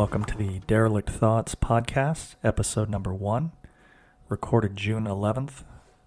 Welcome 0.00 0.24
to 0.24 0.36
the 0.38 0.60
Derelict 0.60 1.10
Thoughts 1.10 1.54
podcast, 1.54 2.36
episode 2.42 2.88
number 2.88 3.12
one, 3.12 3.52
recorded 4.30 4.74
June 4.74 5.04
11th, 5.04 5.62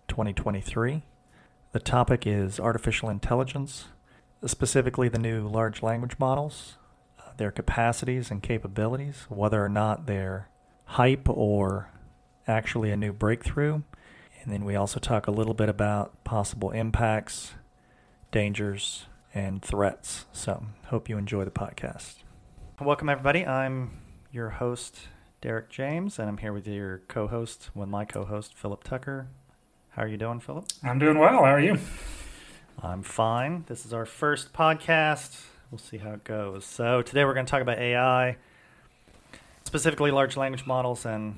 2023. 0.07 1.03
The 1.73 1.79
topic 1.79 2.25
is 2.25 2.59
artificial 2.59 3.07
intelligence, 3.07 3.85
specifically 4.47 5.09
the 5.09 5.19
new 5.19 5.47
large 5.47 5.83
language 5.83 6.17
models, 6.17 6.77
uh, 7.19 7.33
their 7.37 7.51
capacities 7.51 8.31
and 8.31 8.41
capabilities, 8.41 9.27
whether 9.29 9.63
or 9.63 9.69
not 9.69 10.07
they're 10.07 10.49
hype 10.85 11.29
or 11.29 11.91
actually 12.47 12.89
a 12.89 12.97
new 12.97 13.13
breakthrough. 13.13 13.83
And 14.41 14.51
then 14.51 14.65
we 14.65 14.75
also 14.75 14.99
talk 14.99 15.27
a 15.27 15.31
little 15.31 15.53
bit 15.53 15.69
about 15.69 16.23
possible 16.23 16.71
impacts, 16.71 17.53
dangers, 18.31 19.05
and 19.35 19.61
threats. 19.61 20.25
So, 20.33 20.65
hope 20.87 21.09
you 21.09 21.19
enjoy 21.19 21.45
the 21.45 21.51
podcast. 21.51 22.22
Welcome, 22.81 23.07
everybody. 23.07 23.45
I'm 23.45 23.91
your 24.31 24.49
host, 24.49 25.07
Derek 25.41 25.69
James, 25.69 26.17
and 26.17 26.27
I'm 26.27 26.37
here 26.37 26.51
with 26.51 26.67
your 26.67 27.01
co 27.07 27.27
host, 27.27 27.69
with 27.75 27.87
my 27.87 28.03
co 28.03 28.25
host, 28.25 28.55
Philip 28.55 28.83
Tucker. 28.83 29.27
How 29.91 30.01
are 30.01 30.07
you 30.07 30.17
doing, 30.17 30.39
Philip? 30.39 30.65
I'm 30.83 30.97
doing 30.97 31.17
well. 31.19 31.33
How 31.45 31.53
are 31.53 31.59
you? 31.59 31.77
I'm 32.81 33.03
fine. 33.03 33.63
This 33.67 33.85
is 33.85 33.93
our 33.93 34.05
first 34.05 34.53
podcast. 34.53 35.45
We'll 35.69 35.77
see 35.77 35.97
how 35.97 36.11
it 36.13 36.23
goes. 36.23 36.65
So, 36.65 37.03
today 37.03 37.23
we're 37.25 37.35
going 37.35 37.45
to 37.45 37.49
talk 37.49 37.61
about 37.61 37.77
AI, 37.77 38.37
specifically 39.65 40.11
large 40.11 40.35
language 40.35 40.65
models, 40.65 41.05
and 41.05 41.35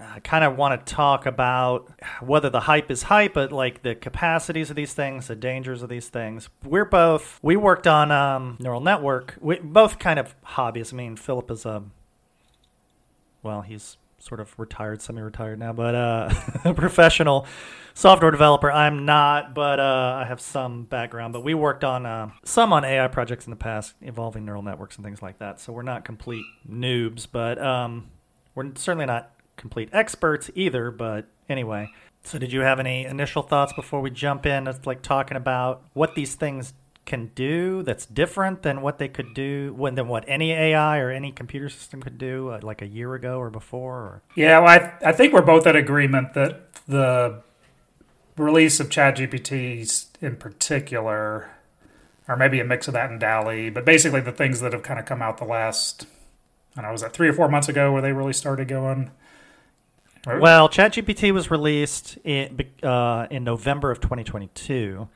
I 0.00 0.20
kind 0.20 0.44
of 0.44 0.56
want 0.56 0.86
to 0.86 0.94
talk 0.94 1.26
about 1.26 1.90
whether 2.20 2.48
the 2.48 2.60
hype 2.60 2.88
is 2.88 3.04
hype, 3.04 3.34
but 3.34 3.50
like 3.50 3.82
the 3.82 3.96
capacities 3.96 4.70
of 4.70 4.76
these 4.76 4.94
things, 4.94 5.26
the 5.26 5.34
dangers 5.34 5.82
of 5.82 5.88
these 5.88 6.08
things. 6.08 6.48
We're 6.64 6.84
both 6.84 7.40
we 7.42 7.56
worked 7.56 7.88
on 7.88 8.12
um, 8.12 8.58
neural 8.60 8.80
network. 8.80 9.36
We 9.40 9.58
both 9.58 9.98
kind 9.98 10.20
of 10.20 10.36
hobbies. 10.42 10.92
I 10.92 10.96
mean, 10.96 11.16
Philip 11.16 11.50
is 11.50 11.66
a 11.66 11.82
well, 13.42 13.62
he's 13.62 13.96
sort 14.20 14.40
of 14.40 14.56
retired, 14.58 15.00
semi-retired 15.00 15.58
now, 15.58 15.72
but 15.72 15.94
uh, 15.94 16.30
a 16.64 16.74
professional 16.74 17.46
software 17.94 18.30
developer. 18.30 18.70
I'm 18.70 19.04
not, 19.04 19.54
but 19.54 19.80
uh, 19.80 20.20
I 20.22 20.26
have 20.28 20.40
some 20.40 20.84
background. 20.84 21.32
But 21.32 21.42
we 21.42 21.54
worked 21.54 21.82
on 21.82 22.06
uh, 22.06 22.30
some 22.44 22.72
on 22.72 22.84
AI 22.84 23.08
projects 23.08 23.46
in 23.46 23.50
the 23.50 23.56
past 23.56 23.94
involving 24.00 24.44
neural 24.44 24.62
networks 24.62 24.94
and 24.94 25.04
things 25.04 25.22
like 25.22 25.38
that. 25.38 25.58
So 25.60 25.72
we're 25.72 25.82
not 25.82 26.04
complete 26.04 26.44
noobs, 26.68 27.26
but 27.30 27.60
um, 27.60 28.10
we're 28.54 28.70
certainly 28.76 29.06
not 29.06 29.32
complete 29.58 29.90
experts 29.92 30.50
either, 30.54 30.90
but 30.90 31.26
anyway. 31.48 31.90
So, 32.22 32.38
did 32.38 32.52
you 32.52 32.60
have 32.60 32.80
any 32.80 33.04
initial 33.04 33.42
thoughts 33.42 33.72
before 33.72 34.00
we 34.00 34.10
jump 34.10 34.46
in? 34.46 34.66
It's 34.66 34.86
like 34.86 35.02
talking 35.02 35.36
about 35.36 35.82
what 35.92 36.14
these 36.14 36.34
things 36.34 36.72
can 37.08 37.30
do 37.34 37.82
that's 37.84 38.04
different 38.04 38.60
than 38.60 38.82
what 38.82 38.98
they 38.98 39.08
could 39.08 39.32
do 39.32 39.72
when 39.76 39.94
than 39.94 40.08
what 40.08 40.24
any 40.28 40.52
AI 40.52 40.98
or 40.98 41.10
any 41.10 41.32
computer 41.32 41.70
system 41.70 42.02
could 42.02 42.18
do 42.18 42.50
uh, 42.50 42.60
like 42.62 42.82
a 42.82 42.86
year 42.86 43.14
ago 43.14 43.38
or 43.38 43.48
before. 43.48 43.94
Or? 43.94 44.22
Yeah, 44.34 44.58
well, 44.58 44.68
I, 44.68 45.08
I 45.08 45.12
think 45.12 45.32
we're 45.32 45.40
both 45.40 45.66
in 45.66 45.74
agreement 45.74 46.34
that 46.34 46.70
the 46.86 47.42
release 48.36 48.78
of 48.78 48.90
ChatGPT 48.90 50.06
in 50.20 50.36
particular, 50.36 51.50
or 52.28 52.36
maybe 52.36 52.60
a 52.60 52.64
mix 52.64 52.88
of 52.88 52.94
that 52.94 53.10
and 53.10 53.18
DALL-E, 53.18 53.70
but 53.70 53.86
basically 53.86 54.20
the 54.20 54.32
things 54.32 54.60
that 54.60 54.74
have 54.74 54.82
kind 54.82 55.00
of 55.00 55.06
come 55.06 55.22
out 55.22 55.38
the 55.38 55.44
last, 55.44 56.06
I 56.76 56.82
don't 56.82 56.88
know, 56.88 56.92
was 56.92 57.00
that 57.00 57.14
three 57.14 57.28
or 57.28 57.32
four 57.32 57.48
months 57.48 57.68
ago 57.68 57.90
where 57.90 58.02
they 58.02 58.12
really 58.12 58.34
started 58.34 58.68
going? 58.68 59.10
Well, 60.26 60.68
ChatGPT 60.68 61.32
was 61.32 61.50
released 61.50 62.18
in, 62.24 62.60
uh, 62.82 63.26
in 63.30 63.44
November 63.44 63.90
of 63.90 64.00
2022. 64.00 65.08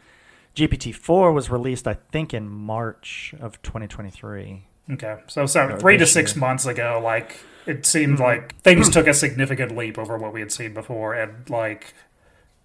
GPT-4 0.55 1.35
was 1.35 1.51
released, 1.51 1.89
I 1.89 1.95
think, 1.95 2.35
in 2.35 2.49
March 2.49 3.35
of 3.41 3.61
2023. 3.63 4.67
Okay, 4.91 5.19
so 5.29 5.47
so 5.47 5.77
three 5.79 5.97
to 5.97 6.07
six 6.07 6.35
year. 6.35 6.41
months 6.41 6.67
ago, 6.67 7.01
like 7.03 7.39
it 7.67 7.87
seemed 7.87 8.15
mm-hmm. 8.15 8.23
like 8.23 8.61
things 8.63 8.91
took 8.91 9.07
a 9.07 9.15
significant 9.15 9.77
leap 9.77 9.97
over 9.97 10.19
what 10.19 10.33
we 10.33 10.41
had 10.41 10.51
seen 10.51 10.75
before, 10.75 11.15
and 11.15 11.49
like 11.49 11.95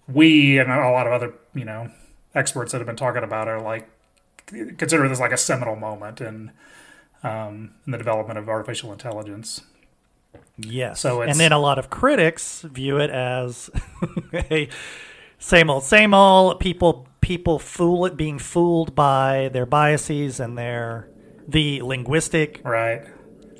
we 0.08 0.58
and 0.58 0.70
a 0.70 0.90
lot 0.90 1.06
of 1.06 1.12
other 1.12 1.34
you 1.54 1.64
know 1.64 1.90
experts 2.34 2.72
that 2.72 2.78
have 2.78 2.86
been 2.86 2.96
talking 2.96 3.22
about 3.22 3.46
are 3.46 3.60
like 3.60 3.88
consider 4.46 5.08
this 5.08 5.20
like 5.20 5.32
a 5.32 5.36
seminal 5.36 5.76
moment 5.76 6.20
in 6.20 6.50
um, 7.22 7.74
in 7.86 7.92
the 7.92 7.98
development 7.98 8.38
of 8.38 8.48
artificial 8.48 8.92
intelligence. 8.92 9.62
Yes. 10.56 11.00
So 11.00 11.22
and 11.22 11.38
then 11.38 11.52
a 11.52 11.58
lot 11.58 11.78
of 11.78 11.90
critics 11.90 12.62
view 12.62 12.98
it 12.98 13.10
as 13.10 13.70
a 14.34 14.68
same 15.38 15.70
old, 15.70 15.84
same 15.84 16.14
old. 16.14 16.60
People 16.60 17.06
people 17.20 17.58
fool 17.58 18.06
it, 18.06 18.16
being 18.16 18.38
fooled 18.38 18.94
by 18.94 19.50
their 19.52 19.66
biases 19.66 20.40
and 20.40 20.58
their 20.58 21.08
the 21.46 21.80
linguistic 21.82 22.60
right 22.64 23.06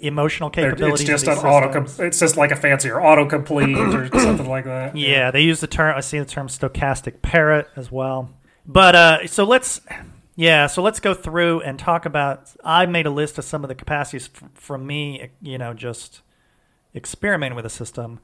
emotional 0.01 0.51
capabilities. 0.51 1.09
It's 1.09 1.25
just 1.25 1.27
an 1.27 1.39
auto. 1.45 1.85
It's 1.99 2.19
just 2.19 2.37
like 2.37 2.51
a 2.51 2.57
fancier 2.57 2.95
autocomplete 2.95 3.77
or 3.95 4.21
something 4.21 4.49
like 4.49 4.65
that. 4.65 4.97
Yeah, 4.97 5.09
yeah, 5.09 5.31
they 5.31 5.43
use 5.43 5.61
the 5.61 5.67
term. 5.67 5.97
I 5.97 6.01
see 6.01 6.19
the 6.19 6.25
term 6.25 6.49
stochastic 6.49 7.23
parrot 7.23 7.69
as 7.77 7.91
well. 7.91 8.31
But 8.67 8.95
uh, 8.95 9.27
so 9.27 9.45
let's 9.45 9.81
yeah, 10.37 10.67
so 10.67 10.83
let's 10.83 11.01
go 11.01 11.15
through 11.15 11.63
and 11.63 11.79
talk 11.79 12.07
about. 12.07 12.53
I 12.65 12.87
made 12.87 13.07
a 13.07 13.11
list 13.11 13.39
of 13.39 13.45
some 13.45 13.65
of 13.65 13.69
the 13.69 13.75
capacities 13.75 14.31
f- 14.35 14.51
from 14.55 14.87
me. 14.87 15.31
You 15.41 15.59
know, 15.59 15.75
just 15.75 16.23
experimenting 16.99 17.57
with 17.57 17.65
a 17.65 17.71
system 17.71 18.21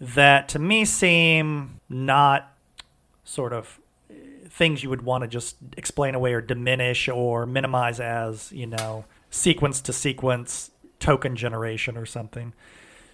that 0.00 0.48
to 0.48 0.58
me 0.58 0.84
seem 0.84 1.80
not 1.88 2.52
sort 3.24 3.52
of 3.52 3.78
eh, 4.10 4.14
things 4.48 4.82
you 4.82 4.90
would 4.90 5.02
want 5.02 5.22
to 5.22 5.28
just 5.28 5.56
explain 5.76 6.14
away 6.14 6.32
or 6.32 6.40
diminish 6.40 7.08
or 7.08 7.46
minimize 7.46 8.00
as, 8.00 8.50
you 8.52 8.66
know, 8.66 9.04
sequence 9.30 9.80
to 9.82 9.92
sequence 9.92 10.70
token 10.98 11.36
generation 11.36 11.96
or 11.96 12.06
something. 12.06 12.52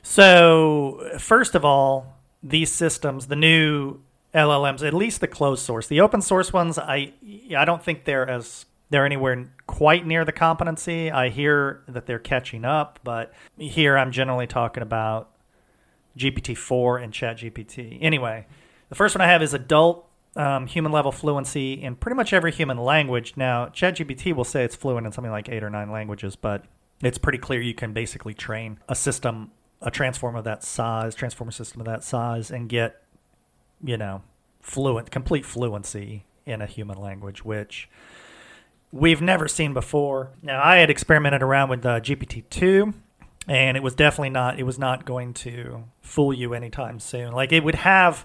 So, 0.03 1.11
first 1.19 1.55
of 1.55 1.65
all, 1.65 2.19
these 2.43 2.71
systems, 2.71 3.26
the 3.26 3.37
new 3.37 4.00
LLMs, 4.34 4.87
at 4.87 4.93
least 4.93 5.21
the 5.21 5.28
closed 5.28 5.62
source, 5.62 5.87
the 5.87 6.00
open 6.00 6.21
source 6.21 6.53
ones, 6.53 6.78
I 6.78 7.15
I 7.56 7.65
don't 7.65 7.82
think 7.82 8.05
they're 8.05 8.28
as 8.28 8.66
they're 8.94 9.05
anywhere 9.05 9.50
quite 9.66 10.06
near 10.06 10.25
the 10.25 10.31
competency. 10.31 11.10
I 11.10 11.28
hear 11.28 11.82
that 11.88 12.06
they're 12.06 12.21
catching 12.21 12.65
up, 12.65 13.00
but 13.03 13.34
here 13.59 13.99
I'm 13.99 14.12
generally 14.12 14.47
talking 14.47 14.84
about 14.84 15.32
GPT-4 16.16 17.03
and 17.03 17.12
ChatGPT. 17.12 17.99
Anyway, 18.00 18.47
the 18.91 18.94
first 18.94 19.16
one 19.16 19.21
I 19.21 19.27
have 19.27 19.43
is 19.43 19.53
adult 19.53 20.09
um, 20.37 20.69
human 20.69 20.93
level 20.93 21.10
fluency 21.10 21.72
in 21.72 21.97
pretty 21.97 22.15
much 22.15 22.32
every 22.32 22.53
human 22.53 22.78
language. 22.78 23.32
Now, 23.37 23.66
ChatGPT 23.66 24.32
will 24.32 24.44
say 24.44 24.62
it's 24.62 24.77
fluent 24.77 25.09
in 25.09 25.12
something 25.12 25.32
like 25.32 25.49
eight 25.49 25.65
or 25.65 25.71
nine 25.71 25.91
languages, 25.91 26.37
but 26.37 26.65
it's 27.03 27.19
pretty 27.19 27.38
clear 27.38 27.61
you 27.61 27.75
can 27.75 27.93
basically 27.93 28.32
train 28.32 28.78
a 28.88 28.94
system, 28.94 29.50
a 29.82 29.91
transformer 29.91 30.38
of 30.38 30.44
that 30.44 30.62
size, 30.62 31.16
transformer 31.16 31.50
system 31.50 31.81
of 31.81 31.87
that 31.88 32.05
size, 32.05 32.49
and 32.49 32.69
get, 32.69 33.03
you 33.82 33.97
know, 33.97 34.22
fluent, 34.61 35.11
complete 35.11 35.44
fluency 35.44 36.26
in 36.47 36.62
a 36.62 36.66
human 36.66 37.00
language, 37.00 37.44
which 37.44 37.88
we've 38.94 39.21
never 39.21 39.49
seen 39.49 39.75
before. 39.75 40.31
Now, 40.41 40.62
I 40.62 40.77
had 40.77 40.88
experimented 40.88 41.43
around 41.43 41.69
with 41.69 41.84
uh, 41.84 42.00
GPT-2, 42.00 42.94
and 43.49 43.77
it 43.77 43.82
was 43.82 43.94
definitely 43.94 44.31
not. 44.31 44.59
It 44.59 44.62
was 44.62 44.78
not 44.78 45.05
going 45.05 45.34
to 45.34 45.84
fool 46.00 46.32
you 46.32 46.55
anytime 46.55 47.00
soon. 47.00 47.32
Like 47.32 47.53
it 47.53 47.65
would 47.65 47.75
have, 47.75 48.25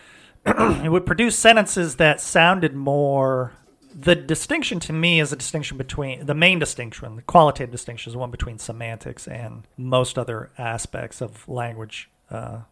it 0.44 0.90
would 0.90 1.06
produce 1.06 1.38
sentences 1.38 1.96
that 1.96 2.20
sounded 2.20 2.74
more. 2.74 3.52
The 3.94 4.16
distinction 4.16 4.80
to 4.80 4.92
me 4.92 5.20
is 5.20 5.32
a 5.32 5.36
distinction 5.36 5.78
between 5.78 6.26
the 6.26 6.34
main 6.34 6.58
distinction, 6.58 7.16
the 7.16 7.22
qualitative 7.22 7.70
distinction 7.70 8.10
is 8.10 8.16
one 8.16 8.30
between 8.30 8.58
semantics 8.58 9.26
and 9.28 9.66
most 9.76 10.18
other 10.18 10.50
aspects 10.58 11.20
of 11.20 11.48
language 11.48 12.10
uh, 12.30 12.62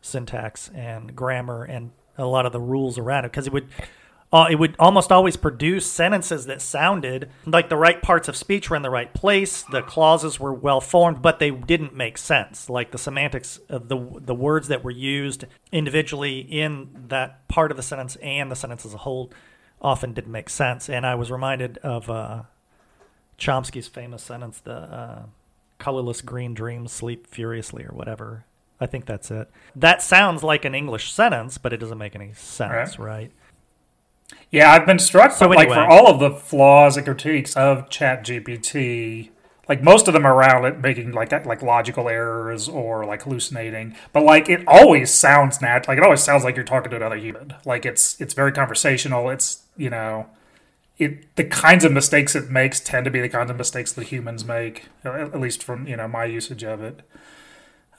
syntax 0.00 0.70
and 0.74 1.14
grammar 1.14 1.64
and 1.64 1.92
a 2.16 2.26
lot 2.26 2.46
of 2.46 2.52
the 2.52 2.60
rules 2.60 2.98
around 2.98 3.24
it 3.24 3.30
because 3.30 3.46
it 3.46 3.52
would 3.52 3.68
uh, 4.34 4.48
it 4.50 4.56
would 4.56 4.74
almost 4.80 5.12
always 5.12 5.36
produce 5.36 5.86
sentences 5.86 6.46
that 6.46 6.60
sounded 6.60 7.30
like 7.46 7.68
the 7.68 7.76
right 7.76 8.02
parts 8.02 8.26
of 8.26 8.34
speech 8.34 8.68
were 8.68 8.74
in 8.74 8.82
the 8.82 8.90
right 8.90 9.14
place. 9.14 9.62
The 9.62 9.80
clauses 9.80 10.40
were 10.40 10.52
well 10.52 10.80
formed, 10.80 11.22
but 11.22 11.38
they 11.38 11.52
didn't 11.52 11.94
make 11.94 12.18
sense. 12.18 12.68
Like 12.68 12.90
the 12.90 12.98
semantics 12.98 13.58
of 13.68 13.88
the 13.88 13.96
the 14.20 14.34
words 14.34 14.66
that 14.66 14.82
were 14.82 14.90
used 14.90 15.44
individually 15.70 16.40
in 16.40 16.88
that 17.06 17.46
part 17.46 17.70
of 17.70 17.76
the 17.76 17.82
sentence 17.84 18.16
and 18.16 18.50
the 18.50 18.56
sentence 18.56 18.84
as 18.84 18.92
a 18.92 18.98
whole 18.98 19.30
often 19.80 20.12
didn't 20.12 20.32
make 20.32 20.50
sense. 20.50 20.90
And 20.90 21.06
I 21.06 21.14
was 21.14 21.30
reminded 21.30 21.78
of 21.78 22.10
uh, 22.10 22.42
Chomsky's 23.38 23.86
famous 23.86 24.24
sentence: 24.24 24.58
"The 24.58 24.74
uh, 24.74 25.22
colorless 25.78 26.22
green 26.22 26.54
dreams 26.54 26.90
sleep 26.90 27.28
furiously," 27.28 27.84
or 27.84 27.92
whatever. 27.92 28.46
I 28.80 28.86
think 28.86 29.06
that's 29.06 29.30
it. 29.30 29.48
That 29.76 30.02
sounds 30.02 30.42
like 30.42 30.64
an 30.64 30.74
English 30.74 31.12
sentence, 31.12 31.56
but 31.56 31.72
it 31.72 31.76
doesn't 31.76 31.98
make 31.98 32.16
any 32.16 32.32
sense, 32.32 32.98
right? 32.98 33.06
right? 33.06 33.32
Yeah, 34.50 34.72
I've 34.72 34.86
been 34.86 35.00
struck 35.00 35.32
so 35.32 35.46
anyway. 35.46 35.66
like 35.66 35.74
for 35.74 35.84
all 35.84 36.06
of 36.06 36.20
the 36.20 36.30
flaws 36.30 36.96
and 36.96 37.04
critiques 37.04 37.56
of 37.56 37.88
ChatGPT, 37.88 39.30
like 39.68 39.82
most 39.82 40.06
of 40.06 40.14
them 40.14 40.26
around 40.26 40.64
it 40.64 40.80
making 40.80 41.12
like 41.12 41.32
like 41.44 41.62
logical 41.62 42.08
errors 42.08 42.68
or 42.68 43.04
like 43.04 43.22
hallucinating, 43.22 43.96
but 44.12 44.22
like 44.22 44.48
it 44.48 44.62
always 44.68 45.12
sounds 45.12 45.60
natural. 45.60 45.92
like 45.92 45.98
it 45.98 46.04
always 46.04 46.22
sounds 46.22 46.44
like 46.44 46.54
you're 46.54 46.64
talking 46.64 46.90
to 46.90 46.96
another 46.96 47.16
human. 47.16 47.54
Like 47.64 47.84
it's 47.84 48.20
it's 48.20 48.34
very 48.34 48.52
conversational. 48.52 49.30
It's 49.30 49.62
you 49.76 49.90
know, 49.90 50.26
it 50.98 51.34
the 51.36 51.44
kinds 51.44 51.84
of 51.84 51.92
mistakes 51.92 52.36
it 52.36 52.50
makes 52.50 52.78
tend 52.78 53.04
to 53.06 53.10
be 53.10 53.20
the 53.20 53.28
kinds 53.28 53.50
of 53.50 53.56
mistakes 53.56 53.92
that 53.92 54.06
humans 54.06 54.44
make, 54.44 54.86
at 55.04 55.40
least 55.40 55.62
from 55.62 55.88
you 55.88 55.96
know 55.96 56.06
my 56.06 56.26
usage 56.26 56.62
of 56.62 56.82
it. 56.82 57.00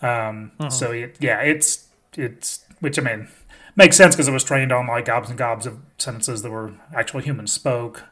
Um, 0.02 0.52
uh-huh. 0.60 0.70
So 0.70 0.92
it, 0.92 1.18
yeah, 1.20 1.42
it's 1.42 1.88
it's 2.14 2.64
which 2.80 3.00
I 3.00 3.02
mean 3.02 3.28
makes 3.75 3.98
sense 3.98 4.16
because 4.16 4.27
it 4.27 4.33
was 4.33 4.44
trained 4.44 4.72
on 4.72 4.88
like 4.88 5.06
gobs 5.06 5.30
and 5.30 5.38
gobs 5.38 5.66
of 5.66 5.80
sentences 5.98 6.42
that 6.42 6.51
were 6.51 6.74
actual 6.94 7.19
humans 7.19 7.51
spoke. 7.51 8.06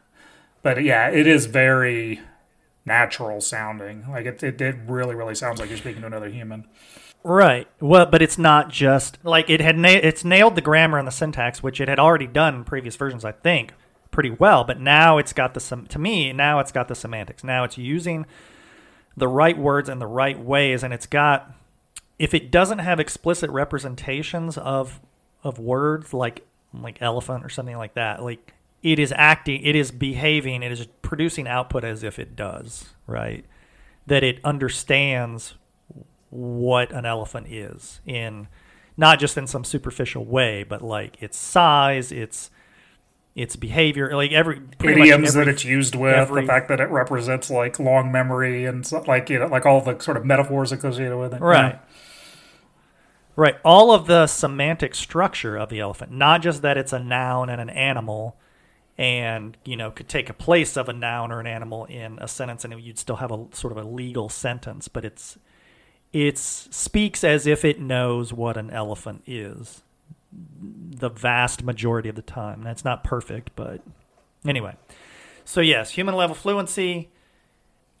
But 0.62 0.82
yeah, 0.82 1.10
it 1.10 1.26
is 1.26 1.46
very 1.46 2.20
natural 2.86 3.40
sounding. 3.40 4.06
Like 4.08 4.26
it, 4.26 4.42
it, 4.42 4.60
it 4.60 4.76
really, 4.86 5.14
really 5.14 5.34
sounds 5.34 5.60
like 5.60 5.68
you're 5.68 5.78
speaking 5.78 6.02
to 6.02 6.06
another 6.06 6.28
human. 6.28 6.66
Right. 7.22 7.66
Well, 7.80 8.06
but 8.06 8.20
it's 8.20 8.36
not 8.36 8.68
just 8.68 9.18
like 9.24 9.48
it 9.48 9.60
had. 9.60 9.78
Na- 9.78 9.88
it's 9.88 10.24
nailed 10.24 10.56
the 10.56 10.60
grammar 10.60 10.98
and 10.98 11.08
the 11.08 11.12
syntax, 11.12 11.62
which 11.62 11.80
it 11.80 11.88
had 11.88 11.98
already 11.98 12.26
done 12.26 12.54
in 12.54 12.64
previous 12.64 12.96
versions, 12.96 13.24
I 13.24 13.32
think, 13.32 13.72
pretty 14.10 14.30
well. 14.30 14.62
But 14.62 14.78
now 14.78 15.16
it's 15.16 15.32
got 15.32 15.54
the. 15.54 15.86
To 15.88 15.98
me, 15.98 16.34
now 16.34 16.58
it's 16.58 16.70
got 16.70 16.88
the 16.88 16.94
semantics. 16.94 17.42
Now 17.42 17.64
it's 17.64 17.78
using 17.78 18.26
the 19.16 19.28
right 19.28 19.56
words 19.56 19.88
in 19.88 20.00
the 20.00 20.06
right 20.06 20.38
ways, 20.38 20.82
and 20.82 20.92
it's 20.92 21.06
got. 21.06 21.50
If 22.18 22.34
it 22.34 22.50
doesn't 22.50 22.80
have 22.80 23.00
explicit 23.00 23.50
representations 23.50 24.58
of 24.58 25.00
of 25.44 25.58
words 25.58 26.12
like 26.12 26.44
like 26.72 27.00
elephant 27.00 27.44
or 27.44 27.48
something 27.48 27.76
like 27.76 27.94
that, 27.94 28.22
like 28.22 28.54
it 28.82 28.98
is 28.98 29.12
acting, 29.16 29.62
it 29.62 29.76
is 29.76 29.90
behaving, 29.90 30.62
it 30.62 30.72
is 30.72 30.86
producing 31.02 31.46
output 31.46 31.84
as 31.84 32.02
if 32.02 32.18
it 32.18 32.34
does, 32.34 32.90
right? 33.06 33.44
That 34.06 34.22
it 34.24 34.40
understands 34.44 35.54
what 36.30 36.90
an 36.92 37.06
elephant 37.06 37.46
is 37.48 38.00
in 38.04 38.48
not 38.96 39.18
just 39.18 39.36
in 39.36 39.46
some 39.46 39.64
superficial 39.64 40.24
way, 40.24 40.64
but 40.64 40.82
like 40.82 41.22
its 41.22 41.36
size, 41.36 42.10
its 42.10 42.50
its 43.34 43.56
behavior, 43.56 44.14
like 44.14 44.30
every 44.32 44.60
idioms 44.82 45.30
every, 45.30 45.44
that 45.44 45.50
it's 45.50 45.64
used 45.64 45.94
with, 45.94 46.14
every, 46.14 46.42
the 46.42 46.46
fact 46.46 46.68
that 46.68 46.80
it 46.80 46.88
represents 46.90 47.50
like 47.50 47.80
long 47.80 48.12
memory 48.12 48.64
and 48.64 48.90
like 49.06 49.28
you 49.30 49.38
know, 49.38 49.46
like 49.46 49.66
all 49.66 49.80
the 49.80 49.98
sort 50.00 50.16
of 50.16 50.24
metaphors 50.24 50.70
associated 50.72 51.18
with 51.18 51.34
it, 51.34 51.40
right? 51.40 51.80
Right, 53.36 53.56
all 53.64 53.92
of 53.92 54.06
the 54.06 54.28
semantic 54.28 54.94
structure 54.94 55.56
of 55.56 55.68
the 55.68 55.80
elephant, 55.80 56.12
not 56.12 56.40
just 56.40 56.62
that 56.62 56.78
it's 56.78 56.92
a 56.92 57.00
noun 57.00 57.48
and 57.48 57.60
an 57.60 57.68
animal, 57.68 58.36
and 58.96 59.56
you 59.64 59.76
know 59.76 59.90
could 59.90 60.08
take 60.08 60.30
a 60.30 60.34
place 60.34 60.76
of 60.76 60.88
a 60.88 60.92
noun 60.92 61.32
or 61.32 61.40
an 61.40 61.46
animal 61.46 61.84
in 61.86 62.18
a 62.20 62.28
sentence 62.28 62.64
and 62.64 62.80
you'd 62.80 62.98
still 62.98 63.16
have 63.16 63.32
a 63.32 63.46
sort 63.52 63.72
of 63.72 63.78
a 63.78 63.82
legal 63.88 64.28
sentence 64.28 64.88
but 64.88 65.04
it's 65.04 65.38
it 66.12 66.38
speaks 66.38 67.24
as 67.24 67.46
if 67.46 67.64
it 67.64 67.80
knows 67.80 68.32
what 68.32 68.56
an 68.56 68.70
elephant 68.70 69.22
is 69.26 69.82
the 70.32 71.08
vast 71.08 71.62
majority 71.62 72.08
of 72.08 72.16
the 72.16 72.22
time. 72.22 72.62
That's 72.62 72.84
not 72.84 73.02
perfect 73.04 73.50
but 73.56 73.80
anyway. 74.46 74.76
So 75.44 75.60
yes 75.60 75.90
human 75.90 76.14
level 76.14 76.36
fluency 76.36 77.10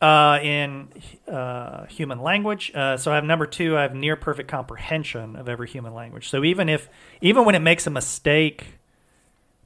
uh, 0.00 0.38
in 0.42 0.88
uh, 1.28 1.86
human 1.86 2.20
language 2.20 2.72
uh, 2.74 2.96
so 2.96 3.10
i 3.10 3.14
have 3.14 3.24
number 3.24 3.46
two 3.46 3.76
i 3.76 3.82
have 3.82 3.94
near 3.94 4.16
perfect 4.16 4.48
comprehension 4.50 5.36
of 5.36 5.48
every 5.48 5.68
human 5.68 5.94
language 5.94 6.28
so 6.28 6.44
even 6.44 6.68
if 6.68 6.88
even 7.20 7.44
when 7.44 7.54
it 7.54 7.60
makes 7.60 7.86
a 7.86 7.90
mistake 7.90 8.78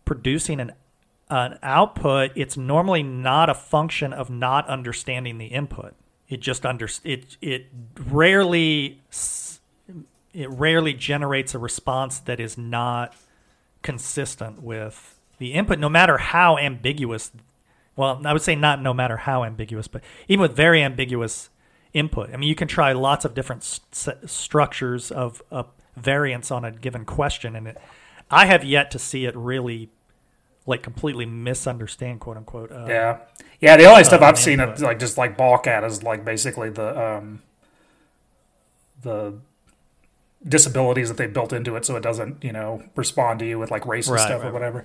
producing 0.05 0.61
an 0.61 0.73
an 1.31 1.59
output, 1.63 2.33
it's 2.35 2.57
normally 2.57 3.03
not 3.03 3.51
a 3.51 3.55
function 3.55 4.13
of 4.13 4.31
not 4.31 4.67
understanding 4.69 5.39
the 5.39 5.47
input. 5.47 5.95
It 6.29 6.41
just 6.41 6.65
under 6.65 6.89
it 7.05 7.37
it 7.41 7.67
rarely 8.07 9.03
it 10.33 10.51
rarely 10.51 10.95
generates 10.95 11.55
a 11.55 11.59
response 11.59 12.19
that 12.21 12.41
is 12.41 12.57
not 12.57 13.15
consistent 13.83 14.63
with 14.63 15.19
the 15.39 15.53
input, 15.53 15.79
no 15.79 15.89
matter 15.89 16.19
how 16.19 16.59
ambiguous. 16.59 17.31
Well, 17.99 18.23
I 18.25 18.33
would 18.33 18.43
say 18.43 18.55
not 18.55 18.81
no 18.81 18.95
matter 18.95 19.17
how 19.17 19.43
ambiguous, 19.43 19.89
but 19.89 20.05
even 20.29 20.43
with 20.43 20.55
very 20.55 20.85
ambiguous 20.85 21.51
input. 21.93 22.33
I 22.33 22.37
mean, 22.37 22.49
you 22.49 22.55
can 22.55 22.69
try 22.69 22.93
lots 22.93 23.25
of 23.25 23.35
different 23.35 23.65
st- 23.65 24.31
structures 24.31 25.11
of, 25.11 25.43
of 25.51 25.67
variance 25.97 26.53
on 26.53 26.65
a 26.65 26.71
given 26.71 27.05
question, 27.05 27.57
and 27.57 27.67
it, 27.67 27.79
I 28.31 28.47
have 28.47 28.63
yet 28.63 28.93
to 28.93 29.01
see 29.01 29.25
it 29.25 29.35
really 29.37 29.91
like 30.65 30.85
completely 30.85 31.27
misunderstand 31.27 32.21
quote 32.21 32.37
unquote. 32.37 32.71
Uh, 32.71 32.87
yeah, 32.87 33.19
yeah. 33.59 33.77
The 33.77 33.87
only 33.87 34.03
uh, 34.03 34.05
stuff 34.05 34.23
I've 34.23 34.39
seen 34.39 34.61
it 34.61 34.79
like 34.79 35.01
just 35.01 35.19
like 35.19 35.37
balk 35.37 35.67
at 35.67 35.83
is 35.83 36.05
like 36.05 36.25
basically 36.25 36.71
the 36.71 37.17
um, 37.17 37.43
the 39.03 39.41
disabilities 40.47 41.09
that 41.09 41.17
they 41.17 41.27
built 41.27 41.53
into 41.53 41.75
it, 41.75 41.85
so 41.85 41.97
it 41.97 42.03
doesn't 42.05 42.45
you 42.45 42.53
know 42.53 42.81
respond 42.95 43.41
to 43.41 43.45
you 43.45 43.59
with 43.59 43.73
like 43.73 43.83
racist 43.83 44.11
right, 44.11 44.21
stuff 44.21 44.43
right, 44.43 44.51
or 44.51 44.53
whatever. 44.53 44.85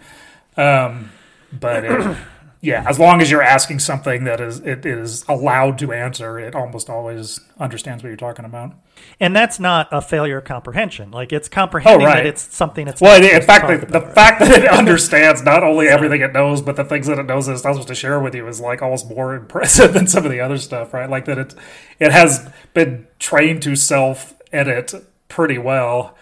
Um, 0.57 1.12
but 1.51 1.86
it, 1.86 2.18
yeah, 2.63 2.86
as 2.88 2.98
long 2.98 3.21
as 3.21 3.30
you're 3.30 3.44
asking 3.44 3.80
something 3.80 4.24
that 4.24 4.39
is 4.39 4.62
it 4.62 4.86
is 4.86 5.25
allowed 5.27 5.77
to 5.80 5.92
answer, 5.92 6.39
it 6.39 6.56
almost 6.56 6.89
always 6.89 7.42
understands 7.60 8.01
what 8.01 8.07
you're 8.07 8.15
talking 8.15 8.45
about. 8.45 8.74
And 9.19 9.36
that's 9.36 9.60
not 9.60 9.89
a 9.92 10.01
failure 10.01 10.38
of 10.38 10.45
comprehension. 10.45 11.12
Like 11.12 11.33
it's 11.33 11.50
comprehending 11.50 12.07
oh, 12.07 12.10
right. 12.10 12.24
that 12.24 12.25
it's 12.25 12.56
something 12.56 12.86
that's 12.86 13.01
well. 13.01 13.21
In 13.21 13.42
fact, 13.42 13.68
the, 13.68 13.86
the 13.86 14.00
fact 14.00 14.39
that 14.39 14.63
it 14.63 14.65
understands 14.71 15.44
not 15.44 15.62
only 15.62 15.89
everything 15.89 16.21
it 16.21 16.31
knows, 16.31 16.62
but 16.62 16.77
the 16.77 16.86
things 16.86 17.07
that 17.07 17.19
it 17.19 17.25
knows 17.25 17.50
it's 17.50 17.65
not 17.65 17.74
supposed 17.74 17.89
to 17.89 17.95
share 17.95 18.21
with 18.21 18.33
you 18.33 18.48
is 18.48 18.62
like 18.62 18.81
almost 18.81 19.10
more 19.10 19.36
impressive 19.36 19.94
than 19.94 20.07
some 20.07 20.24
of 20.24 20.31
the 20.31 20.39
other 20.39 20.57
stuff, 20.57 20.94
right? 20.94 21.10
Like 21.10 21.25
that 21.25 21.38
it 21.38 21.56
it 22.00 22.13
has 22.13 22.50
been 22.74 23.07
trained 23.19 23.62
to 23.63 23.75
self 23.75 24.36
edit 24.54 24.94
pretty 25.27 25.57
well, 25.57 26.15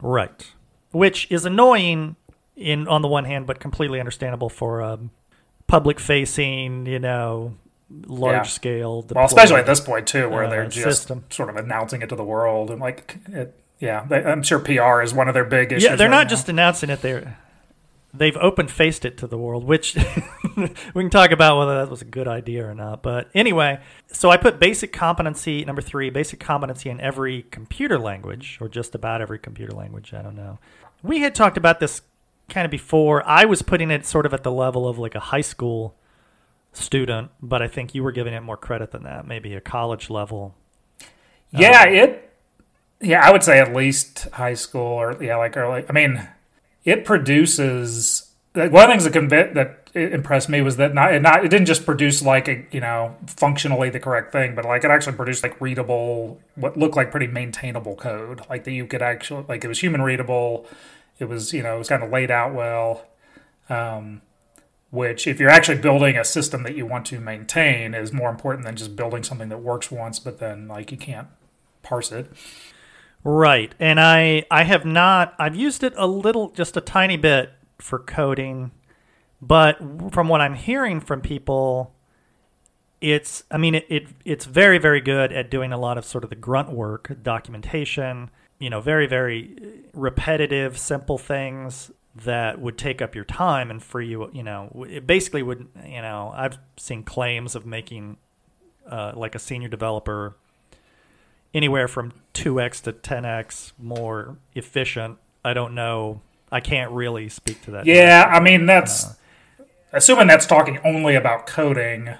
right? 0.00 0.50
Which 0.92 1.30
is 1.30 1.44
annoying 1.44 2.16
in 2.56 2.88
on 2.88 3.02
the 3.02 3.08
one 3.08 3.26
hand, 3.26 3.46
but 3.46 3.60
completely 3.60 4.00
understandable 4.00 4.48
for 4.48 4.80
um, 4.80 5.10
public 5.68 6.00
facing, 6.00 6.86
you 6.86 6.98
know, 6.98 7.54
large 8.06 8.34
yeah. 8.34 8.42
scale. 8.42 9.06
Well, 9.14 9.24
especially 9.24 9.60
at 9.60 9.66
this 9.66 9.80
point 9.80 10.08
too, 10.08 10.28
where 10.28 10.44
uh, 10.44 10.50
they're 10.50 10.66
just 10.66 11.02
system. 11.02 11.24
sort 11.30 11.48
of 11.48 11.56
announcing 11.56 12.02
it 12.02 12.08
to 12.08 12.16
the 12.16 12.24
world 12.24 12.72
and 12.72 12.80
like, 12.80 13.18
it, 13.28 13.54
yeah, 13.78 14.04
they, 14.04 14.24
I'm 14.24 14.42
sure 14.42 14.58
PR 14.58 15.02
is 15.02 15.14
one 15.14 15.28
of 15.28 15.34
their 15.34 15.44
big 15.44 15.72
issues. 15.72 15.84
Yeah, 15.84 15.94
they're 15.94 16.08
right 16.08 16.16
not 16.16 16.24
now. 16.24 16.30
just 16.30 16.48
announcing 16.48 16.90
it; 16.90 17.00
they're 17.00 17.38
they've 18.12 18.36
open 18.38 18.66
faced 18.66 19.04
it 19.04 19.16
to 19.18 19.26
the 19.26 19.38
world, 19.38 19.62
which 19.62 19.94
we 20.56 20.68
can 20.94 21.10
talk 21.10 21.30
about 21.30 21.58
whether 21.58 21.78
that 21.78 21.88
was 21.88 22.02
a 22.02 22.06
good 22.06 22.26
idea 22.26 22.66
or 22.66 22.74
not. 22.74 23.02
But 23.02 23.30
anyway, 23.34 23.80
so 24.08 24.30
I 24.30 24.36
put 24.36 24.58
basic 24.58 24.92
competency 24.92 25.64
number 25.64 25.82
three, 25.82 26.10
basic 26.10 26.40
competency 26.40 26.90
in 26.90 27.00
every 27.00 27.42
computer 27.50 27.98
language, 27.98 28.58
or 28.60 28.68
just 28.68 28.96
about 28.96 29.20
every 29.20 29.38
computer 29.38 29.72
language. 29.72 30.12
I 30.12 30.22
don't 30.22 30.36
know. 30.36 30.58
We 31.02 31.20
had 31.20 31.34
talked 31.34 31.56
about 31.56 31.78
this 31.78 32.02
kind 32.48 32.64
of 32.64 32.70
before. 32.70 33.26
I 33.26 33.44
was 33.44 33.62
putting 33.62 33.90
it 33.90 34.06
sort 34.06 34.26
of 34.26 34.34
at 34.34 34.42
the 34.42 34.52
level 34.52 34.88
of 34.88 34.98
like 34.98 35.14
a 35.14 35.20
high 35.20 35.42
school 35.42 35.94
student, 36.72 37.30
but 37.40 37.62
I 37.62 37.68
think 37.68 37.94
you 37.94 38.02
were 38.02 38.12
giving 38.12 38.34
it 38.34 38.42
more 38.42 38.56
credit 38.56 38.90
than 38.90 39.02
that, 39.04 39.26
maybe 39.26 39.54
a 39.54 39.60
college 39.60 40.10
level. 40.10 40.54
Yeah, 41.50 41.82
um, 41.82 41.94
it. 41.94 42.24
Yeah, 43.00 43.26
I 43.26 43.30
would 43.30 43.44
say 43.44 43.60
at 43.60 43.74
least 43.74 44.28
high 44.32 44.54
school 44.54 44.82
or 44.82 45.22
yeah, 45.22 45.36
like 45.36 45.56
early. 45.56 45.84
I 45.88 45.92
mean, 45.92 46.28
it 46.84 47.04
produces. 47.04 48.24
Like, 48.54 48.72
one 48.72 48.84
of 48.84 48.88
the 48.88 48.92
things 48.92 49.04
that 49.04 49.12
conv- 49.12 49.54
that 49.54 49.78
impressed 49.94 50.48
me 50.48 50.62
was 50.62 50.76
that 50.78 50.94
not 50.94 51.14
it 51.14 51.22
not 51.22 51.44
it 51.44 51.48
didn't 51.48 51.66
just 51.66 51.84
produce 51.84 52.22
like 52.22 52.48
a 52.48 52.64
you 52.70 52.80
know 52.80 53.16
functionally 53.26 53.90
the 53.90 54.00
correct 54.00 54.32
thing, 54.32 54.54
but 54.54 54.64
like 54.64 54.84
it 54.84 54.90
actually 54.90 55.16
produced 55.16 55.42
like 55.42 55.60
readable, 55.60 56.40
what 56.56 56.76
looked 56.76 56.96
like 56.96 57.10
pretty 57.10 57.26
maintainable 57.26 57.94
code, 57.94 58.42
like 58.50 58.64
that 58.64 58.72
you 58.72 58.86
could 58.86 59.02
actually 59.02 59.44
like 59.48 59.64
it 59.64 59.68
was 59.68 59.80
human 59.80 60.02
readable 60.02 60.66
it 61.18 61.26
was, 61.26 61.52
you 61.52 61.62
know, 61.62 61.76
it 61.76 61.78
was 61.78 61.88
kind 61.88 62.02
of 62.02 62.10
laid 62.10 62.30
out 62.30 62.54
well. 62.54 63.06
Um, 63.68 64.22
which, 64.90 65.26
if 65.26 65.38
you're 65.38 65.50
actually 65.50 65.78
building 65.78 66.16
a 66.16 66.24
system 66.24 66.62
that 66.62 66.74
you 66.74 66.86
want 66.86 67.04
to 67.06 67.20
maintain, 67.20 67.92
is 67.92 68.12
more 68.12 68.30
important 68.30 68.64
than 68.64 68.74
just 68.74 68.96
building 68.96 69.22
something 69.22 69.50
that 69.50 69.58
works 69.58 69.90
once, 69.90 70.18
but 70.18 70.38
then 70.38 70.66
like 70.66 70.90
you 70.90 70.96
can't 70.96 71.28
parse 71.82 72.10
it. 72.10 72.32
Right, 73.22 73.74
and 73.78 74.00
I 74.00 74.44
I 74.50 74.62
have 74.64 74.86
not. 74.86 75.34
I've 75.38 75.56
used 75.56 75.82
it 75.82 75.92
a 75.96 76.06
little, 76.06 76.50
just 76.50 76.76
a 76.76 76.80
tiny 76.80 77.16
bit 77.18 77.50
for 77.78 77.98
coding, 77.98 78.70
but 79.42 79.78
from 80.10 80.28
what 80.28 80.40
I'm 80.40 80.54
hearing 80.54 81.00
from 81.00 81.20
people, 81.20 81.94
it's 83.02 83.44
I 83.50 83.58
mean 83.58 83.74
it, 83.74 83.86
it 83.90 84.08
it's 84.24 84.46
very 84.46 84.78
very 84.78 85.02
good 85.02 85.32
at 85.32 85.50
doing 85.50 85.72
a 85.72 85.78
lot 85.78 85.98
of 85.98 86.06
sort 86.06 86.24
of 86.24 86.30
the 86.30 86.36
grunt 86.36 86.70
work, 86.70 87.18
documentation, 87.22 88.30
you 88.58 88.70
know, 88.70 88.80
very, 88.80 89.06
very 89.06 89.84
repetitive, 89.92 90.78
simple 90.78 91.18
things 91.18 91.90
that 92.24 92.60
would 92.60 92.76
take 92.76 93.00
up 93.00 93.14
your 93.14 93.24
time 93.24 93.70
and 93.70 93.82
free 93.82 94.08
you, 94.08 94.28
you 94.32 94.42
know, 94.42 94.84
it 94.88 95.06
basically 95.06 95.42
would, 95.42 95.68
you 95.86 96.02
know, 96.02 96.32
I've 96.34 96.58
seen 96.76 97.04
claims 97.04 97.54
of 97.54 97.64
making 97.64 98.16
uh, 98.88 99.12
like 99.14 99.34
a 99.34 99.38
senior 99.38 99.68
developer 99.68 100.36
anywhere 101.54 101.88
from 101.88 102.12
2x 102.34 102.82
to 102.82 102.92
10x 102.92 103.72
more 103.78 104.38
efficient. 104.54 105.18
I 105.44 105.54
don't 105.54 105.74
know. 105.74 106.20
I 106.50 106.60
can't 106.60 106.90
really 106.90 107.28
speak 107.28 107.62
to 107.62 107.72
that. 107.72 107.86
Yeah, 107.86 108.30
I 108.32 108.40
mean, 108.40 108.66
that's 108.66 109.04
uh, 109.04 109.14
assuming 109.92 110.26
that's 110.26 110.46
talking 110.46 110.78
only 110.84 111.14
about 111.14 111.46
coding. 111.46 112.14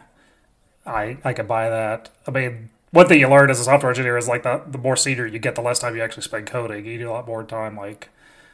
I 0.87 1.19
I 1.25 1.33
could 1.33 1.49
buy 1.49 1.71
that. 1.71 2.11
I 2.27 2.31
mean, 2.31 2.71
one 2.91 3.07
thing 3.07 3.21
you 3.21 3.29
learn 3.29 3.51
as 3.51 3.61
a 3.61 3.65
software 3.65 3.91
engineer 3.91 4.17
is 4.17 4.29
like 4.29 4.43
the, 4.43 4.63
the 4.67 4.79
more 4.79 4.97
senior 4.97 5.27
you 5.27 5.39
get, 5.39 5.55
the 5.55 5.63
less 5.63 5.79
time 5.79 5.95
you 5.95 6.03
actually 6.03 6.23
spend 6.23 6.47
coding. 6.47 6.87
You 6.87 6.99
do 6.99 7.11
a 7.11 7.13
lot 7.13 7.27
more 7.27 7.45
time 7.45 7.77
like 7.77 8.09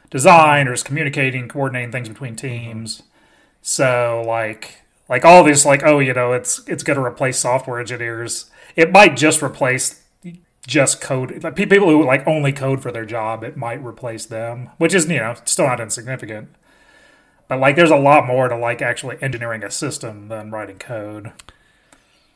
design 0.09 0.67
or 0.67 0.73
just 0.73 0.85
communicating, 0.85 1.47
coordinating 1.47 1.91
things 1.91 2.09
between 2.09 2.35
mm-hmm. 2.35 2.47
teams. 2.47 3.03
So 3.61 4.23
like 4.25 4.81
like 5.07 5.23
all 5.23 5.43
these 5.43 5.65
like 5.65 5.83
oh 5.83 5.99
you 5.99 6.13
know 6.13 6.33
it's 6.33 6.67
it's 6.67 6.83
going 6.83 6.97
to 6.97 7.03
replace 7.03 7.39
software 7.39 7.79
engineers. 7.79 8.49
It 8.75 8.91
might 8.91 9.15
just 9.15 9.41
replace 9.41 10.03
just 10.67 10.99
code 10.99 11.43
like 11.43 11.55
people 11.55 11.89
who 11.89 12.03
like 12.03 12.27
only 12.27 12.51
code 12.51 12.81
for 12.81 12.91
their 12.91 13.05
job. 13.05 13.43
It 13.43 13.55
might 13.55 13.83
replace 13.83 14.25
them, 14.25 14.69
which 14.77 14.93
is 14.93 15.07
you 15.09 15.19
know 15.19 15.35
still 15.45 15.67
not 15.67 15.79
insignificant. 15.79 16.49
But 17.47 17.59
like 17.59 17.75
there's 17.75 17.91
a 17.91 17.95
lot 17.95 18.25
more 18.25 18.49
to 18.49 18.57
like 18.57 18.81
actually 18.81 19.17
engineering 19.21 19.63
a 19.63 19.71
system 19.71 20.27
than 20.27 20.51
writing 20.51 20.79
code. 20.79 21.31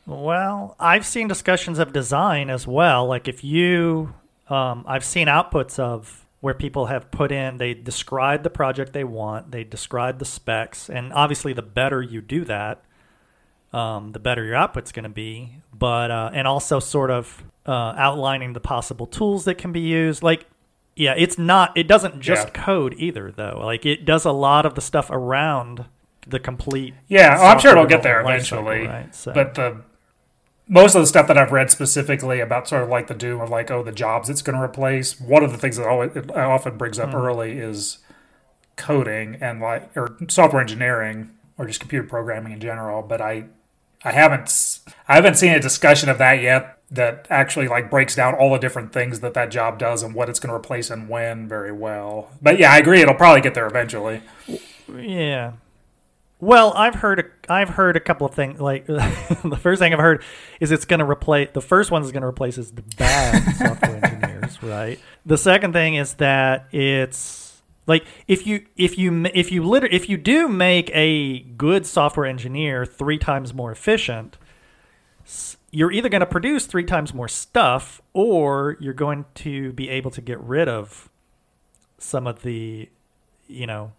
Well, 0.06 0.76
I've 0.80 1.06
seen 1.06 1.28
discussions 1.28 1.78
of 1.78 1.92
design 1.92 2.50
as 2.50 2.66
well. 2.66 3.06
Like 3.06 3.28
if 3.28 3.44
you, 3.44 4.14
um, 4.48 4.84
I've 4.88 5.04
seen 5.04 5.28
outputs 5.28 5.78
of 5.78 6.26
where 6.40 6.54
people 6.54 6.86
have 6.86 7.10
put 7.10 7.30
in, 7.30 7.58
they 7.58 7.74
describe 7.74 8.42
the 8.42 8.50
project 8.50 8.92
they 8.92 9.04
want, 9.04 9.50
they 9.52 9.62
describe 9.62 10.18
the 10.18 10.24
specs, 10.24 10.88
and 10.88 11.12
obviously 11.12 11.52
the 11.52 11.62
better 11.62 12.00
you 12.02 12.20
do 12.22 12.44
that, 12.46 12.82
um, 13.72 14.10
the 14.12 14.18
better 14.18 14.42
your 14.44 14.56
output's 14.56 14.90
going 14.90 15.04
to 15.04 15.08
be. 15.10 15.56
But 15.72 16.10
uh, 16.10 16.30
and 16.32 16.48
also 16.48 16.80
sort 16.80 17.10
of 17.10 17.44
uh, 17.66 17.94
outlining 17.96 18.54
the 18.54 18.60
possible 18.60 19.06
tools 19.06 19.44
that 19.44 19.58
can 19.58 19.70
be 19.70 19.80
used. 19.80 20.22
Like, 20.22 20.46
yeah, 20.96 21.14
it's 21.16 21.38
not. 21.38 21.76
It 21.76 21.86
doesn't 21.86 22.20
just 22.20 22.48
Yeah. 22.48 22.64
code 22.64 22.94
either, 22.98 23.30
though. 23.30 23.60
Like 23.64 23.86
it 23.86 24.04
does 24.04 24.24
a 24.24 24.32
lot 24.32 24.66
of 24.66 24.74
the 24.74 24.80
stuff 24.80 25.08
around 25.10 25.84
the 26.26 26.40
complete. 26.40 26.94
Yeah, 27.08 27.36
oh, 27.38 27.44
I'm 27.46 27.58
sure 27.60 27.70
it'll 27.72 27.86
get 27.86 28.02
there 28.02 28.20
eventually. 28.20 28.86
right? 28.86 29.14
So- 29.14 29.32
But 29.32 29.54
the 29.54 29.82
most 30.70 30.94
of 30.94 31.02
the 31.02 31.06
stuff 31.06 31.26
that 31.26 31.36
I've 31.36 31.50
read 31.50 31.68
specifically 31.68 32.38
about 32.38 32.68
sort 32.68 32.84
of 32.84 32.88
like 32.88 33.08
the 33.08 33.14
doom 33.14 33.40
of 33.40 33.50
like 33.50 33.70
oh 33.72 33.82
the 33.82 33.92
jobs 33.92 34.30
it's 34.30 34.40
going 34.40 34.56
to 34.56 34.62
replace. 34.62 35.20
One 35.20 35.42
of 35.42 35.50
the 35.50 35.58
things 35.58 35.76
that 35.76 35.86
always, 35.86 36.14
it 36.14 36.34
often 36.34 36.78
brings 36.78 36.98
up 36.98 37.10
hmm. 37.10 37.16
early 37.16 37.58
is 37.58 37.98
coding 38.76 39.36
and 39.40 39.60
like 39.60 39.94
or 39.96 40.16
software 40.28 40.62
engineering 40.62 41.30
or 41.58 41.66
just 41.66 41.80
computer 41.80 42.06
programming 42.06 42.52
in 42.52 42.60
general. 42.60 43.02
But 43.02 43.20
I 43.20 43.46
I 44.04 44.12
haven't 44.12 44.80
I 45.08 45.16
haven't 45.16 45.34
seen 45.34 45.52
a 45.52 45.60
discussion 45.60 46.08
of 46.08 46.18
that 46.18 46.40
yet 46.40 46.78
that 46.92 47.26
actually 47.30 47.66
like 47.66 47.90
breaks 47.90 48.14
down 48.14 48.34
all 48.34 48.52
the 48.52 48.58
different 48.58 48.92
things 48.92 49.20
that 49.20 49.34
that 49.34 49.50
job 49.50 49.78
does 49.78 50.04
and 50.04 50.14
what 50.14 50.28
it's 50.28 50.38
going 50.38 50.50
to 50.50 50.56
replace 50.56 50.88
and 50.88 51.08
when 51.08 51.48
very 51.48 51.72
well. 51.72 52.30
But 52.40 52.60
yeah, 52.60 52.72
I 52.72 52.78
agree. 52.78 53.00
It'll 53.00 53.14
probably 53.14 53.40
get 53.40 53.54
there 53.54 53.66
eventually. 53.66 54.22
Yeah. 54.88 55.52
Well, 56.40 56.72
I've 56.74 56.94
heard 56.94 57.20
a, 57.20 57.52
I've 57.52 57.68
heard 57.68 57.96
a 57.96 58.00
couple 58.00 58.26
of 58.26 58.34
things. 58.34 58.60
Like 58.60 58.86
the 58.86 59.58
first 59.60 59.80
thing 59.80 59.92
I've 59.92 59.98
heard 59.98 60.22
is 60.58 60.70
it's 60.72 60.84
going 60.84 61.00
to 61.00 61.08
replace 61.08 61.50
the 61.52 61.60
first 61.60 61.90
one 61.90 62.02
is 62.02 62.12
going 62.12 62.22
to 62.22 62.28
replace 62.28 62.58
is 62.58 62.72
the 62.72 62.82
bad 62.96 63.54
software 63.56 64.04
engineers, 64.04 64.62
right? 64.62 64.98
The 65.26 65.36
second 65.36 65.72
thing 65.72 65.96
is 65.96 66.14
that 66.14 66.66
it's 66.72 67.62
like 67.86 68.04
if 68.26 68.46
you 68.46 68.64
if 68.76 68.96
you 68.96 69.26
if 69.34 69.52
you 69.52 69.62
liter- 69.64 69.88
if 69.88 70.08
you 70.08 70.16
do 70.16 70.48
make 70.48 70.90
a 70.94 71.40
good 71.40 71.86
software 71.86 72.26
engineer 72.26 72.86
three 72.86 73.18
times 73.18 73.52
more 73.52 73.70
efficient, 73.70 74.38
you're 75.70 75.92
either 75.92 76.08
going 76.08 76.20
to 76.20 76.26
produce 76.26 76.66
three 76.66 76.84
times 76.84 77.12
more 77.12 77.28
stuff 77.28 78.00
or 78.12 78.76
you're 78.80 78.94
going 78.94 79.26
to 79.34 79.72
be 79.74 79.88
able 79.90 80.10
to 80.10 80.20
get 80.20 80.40
rid 80.40 80.68
of 80.68 81.10
some 81.98 82.26
of 82.26 82.42
the 82.42 82.88
you 83.46 83.66
know 83.66 83.92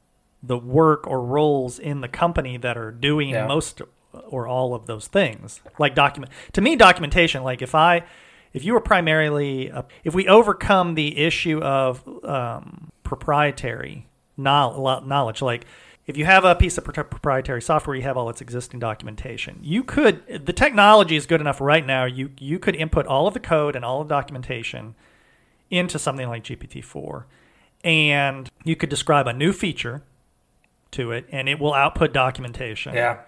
the 0.44 0.58
work 0.58 1.06
or 1.08 1.22
roles 1.24 1.78
in 1.80 2.02
the 2.02 2.08
company 2.08 2.58
that 2.58 2.78
are 2.78 2.92
doing 2.92 3.30
Yeah. 3.30 3.48
most 3.48 3.82
or 4.28 4.48
all 4.48 4.74
of 4.74 4.88
those 4.88 5.08
things. 5.08 5.62
Like 5.80 5.96
document 5.96 6.32
to 6.54 6.62
me 6.62 6.76
documentation 6.76 7.44
like 7.44 7.62
if 7.62 7.74
i 7.76 8.04
if 8.54 8.66
you 8.66 8.74
were 8.74 8.82
primarily 8.82 9.68
a, 9.70 9.86
if 10.04 10.14
we 10.14 10.28
overcome 10.28 10.96
the 10.96 11.18
issue 11.18 11.62
of 11.62 12.06
um, 12.26 12.92
proprietary 13.04 14.08
knowl- 14.38 15.02
knowledge 15.06 15.42
like 15.42 15.66
if 16.08 16.18
you 16.18 16.26
have 16.26 16.44
a 16.44 16.56
piece 16.56 16.78
of 16.78 16.84
proprietary 16.84 17.62
software 17.62 17.96
you 17.96 18.02
have 18.02 18.18
all 18.18 18.30
its 18.30 18.42
existing 18.42 18.80
documentation. 18.80 19.60
You 19.62 19.84
could 19.84 20.46
the 20.46 20.52
technology 20.54 21.16
is 21.16 21.26
good 21.26 21.40
enough 21.40 21.62
right 21.62 21.86
now 21.86 22.04
you 22.06 22.32
you 22.40 22.60
could 22.60 22.76
input 22.76 23.06
all 23.06 23.28
of 23.28 23.34
the 23.34 23.40
code 23.40 23.76
and 23.76 23.86
all 23.86 24.02
of 24.02 24.08
the 24.10 24.16
documentation 24.16 24.96
into 25.70 25.98
something 25.98 26.28
like 26.28 26.44
GPT-4 26.44 27.24
and 27.84 28.50
you 28.66 28.76
could 28.76 28.90
describe 28.90 29.28
a 29.28 29.34
new 29.34 29.54
feature 29.54 30.04
to 30.92 31.12
it 31.12 31.26
and 31.32 31.48
it 31.50 31.60
will 31.60 31.74
output 31.74 32.14
documentation. 32.14 32.94
Yeah. 32.94 33.20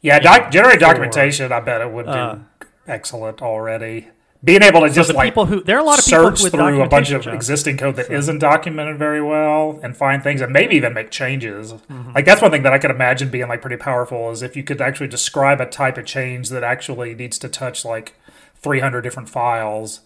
Yeah, 0.00 0.18
doc, 0.18 0.50
generate 0.50 0.80
documentation, 0.80 1.50
I 1.52 1.60
bet 1.60 1.80
it 1.80 1.90
would 1.90 2.06
do 2.06 2.12
Uh, 2.12 2.38
excellent 2.86 3.40
already. 3.40 4.08
Being 4.42 4.62
able 4.62 4.82
to 4.82 4.88
So 4.90 4.94
just 4.96 5.14
like 5.14 5.24
people 5.28 5.46
who 5.46 5.62
there 5.62 5.76
are 5.76 5.80
a 5.80 5.82
lot 5.84 5.98
of 5.98 6.04
people 6.04 6.24
search 6.26 6.42
with 6.42 6.52
through 6.52 6.82
a 6.82 6.86
bunch 6.88 7.10
of 7.12 7.22
jobs. 7.22 7.34
existing 7.34 7.78
code 7.78 7.96
that 7.96 8.10
not 8.10 8.38
documented 8.38 8.98
very 8.98 9.22
well 9.22 9.80
and 9.82 9.96
find 9.96 10.22
things 10.22 10.42
and 10.42 10.52
maybe 10.52 10.76
even 10.76 10.92
make 10.92 11.10
changes. 11.10 11.72
Mm-hmm. 11.72 12.12
Like 12.14 12.26
that's 12.26 12.42
one 12.42 12.50
thing 12.50 12.62
that 12.62 12.74
I 12.74 12.78
could 12.78 12.90
imagine 12.90 13.30
being 13.30 13.48
like 13.48 13.62
pretty 13.62 13.78
powerful 13.78 14.30
is 14.30 14.42
if 14.42 14.54
you 14.54 14.62
could 14.62 14.82
actually 14.82 15.08
describe 15.08 15.62
a 15.62 15.66
type 15.66 15.96
of 15.96 16.04
change 16.04 16.50
that 16.50 16.62
actually 16.62 17.14
needs 17.14 17.38
to 17.38 17.48
touch 17.48 17.86
like 17.86 18.16
300 18.56 19.00
different 19.00 19.30
files, 19.30 20.00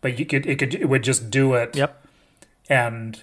but 0.00 0.18
you 0.18 0.26
could 0.26 0.44
it 0.46 0.58
could 0.58 0.74
it 0.74 0.86
would 0.88 1.04
just 1.04 1.30
do 1.30 1.54
it 1.54 1.76
Yep. 1.76 2.04
and 2.68 3.22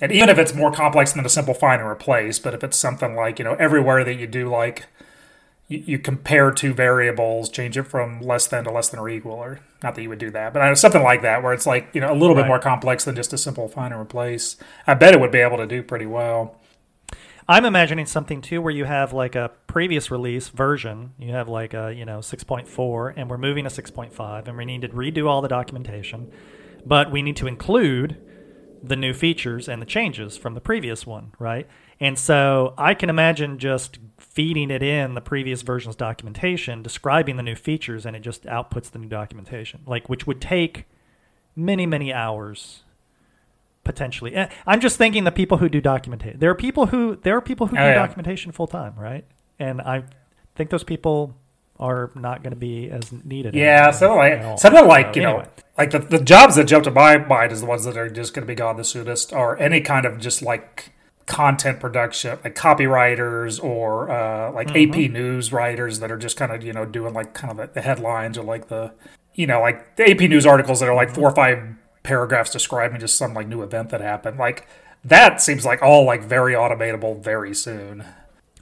and 0.00 0.12
even 0.12 0.28
if 0.28 0.38
it's 0.38 0.54
more 0.54 0.72
complex 0.72 1.12
than 1.12 1.24
a 1.24 1.28
simple 1.28 1.54
find 1.54 1.80
and 1.80 1.90
replace, 1.90 2.38
but 2.38 2.54
if 2.54 2.64
it's 2.64 2.76
something 2.76 3.14
like 3.14 3.38
you 3.38 3.44
know 3.44 3.54
everywhere 3.54 4.04
that 4.04 4.14
you 4.14 4.26
do 4.26 4.48
like 4.48 4.86
you, 5.68 5.78
you 5.78 5.98
compare 5.98 6.50
two 6.50 6.74
variables, 6.74 7.48
change 7.48 7.78
it 7.78 7.84
from 7.84 8.20
less 8.20 8.46
than 8.46 8.64
to 8.64 8.70
less 8.70 8.88
than 8.88 9.00
or 9.00 9.08
equal, 9.08 9.32
or 9.32 9.60
not 9.82 9.94
that 9.94 10.02
you 10.02 10.08
would 10.08 10.18
do 10.18 10.30
that, 10.30 10.52
but 10.52 10.62
uh, 10.62 10.74
something 10.74 11.02
like 11.02 11.22
that 11.22 11.42
where 11.42 11.52
it's 11.52 11.66
like 11.66 11.88
you 11.92 12.00
know 12.00 12.12
a 12.12 12.16
little 12.16 12.36
bit 12.36 12.46
more 12.46 12.58
complex 12.58 13.04
than 13.04 13.14
just 13.14 13.32
a 13.32 13.38
simple 13.38 13.68
find 13.68 13.92
and 13.92 14.00
replace. 14.00 14.56
I 14.86 14.94
bet 14.94 15.14
it 15.14 15.20
would 15.20 15.32
be 15.32 15.38
able 15.38 15.58
to 15.58 15.66
do 15.66 15.82
pretty 15.82 16.06
well. 16.06 16.56
I'm 17.50 17.64
imagining 17.64 18.06
something 18.06 18.42
too 18.42 18.62
where 18.62 18.72
you 18.72 18.84
have 18.84 19.12
like 19.12 19.34
a 19.34 19.50
previous 19.66 20.08
release 20.08 20.48
version, 20.48 21.14
you 21.18 21.32
have 21.32 21.48
like 21.48 21.74
a, 21.74 21.92
you 21.92 22.04
know, 22.04 22.20
6.4 22.20 23.14
and 23.16 23.28
we're 23.28 23.38
moving 23.38 23.64
to 23.64 23.70
6.5 23.70 24.46
and 24.46 24.56
we 24.56 24.64
need 24.64 24.82
to 24.82 24.88
redo 24.90 25.28
all 25.28 25.42
the 25.42 25.48
documentation, 25.48 26.30
but 26.86 27.10
we 27.10 27.22
need 27.22 27.34
to 27.38 27.48
include 27.48 28.16
the 28.82 28.96
new 28.96 29.12
features 29.12 29.68
and 29.68 29.80
the 29.82 29.86
changes 29.86 30.36
from 30.36 30.54
the 30.54 30.60
previous 30.60 31.06
one, 31.06 31.32
right? 31.38 31.66
And 31.98 32.18
so 32.18 32.72
I 32.78 32.94
can 32.94 33.10
imagine 33.10 33.58
just 33.58 33.98
feeding 34.18 34.70
it 34.70 34.82
in 34.82 35.14
the 35.14 35.20
previous 35.20 35.60
version's 35.62 35.96
documentation, 35.96 36.82
describing 36.82 37.36
the 37.36 37.42
new 37.42 37.54
features, 37.56 38.06
and 38.06 38.16
it 38.16 38.20
just 38.20 38.44
outputs 38.44 38.90
the 38.90 38.98
new 38.98 39.08
documentation, 39.08 39.82
like 39.86 40.08
which 40.08 40.26
would 40.26 40.40
take 40.40 40.86
many, 41.54 41.84
many 41.84 42.12
hours 42.12 42.84
potentially. 43.84 44.34
Eh, 44.34 44.48
I'm 44.66 44.80
just 44.80 44.96
thinking 44.98 45.24
the 45.24 45.32
people 45.32 45.58
who 45.58 45.68
do 45.68 45.80
documentation. 45.80 46.38
There 46.38 46.50
are 46.50 46.54
people 46.54 46.86
who 46.86 47.16
there 47.16 47.36
are 47.36 47.40
people 47.40 47.66
who 47.66 47.76
Oh, 47.76 47.80
do 47.80 47.86
yeah. 47.88 47.94
documentation 47.94 48.52
full 48.52 48.66
time, 48.66 48.94
right? 48.96 49.24
And 49.58 49.80
I 49.80 50.04
think 50.54 50.70
those 50.70 50.84
people 50.84 51.34
are 51.80 52.10
not 52.14 52.42
going 52.42 52.52
to 52.52 52.56
be 52.56 52.90
as 52.90 53.10
needed. 53.24 53.54
Yeah, 53.54 53.90
something 53.90 54.18
like 54.18 54.58
something 54.58 54.86
like 54.86 55.16
you 55.16 55.22
anyway. 55.22 55.42
know, 55.44 55.48
like 55.76 55.90
the, 55.90 55.98
the 55.98 56.20
jobs 56.20 56.56
that 56.56 56.64
jump 56.64 56.84
to 56.84 56.90
my 56.90 57.18
mind 57.18 57.50
is 57.50 57.60
the 57.62 57.66
ones 57.66 57.84
that 57.84 57.96
are 57.96 58.08
just 58.08 58.34
going 58.34 58.42
to 58.42 58.46
be 58.46 58.54
gone 58.54 58.76
the 58.76 58.84
soonest, 58.84 59.32
or 59.32 59.58
any 59.58 59.80
kind 59.80 60.06
of 60.06 60.18
just 60.20 60.42
like 60.42 60.92
content 61.26 61.80
production, 61.80 62.38
like 62.44 62.54
copywriters 62.54 63.62
or 63.62 64.10
uh, 64.10 64.52
like 64.52 64.68
Mm-hmm. 64.68 65.04
AP 65.04 65.10
news 65.10 65.52
writers 65.52 66.00
that 66.00 66.12
are 66.12 66.18
just 66.18 66.36
kind 66.36 66.52
of 66.52 66.62
you 66.62 66.72
know 66.72 66.84
doing 66.84 67.14
like 67.14 67.34
kind 67.34 67.58
of 67.58 67.72
the 67.74 67.80
headlines 67.80 68.36
or 68.38 68.44
like 68.44 68.68
the 68.68 68.92
you 69.34 69.46
know 69.46 69.60
like 69.60 69.96
the 69.96 70.08
AP 70.10 70.20
news 70.28 70.46
articles 70.46 70.80
that 70.80 70.88
are 70.88 70.94
like 70.94 71.14
four 71.14 71.28
or 71.28 71.34
five 71.34 71.58
paragraphs 72.02 72.50
describing 72.50 73.00
just 73.00 73.16
some 73.16 73.34
like 73.34 73.48
new 73.48 73.62
event 73.62 73.88
that 73.90 74.00
happened. 74.00 74.38
Like 74.38 74.66
that 75.04 75.40
seems 75.40 75.64
like 75.64 75.82
all 75.82 76.04
like 76.04 76.22
very 76.22 76.52
automatable 76.52 77.22
very 77.22 77.54
soon. 77.54 78.04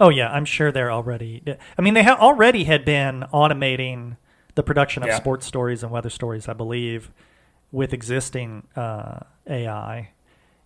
Oh 0.01 0.09
yeah, 0.11 0.31
I'm 0.31 0.45
sure 0.45 0.71
they're 0.73 0.93
already. 0.93 1.43
I 1.77 1.83
mean, 1.83 1.95
they 1.95 2.03
ha- 2.05 2.19
already 2.21 2.65
had 2.65 2.85
been 2.85 3.25
automating 3.33 4.17
the 4.55 4.63
production 4.63 5.03
of 5.03 5.09
Yeah. 5.09 5.17
sports 5.17 5.47
stories 5.47 5.83
and 5.83 5.91
weather 5.93 6.11
stories, 6.11 6.49
I 6.49 6.53
believe, 6.53 7.11
with 7.73 7.93
existing 7.93 8.67
uh, 8.77 9.21
AI, 9.49 10.11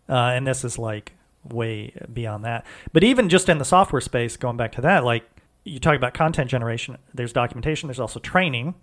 uh, 0.08 0.12
and 0.14 0.46
this 0.46 0.64
is 0.64 0.78
like 0.78 1.12
way 1.48 1.94
beyond 2.12 2.44
that. 2.44 2.64
But 2.92 3.04
even 3.04 3.28
just 3.28 3.48
in 3.48 3.58
the 3.58 3.64
software 3.64 4.00
space, 4.00 4.36
going 4.36 4.56
back 4.56 4.72
to 4.72 4.80
that, 4.82 5.04
like 5.04 5.24
you 5.64 5.78
talk 5.78 5.96
about 5.96 6.14
content 6.14 6.50
generation, 6.50 6.98
there's 7.14 7.32
documentation, 7.32 7.86
there's 7.88 8.00
also 8.00 8.20
training. 8.20 8.74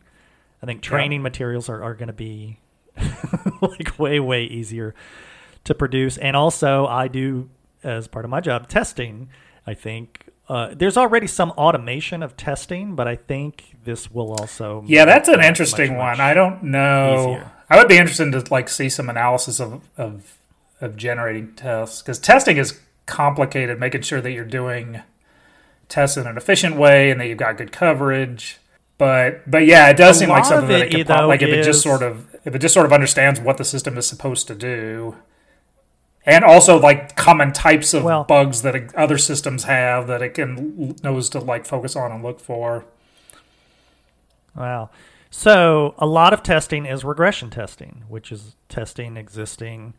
I 0.62 0.65
think 0.65 0.82
training 0.82 1.22
materials 1.22 1.70
are, 1.70 1.82
are 1.84 1.94
going 1.94 2.08
to 2.08 2.13
be 2.13 2.60
like 3.62 3.98
way 4.00 4.20
way 4.20 4.44
easier 4.44 4.94
to 5.63 5.74
produce, 5.75 6.18
and 6.18 6.36
also 6.36 6.86
I 6.88 7.08
do 7.08 7.50
as 7.84 8.08
part 8.08 8.25
of 8.25 8.32
my 8.32 8.41
job 8.41 8.68
testing. 8.68 9.29
I 9.68 9.74
think 9.74 10.28
uh, 10.50 10.74
there's 10.74 10.98
already 10.98 11.27
some 11.27 11.51
automation 11.51 12.24
of 12.24 12.36
testing, 12.36 12.96
but 12.96 13.08
I 13.08 13.15
think 13.15 13.75
this 13.84 14.12
will 14.12 14.32
also. 14.34 14.84
Yeah, 14.88 15.06
that's 15.06 15.29
an 15.29 15.44
interesting 15.44 15.91
much, 15.91 15.98
one. 15.98 16.08
much 16.18 16.20
I 16.20 16.34
don't 16.34 16.63
know. 16.63 17.36
easier. 17.36 17.51
I 17.70 17.77
would 17.77 17.88
be 17.88 17.98
interested 17.98 18.32
to 18.32 18.44
like 18.51 18.68
see 18.68 18.89
some 18.89 19.10
analysis 19.10 19.60
of 19.60 19.84
of, 19.96 20.39
of 20.82 20.98
generating 20.98 21.53
tests 21.53 22.01
because 22.01 22.18
testing 22.18 22.58
is 22.58 22.79
complicated. 23.06 23.79
Making 23.79 24.01
sure 24.01 24.22
that 24.22 24.32
you're 24.32 24.44
doing 24.44 25.01
tests 25.88 26.18
in 26.18 26.25
an 26.25 26.36
efficient 26.36 26.77
way 26.77 27.12
and 27.12 27.22
that 27.22 27.27
you've 27.27 27.38
got 27.38 27.58
good 27.58 27.72
coverage. 27.72 28.58
But 28.98 29.50
but 29.50 29.68
yeah, 29.68 29.89
it 29.89 29.98
does 29.98 30.18
A 30.18 30.20
seem 30.22 30.29
like 30.29 30.46
something 30.46 30.68
that 30.70 30.88
it 30.88 30.91
could 30.91 31.08
pop, 31.08 31.27
like 31.27 31.44
if 31.44 31.50
it 31.50 31.63
just 31.63 31.84
sort 31.84 32.01
of 32.01 32.36
if 32.44 32.56
it 32.56 32.60
just 32.60 32.74
sort 32.74 32.88
of 32.88 32.91
understands 32.91 33.39
what 33.39 33.58
the 33.58 33.65
system 33.65 34.00
is 34.00 34.08
supposed 34.08 34.48
to 34.48 34.56
do. 34.56 35.15
And 36.25 36.43
also 36.43 36.79
like 36.79 37.15
common 37.15 37.51
types 37.53 37.93
of 37.93 38.03
Well- 38.03 38.23
bugs 38.23 38.61
that 38.63 38.93
other 38.95 39.17
systems 39.17 39.63
have 39.63 40.07
that 40.07 40.21
it 40.21 40.33
can 40.33 40.95
knows 41.03 41.29
to 41.29 41.39
like 41.39 41.65
focus 41.65 41.95
on 41.95 42.11
and 42.11 42.23
look 42.23 42.39
for. 42.39 42.85
Wow. 44.55 44.89
So 45.29 45.93
a 45.97 46.05
lot 46.05 46.33
of 46.33 46.41
testing 46.43 46.85
is 46.85 47.03
regression 47.03 47.49
testing, 47.49 48.03
which 48.07 48.31
is 48.31 48.55
testing 48.67 49.15
existing 49.15 49.93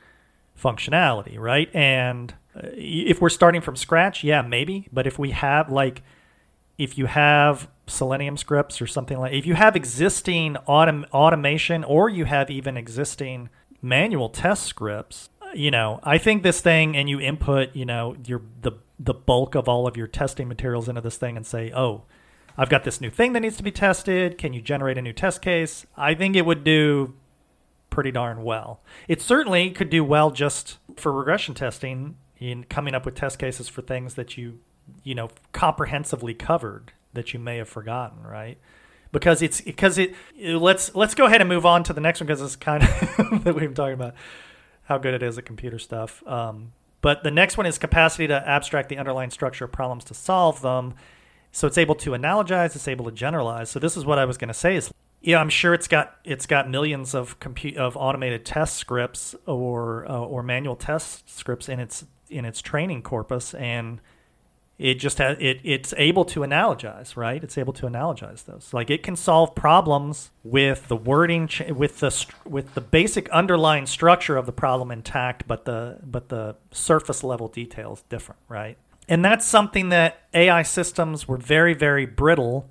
functionality, 0.60 1.38
right? 1.38 1.74
And 1.74 2.34
uh, 2.54 2.68
if 2.74 3.20
we're 3.20 3.28
starting 3.30 3.60
from 3.60 3.76
scratch, 3.76 4.24
yeah, 4.24 4.42
maybe. 4.42 4.88
But 4.92 5.06
if 5.06 5.18
we 5.18 5.30
have 5.30 5.70
like, 5.70 6.02
if 6.78 6.98
you 6.98 7.06
have 7.06 7.68
Selenium 7.86 8.36
scripts 8.36 8.82
or 8.82 8.86
something 8.86 9.18
like, 9.18 9.32
if 9.32 9.46
you 9.46 9.54
have 9.54 9.76
existing 9.76 10.56
autom- 10.68 11.08
automation 11.10 11.84
or 11.84 12.08
you 12.08 12.24
have 12.24 12.50
even 12.50 12.76
existing 12.76 13.48
manual 13.80 14.28
test 14.28 14.64
scripts, 14.64 15.30
you 15.54 15.70
know, 15.70 16.00
I 16.02 16.18
think 16.18 16.42
this 16.42 16.60
thing 16.60 16.96
and 16.96 17.08
you 17.08 17.20
input, 17.20 17.74
you 17.74 17.84
know, 17.84 18.16
your 18.26 18.42
the 18.62 18.72
the 18.98 19.14
bulk 19.14 19.54
of 19.54 19.68
all 19.68 19.86
of 19.86 19.96
your 19.96 20.06
testing 20.06 20.46
materials 20.46 20.88
into 20.88 21.00
this 21.00 21.16
thing 21.16 21.36
and 21.36 21.46
say, 21.46 21.72
oh, 21.74 22.02
I've 22.56 22.68
got 22.68 22.84
this 22.84 23.00
new 23.00 23.10
thing 23.10 23.32
that 23.32 23.40
needs 23.40 23.56
to 23.56 23.62
be 23.62 23.72
tested. 23.72 24.36
Can 24.36 24.52
you 24.52 24.60
generate 24.60 24.98
a 24.98 25.02
new 25.02 25.14
test 25.14 25.40
case? 25.40 25.86
I 25.96 26.14
think 26.14 26.36
it 26.36 26.44
would 26.44 26.64
do 26.64 27.14
pretty 27.88 28.10
darn 28.10 28.42
well. 28.42 28.80
It 29.08 29.22
certainly 29.22 29.70
could 29.70 29.90
do 29.90 30.04
well 30.04 30.30
just 30.30 30.78
for 30.96 31.12
regression 31.12 31.54
testing 31.54 32.16
in 32.38 32.64
coming 32.64 32.94
up 32.94 33.04
with 33.04 33.14
test 33.14 33.38
cases 33.38 33.68
for 33.68 33.82
things 33.82 34.14
that 34.14 34.36
you, 34.36 34.58
you 35.02 35.14
know, 35.14 35.30
comprehensively 35.52 36.34
covered 36.34 36.92
that 37.12 37.32
you 37.32 37.40
may 37.40 37.56
have 37.56 37.68
forgotten, 37.68 38.22
right? 38.22 38.58
Because 39.12 39.42
it's 39.42 39.60
because 39.60 39.98
it, 39.98 40.14
let's 40.38 40.94
let's 40.94 41.14
go 41.14 41.26
ahead 41.26 41.40
and 41.40 41.48
move 41.48 41.66
on 41.66 41.82
to 41.84 41.92
the 41.92 42.00
next 42.00 42.20
one 42.20 42.26
because 42.26 42.40
it's 42.40 42.56
kind 42.56 42.82
of 42.84 42.88
that 43.44 43.54
we've 43.54 43.70
been 43.70 43.74
talking 43.74 43.94
about 43.94 44.14
how 44.90 44.98
good 44.98 45.14
it 45.14 45.22
is 45.22 45.38
at 45.38 45.46
computer 45.46 45.78
stuff. 45.78 46.26
Um, 46.26 46.72
but 47.00 47.22
the 47.22 47.30
next 47.30 47.56
one 47.56 47.64
is 47.64 47.78
capacity 47.78 48.26
to 48.26 48.46
abstract 48.46 48.88
the 48.88 48.98
underlying 48.98 49.30
structure 49.30 49.64
of 49.64 49.72
problems 49.72 50.04
to 50.06 50.14
solve 50.14 50.60
them. 50.62 50.94
So 51.52 51.68
it's 51.68 51.78
able 51.78 51.94
to 51.94 52.10
analogize, 52.10 52.74
it's 52.74 52.88
able 52.88 53.04
to 53.04 53.12
generalize. 53.12 53.70
So 53.70 53.78
this 53.78 53.96
is 53.96 54.04
what 54.04 54.18
I 54.18 54.24
was 54.24 54.36
going 54.36 54.48
to 54.48 54.54
say 54.54 54.74
is 54.74 54.92
yeah, 55.22 55.38
I'm 55.38 55.48
sure 55.48 55.74
it's 55.74 55.86
got 55.86 56.16
it's 56.24 56.46
got 56.46 56.68
millions 56.68 57.14
of 57.14 57.38
compute 57.40 57.76
of 57.76 57.96
automated 57.96 58.44
test 58.44 58.76
scripts 58.76 59.36
or 59.46 60.10
uh, 60.10 60.18
or 60.18 60.42
manual 60.42 60.76
test 60.76 61.28
scripts 61.30 61.68
in 61.68 61.78
its 61.78 62.04
in 62.28 62.44
its 62.44 62.60
training 62.60 63.02
corpus 63.02 63.54
and 63.54 64.00
it 64.80 64.94
just 64.94 65.18
has 65.18 65.36
it 65.38 65.60
it's 65.62 65.92
able 65.98 66.24
to 66.24 66.40
analogize 66.40 67.14
right? 67.14 67.44
It's 67.44 67.58
able 67.58 67.74
to 67.74 67.86
analogize 67.86 68.46
those. 68.46 68.70
Like 68.72 68.88
it 68.88 69.02
can 69.02 69.14
solve 69.14 69.54
problems 69.54 70.30
with 70.42 70.88
the 70.88 70.96
wording 70.96 71.50
with 71.68 72.00
the 72.00 72.26
with 72.46 72.72
the 72.72 72.80
basic 72.80 73.28
underlying 73.28 73.84
structure 73.84 74.38
of 74.38 74.46
the 74.46 74.52
problem 74.52 74.90
intact 74.90 75.46
but 75.46 75.66
the 75.66 75.98
but 76.02 76.30
the 76.30 76.56
surface 76.70 77.22
level 77.22 77.46
details 77.46 78.02
different 78.08 78.40
right? 78.48 78.78
And 79.06 79.22
that's 79.22 79.44
something 79.44 79.90
that 79.90 80.22
ai 80.32 80.62
systems 80.62 81.28
were 81.28 81.36
very 81.36 81.74
very 81.74 82.06
brittle 82.06 82.70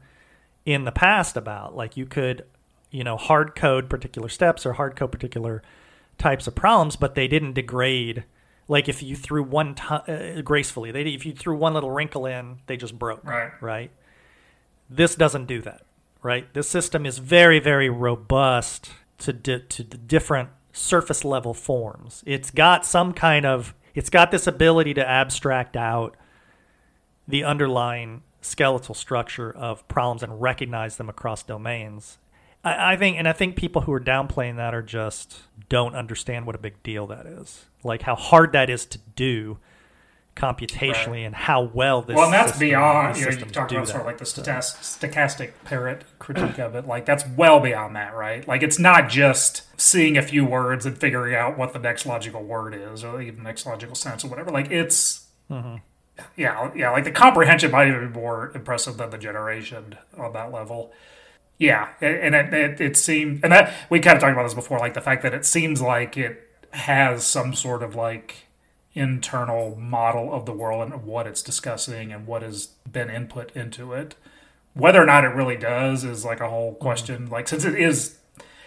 in 0.65 0.85
the 0.85 0.91
past 0.91 1.37
about. 1.37 1.75
Like 1.75 1.95
you 1.95 2.07
could 2.07 2.43
you 2.89 3.03
know 3.03 3.17
hard 3.17 3.55
code 3.55 3.87
particular 3.87 4.29
steps 4.29 4.65
or 4.65 4.73
hard 4.73 4.95
code 4.95 5.11
particular 5.11 5.61
types 6.17 6.47
of 6.47 6.55
problems 6.55 6.95
but 6.95 7.13
they 7.13 7.27
didn't 7.27 7.53
degrade 7.53 8.23
like 8.69 8.87
if 8.87 9.03
you 9.03 9.15
threw 9.17 9.43
one 9.43 9.75
t- 9.75 9.83
uh, 9.89 10.39
gracefully 10.41 10.91
they 10.91 11.01
if 11.01 11.25
you 11.25 11.33
threw 11.33 11.57
one 11.57 11.73
little 11.73 11.91
wrinkle 11.91 12.25
in 12.25 12.59
they 12.67 12.77
just 12.77 12.97
broke 12.97 13.23
Right. 13.25 13.51
right 13.61 13.91
this 14.89 15.15
doesn't 15.15 15.45
do 15.47 15.61
that 15.63 15.81
right 16.23 16.53
this 16.53 16.69
system 16.69 17.05
is 17.05 17.17
very 17.17 17.59
very 17.59 17.89
robust 17.89 18.91
to 19.17 19.33
di- 19.33 19.59
to 19.69 19.83
the 19.83 19.97
different 19.97 20.49
surface 20.71 21.25
level 21.25 21.53
forms 21.53 22.23
it's 22.25 22.51
got 22.51 22.85
some 22.85 23.11
kind 23.11 23.45
of 23.45 23.73
it's 23.95 24.09
got 24.09 24.31
this 24.31 24.47
ability 24.47 24.93
to 24.93 25.05
abstract 25.07 25.75
out 25.75 26.15
the 27.27 27.43
underlying 27.43 28.21
skeletal 28.41 28.95
structure 28.95 29.51
of 29.51 29.85
problems 29.87 30.23
and 30.23 30.39
recognize 30.41 30.95
them 30.97 31.09
across 31.09 31.43
domains. 31.43 32.17
I, 32.63 32.93
I 32.93 32.95
think, 32.97 33.17
and 33.17 33.27
I 33.27 33.33
think 33.33 33.55
people 33.55 33.83
who 33.83 33.93
are 33.93 33.99
downplaying 33.99 34.57
that 34.57 34.73
are 34.73 34.81
just 34.81 35.41
don't 35.69 35.95
understand 35.95 36.45
what 36.45 36.55
a 36.55 36.59
big 36.59 36.81
deal 36.83 37.07
that 37.07 37.25
is. 37.25 37.65
Like 37.83 38.01
how 38.01 38.15
hard 38.15 38.51
that 38.53 38.69
is 38.69 38.85
to 38.87 38.99
do 39.15 39.59
computationally, 40.35 41.25
and 41.25 41.35
how 41.35 41.61
well 41.61 42.01
this. 42.01 42.15
Well, 42.15 42.25
and 42.25 42.33
that's 42.33 42.51
system- 42.51 42.69
beyond, 42.69 43.17
you 43.17 43.25
know, 43.25 43.31
you 43.31 43.45
talk 43.45 43.71
about 43.71 43.87
sort 43.87 44.01
of 44.01 44.05
like 44.05 44.19
the 44.19 44.25
stochast- 44.25 44.99
stochastic 44.99 45.51
parrot 45.65 46.05
critique 46.17 46.57
of 46.59 46.75
it. 46.75 46.87
Like, 46.87 47.05
that's 47.05 47.25
well 47.27 47.59
beyond 47.59 47.95
that, 47.97 48.15
right? 48.15 48.47
Like, 48.47 48.63
it's 48.63 48.79
not 48.79 49.09
just 49.09 49.63
seeing 49.79 50.17
a 50.17 50.21
few 50.21 50.45
words 50.45 50.85
and 50.85 50.97
figuring 50.97 51.35
out 51.35 51.57
what 51.57 51.73
the 51.73 51.79
next 51.79 52.05
logical 52.05 52.41
word 52.41 52.73
is 52.73 53.03
or 53.03 53.21
even 53.21 53.43
next 53.43 53.65
logical 53.65 53.95
sense 53.95 54.23
or 54.23 54.29
whatever. 54.29 54.49
Like, 54.51 54.71
it's. 54.71 55.27
Mm-hmm. 55.51 55.77
Yeah, 56.35 56.71
yeah, 56.75 56.91
like 56.91 57.05
the 57.05 57.11
comprehension 57.11 57.71
might 57.71 57.87
even 57.87 58.11
be 58.11 58.19
more 58.19 58.51
impressive 58.53 58.97
than 58.97 59.09
the 59.09 59.17
generation 59.17 59.97
on 60.17 60.33
that 60.33 60.51
level. 60.51 60.91
Yeah, 61.59 61.89
and 61.99 62.33
it, 62.33 62.53
it, 62.53 62.81
it 62.81 62.97
seemed, 62.97 63.43
and 63.43 63.51
that 63.51 63.73
we 63.89 63.99
kind 63.99 64.15
of 64.15 64.21
talked 64.21 64.31
about 64.31 64.43
this 64.43 64.53
before, 64.53 64.79
like 64.79 64.93
the 64.93 65.01
fact 65.01 65.23
that 65.23 65.33
it 65.33 65.45
seems 65.45 65.81
like 65.81 66.17
it 66.17 66.49
has 66.71 67.27
some 67.27 67.53
sort 67.53 67.83
of 67.83 67.95
like 67.95 68.47
internal 68.93 69.75
model 69.75 70.33
of 70.33 70.45
the 70.45 70.53
world 70.53 70.91
and 70.91 71.03
what 71.03 71.27
it's 71.27 71.41
discussing 71.41 72.11
and 72.11 72.25
what 72.25 72.41
has 72.41 72.67
been 72.89 73.09
input 73.09 73.55
into 73.55 73.93
it. 73.93 74.15
Whether 74.73 75.01
or 75.01 75.05
not 75.05 75.25
it 75.25 75.29
really 75.29 75.57
does 75.57 76.03
is 76.03 76.23
like 76.23 76.39
a 76.39 76.49
whole 76.49 76.71
mm-hmm. 76.71 76.81
question. 76.81 77.29
Like, 77.29 77.47
since 77.47 77.65
it 77.65 77.75
is 77.75 78.17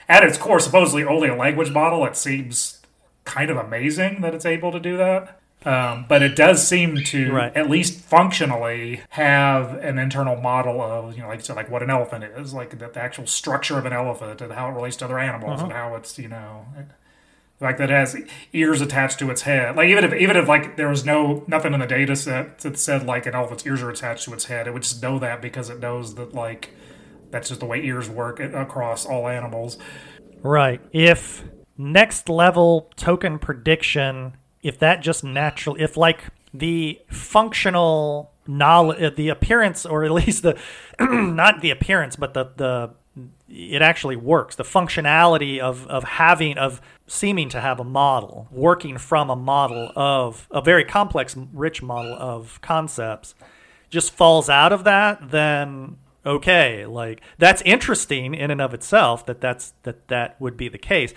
at 0.09 0.22
its 0.22 0.37
core 0.37 0.61
supposedly 0.61 1.05
only 1.05 1.28
a 1.28 1.35
language 1.35 1.70
model, 1.70 2.05
it 2.05 2.16
seems 2.16 2.81
kind 3.24 3.50
of 3.50 3.57
amazing 3.57 4.20
that 4.20 4.35
it's 4.35 4.44
able 4.46 4.70
to 4.72 4.81
do 4.81 4.96
that. 4.98 5.40
Um, 5.66 6.07
but 6.09 6.22
it 6.22 6.35
does 6.37 6.66
seem 6.66 6.96
to, 7.05 7.33
Right. 7.33 7.57
at 7.57 7.70
least 7.70 8.01
functionally, 8.01 9.01
have 9.11 9.75
an 9.75 9.98
internal 9.98 10.37
model 10.37 10.81
of, 10.81 11.16
you 11.16 11.22
know, 11.22 11.29
like 11.29 11.40
so, 11.40 11.55
like 11.55 11.70
what 11.70 11.83
an 11.83 11.90
elephant 11.90 12.25
is, 12.25 12.53
like 12.53 12.70
the, 12.70 12.88
the 12.88 13.01
actual 13.01 13.27
structure 13.27 13.79
of 13.79 13.87
an 13.87 13.92
elephant 13.92 14.40
and 14.40 14.53
how 14.53 14.68
it 14.68 14.72
relates 14.72 14.96
to 14.96 15.05
other 15.05 15.18
animals 15.18 15.62
and 15.62 15.72
how 15.72 15.94
it's, 15.94 16.18
you 16.18 16.29
know, 16.29 16.66
like 17.61 17.77
that 17.79 17.90
it 17.90 17.94
has 17.94 18.16
ears 18.53 18.81
attached 18.81 19.18
to 19.20 19.31
its 19.31 19.42
head. 19.42 19.77
Like 19.77 19.88
even 19.88 20.05
if 20.05 20.12
even 20.14 20.37
if 20.37 20.48
like 20.48 20.77
there 20.77 20.88
was 20.88 21.05
no 21.05 21.44
nothing 21.46 21.72
in 21.75 21.81
the 21.81 21.87
data 21.87 22.16
set 22.16 22.59
that 22.61 22.77
said 22.79 23.07
like 23.07 23.25
an 23.27 23.35
elephant's 23.35 23.64
ears 23.64 23.83
are 23.83 23.90
attached 23.90 24.25
to 24.25 24.33
its 24.35 24.46
head, 24.46 24.66
it 24.66 24.72
would 24.72 24.83
just 24.83 25.01
know 25.03 25.18
that 25.20 25.40
because 25.40 25.70
it 25.70 25.79
knows 25.79 26.16
that 26.16 26.35
like 26.35 26.70
that's 27.31 27.48
just 27.48 27.61
the 27.61 27.66
way 27.66 27.83
ears 27.85 28.11
work 28.11 28.40
across 28.40 29.07
all 29.07 29.29
animals. 29.29 29.79
Right. 30.42 30.81
If 30.92 31.44
next 31.79 32.29
level 32.29 32.90
token 32.96 33.38
prediction, 33.38 34.35
if 34.62 34.79
that 34.79 35.03
just 35.03 35.25
natural, 35.25 35.77
if 35.79 35.96
like 35.96 36.25
the 36.55 37.01
functional 37.09 38.33
knowledge, 38.46 39.03
uh, 39.03 39.11
the 39.11 39.29
appearance, 39.29 39.85
or 39.87 40.05
at 40.05 40.11
least 40.12 40.42
the, 40.42 40.59
not 41.01 41.61
the 41.61 41.70
appearance, 41.70 42.16
but 42.16 42.35
the, 42.35 42.51
the, 42.57 42.90
it 43.48 43.83
actually 43.83 44.16
works. 44.16 44.57
The 44.57 44.64
functionality 44.64 45.59
of, 45.59 45.87
of 45.88 46.05
having, 46.05 46.57
of 46.59 46.81
seeming 47.07 47.48
to 47.51 47.61
have 47.61 47.79
a 47.81 47.85
model, 47.85 48.48
working 48.51 48.98
from 48.98 49.31
a 49.31 49.37
model 49.37 49.92
of 49.94 50.48
a 50.51 50.62
very 50.62 50.85
complex, 50.85 51.37
rich 51.53 51.83
model 51.83 52.14
of 52.14 52.61
concepts, 52.62 53.35
just 53.90 54.12
falls 54.12 54.48
out 54.48 54.72
of 54.72 54.85
that, 54.85 55.31
then 55.31 55.98
okay, 56.25 56.87
like 56.87 57.20
that's 57.38 57.62
interesting 57.62 58.35
in 58.35 58.51
and 58.51 58.61
of 58.61 58.72
itself 58.72 59.27
that 59.27 59.40
that's 59.40 59.75
that 59.83 60.09
that 60.09 60.40
would 60.40 60.57
be 60.57 60.68
the 60.68 60.79
case. 60.79 61.12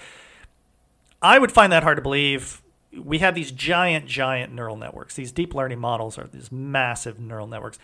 I 1.21 1.39
would 1.39 1.51
find 1.51 1.71
that 1.71 1.83
hard 1.83 1.97
to 1.97 2.01
believe. 2.01 2.61
We 3.03 3.19
have 3.19 3.35
these 3.35 3.51
giant, 3.51 4.07
giant 4.07 4.53
neural 4.53 4.77
networks. 4.77 5.15
These 5.15 5.31
deep 5.31 5.53
learning 5.53 5.79
models 5.79 6.17
are 6.17 6.27
these 6.27 6.51
massive 6.51 7.19
neural 7.19 7.47
networks. 7.47 7.79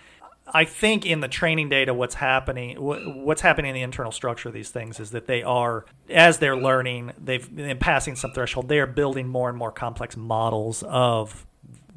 I 0.53 0.65
think 0.65 1.05
in 1.05 1.19
the 1.19 1.27
training 1.27 1.69
data, 1.69 1.93
what's 1.93 2.15
happening, 2.15 2.75
what's 2.77 3.41
happening 3.41 3.69
in 3.69 3.75
the 3.75 3.81
internal 3.81 4.11
structure 4.11 4.49
of 4.49 4.53
these 4.53 4.69
things 4.69 4.99
is 4.99 5.11
that 5.11 5.27
they 5.27 5.43
are, 5.43 5.85
as 6.09 6.39
they're 6.39 6.57
learning, 6.57 7.13
they've 7.17 7.53
been 7.55 7.77
passing 7.77 8.15
some 8.15 8.33
threshold. 8.33 8.67
They 8.67 8.79
are 8.79 8.87
building 8.87 9.27
more 9.27 9.49
and 9.49 9.57
more 9.57 9.71
complex 9.71 10.17
models 10.17 10.83
of 10.83 11.45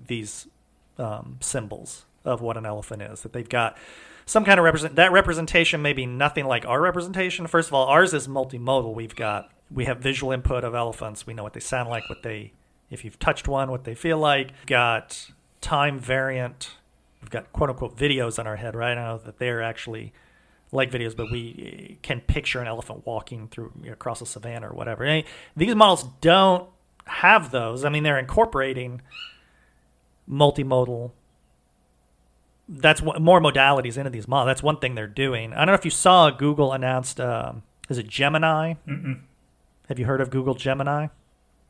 these 0.07 0.47
um, 0.99 1.39
symbols 1.41 2.05
of 2.25 2.43
what 2.43 2.57
an 2.57 2.67
elephant 2.67 3.03
is. 3.03 3.23
That 3.23 3.33
they've 3.33 3.49
got 3.49 3.77
some 4.27 4.45
kind 4.45 4.59
of 4.59 4.65
represent. 4.65 4.97
That 4.97 5.11
representation 5.11 5.83
may 5.83 5.93
be 5.93 6.07
nothing 6.07 6.47
like 6.47 6.67
our 6.67 6.81
representation. 6.81 7.47
First 7.47 7.69
of 7.69 7.75
all, 7.75 7.87
ours 7.87 8.15
is 8.15 8.29
multimodal. 8.29 8.95
We've 8.95 9.17
got 9.17 9.51
we 9.71 9.87
have 9.87 9.99
visual 9.99 10.33
input 10.33 10.65
of 10.65 10.75
elephants. 10.75 11.27
We 11.27 11.35
know 11.35 11.43
what 11.43 11.53
they 11.53 11.61
sound 11.61 11.89
like, 11.89 12.09
what 12.09 12.23
they, 12.23 12.53
if 12.95 13.05
you've 13.05 13.19
touched 13.19 13.47
one, 13.49 13.71
what 13.71 13.85
they 13.85 13.95
feel 13.95 14.19
like. 14.19 14.51
Got 14.67 15.31
time 15.61 15.99
variant. 15.99 16.71
We've 17.21 17.31
got 17.31 17.53
quote 17.53 17.71
unquote 17.71 17.97
videos 17.97 18.39
on 18.39 18.47
our 18.47 18.57
head, 18.57 18.75
right? 18.75 18.97
I 18.97 19.13
know 19.13 19.19
that 19.19 19.39
they're 19.39 19.63
actually 19.63 20.13
like 20.73 20.91
videos, 20.91 21.17
but 21.17 21.31
we 21.31 21.99
can 22.03 22.21
picture 22.21 22.61
an 22.61 22.67
elephant 22.67 23.07
walking 23.07 23.49
through 23.49 23.73
you 23.83 23.93
across 23.93 24.21
a 24.21 24.27
savannah 24.27 24.69
or 24.71 24.75
whatever. 24.75 25.05
And 25.05 25.25
these 25.57 25.75
models 25.75 26.05
don't 26.21 26.69
have 27.07 27.51
those. 27.51 27.85
I 27.85 27.89
mean, 27.89 28.03
they're 28.03 28.19
incorporating 28.19 29.03
multimodal. 30.29 31.13
That's 32.69 33.03
what 33.03 33.21
more 33.21 33.41
modalities 33.41 33.97
into 33.99 34.11
these 34.11 34.27
models. 34.27 34.49
That's 34.49 34.63
one 34.63 34.79
thing 34.79 34.95
they're 34.95 35.07
doing. 35.07 35.53
I 35.53 35.59
don't 35.59 35.69
know 35.69 35.75
if 35.75 35.85
you 35.85 35.91
saw 35.91 36.31
Google 36.31 36.73
announced. 36.73 37.21
Um, 37.21 37.63
is 37.89 37.99
it 37.99 38.09
Gemini? 38.09 38.75
Mm-mm. 38.89 39.21
Have 39.89 39.99
you 39.99 40.07
heard 40.07 40.21
of 40.21 40.31
Google 40.31 40.55
Gemini? 40.55 41.09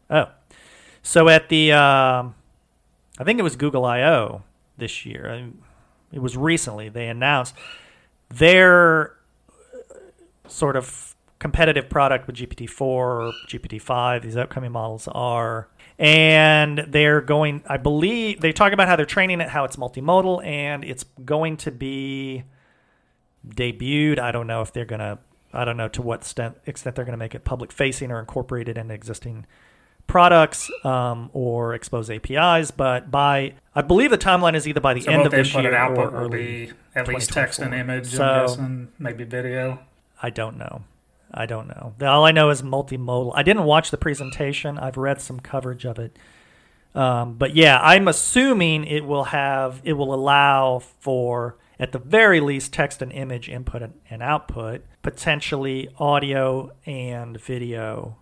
Oh, 0.09 0.27
So 1.05 1.29
at 1.29 1.49
the, 1.49 1.73
um 1.73 2.35
I 3.17 3.23
think 3.23 3.39
it 3.39 3.43
was 3.43 3.55
Google 3.55 3.85
I/O 3.85 4.43
this 4.77 5.07
year. 5.07 5.53
It 6.13 6.19
was 6.19 6.37
recently 6.37 6.89
they 6.89 7.07
announced 7.07 7.55
their 8.29 9.15
sort 10.49 10.75
of 10.77 11.15
competitive 11.39 11.89
product 11.89 12.27
with 12.27 12.37
GPT-4 12.37 12.81
or 12.81 13.33
GPT-5. 13.47 14.23
These 14.23 14.37
upcoming 14.37 14.73
models 14.73 15.09
are, 15.13 15.69
and 15.99 16.79
they're 16.89 17.21
going. 17.21 17.63
I 17.69 17.77
believe 17.77 18.41
they 18.41 18.53
talk 18.53 18.73
about 18.73 18.89
how 18.89 18.97
they're 18.97 19.07
training 19.07 19.41
it, 19.41 19.51
how 19.51 19.65
it's 19.65 19.77
multimodal, 19.77 20.45
and 20.45 20.85
it's 20.85 21.05
going 21.25 21.57
to 21.59 21.71
be 21.71 22.45
debuted. 23.47 24.19
I 24.19 24.33
don't 24.33 24.47
know 24.47 24.63
if 24.63 24.73
they're 24.73 24.85
gonna. 24.85 25.19
I 25.53 25.65
don't 25.65 25.77
know 25.77 25.89
to 25.89 26.03
what 26.03 26.23
extent, 26.23 26.57
extent 26.67 26.97
they're 26.97 27.05
going 27.05 27.13
to 27.13 27.19
make 27.19 27.35
it 27.35 27.45
public 27.45 27.71
facing 27.71 28.11
or 28.11 28.19
incorporated 28.19 28.77
in 28.77 28.91
existing 28.91 29.47
products 30.07 30.71
um, 30.85 31.31
or 31.33 31.75
expose 31.75 32.11
APIs. 32.11 32.71
But 32.71 33.11
by 33.11 33.55
I 33.75 33.83
believe 33.83 34.11
the 34.11 34.19
timeline 34.19 34.55
is 34.55 34.69
either 34.69 34.81
by 34.81 34.95
the 34.95 35.01
So 35.03 35.11
end 35.11 35.27
of 35.27 35.33
this 35.33 35.55
year 35.55 35.75
output 35.75 36.13
or 36.13 36.17
early. 36.25 36.73
at 36.95 37.09
least 37.09 37.33
text 37.33 37.59
and 37.61 37.75
image, 37.75 38.07
So- 38.07 38.57
maybe 38.99 39.25
video. 39.25 39.81
I 40.23 40.31
don't 40.31 40.57
know. 40.57 40.85
I 41.33 41.47
don't 41.47 41.67
know. 41.67 41.95
All 42.07 42.25
I 42.25 42.31
know 42.31 42.51
is 42.51 42.63
multimodal. 42.63 43.33
I 43.35 43.43
didn't 43.43 43.65
watch 43.65 43.91
the 43.91 43.97
presentation. 43.97 44.79
I've 44.79 44.97
read 44.97 45.21
some 45.21 45.41
coverage 45.41 45.85
of 45.85 45.99
it. 45.99 46.17
Um, 46.95 47.35
but 47.35 47.57
yeah, 47.57 47.81
I'm 47.83 48.07
assuming 48.07 48.85
it 48.85 49.05
will 49.05 49.25
have 49.25 49.81
it 49.85 49.95
will 49.95 50.15
allow 50.15 50.79
for 50.79 51.57
at 51.81 51.91
the 51.91 51.99
very 51.99 52.39
least 52.39 52.73
text 52.73 53.03
and 53.03 53.11
image 53.11 53.49
input 53.49 53.83
and, 53.83 53.95
and 54.09 54.23
output, 54.23 54.83
potentially 55.03 55.89
audio 55.99 56.71
and 56.87 57.41
video, 57.41 58.17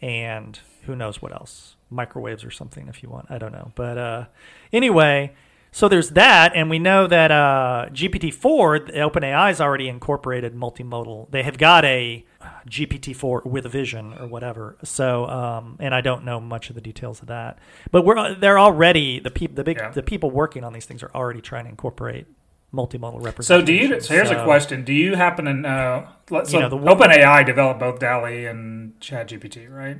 and 0.00 0.58
who 0.86 0.96
knows 0.96 1.20
what 1.20 1.32
else, 1.32 1.76
microwaves 1.90 2.44
or 2.44 2.50
something 2.50 2.88
if 2.88 3.02
you 3.02 3.08
want. 3.10 3.26
I 3.30 3.38
don't 3.38 3.52
know. 3.52 3.72
But 3.74 3.98
uh, 3.98 4.24
anyway, 4.72 5.32
so 5.72 5.88
there's 5.88 6.10
that, 6.10 6.52
and 6.54 6.68
we 6.70 6.78
know 6.78 7.06
that 7.06 7.30
uh, 7.30 7.86
GPT-4, 7.92 8.86
the 8.86 8.92
OpenAI 8.92 9.48
has 9.48 9.60
already 9.60 9.88
incorporated 9.88 10.54
multimodal. 10.54 11.30
They 11.30 11.42
have 11.44 11.58
got 11.58 11.84
a 11.84 12.24
GPT-4 12.68 13.44
with 13.46 13.66
vision 13.66 14.14
or 14.18 14.26
whatever. 14.26 14.76
So, 14.82 15.26
um, 15.26 15.76
and 15.78 15.94
I 15.94 16.00
don't 16.00 16.24
know 16.24 16.40
much 16.40 16.70
of 16.70 16.74
the 16.74 16.80
details 16.80 17.20
of 17.20 17.28
that, 17.28 17.58
but 17.90 18.04
we're 18.04 18.34
they're 18.34 18.58
already 18.58 19.20
the 19.20 19.30
people 19.30 19.54
the 19.56 19.64
big 19.64 19.76
Yeah. 19.78 19.90
the 19.90 20.02
people 20.02 20.30
working 20.30 20.64
on 20.64 20.72
these 20.72 20.86
things 20.86 21.02
are 21.02 21.10
already 21.14 21.40
trying 21.40 21.64
to 21.64 21.70
incorporate 21.70 22.26
multimodal 22.72 23.24
representation. 23.24 23.44
So 23.44 23.62
do 23.62 23.72
you? 23.72 24.00
So 24.00 24.14
here's 24.14 24.30
a 24.30 24.44
question: 24.44 24.84
Do 24.84 24.92
you 24.92 25.14
happen 25.16 25.44
to 25.46 25.54
know? 25.54 26.08
let- 26.30 26.46
So 26.48 26.58
You 26.58 26.68
know, 26.68 26.68
the 26.70 26.76
OpenAI 26.78 27.44
developed 27.44 27.80
both 27.80 27.98
DALL-E 27.98 28.46
and 28.46 28.98
ChatGPT, 29.00 29.68
right? 29.70 29.98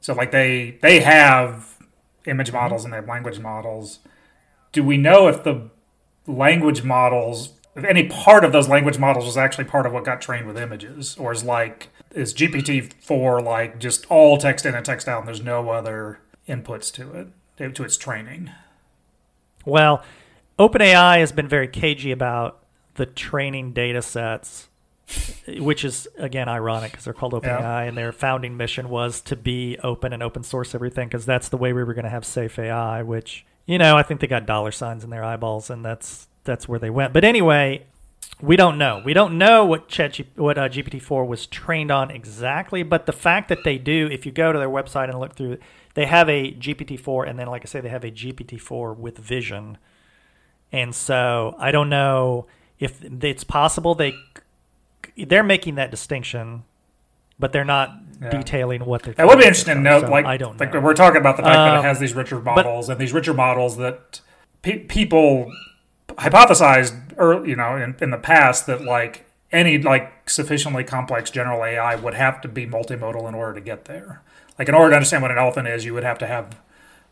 So 0.00 0.14
like 0.14 0.30
they 0.32 0.78
they 0.82 1.00
have 1.00 1.78
image 2.26 2.48
Mm-hmm. 2.48 2.56
models 2.56 2.84
and 2.84 2.92
they 2.92 2.96
have 2.96 3.08
language 3.08 3.38
models. 3.38 4.00
Do 4.72 4.82
we 4.84 4.96
know 4.96 5.28
if 5.28 5.42
the 5.44 5.70
language 6.26 6.82
models, 6.82 7.50
if 7.74 7.84
any 7.84 8.06
part 8.08 8.44
of 8.44 8.52
those 8.52 8.68
language 8.68 8.98
models 8.98 9.24
was 9.26 9.36
actually 9.36 9.64
part 9.64 9.86
of 9.86 9.92
what 9.92 10.04
got 10.04 10.20
trained 10.20 10.46
with 10.46 10.56
images, 10.56 11.16
or 11.18 11.32
is 11.32 11.42
like 11.44 11.88
is 12.12 12.34
GPT 12.34 12.92
four 13.00 13.40
like 13.40 13.78
just 13.78 14.04
all 14.10 14.36
text 14.38 14.66
in 14.66 14.74
and 14.74 14.84
text 14.84 15.08
out, 15.08 15.20
and 15.20 15.28
there's 15.28 15.42
no 15.42 15.70
other 15.70 16.20
inputs 16.48 16.92
to 16.94 17.12
it 17.58 17.74
to 17.74 17.84
its 17.84 17.96
training? 17.96 18.50
Well, 19.64 20.02
OpenAI 20.58 21.18
has 21.18 21.32
been 21.32 21.48
very 21.48 21.68
cagey 21.68 22.12
about 22.12 22.62
the 22.94 23.06
training 23.06 23.72
data 23.72 24.02
sets, 24.02 24.68
which 25.58 25.84
is 25.84 26.06
again 26.18 26.48
ironic 26.48 26.92
because 26.92 27.04
they're 27.04 27.14
called 27.14 27.32
OpenAI, 27.32 27.60
Yeah. 27.60 27.80
and 27.80 27.96
their 27.96 28.12
founding 28.12 28.56
mission 28.56 28.88
was 28.88 29.20
to 29.22 29.36
be 29.36 29.78
open 29.82 30.12
and 30.12 30.22
open 30.22 30.42
source 30.42 30.74
everything 30.74 31.08
because 31.08 31.26
that's 31.26 31.48
the 31.48 31.56
way 31.56 31.72
we 31.72 31.82
were 31.84 31.94
going 31.94 32.04
to 32.04 32.10
have 32.10 32.24
safe 32.24 32.58
AI. 32.58 33.02
Which 33.02 33.44
you 33.66 33.78
know, 33.78 33.96
I 33.96 34.02
think 34.02 34.20
they 34.20 34.26
got 34.26 34.44
dollar 34.46 34.72
signs 34.72 35.04
in 35.04 35.10
their 35.10 35.24
eyeballs, 35.24 35.70
and 35.70 35.84
that's 35.84 36.28
that's 36.44 36.68
where 36.68 36.78
they 36.78 36.90
went. 36.90 37.12
But 37.12 37.24
anyway. 37.24 37.86
We 38.40 38.56
don't 38.56 38.76
know. 38.76 39.00
We 39.04 39.14
don't 39.14 39.38
know 39.38 39.64
what 39.64 39.86
Chat 39.88 40.16
what 40.34 40.58
uh, 40.58 40.68
GPT-4 40.68 41.24
was 41.28 41.46
trained 41.46 41.92
on 41.92 42.10
exactly, 42.10 42.82
but 42.82 43.06
the 43.06 43.12
fact 43.12 43.48
that 43.50 43.62
they 43.62 43.78
do, 43.78 44.08
if 44.10 44.26
you 44.26 44.32
go 44.32 44.52
to 44.52 44.58
their 44.58 44.68
website 44.70 45.08
and 45.08 45.20
look 45.20 45.36
through, 45.36 45.58
they 45.94 46.06
have 46.06 46.28
a 46.28 46.50
GPT-4, 46.52 47.28
and 47.28 47.38
then, 47.38 47.46
like 47.46 47.62
I 47.62 47.66
say, 47.66 47.80
they 47.80 47.88
have 47.90 48.02
a 48.02 48.10
GPT-4 48.10 48.96
with 48.96 49.18
vision, 49.18 49.78
and 50.72 50.94
so 50.94 51.54
I 51.58 51.70
don't 51.70 51.88
know 51.88 52.46
if 52.78 53.02
it's 53.22 53.44
possible 53.44 53.94
they 53.94 54.14
they're 55.16 55.42
making 55.42 55.74
that 55.76 55.90
distinction, 55.90 56.64
but 57.38 57.52
they're 57.52 57.64
not 57.64 57.90
Yeah. 58.20 58.30
detailing 58.30 58.84
what 58.84 59.02
they're. 59.02 59.14
That 59.14 59.26
would 59.26 59.38
be 59.38 59.44
interesting 59.44 59.74
to 59.76 59.80
note. 59.80 60.02
So 60.02 60.10
like, 60.10 60.24
I 60.26 60.36
don't 60.36 60.58
like 60.60 60.72
know. 60.72 60.80
we're 60.80 60.94
talking 60.94 61.20
about 61.20 61.36
the 61.36 61.42
fact 61.42 61.54
that 61.56 61.74
Um, 61.76 61.84
it 61.84 61.88
has 61.88 61.98
these 61.98 62.14
richer 62.14 62.40
models 62.40 62.88
and 62.88 62.98
these 63.00 63.12
richer 63.12 63.34
models 63.34 63.76
that 63.78 64.20
pe- 64.62 64.78
people 64.80 65.52
hypothesized, 66.08 66.94
or 67.18 67.44
you 67.46 67.56
know, 67.56 67.76
in, 67.76 67.94
in 68.00 68.10
the 68.10 68.18
past 68.18 68.66
that 68.66 68.82
like 68.82 69.26
any 69.50 69.78
like 69.78 70.28
sufficiently 70.30 70.84
complex 70.84 71.30
general 71.30 71.64
AI 71.64 71.94
would 71.94 72.14
have 72.14 72.40
to 72.42 72.48
be 72.48 72.66
multimodal 72.66 73.28
in 73.28 73.34
order 73.34 73.54
to 73.54 73.60
get 73.60 73.84
there. 73.86 74.22
Like 74.58 74.68
in 74.68 74.74
order 74.74 74.90
to 74.90 74.96
understand 74.96 75.22
what 75.22 75.30
an 75.30 75.38
elephant 75.38 75.68
is, 75.68 75.84
you 75.84 75.94
would 75.94 76.04
have 76.04 76.18
to 76.18 76.26
have 76.26 76.58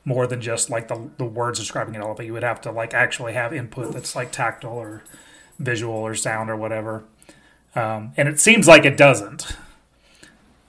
more 0.05 0.27
than 0.27 0.41
just 0.41 0.71
like 0.71 0.89
the 0.89 1.11
the 1.19 1.25
words 1.25 1.59
describing 1.59 1.95
it 1.95 2.01
all 2.01 2.15
but 2.15 2.27
You 2.27 2.33
would 2.33 2.43
have 2.43 2.61
to 2.63 2.71
like 2.71 2.95
actually 2.95 3.35
have 3.35 3.53
input 3.53 3.93
that's 3.93 4.17
like 4.17 4.33
tactile 4.33 4.73
or 4.73 5.03
visual 5.59 5.95
or 5.95 6.15
sound 6.15 6.51
or 6.51 6.57
whatever. 6.57 7.05
Um, 7.75 8.13
and 8.17 8.29
it 8.29 8.41
seems 8.41 8.67
like 8.67 8.85
it 8.85 8.97
doesn't 8.97 9.57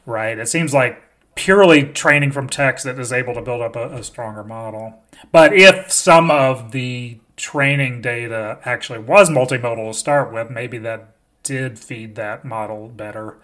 right? 0.06 0.38
It 0.38 0.50
seems 0.50 0.74
like 0.74 1.02
purely 1.36 1.84
training 1.84 2.32
from 2.32 2.48
text 2.48 2.86
that 2.86 3.00
is 3.00 3.14
able 3.14 3.34
to 3.34 3.42
build 3.42 3.62
up 3.62 3.76
a, 3.76 3.90
a 3.96 4.04
stronger 4.04 4.44
model. 4.44 5.02
But 5.32 5.54
if 5.54 5.92
some 5.92 6.30
of 6.30 6.72
the 6.72 7.20
training 7.38 8.02
data 8.02 8.60
actually 8.66 9.00
was 9.00 9.30
multimodal 9.30 9.92
to 9.92 9.98
start 9.98 10.34
with, 10.34 10.50
maybe 10.50 10.78
that 10.80 11.16
did 11.44 11.80
feed 11.80 12.16
that 12.16 12.46
model 12.46 12.88
better. 12.88 13.38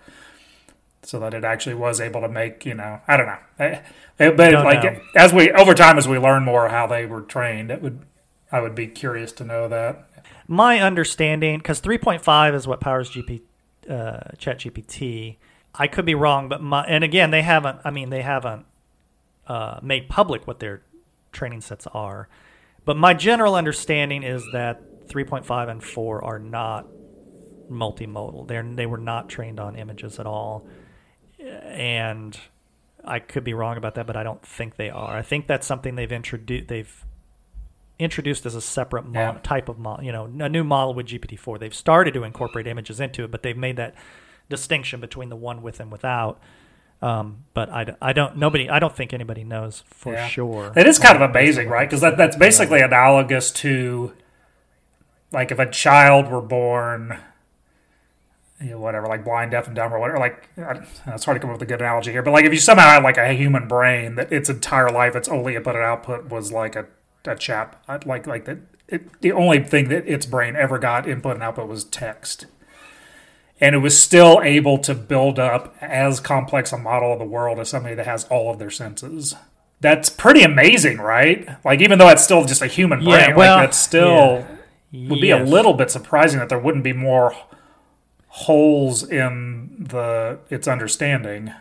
So 1.08 1.20
that 1.20 1.34
it 1.34 1.46
actually 1.46 1.76
was 1.76 2.02
able 2.02 2.20
to 2.20 2.28
make, 2.28 2.66
you 2.66 2.74
know, 2.74 3.00
I 3.08 3.16
don't 3.16 3.28
know. 3.28 3.38
Eh, 3.60 3.80
eh, 4.20 4.30
But 4.32 4.52
Don't 4.52 4.66
like 4.66 4.84
know. 4.84 5.00
as 5.16 5.32
we 5.32 5.50
over 5.52 5.74
time 5.74 5.98
as 5.98 6.06
we 6.06 6.18
learn 6.18 6.44
more 6.44 6.68
how 6.68 6.86
they 6.86 7.06
were 7.06 7.22
trained, 7.22 7.72
it 7.72 7.82
would 7.82 8.02
I 8.52 8.60
would 8.60 8.76
be 8.76 8.88
curious 8.88 9.32
to 9.34 9.46
know 9.46 9.70
that. 9.70 10.06
my 10.50 10.80
understanding, 10.82 11.60
because 11.60 11.80
3.5 11.80 12.54
is 12.54 12.68
what 12.68 12.82
powers 12.82 13.10
GP, 13.12 13.42
uh, 13.90 14.20
ChatGPT. 14.38 15.38
I 15.76 15.88
could 15.88 16.06
be 16.06 16.14
wrong, 16.16 16.50
but 16.50 16.62
my 16.62 16.84
and 16.84 17.06
again 17.06 17.32
they 17.32 17.42
haven't. 17.42 17.80
I 17.86 17.90
mean 17.92 18.10
they 18.10 18.22
haven't 18.24 18.66
uh, 19.48 19.80
made 19.82 20.10
public 20.10 20.46
what 20.46 20.60
their 20.60 20.82
training 21.32 21.62
sets 21.62 21.88
are. 21.94 22.28
But 22.84 22.98
my 22.98 23.14
general 23.14 23.56
understanding 23.56 24.24
is 24.24 24.44
that 24.52 25.08
3.5 25.08 25.70
and 25.70 25.82
4 25.82 26.24
are 26.26 26.40
not 26.40 26.86
multimodal. 27.72 28.46
They 28.48 28.62
they 28.76 28.86
were 28.86 28.98
not 28.98 29.30
trained 29.30 29.60
on 29.62 29.78
images 29.78 30.20
at 30.20 30.26
all, 30.26 30.66
and 31.48 32.38
I 33.04 33.20
could 33.20 33.44
be 33.44 33.54
wrong 33.54 33.78
about 33.78 33.96
that, 33.96 34.06
but 34.08 34.16
I 34.18 34.24
don't 34.24 34.42
think 34.46 34.76
they 34.76 34.90
are. 34.90 35.16
I 35.16 35.22
think 35.22 35.48
that's 35.48 35.66
something 35.68 35.96
they've 35.96 36.12
introduced. 36.12 36.68
They've 36.68 37.06
introduced 38.00 38.46
as 38.46 38.54
a 38.54 38.62
separate 38.62 39.06
Yeah. 39.12 39.38
type 39.44 39.70
of 39.70 39.80
model, 39.80 40.06
you 40.06 40.12
know, 40.12 40.26
a 40.40 40.50
new 40.50 40.64
model 40.64 40.94
with 40.94 41.08
GPT-4. 41.08 41.58
They've 41.60 41.74
started 41.74 42.14
to 42.14 42.24
incorporate 42.24 42.68
images 42.68 43.00
into 43.00 43.24
it, 43.24 43.32
but 43.32 43.42
they've 43.44 43.58
made 43.58 43.76
that 43.78 43.96
distinction 44.50 45.00
between 45.02 45.30
the 45.30 45.36
one 45.36 45.62
with 45.62 45.80
and 45.80 45.92
without. 45.92 46.40
Um, 47.02 47.46
but 47.54 47.70
I 47.70 48.12
don't 48.14 48.38
nobody 48.38 48.70
I 48.70 48.80
don't 48.80 48.96
think 48.96 49.14
anybody 49.14 49.44
knows 49.44 49.84
for 49.88 50.14
Yeah. 50.14 50.28
sure. 50.28 50.74
It 50.76 50.88
is 50.88 50.98
kind 51.00 51.16
of 51.16 51.28
amazing, 51.30 51.70
right? 51.70 51.88
Because 51.88 52.02
that, 52.02 52.18
that's 52.18 52.36
basically 52.36 52.82
analogous 52.82 53.52
to, 53.52 54.14
like, 55.32 55.52
if 55.52 55.60
a 55.60 55.70
child 55.70 56.28
were 56.32 56.42
born, 56.42 57.20
you 58.62 58.72
know, 58.72 58.80
whatever, 58.80 59.08
like 59.08 59.24
blind, 59.24 59.52
deaf, 59.52 59.68
and 59.68 59.76
dumb, 59.76 59.94
or 59.94 60.00
whatever. 60.00 60.20
Like, 60.20 60.50
I- 60.58 60.82
it's 61.14 61.26
hard 61.26 61.36
to 61.36 61.40
come 61.40 61.50
up 61.52 61.56
with 61.56 61.62
a 61.62 61.66
good 61.72 61.82
analogy 61.82 62.12
here, 62.12 62.24
but 62.24 62.32
like, 62.32 62.46
if 62.46 62.54
you 62.54 62.60
somehow 62.60 62.88
had 62.90 63.04
like 63.04 63.18
a 63.18 63.34
human 63.34 63.68
brain 63.68 64.16
that 64.16 64.32
its 64.32 64.50
entire 64.50 64.90
life, 64.90 65.16
its 65.16 65.28
only 65.30 65.56
input 65.56 65.76
and 65.76 65.84
output 65.84 66.30
was 66.30 66.52
like 66.52 66.76
a, 66.76 66.86
a 67.26 67.36
chap, 67.36 67.84
I'd 67.88 68.06
like 68.06 68.26
like 68.28 68.46
that. 68.46 68.58
It, 68.88 69.20
the 69.22 69.32
only 69.34 69.62
thing 69.64 69.90
that 69.90 70.08
its 70.08 70.26
brain 70.26 70.56
ever 70.56 70.80
got 70.80 71.08
input 71.08 71.34
and 71.36 71.44
output 71.44 71.68
was 71.68 71.84
text. 71.84 72.46
And 73.60 73.74
it 73.76 73.80
was 73.80 74.02
still 74.02 74.40
able 74.44 74.78
to 74.80 74.94
build 74.96 75.40
up 75.40 75.76
as 75.82 76.20
complex 76.20 76.72
a 76.72 76.78
model 76.78 77.12
of 77.14 77.20
the 77.20 77.26
world 77.26 77.60
as 77.60 77.70
somebody 77.70 77.96
that 77.96 78.06
has 78.06 78.24
all 78.26 78.52
of 78.52 78.60
their 78.60 78.70
senses 78.70 79.36
that's 79.80 80.10
pretty 80.10 80.42
amazing, 80.42 80.98
right? 80.98 81.48
Like 81.64 81.82
even 81.82 82.00
though 82.00 82.10
it's 82.10 82.24
still 82.24 82.46
just 82.46 82.62
a 82.64 82.68
human 82.68 82.98
brain, 83.00 83.10
Yeah, 83.30 83.36
well, 83.36 83.58
like 83.58 83.68
that's 83.68 83.78
still 83.78 84.48
would 84.92 85.22
be 85.22 85.30
a 85.32 85.44
little 85.44 85.74
bit 85.74 85.92
surprising 85.92 86.40
that 86.40 86.50
there 86.50 86.58
wouldn't 86.58 86.84
be 86.84 86.94
more 86.94 87.36
holes 88.38 89.04
in 89.04 89.76
the 89.80 90.38
its 90.50 90.68
understanding. 90.68 91.52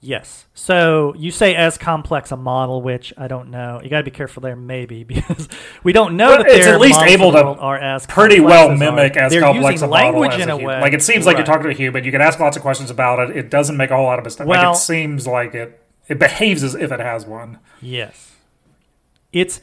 Yes. 0.00 0.46
So 0.54 1.14
you 1.16 1.32
say 1.32 1.54
as 1.56 1.76
complex 1.78 2.30
a 2.30 2.36
model, 2.36 2.80
which 2.80 3.12
I 3.16 3.26
don't 3.26 3.50
know. 3.50 3.80
You 3.82 3.90
got 3.90 3.98
to 3.98 4.04
be 4.04 4.12
careful 4.12 4.40
there, 4.40 4.54
maybe, 4.54 5.02
because 5.14 5.48
we 5.82 5.92
don't 5.92 6.16
know 6.16 6.36
But 6.36 6.46
that 6.46 6.56
it's 6.56 6.66
at 6.66 6.80
least 6.80 7.02
able 7.02 7.32
to 7.32 7.38
are 7.38 7.76
as 7.78 8.06
Pretty 8.06 8.38
well 8.38 8.70
as 8.70 8.78
mimic 8.78 9.16
as 9.16 9.32
They're 9.32 9.40
complex 9.40 9.82
a 9.82 9.88
model 9.88 10.20
language 10.20 10.40
in 10.40 10.48
a 10.48 10.54
a 10.54 10.64
way. 10.64 10.80
Like 10.80 10.92
it 10.92 11.02
seems 11.02 11.26
like 11.26 11.38
you're 11.38 11.46
talking 11.46 11.64
to 11.64 11.70
a 11.70 11.74
human. 11.74 12.04
You 12.04 12.12
can 12.12 12.20
ask 12.20 12.38
lots 12.38 12.56
of 12.56 12.62
questions 12.62 12.90
about 12.90 13.18
it. 13.30 13.36
It 13.36 13.50
doesn't 13.50 13.76
make 13.76 13.90
a 13.90 13.96
whole 13.96 14.04
lot 14.06 14.18
of 14.20 14.24
mistakes. 14.24 14.46
like 14.48 14.62
Well- 14.62 14.72
it 14.72 14.76
seems 14.76 15.26
like 15.26 15.54
it 15.54 15.80
It 16.08 16.18
behaves 16.20 16.62
as 16.62 16.74
if 16.76 16.92
it 16.92 17.00
has 17.00 17.26
one. 17.26 17.58
Yes. 17.80 18.36
It's 19.32 19.60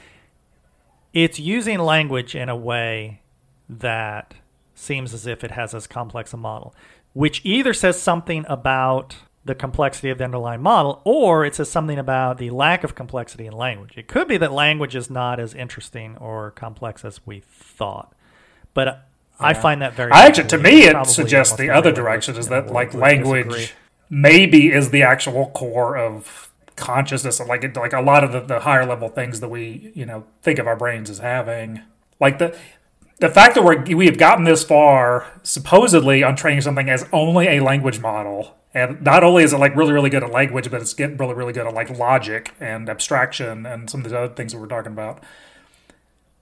it's 1.13 1.39
using 1.39 1.79
language 1.79 2.35
in 2.35 2.49
a 2.49 2.55
way 2.55 3.21
that 3.67 4.33
seems 4.79 5.13
as 5.13 5.27
if 5.27 5.43
it 5.43 5.51
has 5.51 5.75
as 5.75 5.87
complex 5.87 6.33
a 6.33 6.37
model, 6.37 6.73
which 7.13 7.41
either 7.43 7.73
says 7.73 8.01
something 8.01 8.45
about 8.47 9.15
the 9.45 9.55
complexity 9.55 10.09
of 10.09 10.17
the 10.17 10.23
underlying 10.23 10.61
model 10.61 11.01
or 11.05 11.45
it 11.45 11.55
says 11.55 11.69
something 11.69 11.97
about 11.97 12.37
the 12.37 12.49
lack 12.49 12.83
of 12.83 12.93
complexity 12.93 13.45
in 13.45 13.53
language. 13.53 13.93
It 13.97 14.07
could 14.07 14.27
be 14.27 14.37
that 14.37 14.51
language 14.51 14.95
is 14.95 15.09
not 15.09 15.39
as 15.39 15.53
interesting 15.53 16.17
or 16.17 16.51
complex 16.51 17.05
as 17.05 17.25
we 17.25 17.41
thought. 17.49 18.13
But 18.73 18.87
yeah. 18.87 18.97
I 19.39 19.53
find 19.53 19.81
that 19.81 19.93
very 19.93 20.11
I 20.11 20.25
actually 20.25 20.49
to 20.49 20.57
me 20.57 20.83
it 20.83 21.07
suggests 21.07 21.55
the 21.55 21.69
other 21.69 21.91
direction 21.91 22.35
is 22.35 22.49
that 22.49 22.71
like 22.71 22.93
language 22.93 23.49
disagree. 23.49 23.75
maybe 24.09 24.71
is 24.71 24.91
the 24.91 25.03
actual 25.03 25.47
core 25.51 25.97
of 25.97 26.51
consciousness 26.75 27.39
like 27.39 27.63
it, 27.63 27.75
like 27.75 27.93
a 27.93 28.01
lot 28.01 28.23
of 28.23 28.31
the, 28.31 28.41
the 28.41 28.59
higher 28.61 28.85
level 28.85 29.09
things 29.09 29.39
that 29.39 29.49
we, 29.49 29.91
you 29.95 30.05
know, 30.05 30.25
think 30.41 30.59
of 30.59 30.67
our 30.67 30.75
brains 30.75 31.09
as 31.09 31.19
having. 31.19 31.81
Like 32.19 32.37
the 32.39 32.57
the 33.19 33.29
fact 33.29 33.55
that 33.55 33.63
we 33.63 33.95
we 33.95 34.05
have 34.05 34.17
gotten 34.17 34.45
this 34.45 34.63
far 34.63 35.27
supposedly 35.43 36.23
on 36.23 36.35
training 36.35 36.61
something 36.61 36.89
as 36.89 37.07
only 37.11 37.47
a 37.47 37.59
language 37.61 37.99
model 37.99 38.55
and 38.73 39.01
not 39.01 39.23
only 39.23 39.43
is 39.43 39.53
it 39.53 39.57
like 39.57 39.75
really 39.75 39.93
really 39.93 40.09
good 40.09 40.23
at 40.23 40.31
language 40.31 40.69
but 40.71 40.81
it's 40.81 40.93
getting 40.93 41.17
really 41.17 41.33
really 41.33 41.53
good 41.53 41.67
at 41.67 41.73
like 41.73 41.89
logic 41.97 42.53
and 42.59 42.89
abstraction 42.89 43.65
and 43.65 43.89
some 43.89 44.03
of 44.03 44.09
the 44.09 44.17
other 44.17 44.33
things 44.33 44.53
that 44.53 44.59
we're 44.59 44.67
talking 44.67 44.91
about 44.91 45.23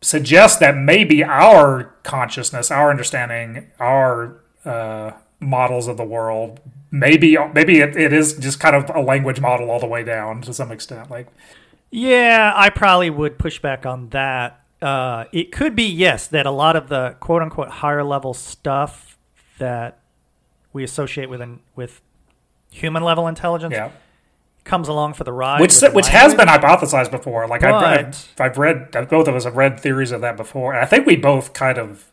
suggests 0.02 0.58
that 0.58 0.78
maybe 0.78 1.24
our 1.24 1.96
consciousness 2.04 2.72
our 2.72 2.90
understanding 2.90 3.68
our 3.80 4.40
uh, 4.66 5.12
models 5.40 5.88
of 5.88 5.98
the 5.98 6.06
world 6.06 6.60
maybe 6.92 7.38
maybe 7.54 7.80
it, 7.80 7.96
it 7.96 8.14
is 8.14 8.34
just 8.38 8.60
kind 8.60 8.76
of 8.76 8.90
a 8.96 9.02
language 9.02 9.40
model 9.40 9.70
all 9.70 9.80
the 9.80 9.88
way 9.88 10.04
down 10.04 10.42
to 10.42 10.54
some 10.54 10.72
extent 10.72 11.10
like 11.10 11.28
yeah 11.90 12.54
i 12.56 12.70
probably 12.70 13.10
would 13.10 13.40
push 13.40 13.60
back 13.60 13.86
on 13.86 14.10
that 14.10 14.62
uh, 14.82 15.26
it 15.32 15.52
could 15.52 15.76
be 15.76 15.84
yes 15.84 16.28
that 16.28 16.46
a 16.46 16.52
lot 16.52 16.76
of 16.76 16.90
the 16.90 17.16
quote 17.20 17.42
unquote 17.42 17.70
higher 17.70 18.04
level 18.04 18.34
stuff 18.34 19.18
that 19.58 20.00
we 20.74 20.84
associate 20.84 21.30
with 21.30 21.42
an, 21.42 21.60
with 21.76 22.02
human 22.72 23.04
level 23.04 23.28
intelligence 23.28 23.74
yeah. 23.74 23.92
comes 24.64 24.88
along 24.88 25.14
for 25.14 25.24
the 25.24 25.34
ride. 25.34 25.62
Which 25.62 25.80
which 25.94 26.08
has 26.10 26.36
been 26.36 26.48
hypothesized 26.48 27.12
before. 27.12 27.48
Like 27.48 27.64
I've, 27.64 28.06
I've, 28.06 28.34
I've, 28.40 28.58
read, 28.58 28.92
both 29.10 29.28
of 29.28 29.36
us 29.36 29.46
have 29.46 29.58
read 29.58 29.80
theories 29.80 30.12
of 30.12 30.22
that 30.22 30.38
before. 30.38 30.74
And 30.74 30.82
I 30.82 30.86
think 30.86 31.06
we 31.06 31.16
both 31.16 31.54
kind 31.54 31.78
of 31.78 32.12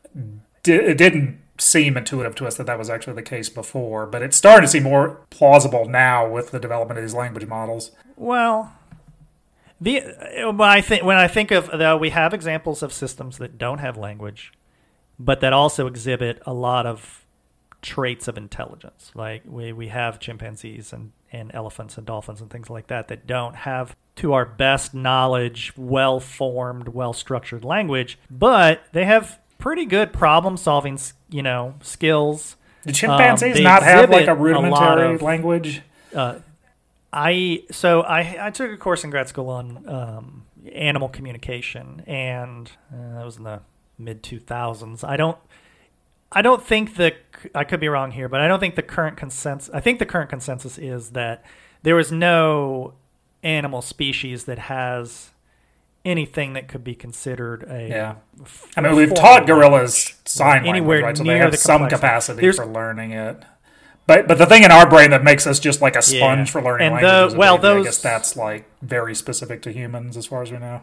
did, 0.63 0.85
it 0.85 0.99
didn't 0.99 1.41
seem 1.59 1.97
intuitive 1.97 2.35
to 2.37 2.47
us 2.47 2.57
that 2.57 2.67
that 2.67 2.79
was 2.79 2.91
actually 2.91 3.15
the 3.15 3.23
case 3.23 3.49
before, 3.49 4.07
but 4.07 4.23
it's 4.23 4.37
starting 4.37 4.63
to 4.63 4.69
seem 4.69 4.83
more 4.83 5.21
plausible 5.31 5.89
now 5.89 6.29
with 6.29 6.51
the 6.51 6.59
development 6.59 6.99
of 6.99 7.05
these 7.05 7.15
language 7.15 7.47
models. 7.47 7.93
Well, 8.17 8.73
the 9.85 10.01
when 10.51 10.69
I 10.69 10.81
think 10.81 11.05
when 11.05 11.17
I 11.17 11.29
think 11.29 11.51
of 11.51 11.71
though 11.73 11.97
we 11.97 12.11
have 12.11 12.35
examples 12.35 12.83
of 12.83 12.93
systems 12.93 13.39
that 13.39 13.59
don't 13.59 13.79
have 13.79 13.97
language, 13.97 14.53
but 15.19 15.41
that 15.41 15.53
also 15.53 15.87
exhibit 15.87 16.43
a 16.47 16.53
lot 16.53 16.87
of 16.87 17.25
traits 17.85 18.27
of 18.27 18.37
intelligence. 18.37 19.13
Like 19.15 19.43
we, 19.47 19.73
we 19.73 19.89
have 19.89 20.19
chimpanzees 20.19 20.93
and, 20.93 21.13
and 21.31 21.51
elephants 21.55 21.99
and 21.99 22.07
dolphins 22.07 22.41
and 22.41 22.51
things 22.51 22.71
like 22.71 22.89
that 22.89 23.09
that 23.09 23.27
don't 23.27 23.55
have, 23.55 23.95
to 24.17 24.33
our 24.33 24.47
best 24.47 24.95
knowledge, 24.95 25.73
well 25.77 26.19
formed, 26.19 26.89
well 26.89 27.13
structured 27.13 27.65
language, 27.65 28.19
but 28.31 28.85
they 28.93 29.05
have 29.05 29.39
pretty 29.59 29.85
good 29.85 30.13
problem 30.13 30.57
solving, 30.57 30.99
you 31.29 31.43
know, 31.43 31.75
skills. 31.83 32.57
Do 32.87 32.93
chimpanzees 32.93 33.59
um, 33.59 33.63
not 33.63 33.83
have 33.83 34.11
like 34.11 34.29
a 34.29 34.35
rudimentary 34.35 35.07
a 35.07 35.15
of, 35.15 35.23
language? 35.23 35.83
Uh, 36.15 36.37
I 37.15 37.63
so 37.71 38.03
I 38.03 38.47
I 38.47 38.51
took 38.51 38.73
a 38.73 38.77
course 38.77 39.05
in 39.05 39.11
grad 39.11 39.29
school 39.29 39.49
on 39.49 39.89
um, 39.89 40.47
animal 40.73 41.09
communication, 41.09 42.03
and 42.09 42.69
uh, 42.93 43.19
that 43.19 43.25
was 43.25 43.37
in 43.37 43.45
the 43.45 43.61
mid 43.97 44.25
two 44.25 44.41
thousands. 44.41 45.05
I 45.05 45.17
don't 45.17 45.39
I 46.33 46.43
don't 46.43 46.63
think 46.63 46.97
the 46.97 47.15
I 47.55 47.63
could 47.63 47.79
be 47.79 47.89
wrong 47.89 48.11
here, 48.11 48.29
but 48.29 48.41
I 48.41 48.49
don't 48.49 48.59
think 48.59 48.75
the 48.75 48.83
current 48.83 49.17
consensus. 49.17 49.73
I 49.73 49.79
think 49.79 50.01
the 50.01 50.07
current 50.07 50.29
consensus 50.29 50.77
is 50.77 51.11
that 51.11 51.45
there 51.85 52.01
is 52.01 52.11
no 52.11 52.95
animal 53.45 53.81
species 53.81 54.45
that 54.47 54.59
has 54.59 55.31
anything 56.05 56.55
that 56.55 56.67
could 56.67 56.83
be 56.83 56.97
considered 56.97 57.63
a. 57.69 57.89
Yeah, 57.89 58.15
I 58.77 58.81
mean 58.81 58.97
we've 58.97 59.15
taught 59.15 59.47
gorillas 59.47 60.15
sign 60.25 60.65
language, 60.65 61.03
right? 61.03 61.17
So 61.17 61.23
they 61.23 61.39
have 61.39 61.53
the 61.53 61.59
some 61.59 61.89
capacity 61.89 62.41
There's, 62.41 62.57
for 62.57 62.67
learning 62.67 63.13
it. 63.13 63.41
But 64.07 64.29
but 64.29 64.39
the 64.39 64.47
thing 64.47 64.65
in 64.65 64.71
our 64.71 64.89
brain 64.89 65.11
that 65.11 65.25
makes 65.25 65.47
us 65.47 65.59
just 65.59 65.81
like 65.81 65.97
a 65.97 66.03
sponge 66.03 66.49
yeah. 66.49 66.53
for 66.53 66.63
learning 66.63 66.89
and 66.89 66.95
languages, 66.97 67.33
the, 67.33 67.39
well, 67.39 67.59
those, 67.59 67.87
I 67.87 67.89
guess 67.89 68.03
that's 68.03 68.37
like 68.37 68.67
very 68.83 69.15
specific 69.15 69.63
to 69.63 69.73
humans 69.73 70.17
as 70.17 70.27
far 70.27 70.43
as 70.43 70.53
we 70.53 70.59
know. 70.59 70.83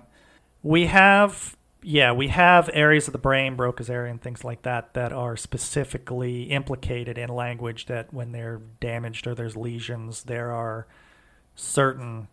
We 0.64 0.88
have 0.88 1.56
yeah, 1.84 2.12
we 2.12 2.28
have 2.28 2.70
areas 2.74 3.08
of 3.08 3.12
the 3.12 3.20
brain, 3.20 3.56
Broca's 3.56 3.90
area, 3.90 4.12
and 4.12 4.22
things 4.22 4.44
like 4.44 4.62
that, 4.64 4.94
that 4.94 5.12
are 5.12 5.36
specifically 5.36 6.44
implicated 6.44 7.18
in 7.18 7.30
language. 7.30 7.88
That 7.88 8.14
when 8.14 8.32
they're 8.32 8.62
damaged 8.80 9.26
or 9.28 9.36
there's 9.36 9.58
lesions, 9.58 10.24
there 10.24 10.52
are 10.52 10.88
certain, 11.56 12.28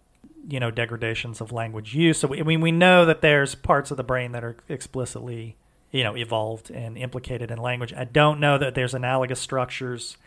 you 0.48 0.61
know, 0.61 0.70
degradations 0.70 1.40
of 1.40 1.51
language 1.51 1.94
use. 1.94 2.18
So 2.18 2.29
we, 2.29 2.40
I 2.40 2.42
mean, 2.42 2.61
we 2.61 2.72
know 2.72 3.07
that 3.07 3.22
there's 3.22 3.55
parts 3.55 3.90
of 3.90 3.96
the 3.96 4.05
brain 4.05 4.33
that 4.33 4.44
are 4.44 4.57
explicitly, 4.68 5.57
you 5.90 6.03
know, 6.03 6.14
evolved 6.14 6.70
and 6.70 6.98
implicated 6.98 7.51
in 7.51 7.59
language. 7.59 7.94
I 7.94 8.05
don't 8.05 8.40
know 8.40 8.59
that 8.59 8.74
there's 8.74 8.92
analogous 8.92 9.40
structures 9.40 10.18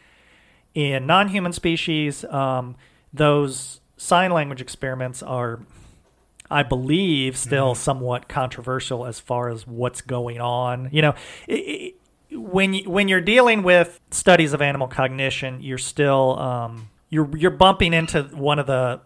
in 0.73 1.05
non-human 1.05 1.53
species. 1.53 2.23
Um, 2.25 2.75
those 3.13 3.81
sign 3.97 4.31
language 4.31 4.61
experiments 4.61 5.21
are 5.21 5.61
I 6.51 6.63
believe, 6.63 7.37
still 7.37 7.71
mm-hmm. 7.71 7.81
somewhat 7.81 8.27
controversial 8.27 9.05
as 9.05 9.21
far 9.21 9.47
as 9.47 9.65
what's 9.65 10.01
going 10.01 10.41
on. 10.41 10.89
You 10.91 11.01
know, 11.01 11.15
it, 11.47 11.53
it, 11.53 11.95
when 12.37 12.73
you, 12.73 12.89
when 12.89 13.07
you're 13.07 13.21
dealing 13.21 13.63
with 13.63 13.99
studies 14.11 14.51
of 14.51 14.61
animal 14.61 14.87
cognition, 14.87 15.61
you're 15.61 15.77
still 15.77 16.37
um, 16.37 16.89
you're 17.09 17.35
you're 17.37 17.51
bumping 17.51 17.93
into 17.93 18.23
one 18.23 18.59
of 18.59 18.67
the 18.67 18.99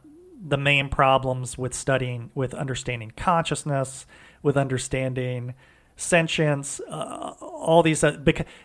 the 0.47 0.57
main 0.57 0.89
problems 0.89 1.57
with 1.57 1.75
studying 1.75 2.31
with 2.33 2.55
understanding 2.55 3.13
consciousness, 3.15 4.07
with 4.41 4.57
understanding 4.57 5.53
sentience, 5.97 6.81
uh, 6.89 7.33
all 7.41 7.83
these 7.83 8.03
uh, 8.03 8.17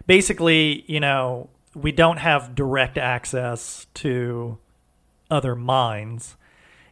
basically, 0.07 0.85
you 0.89 1.01
know, 1.01 1.51
we 1.75 1.93
don't 1.93 2.19
have 2.19 2.55
direct 2.55 2.99
access 2.99 3.87
to 3.95 4.59
other 5.31 5.55
minds 5.55 6.37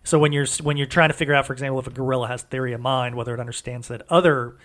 so 0.08 0.18
when 0.18 0.32
you're 0.32 0.46
when 0.62 0.78
you're 0.78 0.86
trying 0.86 1.10
to 1.10 1.14
figure 1.14 1.34
out, 1.34 1.44
for 1.44 1.52
example, 1.52 1.78
if 1.78 1.86
a 1.86 1.90
gorilla 1.90 2.28
has 2.28 2.42
theory 2.42 2.72
of 2.72 2.80
mind, 2.80 3.14
whether 3.14 3.34
it 3.34 3.40
understands 3.40 3.88
that 3.88 4.02
other 4.08 4.56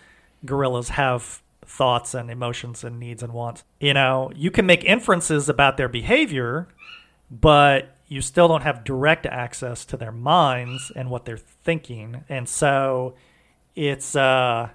gorillas 0.46 0.90
have 0.90 1.42
thoughts 1.66 2.14
and 2.14 2.32
emotions 2.32 2.82
and 2.86 2.98
needs 2.98 3.22
and 3.22 3.34
wants, 3.34 3.66
you 3.82 3.94
know, 3.94 4.32
you 4.36 4.50
can 4.50 4.66
make 4.66 4.86
inferences 4.86 5.50
about 5.50 5.76
their 5.76 5.90
behavior, 5.90 6.70
but 7.30 7.98
you 8.08 8.22
still 8.22 8.48
don't 8.48 8.64
have 8.64 8.86
direct 8.86 9.26
access 9.26 9.84
to 9.84 9.98
their 9.98 10.14
minds 10.14 10.94
and 10.96 11.10
what 11.10 11.26
they're 11.26 11.36
thinking, 11.36 12.24
and 12.30 12.48
so 12.48 13.14
it's 13.76 14.16
uh, 14.16 14.70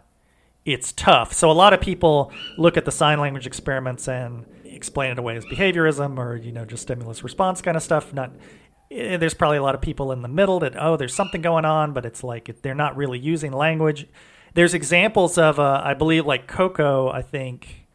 it's 0.67 0.93
tough. 0.93 1.33
So 1.33 1.51
a 1.51 1.53
lot 1.53 1.73
of 1.73 1.81
people 1.81 2.31
look 2.59 2.77
at 2.77 2.85
the 2.85 2.93
sign 2.93 3.21
language 3.21 3.47
experiments 3.47 4.07
and 4.07 4.45
explain 4.79 5.11
it 5.11 5.19
away 5.19 5.37
as 5.37 5.45
behaviorism 5.45 6.17
or 6.17 6.37
you 6.37 6.53
know 6.53 6.65
just 6.65 6.85
stimulus 6.85 7.23
response 7.23 7.61
kind 7.61 7.77
of 7.77 7.83
stuff. 7.83 8.15
Not 8.15 8.33
Eh, 8.91 9.17
there's 9.17 9.35
probably 9.35 9.59
a 9.59 9.63
lot 9.63 9.75
of 9.75 9.81
people 9.81 10.13
in 10.13 10.23
the 10.23 10.29
middle 10.29 10.61
that 10.61 10.75
oh 10.81 10.97
there's 10.97 11.15
something 11.15 11.43
going 11.43 11.65
on 11.65 11.93
but 11.93 12.07
it's 12.07 12.25
like 12.25 12.63
they're 12.63 12.75
not 12.75 12.97
really 12.97 13.19
using 13.19 13.53
language. 13.53 14.07
There's 14.55 14.75
examples 14.75 15.37
of 15.37 15.59
uh, 15.59 15.83
i 15.85 15.95
believe 15.95 16.25
like 16.27 16.47
Koko 16.47 17.11
i 17.11 17.23
think 17.23 17.87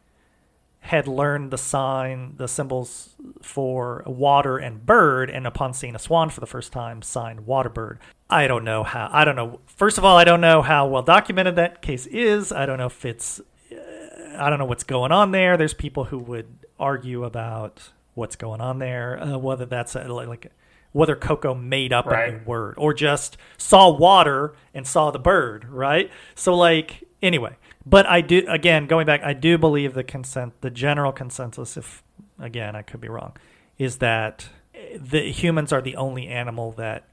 had 0.80 1.08
learned 1.08 1.50
the 1.50 1.58
sign 1.58 2.34
the 2.36 2.46
symbols 2.46 3.16
for 3.42 4.04
water 4.06 4.58
and 4.58 4.84
bird 4.86 5.30
and 5.30 5.46
upon 5.46 5.72
seeing 5.72 5.94
a 5.94 5.98
swan 5.98 6.28
for 6.28 6.40
the 6.40 6.46
first 6.46 6.72
time 6.72 7.02
signed 7.02 7.40
waterbird. 7.40 7.98
I 8.30 8.46
don't 8.46 8.64
know 8.64 8.84
how 8.84 9.08
i 9.12 9.24
don't 9.24 9.36
know 9.36 9.60
first 9.66 9.98
of 9.98 10.04
all 10.04 10.16
i 10.16 10.24
don't 10.24 10.40
know 10.40 10.62
how 10.62 10.86
well 10.86 11.02
documented 11.02 11.56
that 11.56 11.82
case 11.82 12.06
is. 12.06 12.52
I 12.52 12.66
don't 12.66 12.78
know 12.78 12.86
if 12.86 13.04
it's 13.04 13.40
uh, 13.72 14.36
i 14.38 14.48
don't 14.48 14.60
know 14.60 14.64
what's 14.64 14.84
going 14.84 15.10
on 15.10 15.32
there. 15.32 15.56
There's 15.56 15.74
people 15.74 16.04
who 16.04 16.18
would 16.20 16.46
argue 16.78 17.24
about 17.24 17.90
what's 18.14 18.36
going 18.36 18.60
on 18.60 18.78
there 18.78 19.20
uh, 19.22 19.36
whether 19.38 19.66
that's 19.66 19.94
a, 19.94 20.04
like 20.04 20.52
whether 20.94 21.16
Koko 21.16 21.54
made 21.54 21.92
up 21.92 22.06
right. 22.06 22.28
a 22.28 22.38
new 22.38 22.44
word 22.44 22.76
or 22.78 22.94
just 22.94 23.36
saw 23.58 23.90
water 23.90 24.54
and 24.72 24.86
saw 24.86 25.10
the 25.10 25.18
bird, 25.18 25.64
right? 25.68 26.08
So 26.36 26.54
like 26.54 27.02
anyway, 27.20 27.56
but 27.84 28.06
I 28.06 28.20
do 28.20 28.46
again 28.48 28.86
going 28.86 29.04
back, 29.04 29.22
I 29.22 29.32
do 29.32 29.58
believe 29.58 29.94
the 29.94 30.04
consent, 30.04 30.54
the 30.60 30.70
general 30.70 31.10
consensus, 31.10 31.76
if 31.76 32.04
again 32.38 32.76
I 32.76 32.82
could 32.82 33.00
be 33.00 33.08
wrong, 33.08 33.36
is 33.76 33.98
that 33.98 34.48
the 34.96 35.32
humans 35.32 35.72
are 35.72 35.82
the 35.82 35.96
only 35.96 36.28
animal 36.28 36.70
that 36.72 37.04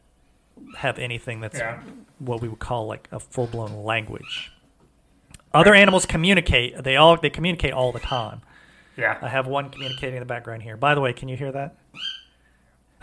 have 0.77 0.99
anything 0.99 1.41
that's 1.41 1.57
yeah. 1.57 1.81
what 2.19 2.39
we 2.39 2.47
would 2.47 2.59
call 2.59 2.85
like 2.85 3.09
a 3.11 3.19
full 3.19 3.47
blown 3.47 3.83
language. 3.83 4.51
Other 5.55 5.73
animals 5.73 6.05
communicate. 6.05 6.83
They 6.83 6.97
all 6.97 7.17
they 7.17 7.31
communicate 7.31 7.73
all 7.73 7.91
the 7.91 7.99
time. 7.99 8.43
Yeah. 8.97 9.17
I 9.21 9.29
have 9.29 9.47
one 9.47 9.69
communicating 9.69 10.15
in 10.15 10.19
the 10.21 10.25
background 10.25 10.63
here. 10.63 10.77
By 10.77 10.95
the 10.95 11.01
way, 11.01 11.13
can 11.13 11.29
you 11.29 11.37
hear 11.37 11.51
that? 11.51 11.75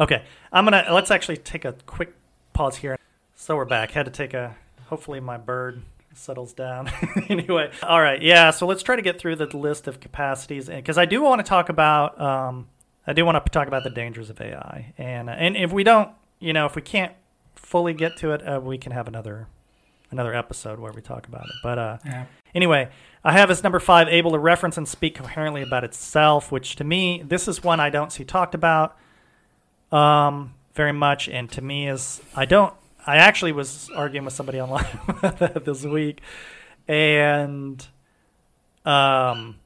Okay, 0.00 0.22
I'm 0.52 0.64
gonna 0.64 0.86
let's 0.90 1.10
actually 1.10 1.38
take 1.38 1.64
a 1.64 1.72
quick 1.86 2.14
pause 2.52 2.76
here. 2.76 2.98
So 3.34 3.56
we're 3.56 3.64
back. 3.64 3.90
Had 3.90 4.06
to 4.06 4.12
take 4.12 4.32
a. 4.34 4.56
Hopefully 4.86 5.20
my 5.20 5.36
bird 5.36 5.82
settles 6.14 6.52
down. 6.52 6.90
anyway, 7.28 7.70
all 7.82 8.00
right, 8.00 8.22
yeah. 8.22 8.50
So 8.50 8.66
let's 8.66 8.82
try 8.82 8.96
to 8.96 9.02
get 9.02 9.18
through 9.18 9.36
the 9.36 9.56
list 9.56 9.88
of 9.88 10.00
capacities 10.00 10.68
because 10.68 10.98
I 10.98 11.04
do 11.04 11.22
want 11.22 11.40
to 11.40 11.42
talk 11.42 11.68
about. 11.68 12.20
Um, 12.20 12.68
I 13.06 13.12
do 13.12 13.24
want 13.24 13.44
to 13.44 13.50
talk 13.50 13.66
about 13.66 13.84
the 13.84 13.90
dangers 13.90 14.30
of 14.30 14.40
AI, 14.40 14.92
and 14.98 15.28
and 15.28 15.56
if 15.56 15.72
we 15.72 15.82
don't, 15.82 16.10
you 16.38 16.52
know, 16.52 16.66
if 16.66 16.76
we 16.76 16.82
can't 16.82 17.12
fully 17.56 17.92
get 17.92 18.16
to 18.18 18.32
it, 18.32 18.46
uh, 18.46 18.60
we 18.60 18.78
can 18.78 18.92
have 18.92 19.08
another 19.08 19.48
another 20.10 20.34
episode 20.34 20.78
where 20.78 20.92
we 20.92 21.02
talk 21.02 21.26
about 21.26 21.44
it. 21.44 21.54
But 21.62 21.78
uh, 21.78 21.98
yeah. 22.04 22.24
anyway, 22.54 22.88
I 23.24 23.32
have 23.32 23.50
as 23.50 23.62
number 23.62 23.80
five 23.80 24.08
able 24.08 24.32
to 24.32 24.38
reference 24.38 24.76
and 24.76 24.88
speak 24.88 25.16
coherently 25.16 25.62
about 25.62 25.84
itself, 25.84 26.50
which 26.50 26.76
to 26.76 26.84
me, 26.84 27.22
this 27.26 27.48
is 27.48 27.62
one 27.62 27.80
I 27.80 27.90
don't 27.90 28.12
see 28.12 28.24
talked 28.24 28.54
about 28.54 28.96
um, 29.92 30.54
very 30.74 30.92
much, 30.92 31.28
and 31.28 31.50
to 31.52 31.62
me 31.62 31.88
is 31.88 32.20
I 32.34 32.44
don't. 32.44 32.74
I 33.06 33.16
actually 33.16 33.52
was 33.52 33.90
arguing 33.96 34.24
with 34.24 34.34
somebody 34.34 34.60
online 34.62 34.86
this 35.64 35.84
week, 35.84 36.20
and 36.86 37.86
um, 38.84 39.56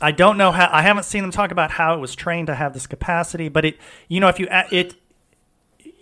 I 0.00 0.12
don't 0.12 0.36
know 0.36 0.52
how. 0.52 0.68
I 0.70 0.82
haven't 0.82 1.04
seen 1.04 1.22
them 1.22 1.30
talk 1.30 1.50
about 1.50 1.70
how 1.70 1.94
it 1.94 1.98
was 1.98 2.14
trained 2.14 2.48
to 2.48 2.54
have 2.54 2.74
this 2.74 2.86
capacity, 2.86 3.48
but 3.48 3.64
it, 3.64 3.78
you 4.08 4.20
know, 4.20 4.28
if 4.28 4.38
you 4.38 4.48
it 4.50 4.94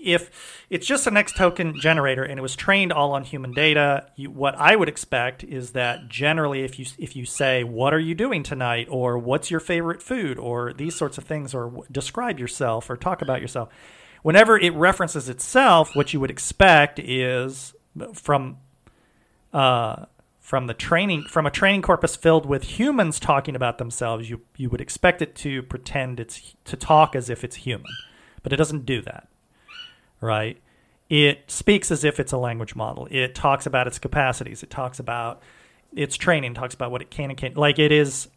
if 0.02 0.64
it's 0.68 0.86
just 0.86 1.06
a 1.06 1.10
next 1.10 1.36
token 1.36 1.78
generator 1.78 2.22
and 2.22 2.38
it 2.38 2.42
was 2.42 2.56
trained 2.56 2.92
all 2.92 3.12
on 3.12 3.24
human 3.24 3.52
data, 3.52 4.06
you, 4.16 4.30
what 4.30 4.54
I 4.56 4.76
would 4.76 4.88
expect 4.88 5.44
is 5.44 5.70
that 5.70 6.08
generally, 6.08 6.62
if 6.62 6.78
you 6.78 6.86
if 6.98 7.14
you 7.16 7.24
say 7.24 7.64
"What 7.64 7.94
are 7.94 8.00
you 8.00 8.14
doing 8.14 8.42
tonight?" 8.42 8.88
or 8.90 9.16
"What's 9.18 9.50
your 9.50 9.60
favorite 9.60 10.02
food?" 10.02 10.38
or 10.38 10.72
these 10.72 10.96
sorts 10.96 11.18
of 11.18 11.24
things, 11.24 11.54
or 11.54 11.84
describe 11.90 12.38
yourself 12.38 12.90
or 12.90 12.96
talk 12.96 13.22
about 13.22 13.40
yourself, 13.40 13.68
whenever 14.22 14.58
it 14.58 14.74
references 14.74 15.28
itself, 15.28 15.94
what 15.94 16.12
you 16.12 16.20
would 16.20 16.30
expect 16.30 16.98
is 16.98 17.74
from 18.14 18.58
uh, 19.52 20.06
from 20.40 20.66
the 20.66 20.74
training 20.74 21.24
from 21.24 21.46
a 21.46 21.50
training 21.50 21.82
corpus 21.82 22.16
filled 22.16 22.44
with 22.44 22.64
humans 22.64 23.20
talking 23.20 23.54
about 23.54 23.78
themselves, 23.78 24.28
you 24.28 24.40
you 24.56 24.68
would 24.68 24.80
expect 24.80 25.22
it 25.22 25.36
to 25.36 25.62
pretend 25.62 26.18
it's 26.18 26.56
to 26.64 26.76
talk 26.76 27.14
as 27.14 27.30
if 27.30 27.44
it's 27.44 27.56
human, 27.56 27.92
but 28.42 28.52
it 28.52 28.56
doesn't 28.56 28.84
do 28.84 29.00
that 29.02 29.28
right? 30.22 30.56
It 31.10 31.50
speaks 31.50 31.90
as 31.90 32.04
if 32.04 32.18
it's 32.18 32.32
a 32.32 32.38
language 32.38 32.74
model. 32.74 33.06
It 33.10 33.34
talks 33.34 33.66
about 33.66 33.86
its 33.86 33.98
capacities. 33.98 34.62
It 34.62 34.70
talks 34.70 34.98
about 34.98 35.42
its 35.94 36.16
training. 36.16 36.54
Talks 36.54 36.74
about 36.74 36.90
what 36.90 37.02
it 37.02 37.10
can 37.10 37.28
and 37.28 37.38
can't. 37.38 37.54
Like 37.56 37.78
it 37.78 37.92
is. 37.92 38.28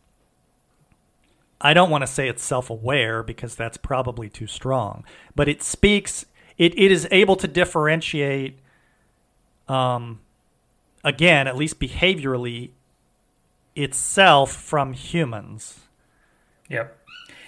I 1.61 1.73
don't 1.73 1.89
want 1.89 2.01
to 2.01 2.07
say 2.07 2.27
it's 2.27 2.43
self-aware 2.43 3.23
because 3.23 3.55
that's 3.55 3.77
probably 3.77 4.27
too 4.27 4.47
strong, 4.47 5.05
but 5.35 5.47
it 5.47 5.63
speaks. 5.63 6.25
It 6.57 6.77
it 6.77 6.91
is 6.91 7.07
able 7.11 7.37
to 7.37 7.47
differentiate. 7.47 8.59
Um, 9.69 10.19
again, 11.03 11.47
at 11.47 11.55
least 11.55 11.79
behaviorally, 11.79 12.71
itself 13.75 14.51
from 14.51 14.93
humans. 14.93 15.79
Yep. 16.69 16.99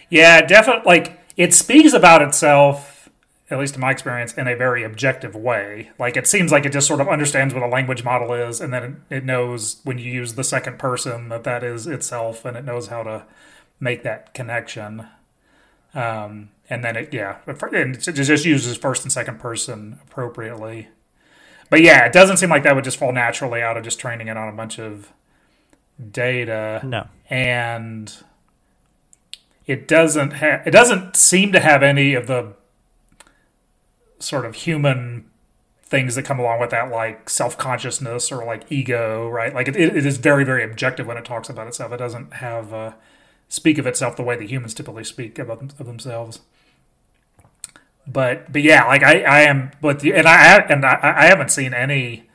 Yeah, 0.10 0.42
definitely. 0.46 0.84
Like 0.86 1.20
it 1.36 1.54
speaks 1.54 1.94
about 1.94 2.22
itself 2.22 2.97
at 3.50 3.60
least 3.60 3.76
in 3.76 3.82
my 3.82 3.92
experience, 3.92 4.34
in 4.34 4.48
a 4.48 4.56
very 4.56 4.84
objective 4.84 5.36
way. 5.36 5.92
Like 5.98 6.18
it 6.18 6.28
seems 6.28 6.52
like 6.52 6.66
it 6.66 6.74
just 6.74 6.88
sort 6.88 7.00
of 7.00 7.08
understands 7.08 7.54
what 7.54 7.64
a 7.64 7.68
language 7.68 8.04
model 8.04 8.34
is, 8.34 8.60
and 8.60 8.74
then 8.74 9.06
it, 9.10 9.18
it 9.18 9.26
knows 9.26 9.80
when 9.84 9.98
you 9.98 10.12
use 10.12 10.34
the 10.34 10.44
second 10.44 10.80
person 10.80 11.30
that 11.30 11.44
that 11.46 11.64
is 11.64 11.88
itself, 11.88 12.44
and 12.44 12.58
it 12.58 12.66
knows 12.66 12.88
how 12.88 13.04
to 13.04 13.26
make 13.80 14.04
that 14.04 14.34
connection. 14.34 15.08
Um, 15.94 16.50
and 16.70 16.84
then 16.84 16.98
it, 16.98 17.14
yeah, 17.14 17.38
and 17.46 17.96
it 17.96 18.00
just 18.00 18.46
uses 18.46 18.78
first 18.78 19.04
and 19.04 19.12
second 19.12 19.40
person 19.40 20.00
appropriately. 20.04 20.90
But 21.70 21.82
yeah, 21.82 22.06
it 22.06 22.14
doesn't 22.14 22.38
seem 22.38 22.50
like 22.50 22.64
that 22.64 22.76
would 22.76 22.84
just 22.84 22.98
fall 22.98 23.14
naturally 23.14 23.62
out 23.62 23.78
of 23.78 23.84
just 23.84 24.00
training 24.00 24.28
it 24.28 24.38
on 24.38 24.50
a 24.50 24.56
bunch 24.56 24.80
of 24.80 25.12
data. 26.12 26.82
No, 26.84 27.08
and 27.30 28.14
it 29.66 29.88
doesn't 29.88 30.32
have. 30.32 30.68
It 30.68 30.72
doesn't 30.72 31.16
seem 31.16 31.54
to 31.54 31.62
have 31.62 31.82
any 31.82 32.14
of 32.14 32.28
the 32.28 32.54
sort 34.20 34.46
of 34.46 34.56
human 34.56 35.30
things 35.84 36.16
that 36.16 36.24
come 36.24 36.40
along 36.40 36.60
with 36.60 36.70
that, 36.72 36.92
like 36.92 37.30
self 37.30 37.58
consciousness 37.58 38.32
or 38.32 38.46
like 38.46 38.70
ego, 38.72 39.28
right? 39.30 39.54
Like 39.54 39.68
it, 39.68 39.76
it 39.76 40.06
is 40.06 40.18
very, 40.18 40.44
very 40.44 40.64
objective 40.64 41.08
when 41.08 41.18
it 41.18 41.26
talks 41.26 41.50
about 41.50 41.68
itself. 41.68 41.92
It 41.92 41.98
doesn't 41.98 42.34
have 42.34 42.74
uh, 42.74 42.94
speak 43.48 43.78
of 43.78 43.88
itself 43.88 44.16
the 44.16 44.24
way 44.24 44.36
the 44.36 44.48
humans 44.48 44.74
typically 44.74 45.04
speak 45.04 45.40
about 45.40 45.60
them, 45.60 45.70
of 45.80 45.86
themselves. 45.86 46.42
But 48.06 48.52
but 48.52 48.62
yeah, 48.62 48.86
like 48.86 49.04
I, 49.04 49.22
I 49.22 49.42
am, 49.42 49.72
but 49.82 50.00
the, 50.00 50.14
and 50.14 50.28
I 50.28 50.58
and 50.58 50.86
I, 50.86 51.00
I 51.02 51.26
haven't 51.26 51.52
seen 51.52 51.74
any 51.74 52.30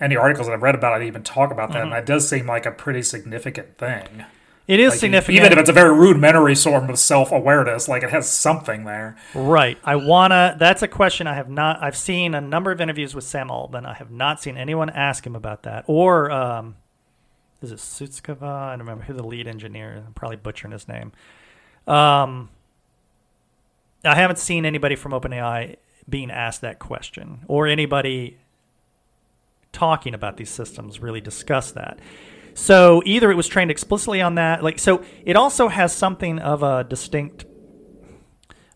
any 0.00 0.16
articles 0.16 0.46
that 0.46 0.52
I've 0.52 0.62
read 0.62 0.74
about 0.74 1.00
it 1.00 1.06
even 1.06 1.22
talk 1.22 1.50
about 1.50 1.70
that, 1.70 1.78
mm-hmm. 1.78 1.84
and 1.84 1.92
that 1.92 2.06
does 2.06 2.28
seem 2.28 2.46
like 2.46 2.66
a 2.66 2.70
pretty 2.70 3.02
significant 3.02 3.78
thing. 3.78 4.24
It 4.66 4.80
is 4.80 4.92
like, 4.92 5.00
significant, 5.00 5.36
even 5.36 5.52
if 5.52 5.58
it's 5.58 5.68
a 5.68 5.74
very 5.74 5.92
rudimentary 5.92 6.54
sort 6.54 6.88
of 6.88 6.98
self 6.98 7.32
awareness. 7.32 7.86
Like 7.86 8.02
it 8.02 8.10
has 8.10 8.30
something 8.30 8.84
there, 8.84 9.16
right? 9.34 9.78
I 9.84 9.96
wanna. 9.96 10.56
That's 10.58 10.82
a 10.82 10.88
question 10.88 11.26
I 11.26 11.34
have 11.34 11.50
not. 11.50 11.82
I've 11.82 11.96
seen 11.96 12.34
a 12.34 12.40
number 12.40 12.72
of 12.72 12.80
interviews 12.80 13.14
with 13.14 13.24
Sam 13.24 13.50
Altman. 13.50 13.84
I 13.84 13.92
have 13.94 14.10
not 14.10 14.40
seen 14.40 14.56
anyone 14.56 14.88
ask 14.88 15.26
him 15.26 15.36
about 15.36 15.64
that. 15.64 15.84
Or 15.86 16.30
um, 16.30 16.76
is 17.60 17.72
it 17.72 17.78
Sutskever? 17.78 18.42
I 18.42 18.70
don't 18.70 18.80
remember 18.80 19.04
who 19.04 19.12
the 19.12 19.22
lead 19.22 19.46
engineer. 19.46 20.02
I'm 20.06 20.14
probably 20.14 20.36
butchering 20.36 20.72
his 20.72 20.88
name. 20.88 21.12
Um, 21.86 22.48
I 24.02 24.14
haven't 24.14 24.38
seen 24.38 24.64
anybody 24.64 24.96
from 24.96 25.12
OpenAI 25.12 25.76
being 26.08 26.30
asked 26.30 26.62
that 26.62 26.78
question, 26.78 27.40
or 27.48 27.66
anybody 27.66 28.38
talking 29.72 30.14
about 30.14 30.38
these 30.38 30.50
systems 30.50 31.00
really 31.00 31.20
discuss 31.20 31.72
that. 31.72 31.98
So 32.54 33.02
either 33.04 33.30
it 33.30 33.34
was 33.34 33.48
trained 33.48 33.70
explicitly 33.70 34.20
on 34.20 34.36
that, 34.36 34.62
like 34.62 34.78
so. 34.78 35.04
It 35.24 35.36
also 35.36 35.68
has 35.68 35.92
something 35.92 36.38
of 36.38 36.62
a 36.62 36.84
distinct. 36.84 37.44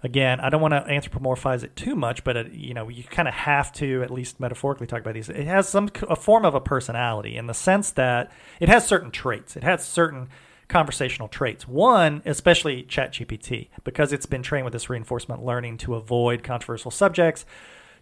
Again, 0.03 0.39
I 0.39 0.49
don't 0.49 0.61
want 0.61 0.75
to 0.75 0.81
anthropomorphize 0.83 1.65
it 1.65 1.75
too 1.75 1.97
much, 1.97 2.23
but 2.23 2.37
it, 2.37 2.53
you 2.53 2.73
know, 2.73 2.89
you 2.89 3.03
kind 3.03 3.27
of 3.27 3.35
have 3.35 3.73
to 3.75 4.03
at 4.03 4.13
least 4.13 4.39
metaphorically 4.39 4.87
talk 4.87 5.01
about 5.01 5.15
these. 5.15 5.29
It 5.29 5.47
has 5.47 5.69
some 5.69 5.89
a 6.09 6.15
form 6.15 6.45
of 6.45 6.55
a 6.55 6.61
personality 6.61 7.37
in 7.37 7.47
the 7.47 7.55
sense 7.55 7.91
that 7.93 8.31
it 8.61 8.69
has 8.69 8.87
certain 8.87 9.11
traits. 9.11 9.57
It 9.57 9.65
has 9.65 9.87
certain 9.87 10.29
conversational 10.69 11.29
traits. 11.29 11.67
One, 11.67 12.23
especially 12.25 12.85
ChatGPT, 12.85 13.69
because 13.85 14.13
it's 14.13 14.27
been 14.27 14.43
trained 14.43 14.65
with 14.65 14.73
this 14.73 14.91
reinforcement 14.91 15.45
learning 15.45 15.79
to 15.79 15.95
avoid 15.95 16.43
controversial 16.43 16.91
subjects, 16.91 17.45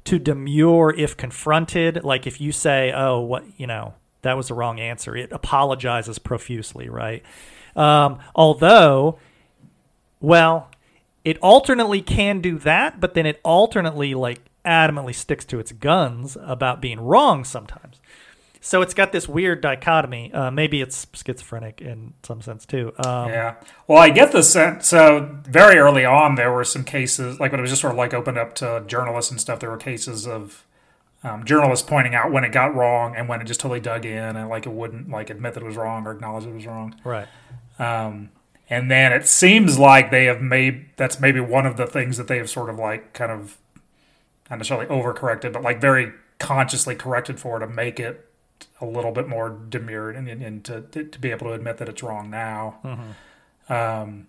to 0.04 0.18
demur 0.18 0.90
if 0.90 1.16
confronted. 1.16 2.04
Like 2.04 2.26
if 2.26 2.40
you 2.40 2.52
say, 2.52 2.92
"Oh, 2.94 3.20
what 3.20 3.44
you 3.58 3.66
know." 3.66 3.94
That 4.22 4.36
was 4.36 4.48
the 4.48 4.54
wrong 4.54 4.80
answer. 4.80 5.16
It 5.16 5.32
apologizes 5.32 6.18
profusely, 6.18 6.88
right? 6.88 7.22
Um, 7.74 8.18
although, 8.34 9.18
well, 10.20 10.70
it 11.24 11.38
alternately 11.38 12.02
can 12.02 12.40
do 12.40 12.58
that, 12.58 13.00
but 13.00 13.14
then 13.14 13.26
it 13.26 13.40
alternately 13.44 14.14
like 14.14 14.40
adamantly 14.64 15.14
sticks 15.14 15.44
to 15.46 15.58
its 15.58 15.72
guns 15.72 16.36
about 16.40 16.80
being 16.80 17.00
wrong 17.00 17.44
sometimes. 17.44 18.00
So 18.60 18.82
it's 18.82 18.94
got 18.94 19.12
this 19.12 19.28
weird 19.28 19.60
dichotomy. 19.60 20.32
Uh, 20.32 20.50
maybe 20.50 20.80
it's 20.80 21.06
schizophrenic 21.12 21.80
in 21.80 22.14
some 22.24 22.42
sense 22.42 22.66
too. 22.66 22.92
Um, 22.98 23.28
yeah. 23.28 23.54
Well, 23.86 23.98
I 23.98 24.10
get 24.10 24.32
the 24.32 24.42
sense. 24.42 24.88
So 24.88 25.38
very 25.44 25.78
early 25.78 26.04
on, 26.04 26.34
there 26.34 26.50
were 26.50 26.64
some 26.64 26.82
cases, 26.82 27.38
like 27.38 27.52
when 27.52 27.60
it 27.60 27.62
was 27.62 27.70
just 27.70 27.82
sort 27.82 27.92
of 27.92 27.98
like 27.98 28.12
opened 28.12 28.38
up 28.38 28.56
to 28.56 28.82
journalists 28.88 29.30
and 29.30 29.40
stuff. 29.40 29.60
There 29.60 29.70
were 29.70 29.76
cases 29.76 30.26
of 30.26 30.65
um, 31.26 31.44
journalists 31.44 31.86
pointing 31.86 32.14
out 32.14 32.30
when 32.30 32.44
it 32.44 32.52
got 32.52 32.74
wrong 32.74 33.16
and 33.16 33.28
when 33.28 33.40
it 33.40 33.44
just 33.44 33.58
totally 33.58 33.80
dug 33.80 34.06
in 34.06 34.36
and 34.36 34.48
like 34.48 34.64
it 34.64 34.72
wouldn't 34.72 35.10
like 35.10 35.28
admit 35.28 35.54
that 35.54 35.62
it 35.62 35.66
was 35.66 35.76
wrong 35.76 36.06
or 36.06 36.12
acknowledge 36.12 36.46
it 36.46 36.54
was 36.54 36.66
wrong. 36.66 36.94
Right. 37.02 37.26
Um, 37.80 38.30
and 38.70 38.90
then 38.90 39.12
it 39.12 39.26
seems 39.26 39.76
like 39.78 40.12
they 40.12 40.26
have 40.26 40.40
made 40.40 40.86
that's 40.96 41.18
maybe 41.18 41.40
one 41.40 41.66
of 41.66 41.76
the 41.76 41.86
things 41.86 42.16
that 42.16 42.28
they 42.28 42.36
have 42.38 42.48
sort 42.48 42.70
of 42.70 42.78
like 42.78 43.12
kind 43.12 43.32
of 43.32 43.58
not 44.48 44.58
necessarily 44.58 44.86
overcorrected, 44.86 45.52
but 45.52 45.62
like 45.62 45.80
very 45.80 46.12
consciously 46.38 46.94
corrected 46.94 47.40
for 47.40 47.58
to 47.58 47.66
make 47.66 47.98
it 47.98 48.30
a 48.80 48.86
little 48.86 49.10
bit 49.10 49.26
more 49.26 49.50
demure 49.50 50.10
and, 50.10 50.28
and 50.28 50.64
to, 50.64 50.82
to 50.82 51.18
be 51.18 51.32
able 51.32 51.48
to 51.48 51.52
admit 51.54 51.78
that 51.78 51.88
it's 51.88 52.04
wrong 52.04 52.30
now. 52.30 52.78
Mm-hmm. 52.84 53.72
Um, 53.72 54.26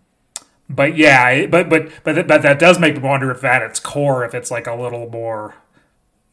but 0.68 0.98
yeah, 0.98 1.46
but 1.46 1.70
but 1.70 1.90
but 2.04 2.28
but 2.28 2.42
that 2.42 2.58
does 2.58 2.80
make 2.80 2.96
me 2.96 3.02
wonder 3.02 3.30
if 3.30 3.44
at 3.44 3.62
its 3.62 3.80
core, 3.80 4.26
if 4.26 4.34
it's 4.34 4.50
like 4.50 4.66
a 4.66 4.74
little 4.74 5.08
more 5.10 5.56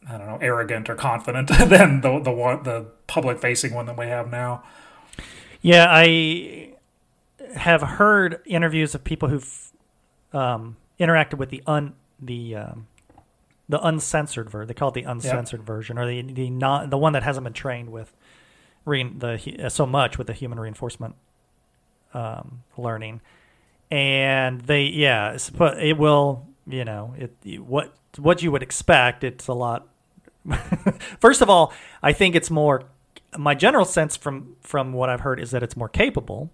I 0.07 0.17
don't 0.17 0.27
know, 0.27 0.37
arrogant 0.41 0.89
or 0.89 0.95
confident 0.95 1.47
than 1.69 2.01
the 2.01 2.19
the 2.19 2.31
one 2.31 2.63
the 2.63 2.87
public 3.07 3.39
facing 3.39 3.73
one 3.73 3.85
that 3.87 3.97
we 3.97 4.05
have 4.07 4.29
now. 4.29 4.63
Yeah, 5.61 5.87
I 5.89 6.73
have 7.55 7.81
heard 7.81 8.41
interviews 8.45 8.93
of 8.93 9.03
people 9.03 9.29
who've 9.29 9.71
um, 10.33 10.77
interacted 10.99 11.37
with 11.37 11.49
the 11.49 11.63
un 11.65 11.93
the 12.19 12.55
um, 12.55 12.87
the 13.67 13.85
uncensored 13.85 14.49
version. 14.49 14.67
They 14.67 14.73
call 14.73 14.89
it 14.89 14.95
the 14.95 15.03
uncensored 15.03 15.61
yep. 15.61 15.67
version, 15.67 15.97
or 15.97 16.07
the 16.07 16.21
the 16.21 16.49
not 16.49 16.89
the 16.89 16.97
one 16.97 17.13
that 17.13 17.23
hasn't 17.23 17.43
been 17.43 17.53
trained 17.53 17.91
with 17.91 18.13
re- 18.85 19.03
the 19.03 19.69
so 19.69 19.85
much 19.85 20.17
with 20.17 20.27
the 20.27 20.33
human 20.33 20.59
reinforcement 20.59 21.15
um, 22.13 22.63
learning. 22.77 23.21
And 23.91 24.61
they, 24.61 24.85
yeah, 24.85 25.37
it 25.79 25.97
will 25.97 26.47
you 26.67 26.85
know, 26.85 27.13
it 27.17 27.59
what 27.61 27.93
what 28.17 28.41
you 28.41 28.51
would 28.51 28.63
expect. 28.63 29.23
It's 29.23 29.47
a 29.47 29.53
lot. 29.53 29.87
First 31.19 31.41
of 31.41 31.49
all, 31.49 31.73
I 32.01 32.13
think 32.13 32.35
it's 32.35 32.49
more. 32.49 32.83
My 33.37 33.53
general 33.53 33.85
sense 33.85 34.15
from 34.15 34.55
from 34.61 34.93
what 34.93 35.09
I've 35.09 35.21
heard 35.21 35.39
is 35.39 35.51
that 35.51 35.63
it's 35.63 35.75
more 35.75 35.89
capable. 35.89 36.51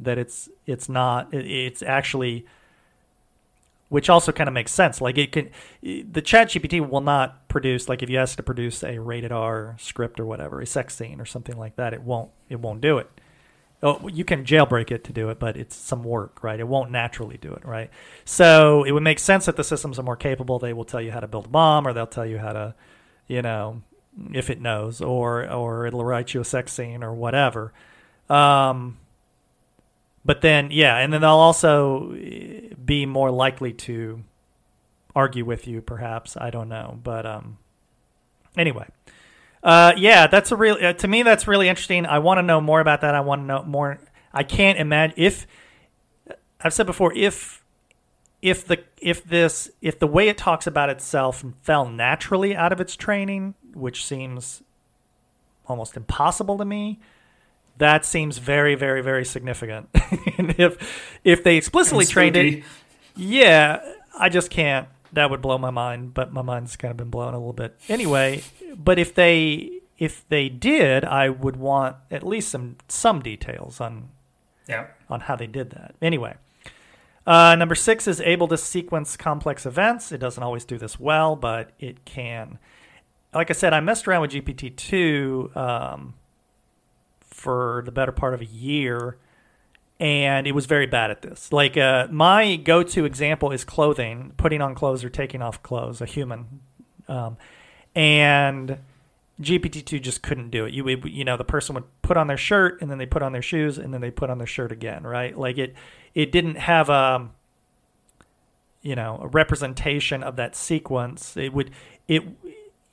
That 0.00 0.18
it's 0.18 0.48
it's 0.66 0.88
not. 0.88 1.32
It's 1.32 1.82
actually 1.82 2.46
which 3.88 4.10
also 4.10 4.32
kind 4.32 4.48
of 4.48 4.54
makes 4.54 4.72
sense. 4.72 5.00
Like 5.00 5.16
it 5.16 5.32
can, 5.32 5.50
the 5.82 6.22
Chat 6.22 6.48
GPT 6.48 6.86
will 6.86 7.00
not 7.00 7.48
produce 7.48 7.88
like 7.88 8.02
if 8.02 8.10
you 8.10 8.18
ask 8.18 8.36
to 8.36 8.42
produce 8.42 8.82
a 8.82 8.98
rated 8.98 9.32
R 9.32 9.76
script 9.78 10.18
or 10.18 10.26
whatever, 10.26 10.60
a 10.60 10.66
sex 10.66 10.96
scene 10.96 11.20
or 11.20 11.24
something 11.24 11.56
like 11.56 11.76
that, 11.76 11.94
it 11.94 12.02
won't 12.02 12.30
it 12.48 12.60
won't 12.60 12.80
do 12.80 12.98
it. 12.98 13.08
Oh, 13.82 14.08
you 14.08 14.24
can 14.24 14.44
jailbreak 14.44 14.90
it 14.90 15.04
to 15.04 15.12
do 15.12 15.28
it, 15.28 15.38
but 15.38 15.56
it's 15.56 15.76
some 15.76 16.02
work, 16.02 16.42
right? 16.42 16.58
It 16.58 16.66
won't 16.66 16.90
naturally 16.90 17.36
do 17.36 17.52
it, 17.52 17.64
right? 17.64 17.90
So 18.24 18.84
it 18.84 18.92
would 18.92 19.02
make 19.02 19.18
sense 19.18 19.46
that 19.46 19.56
the 19.56 19.64
systems 19.64 19.98
are 19.98 20.02
more 20.02 20.16
capable. 20.16 20.58
They 20.58 20.72
will 20.72 20.86
tell 20.86 21.00
you 21.00 21.12
how 21.12 21.20
to 21.20 21.28
build 21.28 21.46
a 21.46 21.50
bomb, 21.50 21.86
or 21.86 21.92
they'll 21.92 22.06
tell 22.06 22.24
you 22.24 22.38
how 22.38 22.54
to, 22.54 22.74
you 23.26 23.42
know, 23.42 23.82
if 24.32 24.50
it 24.50 24.60
knows, 24.60 25.00
or 25.00 25.50
or 25.50 25.86
it'll 25.86 26.04
write 26.04 26.34
you 26.34 26.40
a 26.40 26.44
sex 26.44 26.72
scene 26.72 27.02
or 27.02 27.14
whatever. 27.14 27.72
Um, 28.28 28.98
but 30.24 30.40
then, 30.40 30.70
yeah, 30.72 30.98
and 30.98 31.12
then 31.12 31.20
they'll 31.20 31.30
also 31.30 32.12
eh, 32.14 32.74
be 32.84 33.06
more 33.06 33.30
likely 33.30 33.72
to 33.72 34.24
argue 35.14 35.44
with 35.44 35.66
you, 35.66 35.80
perhaps. 35.80 36.36
I 36.36 36.50
don't 36.50 36.68
know, 36.68 36.98
but 37.02 37.24
um, 37.24 37.58
anyway, 38.56 38.88
uh, 39.62 39.92
yeah, 39.96 40.26
that's 40.26 40.50
a 40.52 40.56
real. 40.56 40.76
Uh, 40.80 40.92
to 40.94 41.08
me, 41.08 41.22
that's 41.22 41.46
really 41.46 41.68
interesting. 41.68 42.06
I 42.06 42.18
want 42.18 42.38
to 42.38 42.42
know 42.42 42.60
more 42.60 42.80
about 42.80 43.02
that. 43.02 43.14
I 43.14 43.20
want 43.20 43.42
to 43.42 43.46
know 43.46 43.62
more. 43.64 44.00
I 44.32 44.42
can't 44.42 44.78
imagine 44.78 45.14
if 45.16 45.46
I've 46.60 46.74
said 46.74 46.86
before 46.86 47.12
if 47.14 47.62
if 48.46 48.66
the 48.66 48.82
if 49.00 49.24
this 49.24 49.70
if 49.80 49.98
the 49.98 50.06
way 50.06 50.28
it 50.28 50.38
talks 50.38 50.66
about 50.66 50.90
itself 50.90 51.44
fell 51.62 51.88
naturally 51.88 52.54
out 52.54 52.72
of 52.72 52.80
its 52.80 52.96
training, 52.96 53.54
which 53.74 54.04
seems 54.04 54.62
almost 55.66 55.96
impossible 55.96 56.58
to 56.58 56.64
me 56.64 57.00
that 57.78 58.04
seems 58.04 58.38
very, 58.38 58.74
very, 58.74 59.02
very 59.02 59.24
significant. 59.24 59.88
and 60.38 60.54
if 60.58 61.18
if 61.24 61.44
they 61.44 61.56
explicitly 61.56 62.06
trained 62.06 62.36
it, 62.36 62.64
yeah, 63.14 63.80
I 64.18 64.28
just 64.28 64.50
can't. 64.50 64.88
That 65.12 65.30
would 65.30 65.40
blow 65.42 65.58
my 65.58 65.70
mind. 65.70 66.14
But 66.14 66.32
my 66.32 66.42
mind's 66.42 66.76
kind 66.76 66.90
of 66.90 66.96
been 66.96 67.10
blown 67.10 67.34
a 67.34 67.38
little 67.38 67.52
bit 67.52 67.76
anyway. 67.88 68.42
But 68.74 68.98
if 68.98 69.14
they 69.14 69.80
if 69.98 70.26
they 70.28 70.48
did, 70.48 71.04
I 71.04 71.28
would 71.28 71.56
want 71.56 71.96
at 72.10 72.26
least 72.26 72.48
some 72.48 72.76
some 72.88 73.20
details 73.20 73.80
on 73.80 74.08
yeah 74.68 74.86
on 75.08 75.20
how 75.20 75.36
they 75.36 75.46
did 75.46 75.70
that. 75.70 75.94
Anyway. 76.00 76.34
Uh, 77.26 77.56
number 77.56 77.74
six 77.74 78.06
is 78.06 78.20
able 78.20 78.46
to 78.48 78.56
sequence 78.56 79.16
complex 79.16 79.66
events. 79.66 80.12
It 80.12 80.18
doesn't 80.18 80.42
always 80.42 80.64
do 80.64 80.78
this 80.78 81.00
well, 81.00 81.34
but 81.34 81.72
it 81.80 82.04
can. 82.04 82.58
Like 83.34 83.50
I 83.50 83.52
said, 83.52 83.72
I 83.72 83.80
messed 83.80 84.06
around 84.06 84.22
with 84.22 84.30
GPT 84.30 84.76
two 84.76 85.50
um, 85.56 86.14
for 87.20 87.82
the 87.84 87.90
better 87.90 88.12
part 88.12 88.32
of 88.32 88.40
a 88.40 88.46
year, 88.46 89.16
and 89.98 90.46
it 90.46 90.52
was 90.52 90.66
very 90.66 90.86
bad 90.86 91.10
at 91.10 91.22
this. 91.22 91.52
Like 91.52 91.76
uh, 91.76 92.06
my 92.10 92.56
go-to 92.56 93.04
example 93.04 93.50
is 93.50 93.64
clothing, 93.64 94.32
putting 94.36 94.62
on 94.62 94.76
clothes 94.76 95.02
or 95.02 95.10
taking 95.10 95.42
off 95.42 95.62
clothes, 95.64 96.00
a 96.00 96.06
human, 96.06 96.60
um, 97.08 97.36
and 97.94 98.78
GPT 99.40 99.84
two 99.84 99.98
just 99.98 100.22
couldn't 100.22 100.50
do 100.50 100.64
it. 100.64 100.72
You 100.72 100.88
you 101.04 101.24
know 101.24 101.36
the 101.36 101.44
person 101.44 101.74
would 101.74 101.84
put 102.02 102.16
on 102.16 102.28
their 102.28 102.36
shirt 102.36 102.80
and 102.80 102.88
then 102.88 102.98
they 102.98 103.06
put 103.06 103.22
on 103.22 103.32
their 103.32 103.42
shoes 103.42 103.78
and 103.78 103.92
then 103.92 104.00
they 104.00 104.12
put 104.12 104.30
on 104.30 104.38
their 104.38 104.46
shirt 104.46 104.70
again, 104.70 105.02
right? 105.02 105.36
Like 105.36 105.58
it 105.58 105.74
it 106.16 106.32
didn't 106.32 106.56
have 106.56 106.88
a 106.88 107.28
you 108.82 108.96
know 108.96 109.20
a 109.22 109.28
representation 109.28 110.24
of 110.24 110.34
that 110.34 110.56
sequence. 110.56 111.36
It 111.36 111.52
would 111.52 111.70
it 112.08 112.24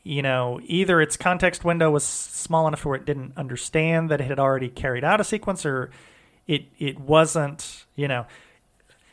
you 0.03 0.21
know, 0.21 0.59
either 0.65 1.01
its 1.01 1.15
context 1.15 1.63
window 1.63 1.89
was 1.89 2.03
small 2.03 2.67
enough 2.67 2.83
where 2.83 2.95
it 2.95 3.05
didn't 3.05 3.33
understand 3.37 4.11
that 4.11 4.19
it 4.19 4.25
had 4.25 4.37
already 4.37 4.67
carried 4.67 5.03
out 5.03 5.21
a 5.21 5.23
sequence, 5.23 5.65
or 5.65 5.89
it 6.45 6.65
it 6.77 6.99
wasn't. 6.99 7.85
You 7.95 8.09
know, 8.09 8.25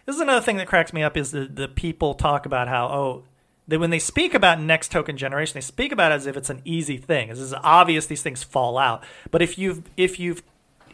this 0.04 0.16
is 0.16 0.20
another 0.20 0.44
thing 0.44 0.56
that 0.56 0.66
cracks 0.66 0.92
me 0.92 1.02
up 1.02 1.16
is 1.16 1.30
the 1.30 1.46
the 1.46 1.68
people 1.68 2.14
talk 2.14 2.44
about 2.44 2.66
how 2.66 2.88
oh 2.88 3.22
that 3.68 3.78
when 3.78 3.90
they 3.90 4.00
speak 4.00 4.34
about 4.34 4.60
next 4.60 4.90
token 4.90 5.16
generation, 5.16 5.54
they 5.54 5.60
speak 5.60 5.92
about 5.92 6.10
it 6.10 6.16
as 6.16 6.26
if 6.26 6.36
it's 6.36 6.50
an 6.50 6.60
easy 6.64 6.96
thing. 6.96 7.30
As 7.30 7.40
it's 7.40 7.54
obvious 7.62 8.06
these 8.06 8.22
things 8.22 8.42
fall 8.42 8.76
out. 8.76 9.04
But 9.30 9.42
if 9.42 9.58
you've 9.58 9.82
if 9.96 10.18
you've 10.18 10.42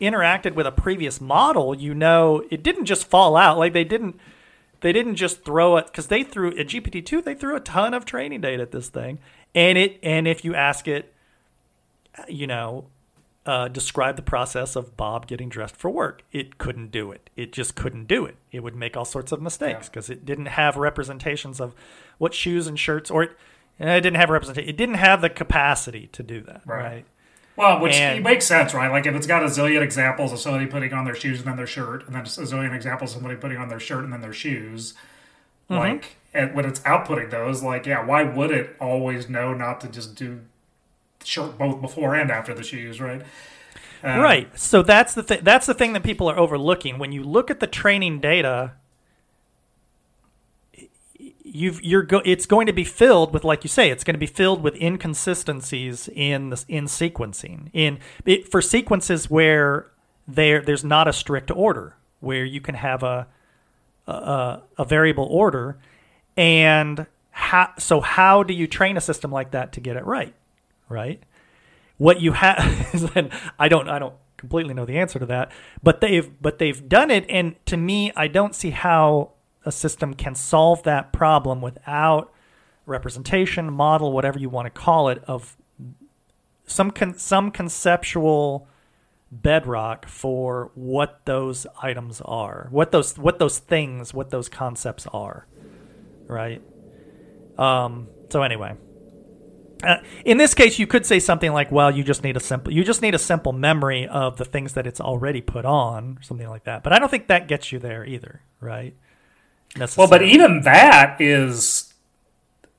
interacted 0.01 0.55
with 0.55 0.67
a 0.67 0.73
previous 0.73 1.21
model, 1.21 1.75
you 1.75 1.95
know 1.95 2.45
it 2.51 2.63
didn't 2.63 2.87
just 2.87 3.09
fall 3.09 3.37
out. 3.37 3.59
Like 3.59 3.73
they 3.73 3.85
didn't 3.85 4.19
they 4.81 4.93
didn't 4.93 5.17
just 5.17 5.45
throw 5.45 5.77
it 5.77 5.87
because 5.87 6.09
they 6.09 6.23
threw 6.23 6.51
a 6.51 6.65
GPT 6.65 7.05
two. 7.05 7.23
They 7.23 7.35
threw 7.35 7.57
a 7.57 7.61
ton 7.61 7.95
of 7.95 8.05
training 8.05 8.41
data 8.41 8.63
at 8.63 8.73
this 8.73 8.89
thing, 8.89 9.19
and 9.55 9.79
it 9.79 9.99
and 10.03 10.29
if 10.29 10.45
you 10.45 10.55
ask 10.55 10.87
it, 10.87 11.13
you 12.29 12.47
know, 12.47 12.87
uh, 13.47 13.69
describe 13.69 14.17
the 14.17 14.23
process 14.23 14.77
of 14.77 14.97
Bob 14.97 15.27
getting 15.27 15.49
dressed 15.49 15.77
for 15.77 15.89
work, 15.89 16.23
it 16.33 16.59
couldn't 16.59 16.91
do 16.91 17.13
it. 17.13 17.31
It 17.37 17.53
just 17.53 17.77
couldn't 17.77 18.07
do 18.07 18.25
it. 18.25 18.37
It 18.51 18.61
would 18.61 18.75
make 18.75 18.97
all 18.97 19.05
sorts 19.05 19.33
of 19.33 19.41
mistakes 19.41 19.89
because 19.89 20.09
yeah. 20.09 20.17
it 20.17 20.27
didn't 20.27 20.47
have 20.47 20.77
representations 20.77 21.61
of 21.61 21.75
what 22.19 22.35
shoes 22.35 22.67
and 22.67 22.79
shirts, 22.79 23.11
or 23.11 23.23
it, 23.23 23.31
it 23.79 24.01
didn't 24.01 24.17
have 24.17 24.31
representation. 24.31 24.69
It 24.69 24.77
didn't 24.77 24.97
have 24.97 25.21
the 25.21 25.31
capacity 25.31 26.09
to 26.09 26.23
do 26.23 26.41
that, 26.43 26.63
right? 26.67 26.83
right? 26.83 27.05
Well, 27.57 27.81
which 27.81 27.95
and, 27.95 28.23
makes 28.23 28.47
sense, 28.47 28.75
right? 28.75 28.91
Like 28.91 29.07
if 29.07 29.15
it's 29.15 29.27
got 29.27 29.43
a 29.43 29.47
zillion 29.47 29.83
examples 29.83 30.33
of 30.33 30.39
somebody 30.39 30.67
putting 30.67 30.93
on 30.93 31.05
their 31.05 31.15
shoes 31.15 31.39
and 31.39 31.49
then 31.49 31.57
their 31.57 31.67
shirt, 31.67 32.07
and 32.07 32.15
then 32.15 32.23
a 32.23 32.25
zillion 32.25 32.75
examples 32.75 33.13
of 33.13 33.15
somebody 33.15 33.37
putting 33.37 33.57
on 33.57 33.69
their 33.69 33.81
shirt 33.81 34.05
and 34.05 34.13
then 34.13 34.21
their 34.21 34.33
shoes, 34.33 34.93
mm-hmm. 35.71 35.75
like 35.75 36.17
and 36.35 36.55
when 36.55 36.67
it's 36.67 36.81
outputting 36.81 37.31
those, 37.31 37.63
like 37.63 37.87
yeah, 37.87 38.05
why 38.05 38.23
would 38.23 38.51
it 38.51 38.77
always 38.81 39.29
know 39.29 39.55
not 39.55 39.81
to 39.81 39.89
just 39.89 40.15
do 40.15 40.41
shirt 41.25 41.59
both 41.59 41.81
before 41.81 42.15
and 42.15 42.31
after 42.31 42.55
the 42.55 42.63
shoes, 42.63 43.01
right? 43.01 43.23
Um, 44.03 44.21
right. 44.21 44.59
So 44.59 44.83
that's 44.83 45.15
the 45.15 45.23
thing. 45.23 45.41
That's 45.43 45.67
the 45.67 45.75
thing 45.75 45.93
that 45.95 46.03
people 46.03 46.29
are 46.29 46.39
overlooking 46.39 46.99
when 46.99 47.13
you 47.13 47.25
look 47.25 47.51
at 47.51 47.61
the 47.61 47.67
training 47.67 48.21
data. 48.21 48.73
You've, 51.57 51.83
you're 51.83 52.03
go, 52.03 52.21
it's 52.25 52.45
going 52.45 52.67
to 52.67 52.73
be 52.73 52.85
filled 52.85 53.33
with, 53.33 53.43
like 53.43 53.65
you 53.65 53.69
say, 53.69 53.91
it's 53.91 54.05
going 54.05 54.15
to 54.15 54.19
be 54.19 54.27
filled 54.27 54.63
with 54.63 54.75
inconsistencies 54.77 56.09
in 56.09 56.51
the, 56.51 56.63
in 56.69 56.85
sequencing. 56.85 57.71
In 57.73 57.99
it, 58.27 58.51
for 58.51 58.61
sequences 58.61 59.31
where 59.31 59.91
there 60.29 60.61
there's 60.61 60.85
not 60.85 61.09
a 61.09 61.13
strict 61.13 61.51
order, 61.51 61.97
where 62.21 62.45
you 62.45 62.61
can 62.61 62.75
have 62.75 63.03
a 63.03 63.27
a, 64.07 64.61
a 64.79 64.85
variable 64.85 65.25
order, 65.25 65.79
and 66.37 67.07
how, 67.31 67.73
so 67.79 68.01
how 68.01 68.43
do 68.43 68.55
you 68.55 68.67
train 68.67 68.97
a 68.97 69.01
system 69.01 69.31
like 69.31 69.53
that 69.53 69.73
to 69.73 69.81
get 69.81 69.97
it 69.97 70.05
right? 70.05 70.35
Right? 70.89 71.23
What 71.97 72.21
you 72.21 72.33
have 72.33 72.59
I 73.59 73.69
don't 73.69 73.89
I 73.89 73.99
don't 73.99 74.15
completely 74.37 74.75
know 74.75 74.85
the 74.85 74.99
answer 74.99 75.19
to 75.19 75.27
that, 75.27 75.53
but 75.83 76.01
they've 76.01 76.31
but 76.41 76.59
they've 76.59 76.89
done 76.89 77.11
it 77.11 77.25
and 77.31 77.57
to 77.67 77.77
me 77.77 78.13
I 78.15 78.29
don't 78.29 78.55
see 78.55 78.71
how 78.71 79.33
a 79.67 79.73
system 79.73 80.15
can 80.15 80.35
solve 80.35 80.83
that 80.85 81.13
problem 81.13 81.61
without 81.61 82.33
representation, 82.87 83.73
model, 83.73 84.13
whatever 84.13 84.39
you 84.39 84.49
want 84.49 84.67
to 84.67 84.71
call 84.71 85.09
it 85.09 85.23
of 85.27 85.57
some 86.67 86.91
con- 86.91 87.19
some 87.19 87.51
conceptual 87.51 88.69
bedrock 89.31 90.09
for 90.09 90.71
what 90.75 91.21
those 91.27 91.67
items 91.83 92.23
are, 92.25 92.69
what 92.71 92.93
those 92.93 93.19
what 93.19 93.39
those 93.39 93.59
things, 93.59 94.15
what 94.15 94.31
those 94.31 94.49
concepts 94.49 95.07
are 95.13 95.47
right? 96.29 96.63
Um, 97.59 98.09
so 98.31 98.43
anyway, 98.43 98.75
uh, 99.83 99.99
in 100.25 100.39
this 100.39 100.55
case, 100.55 100.79
you 100.79 100.87
could 100.87 101.07
say 101.07 101.19
something 101.19 101.53
like, 101.53 101.71
"Well, 101.71 101.91
you 101.91 102.03
just 102.03 102.23
need 102.23 102.37
a 102.37 102.41
simple 102.41 102.73
you 102.73 102.85
just 102.85 103.03
need 103.03 103.15
a 103.15 103.19
simple 103.19 103.53
memory 103.53 104.07
of 104.09 104.37
the 104.37 104.45
things 104.45 104.75
that 104.75 104.87
it's 104.87 105.01
already 105.01 105.41
put 105.41 105.65
on, 105.65 106.19
something 106.23 106.49
like 106.49 106.65
that." 106.65 106.83
But 106.83 106.93
I 106.93 106.99
don't 106.99 107.11
think 107.11 107.29
that 107.29 107.49
gets 107.49 107.73
you 107.73 107.79
there 107.79 108.05
either, 108.05 108.43
right? 108.61 108.95
Well, 109.97 110.09
but 110.09 110.23
even 110.23 110.63
that 110.63 111.21
is, 111.21 111.93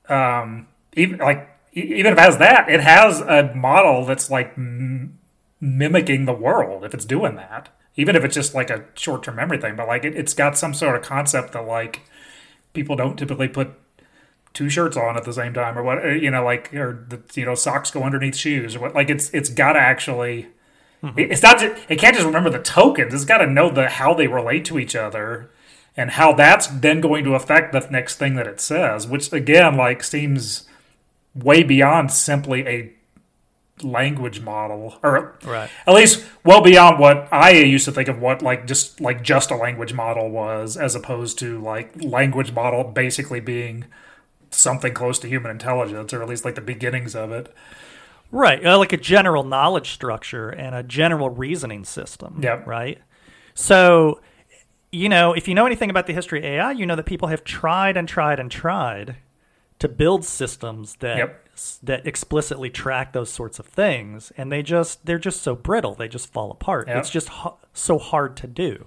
um, 0.08 0.68
even 0.94 1.18
like 1.18 1.48
even 1.72 2.12
if 2.12 2.18
it 2.18 2.18
has 2.18 2.38
that, 2.38 2.68
it 2.68 2.80
has 2.80 3.20
a 3.20 3.52
model 3.54 4.04
that's 4.04 4.30
like 4.30 4.52
m- 4.56 5.18
mimicking 5.60 6.24
the 6.24 6.32
world. 6.32 6.84
If 6.84 6.94
it's 6.94 7.04
doing 7.04 7.36
that, 7.36 7.68
even 7.96 8.16
if 8.16 8.24
it's 8.24 8.34
just 8.34 8.54
like 8.54 8.70
a 8.70 8.84
short 8.94 9.22
term 9.22 9.36
memory 9.36 9.58
thing, 9.58 9.76
but 9.76 9.86
like 9.86 10.04
it, 10.04 10.16
it's 10.16 10.34
got 10.34 10.58
some 10.58 10.74
sort 10.74 10.96
of 10.96 11.02
concept 11.02 11.52
that 11.52 11.66
like 11.66 12.02
people 12.72 12.96
don't 12.96 13.18
typically 13.18 13.48
put 13.48 13.70
two 14.54 14.68
shirts 14.68 14.96
on 14.96 15.16
at 15.16 15.24
the 15.24 15.32
same 15.32 15.52
time 15.52 15.78
or 15.78 15.82
what 15.82 16.02
you 16.20 16.30
know 16.30 16.42
like 16.42 16.72
or 16.74 17.04
the 17.08 17.20
you 17.38 17.44
know 17.44 17.54
socks 17.54 17.90
go 17.90 18.02
underneath 18.02 18.34
shoes 18.34 18.74
or 18.74 18.80
what 18.80 18.94
like 18.94 19.10
it's 19.10 19.30
it's 19.30 19.50
got 19.50 19.74
to 19.74 19.78
actually 19.78 20.48
mm-hmm. 21.02 21.18
it's 21.18 21.42
not 21.42 21.60
just, 21.60 21.84
it 21.88 21.96
can't 21.96 22.14
just 22.14 22.26
remember 22.26 22.50
the 22.50 22.58
tokens 22.58 23.12
it's 23.12 23.24
got 23.24 23.38
to 23.38 23.46
know 23.46 23.70
the 23.70 23.88
how 23.88 24.14
they 24.14 24.26
relate 24.26 24.64
to 24.64 24.78
each 24.78 24.96
other 24.96 25.50
and 25.98 26.12
how 26.12 26.32
that's 26.32 26.66
then 26.68 27.02
going 27.02 27.24
to 27.24 27.34
affect 27.34 27.72
the 27.72 27.86
next 27.90 28.16
thing 28.16 28.34
that 28.36 28.46
it 28.46 28.60
says 28.60 29.06
which 29.06 29.30
again 29.32 29.76
like 29.76 30.02
seems 30.02 30.66
way 31.34 31.62
beyond 31.62 32.10
simply 32.10 32.66
a 32.66 32.92
language 33.82 34.40
model, 34.40 34.98
or 35.02 35.36
Right. 35.44 35.70
at 35.86 35.94
least 35.94 36.24
well 36.44 36.60
beyond 36.60 36.98
what 36.98 37.28
I 37.30 37.50
used 37.50 37.84
to 37.84 37.92
think 37.92 38.08
of 38.08 38.18
what 38.20 38.42
like 38.42 38.66
just 38.66 39.00
like 39.00 39.22
just 39.22 39.50
a 39.50 39.56
language 39.56 39.92
model 39.92 40.30
was, 40.30 40.76
as 40.76 40.94
opposed 40.94 41.38
to 41.40 41.60
like 41.60 41.92
language 42.02 42.52
model 42.52 42.84
basically 42.84 43.40
being 43.40 43.84
something 44.50 44.94
close 44.94 45.18
to 45.20 45.28
human 45.28 45.50
intelligence, 45.50 46.12
or 46.12 46.22
at 46.22 46.28
least 46.28 46.44
like 46.44 46.54
the 46.54 46.60
beginnings 46.60 47.14
of 47.14 47.30
it. 47.30 47.54
Right, 48.30 48.64
uh, 48.66 48.78
like 48.78 48.92
a 48.92 48.96
general 48.98 49.44
knowledge 49.44 49.92
structure 49.92 50.50
and 50.50 50.74
a 50.74 50.82
general 50.82 51.30
reasoning 51.30 51.84
system. 51.84 52.40
Yep. 52.42 52.66
Right. 52.66 52.98
So, 53.54 54.20
you 54.90 55.08
know, 55.08 55.32
if 55.32 55.46
you 55.48 55.54
know 55.54 55.66
anything 55.66 55.90
about 55.90 56.06
the 56.06 56.12
history 56.12 56.38
of 56.38 56.44
AI, 56.44 56.72
you 56.72 56.86
know 56.86 56.96
that 56.96 57.06
people 57.06 57.28
have 57.28 57.44
tried 57.44 57.96
and 57.96 58.08
tried 58.08 58.40
and 58.40 58.50
tried 58.50 59.16
to 59.78 59.88
build 59.88 60.24
systems 60.24 60.96
that 60.96 61.18
Yep. 61.18 61.48
that 61.82 62.06
explicitly 62.06 62.70
track 62.70 63.12
those 63.12 63.30
sorts 63.30 63.58
of 63.58 63.66
things, 63.66 64.32
and 64.36 64.50
they 64.50 64.62
just 64.62 65.04
they're 65.06 65.18
just 65.18 65.42
so 65.42 65.54
brittle, 65.54 65.94
they 65.94 66.08
just 66.08 66.32
fall 66.32 66.50
apart. 66.50 66.88
Yep. 66.88 66.96
It's 66.96 67.10
just 67.10 67.28
so 67.74 67.98
hard 67.98 68.36
to 68.38 68.46
do 68.46 68.86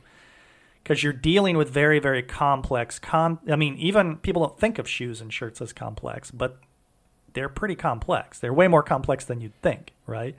because 0.84 1.04
you're 1.04 1.14
dealing 1.14 1.58
with 1.58 1.70
very 1.70 1.99
very 1.99 2.24
complex. 2.24 2.99
I 3.14 3.38
mean, 3.56 3.76
even 3.76 4.18
people 4.18 4.41
don't 4.45 4.60
think 4.60 4.80
of 4.80 4.88
shoes 4.89 5.22
and 5.22 5.32
shirts 5.32 5.62
as 5.62 5.72
complex, 5.72 6.32
but 6.32 6.58
they're 7.34 7.47
pretty 7.49 7.76
complex. 7.76 8.39
They're 8.39 8.54
way 8.54 8.68
more 8.68 8.84
complex 8.84 9.24
than 9.24 9.39
you'd 9.39 9.56
think, 9.62 9.93
right? 10.08 10.36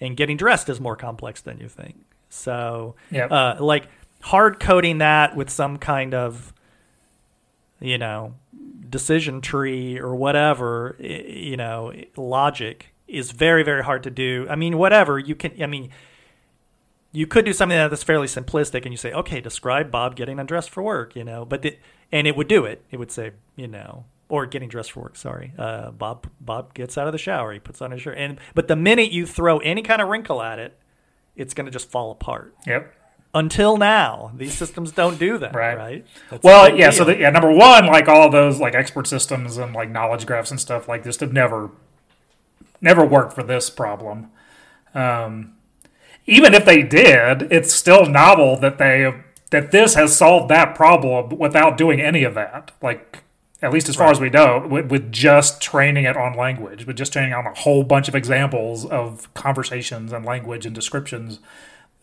And 0.00 0.16
getting 0.16 0.36
dressed 0.36 0.68
is 0.68 0.80
more 0.80 0.96
complex 0.96 1.40
than 1.40 1.60
you 1.60 1.68
think. 1.68 1.96
So, 2.28 2.96
Yep. 3.12 3.30
uh, 3.30 3.56
like 3.60 3.88
hard 4.22 4.60
coding 4.60 4.98
that 4.98 5.36
with 5.36 5.50
some 5.50 5.76
kind 5.76 6.14
of, 6.14 6.52
you 7.80 7.98
know, 7.98 8.34
decision 8.88 9.40
tree 9.40 9.98
or 9.98 10.14
whatever, 10.14 10.96
you 10.98 11.56
know, 11.56 11.92
logic 12.16 12.94
is 13.06 13.30
very, 13.30 13.62
very 13.62 13.84
hard 13.84 14.02
to 14.02 14.10
do. 14.10 14.46
I 14.48 14.56
mean, 14.56 14.78
whatever 14.78 15.18
you 15.18 15.34
can, 15.34 15.62
I 15.62 15.66
mean, 15.66 15.90
you 17.12 17.26
could 17.26 17.44
do 17.44 17.52
something 17.52 17.76
that's 17.76 18.02
fairly 18.02 18.26
simplistic 18.26 18.82
and 18.82 18.92
you 18.92 18.96
say, 18.96 19.12
okay, 19.12 19.40
describe 19.40 19.90
Bob 19.90 20.16
getting 20.16 20.38
undressed 20.38 20.70
for 20.70 20.82
work, 20.82 21.16
you 21.16 21.24
know, 21.24 21.44
but 21.44 21.62
the, 21.62 21.78
and 22.12 22.26
it 22.26 22.36
would 22.36 22.48
do 22.48 22.64
it. 22.64 22.84
It 22.90 22.98
would 22.98 23.10
say, 23.10 23.32
you 23.56 23.68
know, 23.68 24.04
or 24.28 24.46
getting 24.46 24.68
dressed 24.68 24.92
for 24.92 25.00
work. 25.00 25.16
Sorry, 25.16 25.52
uh, 25.58 25.92
Bob. 25.92 26.26
Bob 26.40 26.74
gets 26.74 26.98
out 26.98 27.06
of 27.06 27.12
the 27.12 27.18
shower. 27.18 27.52
He 27.52 27.58
puts 27.58 27.80
on 27.80 27.90
his 27.90 28.02
shirt, 28.02 28.18
and 28.18 28.38
but 28.54 28.68
the 28.68 28.76
minute 28.76 29.12
you 29.12 29.26
throw 29.26 29.58
any 29.58 29.82
kind 29.82 30.02
of 30.02 30.08
wrinkle 30.08 30.42
at 30.42 30.58
it, 30.58 30.78
it's 31.36 31.54
going 31.54 31.66
to 31.66 31.70
just 31.70 31.90
fall 31.90 32.10
apart. 32.10 32.54
Yep. 32.66 32.92
Until 33.36 33.76
now, 33.76 34.32
these 34.34 34.54
systems 34.54 34.92
don't 34.92 35.18
do 35.18 35.36
that. 35.36 35.54
Right. 35.54 35.76
Right. 35.76 36.06
That's 36.30 36.42
Well, 36.42 36.74
yeah. 36.74 36.88
So 36.88 37.04
the, 37.04 37.18
yeah, 37.18 37.28
number 37.28 37.52
one, 37.52 37.86
like 37.86 38.08
all 38.08 38.30
those 38.30 38.58
like 38.58 38.74
expert 38.74 39.06
systems 39.06 39.58
and 39.58 39.74
like 39.74 39.90
knowledge 39.90 40.24
graphs 40.24 40.50
and 40.50 40.58
stuff 40.58 40.88
like 40.88 41.02
this 41.02 41.20
have 41.20 41.34
never, 41.34 41.70
never 42.80 43.04
worked 43.04 43.34
for 43.34 43.42
this 43.42 43.68
problem. 43.68 44.30
Um, 44.94 45.54
even 46.24 46.54
if 46.54 46.64
they 46.64 46.82
did, 46.82 47.42
it's 47.52 47.74
still 47.74 48.06
novel 48.06 48.58
that 48.60 48.78
they 48.78 49.12
that 49.50 49.70
this 49.70 49.94
has 49.94 50.16
solved 50.16 50.50
that 50.50 50.74
problem 50.74 51.38
without 51.38 51.76
doing 51.76 52.00
any 52.00 52.24
of 52.24 52.32
that. 52.34 52.72
Like 52.80 53.22
at 53.60 53.70
least 53.70 53.88
as 53.88 53.96
far 53.96 54.10
as 54.10 54.18
we 54.18 54.30
know, 54.30 54.66
with, 54.66 54.90
with 54.90 55.12
just 55.12 55.60
training 55.60 56.04
it 56.04 56.16
on 56.16 56.34
language, 56.34 56.86
with 56.86 56.96
just 56.96 57.12
training 57.12 57.34
on 57.34 57.46
a 57.46 57.54
whole 57.54 57.82
bunch 57.82 58.08
of 58.08 58.14
examples 58.14 58.86
of 58.86 59.32
conversations 59.34 60.12
and 60.12 60.24
language 60.24 60.64
and 60.64 60.74
descriptions, 60.74 61.38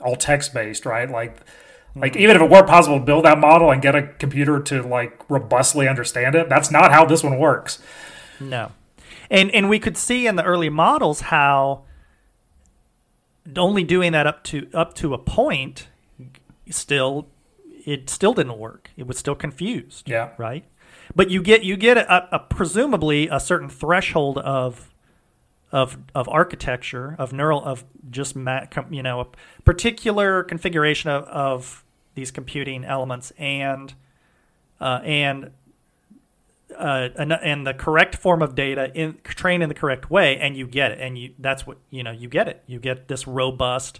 all 0.03 0.15
text 0.15 0.53
based, 0.53 0.85
right? 0.85 1.09
Like, 1.09 1.37
like 1.95 2.15
even 2.15 2.35
if 2.35 2.41
it 2.41 2.49
were 2.49 2.63
possible 2.63 2.99
to 2.99 3.05
build 3.05 3.25
that 3.25 3.39
model 3.39 3.71
and 3.71 3.81
get 3.81 3.95
a 3.95 4.03
computer 4.03 4.59
to 4.61 4.81
like 4.81 5.29
robustly 5.29 5.87
understand 5.87 6.35
it, 6.35 6.49
that's 6.49 6.71
not 6.71 6.91
how 6.91 7.05
this 7.05 7.23
one 7.23 7.37
works. 7.37 7.79
No. 8.39 8.71
And 9.29 9.51
and 9.51 9.69
we 9.69 9.79
could 9.79 9.97
see 9.97 10.27
in 10.27 10.35
the 10.35 10.43
early 10.43 10.69
models 10.69 11.21
how 11.21 11.85
only 13.57 13.83
doing 13.83 14.11
that 14.13 14.25
up 14.25 14.43
to 14.45 14.67
up 14.73 14.93
to 14.95 15.13
a 15.13 15.17
point 15.17 15.87
still 16.69 17.27
it 17.85 18.09
still 18.09 18.33
didn't 18.33 18.57
work. 18.57 18.91
It 18.95 19.07
was 19.07 19.17
still 19.17 19.35
confused. 19.35 20.09
Yeah. 20.09 20.29
Right? 20.37 20.65
But 21.15 21.29
you 21.29 21.41
get 21.41 21.63
you 21.63 21.77
get 21.77 21.97
a, 21.97 22.35
a 22.35 22.39
presumably 22.39 23.27
a 23.27 23.39
certain 23.39 23.69
threshold 23.69 24.37
of 24.39 24.92
of 25.73 25.97
of 26.13 26.29
architecture 26.29 27.15
of 27.17 27.33
neural 27.33 27.61
of 27.65 27.83
just 28.11 28.35
you 28.35 29.03
know 29.03 29.19
a 29.19 29.25
particular 29.65 30.43
configuration 30.43 31.09
of, 31.09 31.23
of 31.25 31.83
these 32.15 32.29
computing 32.31 32.85
elements 32.85 33.33
and 33.37 33.95
uh, 34.79 35.01
and 35.03 35.49
uh, 36.77 37.09
and, 37.17 37.33
and 37.33 37.67
the 37.67 37.73
correct 37.73 38.15
form 38.15 38.41
of 38.41 38.55
data 38.55 38.91
in 38.93 39.17
trained 39.23 39.63
in 39.63 39.69
the 39.69 39.75
correct 39.75 40.11
way, 40.11 40.37
and 40.37 40.55
you 40.55 40.67
get 40.67 40.91
it, 40.91 40.99
and 40.99 41.17
you 41.17 41.33
that's 41.39 41.65
what 41.65 41.77
you 41.89 42.03
know 42.03 42.11
you 42.11 42.29
get 42.29 42.47
it. 42.47 42.63
You 42.67 42.79
get 42.79 43.07
this 43.07 43.27
robust, 43.27 43.99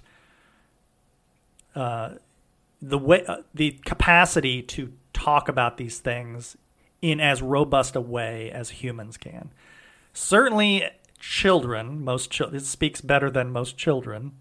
uh, 1.75 2.15
the 2.81 2.99
way 2.99 3.25
uh, 3.25 3.37
the 3.53 3.79
capacity 3.83 4.61
to 4.61 4.93
talk 5.11 5.49
about 5.49 5.77
these 5.77 5.99
things 5.99 6.55
in 7.01 7.19
as 7.19 7.41
robust 7.41 7.95
a 7.95 8.01
way 8.01 8.51
as 8.51 8.69
humans 8.69 9.17
can. 9.17 9.51
Certainly, 10.13 10.83
children, 11.23 12.03
most 12.03 12.29
children, 12.29 12.57
it 12.61 12.65
speaks 12.65 12.99
better 12.99 13.29
than 13.31 13.49
most 13.49 13.77
children, 13.77 14.33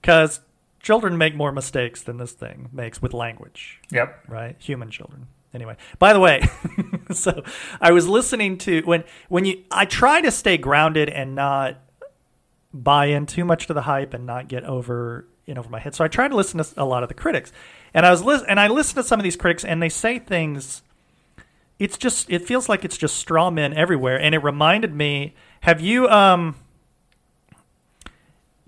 because 0.00 0.40
children 0.80 1.16
make 1.16 1.36
more 1.36 1.52
mistakes 1.52 2.02
than 2.02 2.16
this 2.16 2.32
thing 2.32 2.68
makes 2.72 3.00
with 3.00 3.14
language 3.14 3.80
Yep. 3.92 4.24
right? 4.28 4.56
Human 4.58 4.90
children. 4.90 5.28
Anyway, 5.54 5.76
by 6.00 6.12
the 6.12 6.18
way, 6.20 6.42
so 7.12 7.42
I 7.80 7.92
was 7.92 8.08
listening 8.08 8.58
to 8.58 8.82
when 8.82 9.04
when 9.28 9.44
you 9.44 9.62
I 9.70 9.84
try 9.84 10.20
to 10.20 10.30
stay 10.30 10.56
grounded 10.56 11.08
and 11.08 11.34
not 11.36 11.76
buy 12.74 13.06
in 13.06 13.26
too 13.26 13.44
much 13.44 13.66
to 13.68 13.74
the 13.74 13.82
hype 13.82 14.12
and 14.14 14.26
not 14.26 14.48
get 14.48 14.64
over 14.64 15.26
in 15.46 15.58
over 15.58 15.68
my 15.68 15.78
head. 15.80 15.94
So 15.94 16.04
I 16.04 16.08
try 16.08 16.26
to 16.28 16.36
listen 16.36 16.62
to 16.62 16.66
a 16.76 16.84
lot 16.84 17.02
of 17.02 17.08
the 17.08 17.14
critics, 17.16 17.52
and 17.94 18.04
I 18.06 18.10
was 18.10 18.22
lis- 18.22 18.44
and 18.48 18.58
I 18.60 18.66
listen 18.68 18.94
to 18.96 19.02
some 19.04 19.18
of 19.20 19.24
these 19.24 19.36
critics, 19.36 19.64
and 19.64 19.80
they 19.82 19.88
say 19.88 20.18
things. 20.18 20.82
It's 21.80 21.96
just 21.98 22.30
it 22.30 22.46
feels 22.46 22.68
like 22.68 22.84
it's 22.84 22.96
just 22.98 23.16
straw 23.16 23.50
men 23.50 23.74
everywhere, 23.74 24.20
and 24.20 24.34
it 24.34 24.42
reminded 24.44 24.92
me. 24.94 25.34
Have 25.60 25.80
you 25.80 26.08
um? 26.08 26.56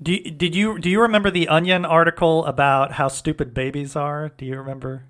Do, 0.03 0.19
did 0.19 0.55
you 0.55 0.79
do 0.79 0.91
you 0.91 1.01
remember 1.01 1.31
the 1.31 1.49
Onion 1.49 1.85
article 1.85 2.45
about 2.45 2.93
how 2.93 3.09
stupid 3.09 3.55
babies 3.55 3.97
are? 3.97 4.31
Do 4.37 4.45
you 4.45 4.57
remember? 4.59 5.05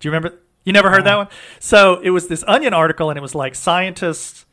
Do 0.00 0.08
you 0.08 0.12
remember? 0.12 0.38
You 0.64 0.72
never 0.72 0.90
heard 0.90 1.04
that 1.04 1.16
one? 1.16 1.28
So 1.58 2.00
it 2.00 2.10
was 2.10 2.28
this 2.28 2.44
Onion 2.46 2.74
article, 2.74 3.10
and 3.10 3.16
it 3.16 3.22
was 3.22 3.34
like 3.34 3.54
scientists 3.54 4.46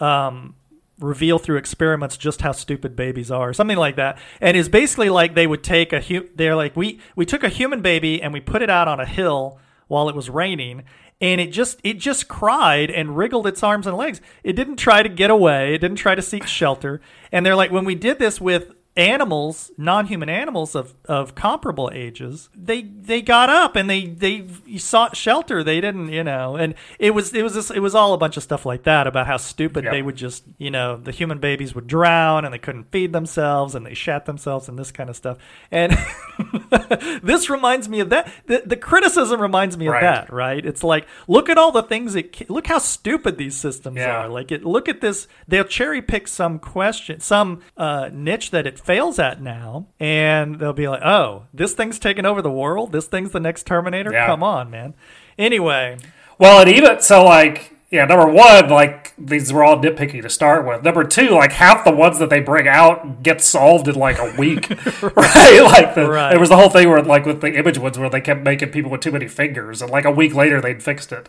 um, 0.00 0.54
reveal 0.98 1.38
through 1.38 1.56
experiments 1.56 2.16
just 2.16 2.40
how 2.40 2.52
stupid 2.52 2.96
babies 2.96 3.30
are, 3.30 3.52
something 3.52 3.76
like 3.76 3.96
that. 3.96 4.18
And 4.40 4.56
it's 4.56 4.68
basically 4.68 5.10
like 5.10 5.34
they 5.34 5.46
would 5.46 5.62
take 5.62 5.92
a 5.92 6.00
hu- 6.00 6.28
they're 6.34 6.56
like 6.56 6.76
we 6.76 7.00
we 7.14 7.26
took 7.26 7.44
a 7.44 7.48
human 7.48 7.82
baby 7.82 8.22
and 8.22 8.32
we 8.32 8.40
put 8.40 8.62
it 8.62 8.70
out 8.70 8.88
on 8.88 9.00
a 9.00 9.06
hill 9.06 9.58
while 9.88 10.08
it 10.08 10.14
was 10.16 10.30
raining. 10.30 10.84
And 11.20 11.40
it 11.40 11.50
just 11.50 11.80
it 11.82 11.94
just 11.94 12.28
cried 12.28 12.90
and 12.90 13.16
wriggled 13.16 13.46
its 13.46 13.62
arms 13.62 13.86
and 13.86 13.96
legs. 13.96 14.20
It 14.44 14.52
didn't 14.52 14.76
try 14.76 15.02
to 15.02 15.08
get 15.08 15.30
away. 15.30 15.74
It 15.74 15.78
didn't 15.78 15.96
try 15.96 16.14
to 16.14 16.22
seek 16.22 16.46
shelter. 16.46 17.00
And 17.32 17.44
they're 17.44 17.56
like, 17.56 17.72
when 17.72 17.84
we 17.84 17.94
did 17.94 18.18
this 18.18 18.40
with 18.40 18.75
animals, 18.96 19.70
non-human 19.76 20.28
animals 20.28 20.74
of, 20.74 20.94
of 21.04 21.34
comparable 21.34 21.90
ages, 21.92 22.48
they 22.54 22.82
they 22.82 23.20
got 23.22 23.48
up 23.50 23.76
and 23.76 23.88
they 23.90 24.06
they 24.06 24.46
sought 24.78 25.16
shelter. 25.16 25.62
They 25.62 25.80
didn't, 25.80 26.08
you 26.12 26.24
know, 26.24 26.56
and 26.56 26.74
it 26.98 27.12
was 27.14 27.34
it 27.34 27.42
was 27.42 27.54
this, 27.54 27.70
it 27.70 27.80
was 27.80 27.94
all 27.94 28.14
a 28.14 28.18
bunch 28.18 28.36
of 28.36 28.42
stuff 28.42 28.64
like 28.64 28.84
that 28.84 29.06
about 29.06 29.26
how 29.26 29.36
stupid 29.36 29.84
Yep. 29.84 29.92
they 29.92 30.02
would 30.02 30.16
just, 30.16 30.44
you 30.58 30.70
know, 30.70 30.96
the 30.96 31.12
human 31.12 31.38
babies 31.38 31.74
would 31.74 31.86
drown 31.86 32.44
and 32.44 32.54
they 32.54 32.58
couldn't 32.58 32.90
feed 32.90 33.12
themselves 33.12 33.74
and 33.74 33.84
they 33.84 33.94
shat 33.94 34.24
themselves 34.26 34.68
and 34.68 34.78
this 34.78 34.90
kind 34.90 35.10
of 35.10 35.16
stuff. 35.16 35.36
And 35.70 35.92
this 37.22 37.50
reminds 37.50 37.88
me 37.88 38.00
of 38.00 38.10
that. 38.10 38.30
The, 38.46 38.62
the 38.64 38.76
criticism 38.76 39.40
reminds 39.40 39.76
me 39.76 39.88
Right. 39.88 40.02
of 40.02 40.26
that, 40.26 40.32
right? 40.32 40.64
It's 40.64 40.82
like 40.82 41.06
look 41.28 41.48
at 41.48 41.58
all 41.58 41.70
the 41.72 41.82
things 41.82 42.14
it 42.14 42.48
look 42.50 42.66
how 42.66 42.78
stupid 42.78 43.38
these 43.38 43.54
systems 43.56 43.98
Yeah. 43.98 44.24
are. 44.24 44.28
Like 44.28 44.50
it 44.50 44.64
look 44.64 44.88
at 44.88 45.00
this 45.00 45.28
they'll 45.46 45.64
cherry 45.64 46.02
pick 46.02 46.26
some 46.28 46.58
question, 46.58 47.20
some 47.20 47.60
uh, 47.76 48.10
niche 48.12 48.50
that 48.50 48.66
it 48.66 48.78
fails 48.86 49.18
at 49.18 49.42
now 49.42 49.86
and 50.00 50.58
they'll 50.58 50.72
be 50.72 50.88
like, 50.88 51.02
"Oh, 51.02 51.44
this 51.52 51.74
thing's 51.74 51.98
taking 51.98 52.24
over 52.24 52.40
the 52.40 52.50
world. 52.50 52.92
This 52.92 53.06
thing's 53.06 53.32
the 53.32 53.40
next 53.40 53.66
Terminator. 53.66 54.12
Yeah. 54.12 54.26
Come 54.26 54.42
on, 54.42 54.70
man." 54.70 54.94
Anyway, 55.38 55.98
Well, 56.38 56.60
and 56.60 56.70
even 56.70 57.00
so, 57.00 57.24
like, 57.24 57.74
yeah, 57.90 58.04
number 58.04 58.26
one, 58.26 58.68
like 58.68 59.12
these 59.18 59.52
were 59.52 59.62
all 59.64 59.76
nitpicky 59.76 60.20
to 60.22 60.28
start 60.30 60.66
with. 60.66 60.82
Number 60.82 61.04
two, 61.04 61.28
like 61.30 61.52
half 61.52 61.84
the 61.84 61.90
ones 61.92 62.18
that 62.18 62.30
they 62.30 62.40
bring 62.40 62.66
out 62.68 63.22
get 63.22 63.40
solved 63.42 63.86
in 63.88 63.94
like 63.94 64.18
a 64.18 64.34
week, 64.38 64.70
right? 65.02 65.60
Like 65.62 65.94
the, 65.94 66.08
Right. 66.08 66.30
there 66.30 66.40
was 66.40 66.48
the 66.48 66.56
whole 66.56 66.68
thing 66.70 66.88
where, 66.88 67.02
like, 67.02 67.26
with 67.26 67.40
the 67.40 67.54
image 67.54 67.78
ones, 67.78 67.98
where 67.98 68.08
they 68.10 68.20
kept 68.20 68.42
making 68.42 68.70
people 68.70 68.90
with 68.90 69.00
too 69.02 69.12
many 69.12 69.28
fingers, 69.28 69.82
and 69.82 69.90
like 69.90 70.04
a 70.04 70.10
week 70.10 70.34
later 70.34 70.60
they'd 70.60 70.82
fixed 70.82 71.12
it. 71.12 71.28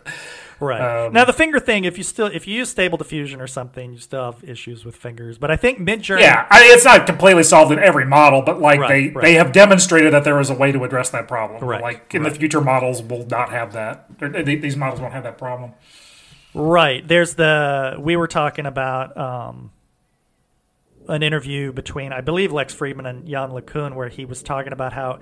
Right 0.60 1.06
Um, 1.06 1.12
now, 1.12 1.24
the 1.24 1.32
finger 1.32 1.60
thing. 1.60 1.84
If 1.84 1.98
you 1.98 2.02
still 2.04 2.26
if 2.26 2.48
you 2.48 2.56
use 2.56 2.68
Stable 2.68 2.98
Diffusion 2.98 3.40
or 3.40 3.46
something, 3.46 3.92
you 3.92 3.98
still 3.98 4.32
have 4.32 4.42
issues 4.42 4.84
with 4.84 4.96
fingers. 4.96 5.38
But 5.38 5.52
I 5.52 5.56
think 5.56 5.78
Midjourney. 5.78 6.20
Yeah, 6.20 6.46
I 6.50 6.62
mean, 6.62 6.72
it's 6.72 6.84
not 6.84 7.06
completely 7.06 7.44
solved 7.44 7.70
in 7.70 7.78
every 7.78 8.04
model, 8.04 8.42
but 8.42 8.60
like 8.60 8.80
Right, 8.80 8.88
they 8.88 9.08
right. 9.10 9.22
they 9.22 9.34
have 9.34 9.52
demonstrated 9.52 10.12
that 10.12 10.24
there 10.24 10.40
is 10.40 10.50
a 10.50 10.54
way 10.54 10.72
to 10.72 10.82
address 10.82 11.10
that 11.10 11.28
problem. 11.28 11.62
Right, 11.64 11.80
Like 11.82 12.12
in 12.14 12.24
the 12.24 12.30
future 12.30 12.60
models 12.60 13.02
will 13.02 13.24
not 13.26 13.50
have 13.50 13.72
that. 13.74 14.06
These 14.18 14.76
models 14.76 15.00
won't 15.00 15.12
have 15.12 15.22
that 15.22 15.38
problem. 15.38 15.74
Right. 16.54 17.06
There's 17.06 17.34
the 17.34 17.96
we 18.00 18.16
were 18.16 18.26
talking 18.28 18.66
about 18.66 19.16
um 19.16 19.70
an 21.08 21.22
interview 21.22 21.72
between 21.72 22.12
I 22.12 22.20
believe 22.20 22.52
Lex 22.52 22.74
Fridman 22.74 23.08
and 23.08 23.28
Yann 23.28 23.50
LeCun 23.50 23.94
where 23.94 24.08
he 24.08 24.24
was 24.24 24.42
talking 24.42 24.72
about 24.72 24.92
how 24.92 25.20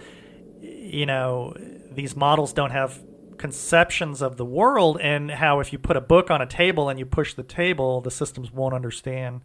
you 0.62 1.04
know 1.06 1.54
these 1.92 2.16
models 2.16 2.52
don't 2.52 2.70
have 2.70 2.98
conceptions 3.38 4.22
of 4.22 4.36
the 4.36 4.44
world 4.44 4.98
and 5.00 5.30
how 5.30 5.60
if 5.60 5.72
you 5.72 5.78
put 5.78 5.96
a 5.96 6.00
book 6.00 6.30
on 6.30 6.40
a 6.42 6.46
table 6.46 6.88
and 6.88 6.98
you 6.98 7.06
push 7.06 7.34
the 7.34 7.42
table 7.42 8.00
the 8.00 8.10
systems 8.10 8.52
won't 8.52 8.74
understand 8.74 9.42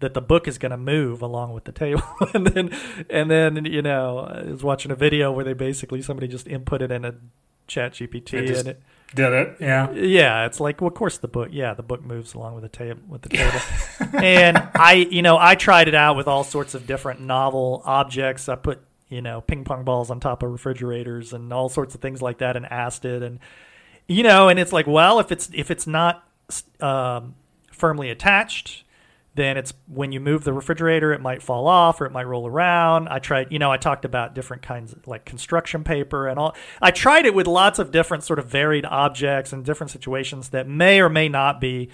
that 0.00 0.14
the 0.14 0.20
book 0.20 0.46
is 0.46 0.58
going 0.58 0.70
to 0.70 0.76
move 0.76 1.22
along 1.22 1.52
with 1.52 1.64
the 1.64 1.72
table. 1.72 2.02
And 2.34 2.46
then 2.46 2.76
and 3.08 3.30
then 3.30 3.64
you 3.64 3.82
know 3.82 4.18
I 4.18 4.42
was 4.42 4.62
watching 4.62 4.90
a 4.90 4.94
video 4.94 5.32
where 5.32 5.44
they 5.44 5.54
basically 5.54 6.02
somebody 6.02 6.28
just 6.28 6.46
inputted 6.46 6.90
in 6.90 7.04
a 7.04 7.14
chat 7.66 7.92
gpt 7.92 8.58
and 8.58 8.68
it 8.68 8.82
did 9.14 9.32
it 9.32 9.56
yeah. 9.60 9.90
Yeah 9.90 10.46
it's 10.46 10.58
like 10.58 10.80
well, 10.80 10.88
of 10.88 10.94
course 10.94 11.18
the 11.18 11.28
book 11.28 11.50
yeah 11.52 11.74
the 11.74 11.82
book 11.82 12.02
moves 12.02 12.34
along 12.34 12.54
with 12.54 12.62
the 12.62 12.68
table 12.68 13.00
with 13.08 13.22
the 13.22 13.28
table. 13.30 13.60
And 14.22 14.56
i 14.74 14.94
you 15.10 15.22
know 15.22 15.38
i 15.38 15.54
tried 15.54 15.88
it 15.88 15.94
out 15.94 16.16
with 16.16 16.28
all 16.28 16.44
sorts 16.44 16.74
of 16.74 16.86
different 16.86 17.20
novel 17.20 17.82
objects. 17.84 18.48
I 18.48 18.56
put 18.56 18.82
you 19.08 19.22
know 19.22 19.40
ping 19.40 19.64
pong 19.64 19.84
balls 19.84 20.10
on 20.10 20.20
top 20.20 20.42
of 20.42 20.50
refrigerators 20.50 21.32
and 21.32 21.52
all 21.52 21.68
sorts 21.68 21.94
of 21.94 22.00
things 22.00 22.20
like 22.22 22.38
that 22.38 22.56
and 22.56 22.66
asked 22.66 23.04
it 23.04 23.22
and 23.22 23.38
you 24.06 24.22
know 24.22 24.48
and 24.48 24.58
it's 24.58 24.72
like 24.72 24.86
well 24.86 25.18
if 25.18 25.32
it's 25.32 25.50
if 25.54 25.70
it's 25.70 25.86
not 25.86 26.24
um, 26.80 27.34
firmly 27.72 28.10
attached 28.10 28.84
then 29.38 29.56
it's 29.56 29.72
when 29.86 30.10
you 30.10 30.18
move 30.18 30.42
the 30.42 30.52
refrigerator 30.52 31.12
it 31.12 31.20
might 31.20 31.42
fall 31.42 31.68
off 31.68 32.00
or 32.00 32.06
it 32.06 32.10
might 32.10 32.26
roll 32.26 32.48
around. 32.48 33.08
I 33.08 33.20
tried 33.20 33.52
you 33.52 33.60
know 33.60 33.70
i 33.70 33.76
talked 33.76 34.04
about 34.04 34.34
different 34.34 34.62
kinds 34.62 34.92
of 34.92 35.06
like 35.06 35.24
construction 35.24 35.84
paper 35.84 36.26
and 36.26 36.40
all. 36.40 36.56
I 36.82 36.90
tried 36.90 37.24
it 37.24 37.34
with 37.34 37.46
lots 37.46 37.78
of 37.78 37.92
different 37.92 38.24
sort 38.24 38.40
of 38.40 38.46
varied 38.46 38.84
objects 38.84 39.52
and 39.52 39.64
different 39.64 39.92
situations 39.92 40.48
that 40.48 40.66
may 40.66 41.00
or 41.00 41.08
may 41.08 41.28
not 41.28 41.60
be 41.60 41.88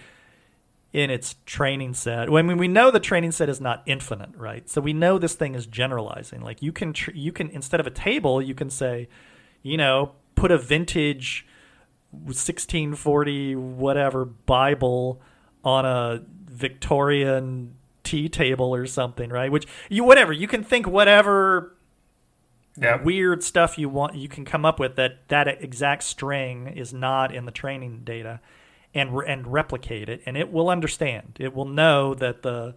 in 0.94 1.10
its 1.10 1.34
training 1.44 1.92
set. 1.92 2.30
I 2.30 2.42
mean, 2.42 2.56
we 2.56 2.68
know 2.68 2.92
the 2.92 3.00
training 3.00 3.32
set 3.32 3.48
is 3.48 3.60
not 3.60 3.82
infinite, 3.84 4.30
right? 4.36 4.70
So 4.70 4.80
we 4.80 4.92
know 4.92 5.18
this 5.18 5.34
thing 5.34 5.56
is 5.56 5.66
generalizing. 5.66 6.40
Like 6.40 6.62
you 6.62 6.70
can 6.70 6.92
tr- 6.92 7.10
you 7.10 7.32
can 7.32 7.50
instead 7.50 7.80
of 7.80 7.86
a 7.86 7.90
table, 7.90 8.40
you 8.40 8.54
can 8.54 8.70
say, 8.70 9.08
you 9.62 9.76
know, 9.76 10.12
put 10.36 10.52
a 10.52 10.56
vintage 10.56 11.46
1640 12.12 13.56
whatever 13.56 14.24
Bible 14.24 15.20
on 15.64 15.84
a 15.84 16.22
Victorian 16.48 17.74
tea 18.04 18.28
table 18.28 18.72
or 18.72 18.86
something, 18.86 19.30
right? 19.30 19.50
Which 19.50 19.66
you 19.88 20.04
whatever 20.04 20.32
you 20.32 20.46
can 20.46 20.62
think 20.62 20.86
whatever 20.86 21.74
weird 23.02 23.42
stuff 23.42 23.78
you 23.78 23.88
want 23.88 24.14
you 24.14 24.28
can 24.28 24.44
come 24.44 24.64
up 24.64 24.78
with 24.78 24.94
that 24.94 25.26
that 25.28 25.48
exact 25.60 26.04
string 26.04 26.68
is 26.68 26.92
not 26.92 27.34
in 27.34 27.46
the 27.46 27.52
training 27.52 28.02
data 28.04 28.40
and 28.94 29.10
and 29.26 29.52
replicate 29.52 30.08
it, 30.08 30.22
and 30.24 30.36
it 30.36 30.52
will 30.52 30.70
understand. 30.70 31.36
It 31.40 31.54
will 31.54 31.64
know 31.64 32.14
that 32.14 32.42
the 32.42 32.74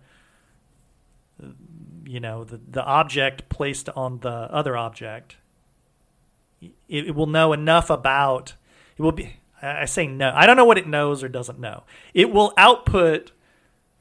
you 2.05 2.20
know 2.20 2.43
the 2.43 2.59
the 2.70 2.84
object 2.84 3.49
placed 3.49 3.89
on 3.89 4.20
the 4.20 4.30
other 4.30 4.76
object. 4.76 5.38
It, 6.61 7.07
it 7.07 7.15
will 7.15 7.28
know 7.28 7.53
enough 7.53 7.89
about. 7.89 8.55
It 8.97 9.01
will 9.01 9.11
be. 9.11 9.38
I 9.61 9.86
say 9.86 10.07
no. 10.07 10.32
I 10.36 10.45
don't 10.45 10.57
know 10.57 10.65
what 10.65 10.78
it 10.78 10.88
knows 10.88 11.24
or 11.24 11.30
doesn't 11.30 11.59
know. 11.59 11.84
It 12.13 12.32
will 12.32 12.53
output 12.57 13.32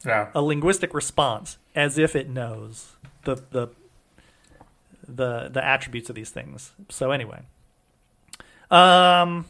yeah. 0.05 0.29
a 0.33 0.41
linguistic 0.41 0.93
response 0.93 1.57
as 1.75 1.97
if 1.97 2.15
it 2.15 2.29
knows 2.29 2.95
the 3.23 3.35
the 3.51 3.67
the 5.07 5.49
the 5.49 5.63
attributes 5.63 6.09
of 6.09 6.15
these 6.15 6.29
things. 6.29 6.73
So 6.89 7.11
anyway, 7.11 7.41
um, 8.69 9.45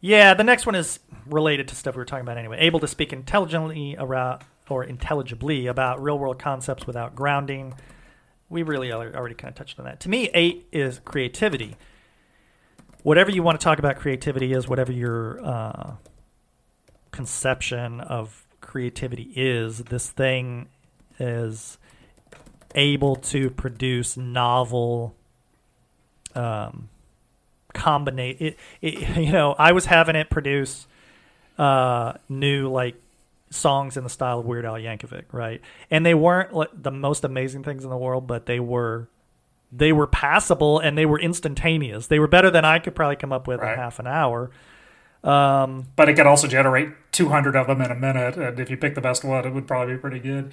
yeah, 0.00 0.34
the 0.34 0.44
next 0.44 0.66
one 0.66 0.74
is 0.74 1.00
related 1.26 1.68
to 1.68 1.74
stuff 1.74 1.94
we 1.94 1.98
were 1.98 2.04
talking 2.04 2.22
about 2.22 2.38
anyway. 2.38 2.58
Able 2.60 2.80
to 2.80 2.88
speak 2.88 3.12
intelligently 3.12 3.96
around 3.98 4.42
or 4.68 4.84
intelligibly 4.84 5.66
about 5.66 6.02
real 6.02 6.18
world 6.18 6.38
concepts 6.38 6.86
without 6.86 7.14
grounding. 7.14 7.74
We 8.48 8.62
really 8.62 8.92
already 8.92 9.34
kind 9.34 9.50
of 9.50 9.54
touched 9.54 9.78
on 9.78 9.84
that. 9.86 10.00
To 10.00 10.08
me, 10.08 10.30
eight 10.34 10.66
is 10.72 11.00
creativity. 11.04 11.76
Whatever 13.02 13.30
you 13.30 13.42
want 13.42 13.58
to 13.60 13.64
talk 13.64 13.78
about 13.78 13.96
creativity 13.96 14.52
is, 14.52 14.68
whatever 14.68 14.92
your 14.92 15.44
uh, 15.44 15.92
conception 17.10 18.00
of 18.00 18.46
creativity 18.60 19.32
is, 19.34 19.78
this 19.78 20.10
thing 20.10 20.68
is 21.18 21.78
able 22.74 23.16
to 23.16 23.50
produce 23.50 24.16
novel 24.16 25.14
um, 26.34 26.88
combinate 27.78 28.40
it, 28.40 28.58
it, 28.82 29.16
you 29.16 29.32
know 29.32 29.54
i 29.58 29.72
was 29.72 29.86
having 29.86 30.16
it 30.16 30.28
produce 30.30 30.86
uh 31.58 32.12
new 32.28 32.68
like 32.68 32.94
songs 33.50 33.96
in 33.96 34.04
the 34.04 34.10
style 34.10 34.40
of 34.40 34.46
weird 34.46 34.64
al 34.64 34.74
yankovic 34.74 35.24
right? 35.32 35.60
And 35.90 36.04
they 36.04 36.14
weren't 36.14 36.52
like, 36.52 36.70
the 36.74 36.90
most 36.90 37.24
amazing 37.24 37.62
things 37.62 37.84
in 37.84 37.90
the 37.90 37.96
world 37.96 38.26
but 38.26 38.46
they 38.46 38.60
were 38.60 39.08
they 39.70 39.92
were 39.92 40.06
passable 40.06 40.78
and 40.78 40.96
they 40.96 41.04
were 41.04 41.20
instantaneous. 41.20 42.06
They 42.06 42.18
were 42.18 42.28
better 42.28 42.50
than 42.50 42.64
i 42.64 42.78
could 42.78 42.94
probably 42.94 43.16
come 43.16 43.32
up 43.32 43.46
with 43.46 43.60
right. 43.60 43.72
in 43.72 43.78
half 43.78 43.98
an 43.98 44.06
hour. 44.06 44.50
Um, 45.24 45.88
but 45.96 46.08
it 46.08 46.14
could 46.14 46.26
also 46.26 46.46
generate 46.46 46.90
200 47.10 47.56
of 47.56 47.66
them 47.66 47.80
in 47.82 47.90
a 47.90 47.94
minute 47.94 48.36
and 48.36 48.60
if 48.60 48.70
you 48.70 48.76
pick 48.76 48.94
the 48.94 49.00
best 49.00 49.24
one 49.24 49.44
it 49.46 49.52
would 49.52 49.66
probably 49.66 49.94
be 49.94 50.00
pretty 50.00 50.20
good. 50.20 50.52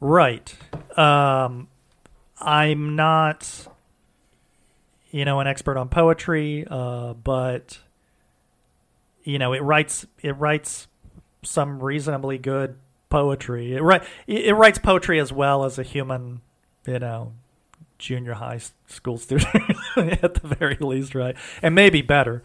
Right. 0.00 0.54
Um, 0.96 1.68
i'm 2.38 2.96
not 2.96 3.68
you 5.12 5.24
know, 5.24 5.38
an 5.38 5.46
expert 5.46 5.76
on 5.76 5.88
poetry, 5.88 6.66
uh, 6.68 7.12
but 7.12 7.78
you 9.22 9.38
know, 9.38 9.52
it 9.52 9.62
writes 9.62 10.04
it 10.22 10.36
writes 10.36 10.88
some 11.44 11.80
reasonably 11.80 12.38
good 12.38 12.76
poetry. 13.10 13.74
It, 13.74 13.82
write, 13.82 14.02
it 14.26 14.54
writes 14.56 14.78
poetry 14.78 15.20
as 15.20 15.32
well 15.32 15.64
as 15.64 15.78
a 15.78 15.82
human, 15.82 16.40
you 16.86 16.98
know, 16.98 17.34
junior 17.98 18.34
high 18.34 18.60
school 18.86 19.18
student 19.18 19.54
at 19.96 20.34
the 20.34 20.56
very 20.58 20.78
least, 20.80 21.14
right? 21.14 21.36
And 21.60 21.74
maybe 21.74 22.02
better. 22.02 22.42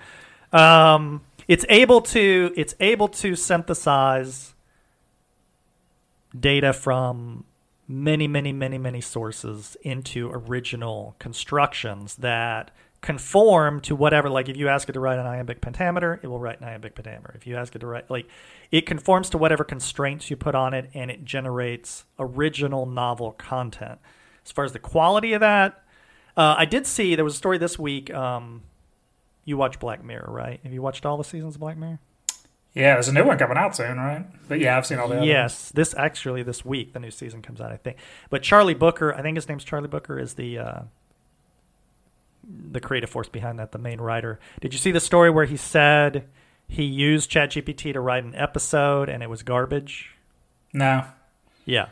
Um, 0.51 1.21
it's 1.47 1.65
able 1.69 2.01
to 2.01 2.53
it's 2.55 2.75
able 2.79 3.07
to 3.07 3.35
synthesize 3.35 4.53
data 6.37 6.73
from 6.73 7.45
many, 7.87 8.27
many, 8.27 8.51
many, 8.51 8.77
many 8.77 9.01
sources 9.01 9.77
into 9.81 10.29
original 10.31 11.15
constructions 11.19 12.15
that 12.15 12.71
conform 13.01 13.79
to 13.81 13.95
whatever. 13.95 14.29
Like 14.29 14.49
if 14.49 14.57
you 14.57 14.67
ask 14.67 14.89
it 14.89 14.93
to 14.93 14.99
write 14.99 15.19
an 15.19 15.25
iambic 15.25 15.61
pentameter, 15.61 16.19
it 16.21 16.27
will 16.27 16.39
write 16.39 16.59
an 16.59 16.67
iambic 16.67 16.95
pentameter. 16.95 17.33
If 17.35 17.47
you 17.47 17.55
ask 17.55 17.75
it 17.75 17.79
to 17.79 17.87
write, 17.87 18.09
like 18.09 18.27
it 18.71 18.85
conforms 18.85 19.29
to 19.29 19.37
whatever 19.37 19.63
constraints 19.63 20.29
you 20.29 20.35
put 20.35 20.55
on 20.55 20.73
it, 20.73 20.89
and 20.93 21.09
it 21.09 21.23
generates 21.23 22.05
original 22.19 22.85
novel 22.85 23.31
content. 23.33 23.99
As 24.45 24.51
far 24.51 24.65
as 24.65 24.73
the 24.73 24.79
quality 24.79 25.33
of 25.33 25.41
that, 25.41 25.83
uh, 26.35 26.55
I 26.57 26.65
did 26.65 26.85
see 26.85 27.15
there 27.15 27.25
was 27.25 27.35
a 27.35 27.37
story 27.37 27.57
this 27.57 27.79
week. 27.79 28.13
Um, 28.13 28.63
you 29.45 29.57
watch 29.57 29.79
Black 29.79 30.03
Mirror, 30.03 30.29
right? 30.29 30.59
Have 30.63 30.73
you 30.73 30.81
watched 30.81 31.05
all 31.05 31.17
the 31.17 31.23
seasons 31.23 31.55
of 31.55 31.61
Black 31.61 31.77
Mirror? 31.77 31.99
Yeah, 32.77 32.93
there's 32.93 33.07
a 33.07 33.13
new 33.13 33.25
one 33.25 33.39
coming 33.39 33.57
out 33.57 33.75
soon, 33.75 33.97
right? 33.97 34.23
But 34.47 34.59
yeah, 34.59 34.77
I've 34.77 34.85
seen 34.85 34.99
all 34.99 35.07
the. 35.07 35.25
Yes, 35.25 35.71
this 35.71 35.95
actually 35.97 36.43
this 36.43 36.63
week 36.63 36.93
the 36.93 36.99
new 36.99 37.09
season 37.09 37.41
comes 37.41 37.59
out, 37.59 37.71
I 37.71 37.77
think. 37.77 37.97
But 38.29 38.43
Charlie 38.43 38.75
Booker, 38.75 39.15
I 39.15 39.23
think 39.23 39.35
his 39.35 39.49
name's 39.49 39.63
Charlie 39.63 39.87
Booker, 39.87 40.19
is 40.19 40.35
the 40.35 40.59
uh, 40.59 40.79
the 42.47 42.79
creative 42.79 43.09
force 43.09 43.29
behind 43.29 43.57
that, 43.57 43.71
the 43.71 43.79
main 43.79 43.99
writer. 43.99 44.39
Did 44.61 44.73
you 44.73 44.79
see 44.79 44.91
the 44.91 44.99
story 44.99 45.31
where 45.31 45.45
he 45.45 45.57
said 45.57 46.27
he 46.67 46.83
used 46.83 47.31
ChatGPT 47.31 47.93
to 47.93 47.99
write 47.99 48.23
an 48.23 48.35
episode 48.35 49.09
and 49.09 49.23
it 49.23 49.29
was 49.29 49.41
garbage? 49.41 50.11
No. 50.71 51.03
Yeah. 51.65 51.87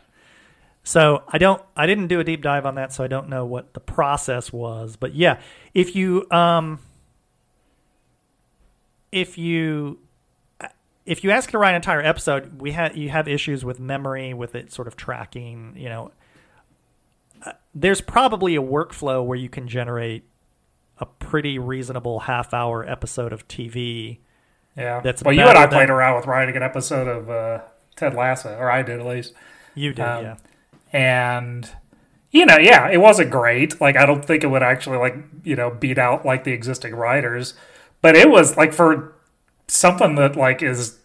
So 0.83 1.23
I 1.27 1.39
don't, 1.39 1.63
I 1.75 1.87
didn't 1.87 2.07
do 2.07 2.19
a 2.19 2.23
deep 2.23 2.43
dive 2.43 2.65
on 2.67 2.75
that, 2.75 2.93
so 2.93 3.03
I 3.03 3.07
don't 3.07 3.27
know 3.27 3.43
what 3.43 3.73
the 3.73 3.79
process 3.79 4.53
was. 4.53 4.97
But 4.97 5.15
yeah, 5.15 5.39
if 5.73 5.95
you, 5.95 6.29
um, 6.29 6.79
if 9.11 9.37
you 9.37 9.97
if 11.05 11.23
you 11.23 11.31
ask 11.31 11.49
it 11.49 11.51
to 11.51 11.57
write 11.57 11.71
an 11.71 11.75
entire 11.75 12.01
episode, 12.01 12.61
we 12.61 12.71
have 12.71 12.97
you 12.97 13.09
have 13.09 13.27
issues 13.27 13.63
with 13.63 13.79
memory, 13.79 14.33
with 14.33 14.55
it 14.55 14.71
sort 14.71 14.87
of 14.87 14.95
tracking. 14.95 15.73
You 15.77 15.89
know, 15.89 16.11
uh, 17.45 17.53
there's 17.73 18.01
probably 18.01 18.55
a 18.55 18.61
workflow 18.61 19.23
where 19.25 19.37
you 19.37 19.49
can 19.49 19.67
generate 19.67 20.23
a 20.97 21.05
pretty 21.05 21.59
reasonable 21.59 22.21
half 22.21 22.53
hour 22.53 22.87
episode 22.89 23.33
of 23.33 23.47
TV. 23.47 24.19
Yeah, 24.75 25.01
that's 25.01 25.23
well. 25.23 25.33
You 25.33 25.43
and 25.43 25.57
I 25.57 25.67
played 25.67 25.89
around 25.89 26.17
with 26.17 26.25
writing 26.25 26.55
an 26.55 26.63
episode 26.63 27.07
of 27.07 27.29
uh, 27.29 27.61
Ted 27.95 28.15
Lasso, 28.15 28.55
or 28.57 28.69
I 28.69 28.81
did 28.81 28.99
at 28.99 29.05
least. 29.05 29.33
You 29.75 29.93
did, 29.93 30.03
um, 30.03 30.23
yeah. 30.23 30.35
And 30.91 31.69
you 32.31 32.45
know, 32.45 32.57
yeah, 32.57 32.89
it 32.89 32.97
wasn't 32.97 33.29
great. 33.29 33.79
Like, 33.79 33.95
I 33.95 34.05
don't 34.05 34.25
think 34.25 34.43
it 34.43 34.47
would 34.47 34.63
actually 34.63 34.97
like 34.97 35.15
you 35.43 35.55
know 35.55 35.69
beat 35.69 35.99
out 35.99 36.25
like 36.25 36.45
the 36.45 36.51
existing 36.51 36.95
writers, 36.95 37.53
but 38.01 38.15
it 38.15 38.29
was 38.29 38.57
like 38.57 38.73
for 38.73 39.14
something 39.67 40.15
that 40.15 40.35
like 40.35 40.61
is 40.61 40.99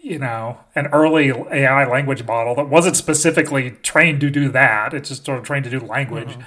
you 0.00 0.18
know 0.18 0.58
an 0.74 0.86
early 0.88 1.30
AI 1.30 1.86
language 1.86 2.24
model 2.24 2.54
that 2.54 2.68
wasn't 2.68 2.96
specifically 2.96 3.72
trained 3.82 4.20
to 4.20 4.30
do 4.30 4.48
that. 4.50 4.94
It's 4.94 5.08
just 5.08 5.24
sort 5.24 5.38
of 5.38 5.44
trained 5.44 5.64
to 5.64 5.70
do 5.70 5.80
language. 5.80 6.30
Mm-hmm. 6.30 6.42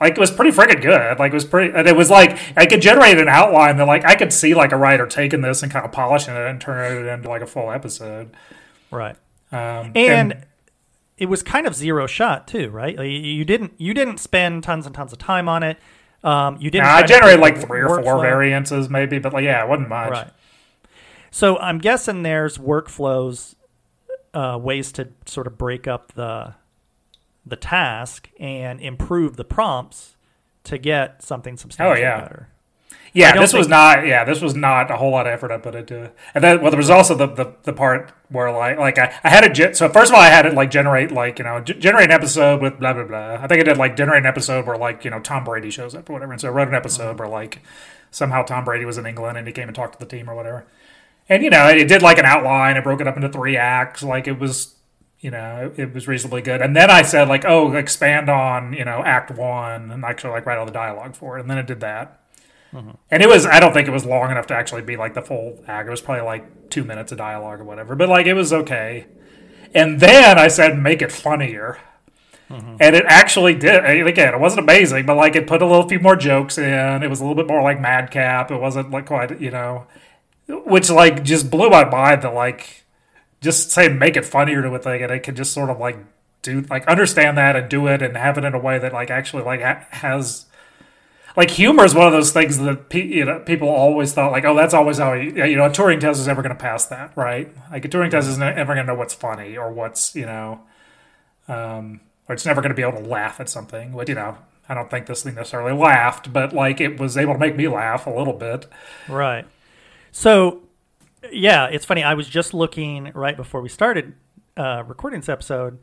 Like 0.00 0.12
it 0.12 0.18
was 0.18 0.30
pretty 0.30 0.50
freaking 0.50 0.82
good. 0.82 1.18
Like 1.18 1.32
it 1.32 1.34
was 1.34 1.44
pretty, 1.44 1.74
and 1.74 1.88
it 1.88 1.96
was 1.96 2.10
like 2.10 2.38
I 2.56 2.66
could 2.66 2.82
generate 2.82 3.18
an 3.18 3.28
outline 3.28 3.78
that 3.78 3.86
like 3.86 4.04
I 4.04 4.14
could 4.14 4.32
see 4.32 4.54
like 4.54 4.72
a 4.72 4.76
writer 4.76 5.06
taking 5.06 5.40
this 5.40 5.62
and 5.62 5.72
kind 5.72 5.86
of 5.86 5.92
polishing 5.92 6.34
it 6.34 6.46
and 6.46 6.60
turning 6.60 7.06
it 7.06 7.08
into 7.08 7.28
like 7.28 7.42
a 7.42 7.46
full 7.46 7.70
episode. 7.70 8.30
Right. 8.90 9.16
Um, 9.52 9.92
and, 9.94 9.96
and 9.96 10.46
it 11.16 11.26
was 11.26 11.42
kind 11.42 11.66
of 11.66 11.74
zero 11.74 12.06
shot 12.06 12.46
too, 12.46 12.68
right? 12.68 12.96
Like, 12.96 13.08
you 13.08 13.44
didn't 13.44 13.72
you 13.78 13.94
didn't 13.94 14.18
spend 14.18 14.64
tons 14.64 14.84
and 14.84 14.94
tons 14.94 15.12
of 15.12 15.18
time 15.18 15.48
on 15.48 15.62
it. 15.62 15.78
Um, 16.22 16.58
you 16.60 16.70
didn't. 16.70 16.86
Nah, 16.86 16.96
I 16.96 17.02
generated 17.02 17.40
like 17.40 17.58
three 17.58 17.80
or 17.80 18.02
four 18.02 18.20
variances, 18.20 18.90
maybe, 18.90 19.18
but 19.18 19.32
like 19.32 19.44
yeah, 19.44 19.64
it 19.64 19.68
wasn't 19.68 19.88
much. 19.88 20.10
Right. 20.10 20.30
So 21.36 21.58
I'm 21.58 21.76
guessing 21.76 22.22
there's 22.22 22.56
workflows, 22.56 23.56
uh, 24.32 24.58
ways 24.58 24.90
to 24.92 25.08
sort 25.26 25.46
of 25.46 25.58
break 25.58 25.86
up 25.86 26.14
the 26.14 26.54
the 27.44 27.56
task 27.56 28.30
and 28.40 28.80
improve 28.80 29.36
the 29.36 29.44
prompts 29.44 30.16
to 30.64 30.78
get 30.78 31.22
something 31.22 31.58
substantially 31.58 32.02
oh, 32.02 32.08
yeah. 32.08 32.20
better. 32.22 32.48
Yeah, 33.12 33.38
this 33.38 33.52
was 33.52 33.68
not. 33.68 34.06
Yeah, 34.06 34.24
this 34.24 34.40
was 34.40 34.54
not 34.54 34.90
a 34.90 34.96
whole 34.96 35.10
lot 35.10 35.26
of 35.26 35.32
effort 35.34 35.50
I 35.50 35.58
put 35.58 35.74
into 35.74 36.04
it. 36.04 36.16
And 36.34 36.42
then, 36.42 36.62
well, 36.62 36.70
there 36.70 36.78
was 36.78 36.88
also 36.88 37.14
the, 37.14 37.26
the, 37.26 37.54
the 37.64 37.72
part 37.74 38.12
where 38.30 38.50
like 38.50 38.78
like 38.78 38.96
I, 38.96 39.14
I 39.22 39.28
had 39.28 39.44
it. 39.44 39.76
So 39.76 39.90
first 39.90 40.10
of 40.10 40.14
all, 40.14 40.22
I 40.22 40.30
had 40.30 40.46
it 40.46 40.54
like 40.54 40.70
generate 40.70 41.12
like 41.12 41.38
you 41.38 41.44
know 41.44 41.60
g- 41.60 41.74
generate 41.74 42.06
an 42.06 42.12
episode 42.12 42.62
with 42.62 42.78
blah 42.78 42.94
blah 42.94 43.04
blah. 43.04 43.34
I 43.34 43.46
think 43.46 43.60
I 43.60 43.64
did 43.64 43.76
like 43.76 43.94
generate 43.94 44.20
an 44.20 44.26
episode 44.26 44.66
where 44.66 44.78
like 44.78 45.04
you 45.04 45.10
know 45.10 45.20
Tom 45.20 45.44
Brady 45.44 45.68
shows 45.68 45.94
up 45.94 46.08
or 46.08 46.14
whatever. 46.14 46.32
And 46.32 46.40
so 46.40 46.48
I 46.48 46.52
wrote 46.52 46.68
an 46.68 46.74
episode 46.74 47.10
mm-hmm. 47.10 47.18
where 47.18 47.28
like 47.28 47.60
somehow 48.10 48.42
Tom 48.42 48.64
Brady 48.64 48.86
was 48.86 48.96
in 48.96 49.04
England 49.04 49.36
and 49.36 49.46
he 49.46 49.52
came 49.52 49.68
and 49.68 49.76
talked 49.76 49.92
to 49.92 49.98
the 49.98 50.06
team 50.06 50.30
or 50.30 50.34
whatever. 50.34 50.64
And 51.28 51.42
you 51.42 51.50
know, 51.50 51.68
it 51.68 51.88
did 51.88 52.02
like 52.02 52.18
an 52.18 52.24
outline. 52.24 52.76
I 52.76 52.80
broke 52.80 53.00
it 53.00 53.08
up 53.08 53.16
into 53.16 53.28
three 53.28 53.56
acts. 53.56 54.02
Like 54.02 54.28
it 54.28 54.38
was 54.38 54.76
you 55.20 55.30
know, 55.30 55.72
it, 55.76 55.80
it, 55.80 55.94
was 55.94 56.06
reasonably 56.06 56.42
good. 56.42 56.60
And 56.60 56.76
then 56.76 56.90
I 56.90 57.02
said 57.02 57.28
like, 57.28 57.44
oh, 57.44 57.72
expand 57.72 58.28
on, 58.28 58.72
you 58.72 58.84
know, 58.84 59.02
act 59.04 59.30
one 59.30 59.90
and 59.90 60.04
actually 60.04 60.30
like 60.30 60.46
write 60.46 60.58
all 60.58 60.66
the 60.66 60.72
dialogue 60.72 61.16
for 61.16 61.36
it. 61.36 61.40
And 61.40 61.50
then 61.50 61.58
it 61.58 61.66
did 61.66 61.80
that. 61.80 62.20
Mm-hmm. 62.72 62.90
And 63.10 63.22
it 63.22 63.28
was, 63.28 63.46
I 63.46 63.58
don't 63.58 63.72
think 63.72 63.88
it 63.88 63.92
was 63.92 64.04
long 64.04 64.30
enough 64.30 64.46
to 64.48 64.54
actually 64.54 64.82
be 64.82 64.96
like 64.96 65.14
the 65.14 65.22
full 65.22 65.64
act. 65.66 65.88
It 65.88 65.90
was 65.90 66.00
probably 66.00 66.24
like 66.24 66.70
two 66.70 66.84
minutes 66.84 67.12
of 67.12 67.18
dialogue 67.18 67.60
or 67.60 67.64
whatever, 67.64 67.96
but 67.96 68.08
like 68.08 68.26
it 68.26 68.34
was 68.34 68.52
okay. 68.52 69.06
And 69.74 70.00
then 70.00 70.38
I 70.38 70.48
said, 70.48 70.78
make 70.78 71.00
it 71.02 71.10
funnier. 71.10 71.78
Mm-hmm. 72.50 72.76
And 72.78 72.94
it 72.94 73.04
actually 73.08 73.54
did. 73.54 73.84
Again, 74.06 74.34
it 74.34 74.40
wasn't 74.40 74.60
amazing, 74.60 75.06
but 75.06 75.16
like 75.16 75.34
it 75.34 75.46
put 75.46 75.62
a 75.62 75.66
little 75.66 75.88
few 75.88 75.98
more 75.98 76.14
jokes 76.14 76.58
in. 76.58 77.02
It 77.02 77.10
was 77.10 77.20
a 77.20 77.24
little 77.24 77.34
bit 77.34 77.48
more 77.48 77.62
like 77.62 77.80
Madcap. 77.80 78.52
It 78.52 78.60
wasn't 78.60 78.90
like 78.90 79.06
quite, 79.06 79.40
you 79.40 79.50
know, 79.50 79.86
which 80.48 80.90
like 80.90 81.24
just 81.24 81.50
blew 81.50 81.70
my 81.70 81.84
mind 81.84 82.22
that 82.22 82.34
like 82.34 82.84
just 83.40 83.70
say 83.70 83.88
make 83.88 84.16
it 84.16 84.24
funnier 84.24 84.62
to 84.62 84.74
a 84.74 84.78
thing, 84.78 85.02
and 85.02 85.12
it 85.12 85.22
can 85.22 85.34
just 85.34 85.52
sort 85.52 85.70
of 85.70 85.78
like 85.78 85.98
do 86.42 86.62
like 86.70 86.86
understand 86.86 87.36
that 87.36 87.56
and 87.56 87.68
do 87.68 87.86
it 87.86 88.02
and 88.02 88.16
have 88.16 88.38
it 88.38 88.44
in 88.44 88.54
a 88.54 88.58
way 88.58 88.78
that 88.78 88.92
like 88.92 89.10
actually 89.10 89.42
like 89.42 89.60
has 89.60 90.46
like 91.36 91.50
humor 91.50 91.84
is 91.84 91.94
one 91.94 92.06
of 92.06 92.12
those 92.12 92.32
things 92.32 92.58
that 92.58 92.88
pe- 92.88 93.06
you 93.06 93.24
know 93.24 93.40
people 93.40 93.68
always 93.68 94.12
thought 94.12 94.32
like 94.32 94.44
oh 94.44 94.54
that's 94.54 94.74
always 94.74 94.98
how 94.98 95.12
you, 95.12 95.32
you 95.44 95.56
know 95.56 95.64
a 95.64 95.70
Turing 95.70 96.00
test 96.00 96.20
is 96.20 96.28
ever 96.28 96.42
going 96.42 96.54
to 96.54 96.60
pass 96.60 96.86
that 96.86 97.12
right? 97.16 97.52
Like 97.70 97.84
a 97.84 97.88
Turing 97.88 98.10
test 98.10 98.28
is 98.28 98.38
never 98.38 98.74
going 98.74 98.86
to 98.86 98.92
know 98.92 98.98
what's 98.98 99.14
funny 99.14 99.56
or 99.56 99.72
what's 99.72 100.14
you 100.14 100.26
know 100.26 100.60
um, 101.48 102.00
or 102.28 102.34
it's 102.34 102.46
never 102.46 102.60
going 102.60 102.70
to 102.70 102.76
be 102.76 102.82
able 102.82 103.00
to 103.00 103.08
laugh 103.08 103.40
at 103.40 103.48
something 103.48 103.92
but 103.92 104.08
you 104.08 104.14
know 104.14 104.38
I 104.68 104.74
don't 104.74 104.90
think 104.90 105.06
this 105.06 105.22
thing 105.24 105.34
necessarily 105.34 105.72
laughed 105.72 106.32
but 106.32 106.52
like 106.52 106.80
it 106.80 106.98
was 106.98 107.16
able 107.16 107.34
to 107.34 107.38
make 107.40 107.56
me 107.56 107.68
laugh 107.68 108.06
a 108.06 108.10
little 108.10 108.34
bit. 108.34 108.66
Right 109.08 109.46
so 110.16 110.62
yeah, 111.30 111.66
it's 111.66 111.84
funny. 111.84 112.02
I 112.02 112.14
was 112.14 112.26
just 112.26 112.54
looking 112.54 113.12
right 113.14 113.36
before 113.36 113.60
we 113.60 113.68
started 113.68 114.14
uh, 114.56 114.82
recording 114.86 115.20
this 115.20 115.28
episode. 115.28 115.78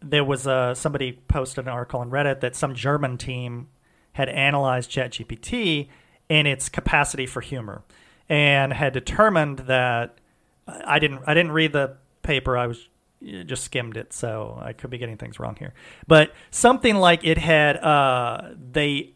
There 0.00 0.24
was 0.24 0.48
uh, 0.48 0.74
somebody 0.74 1.12
posted 1.28 1.66
an 1.66 1.68
article 1.68 2.00
on 2.00 2.10
Reddit 2.10 2.40
that 2.40 2.56
some 2.56 2.74
German 2.74 3.18
team 3.18 3.68
had 4.14 4.28
analyzed 4.28 4.90
ChatGPT 4.90 5.88
in 6.28 6.46
its 6.46 6.68
capacity 6.68 7.24
for 7.24 7.40
humor, 7.40 7.84
and 8.28 8.72
had 8.72 8.92
determined 8.92 9.60
that 9.60 10.18
I 10.66 10.98
didn't. 10.98 11.22
I 11.24 11.34
didn't 11.34 11.52
read 11.52 11.72
the 11.72 11.98
paper. 12.22 12.58
I 12.58 12.66
was 12.66 12.88
just 13.22 13.62
skimmed 13.62 13.96
it, 13.96 14.12
so 14.12 14.58
I 14.60 14.72
could 14.72 14.90
be 14.90 14.98
getting 14.98 15.18
things 15.18 15.38
wrong 15.38 15.54
here. 15.56 15.72
But 16.08 16.32
something 16.50 16.96
like 16.96 17.24
it 17.24 17.38
had 17.38 17.76
uh, 17.76 18.54
they 18.72 19.12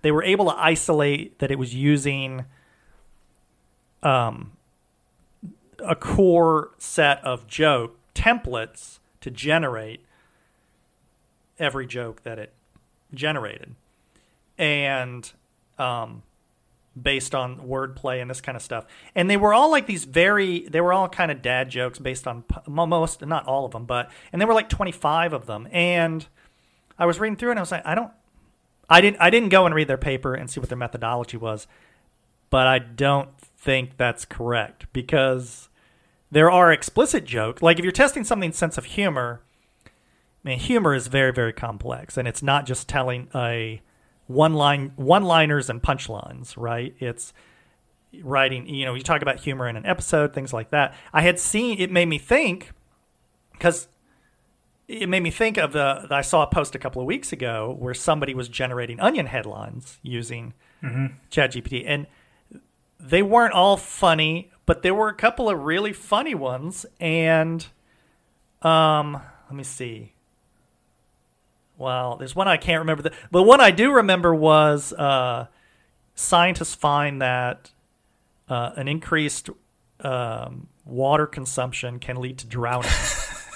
they 0.00 0.10
were 0.10 0.22
able 0.22 0.46
to 0.46 0.56
isolate 0.56 1.40
that 1.40 1.50
it 1.50 1.58
was 1.58 1.74
using 1.74 2.46
um, 4.02 4.52
a 5.84 5.94
core 5.94 6.70
set 6.78 7.24
of 7.24 7.46
joke 7.46 7.96
templates 8.14 8.98
to 9.20 9.30
generate 9.30 10.04
every 11.58 11.86
joke 11.86 12.22
that 12.22 12.38
it 12.38 12.52
generated, 13.12 13.74
and 14.58 15.32
um, 15.78 16.22
based 17.00 17.34
on 17.34 17.58
wordplay 17.60 18.20
and 18.20 18.30
this 18.30 18.40
kind 18.40 18.56
of 18.56 18.62
stuff. 18.62 18.84
And 19.14 19.30
they 19.30 19.36
were 19.36 19.54
all 19.54 19.70
like 19.70 19.86
these 19.86 20.04
very, 20.04 20.68
they 20.68 20.80
were 20.80 20.92
all 20.92 21.08
kind 21.08 21.30
of 21.30 21.42
dad 21.42 21.70
jokes 21.70 21.98
based 21.98 22.26
on 22.26 22.44
most, 22.66 23.24
not 23.24 23.46
all 23.46 23.64
of 23.64 23.72
them, 23.72 23.84
but, 23.84 24.10
and 24.32 24.40
there 24.40 24.48
were 24.48 24.54
like 24.54 24.68
25 24.68 25.32
of 25.32 25.46
them. 25.46 25.68
And 25.70 26.26
I 26.98 27.06
was 27.06 27.20
reading 27.20 27.36
through 27.36 27.50
and 27.50 27.58
I 27.58 27.62
was 27.62 27.72
like, 27.72 27.86
I 27.86 27.94
don't, 27.94 28.10
I 28.88 29.00
didn't, 29.00 29.18
I 29.20 29.30
didn't 29.30 29.50
go 29.50 29.66
and 29.66 29.74
read 29.74 29.88
their 29.88 29.98
paper 29.98 30.34
and 30.34 30.50
see 30.50 30.60
what 30.60 30.68
their 30.68 30.78
methodology 30.78 31.36
was, 31.36 31.66
but 32.50 32.66
I 32.66 32.80
don't 32.80 33.28
think 33.60 33.96
that's 33.96 34.24
correct 34.24 34.86
because 34.92 35.68
there 36.30 36.50
are 36.50 36.72
explicit 36.72 37.24
jokes. 37.24 37.62
Like 37.62 37.78
if 37.78 37.84
you're 37.84 37.92
testing 37.92 38.24
something's 38.24 38.56
sense 38.56 38.78
of 38.78 38.86
humor, 38.86 39.42
I 39.86 40.48
mean, 40.48 40.58
humor 40.58 40.94
is 40.94 41.08
very, 41.08 41.32
very 41.32 41.52
complex, 41.52 42.16
and 42.16 42.26
it's 42.26 42.42
not 42.42 42.64
just 42.64 42.88
telling 42.88 43.28
a 43.34 43.82
one 44.26 44.54
line, 44.54 44.92
one 44.96 45.24
liners 45.24 45.68
and 45.68 45.82
punchlines, 45.82 46.54
right? 46.56 46.94
It's 46.98 47.34
writing. 48.22 48.66
You 48.66 48.86
know, 48.86 48.94
you 48.94 49.02
talk 49.02 49.20
about 49.20 49.40
humor 49.40 49.68
in 49.68 49.76
an 49.76 49.84
episode, 49.84 50.32
things 50.32 50.52
like 50.52 50.70
that. 50.70 50.94
I 51.12 51.20
had 51.22 51.38
seen 51.38 51.78
it 51.78 51.90
made 51.90 52.06
me 52.06 52.18
think 52.18 52.72
because 53.52 53.88
it 54.88 55.08
made 55.08 55.22
me 55.22 55.30
think 55.30 55.58
of 55.58 55.72
the. 55.72 56.06
I 56.10 56.22
saw 56.22 56.42
a 56.42 56.46
post 56.46 56.74
a 56.74 56.78
couple 56.78 57.02
of 57.02 57.06
weeks 57.06 57.32
ago 57.32 57.76
where 57.78 57.92
somebody 57.94 58.34
was 58.34 58.48
generating 58.48 58.98
onion 59.00 59.26
headlines 59.26 59.98
using 60.02 60.54
mm-hmm. 60.82 61.06
ChatGPT, 61.30 61.84
and 61.86 62.06
they 63.00 63.22
weren't 63.22 63.54
all 63.54 63.76
funny, 63.76 64.50
but 64.66 64.82
there 64.82 64.94
were 64.94 65.08
a 65.08 65.14
couple 65.14 65.48
of 65.48 65.60
really 65.64 65.92
funny 65.92 66.34
ones. 66.34 66.86
And 67.00 67.66
um, 68.62 69.20
let 69.48 69.54
me 69.54 69.64
see. 69.64 70.12
Well, 71.78 72.16
there's 72.16 72.36
one 72.36 72.46
I 72.46 72.58
can't 72.58 72.80
remember. 72.80 73.02
The, 73.02 73.12
but 73.30 73.44
one 73.44 73.60
I 73.60 73.70
do 73.70 73.92
remember 73.92 74.34
was 74.34 74.92
uh, 74.92 75.46
scientists 76.14 76.74
find 76.74 77.22
that 77.22 77.70
uh, 78.48 78.72
an 78.76 78.86
increased 78.86 79.48
um, 80.00 80.68
water 80.84 81.26
consumption 81.26 81.98
can 81.98 82.20
lead 82.20 82.38
to 82.38 82.46
drowning. 82.46 82.90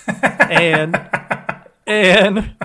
and 0.23 1.09
and 1.87 2.57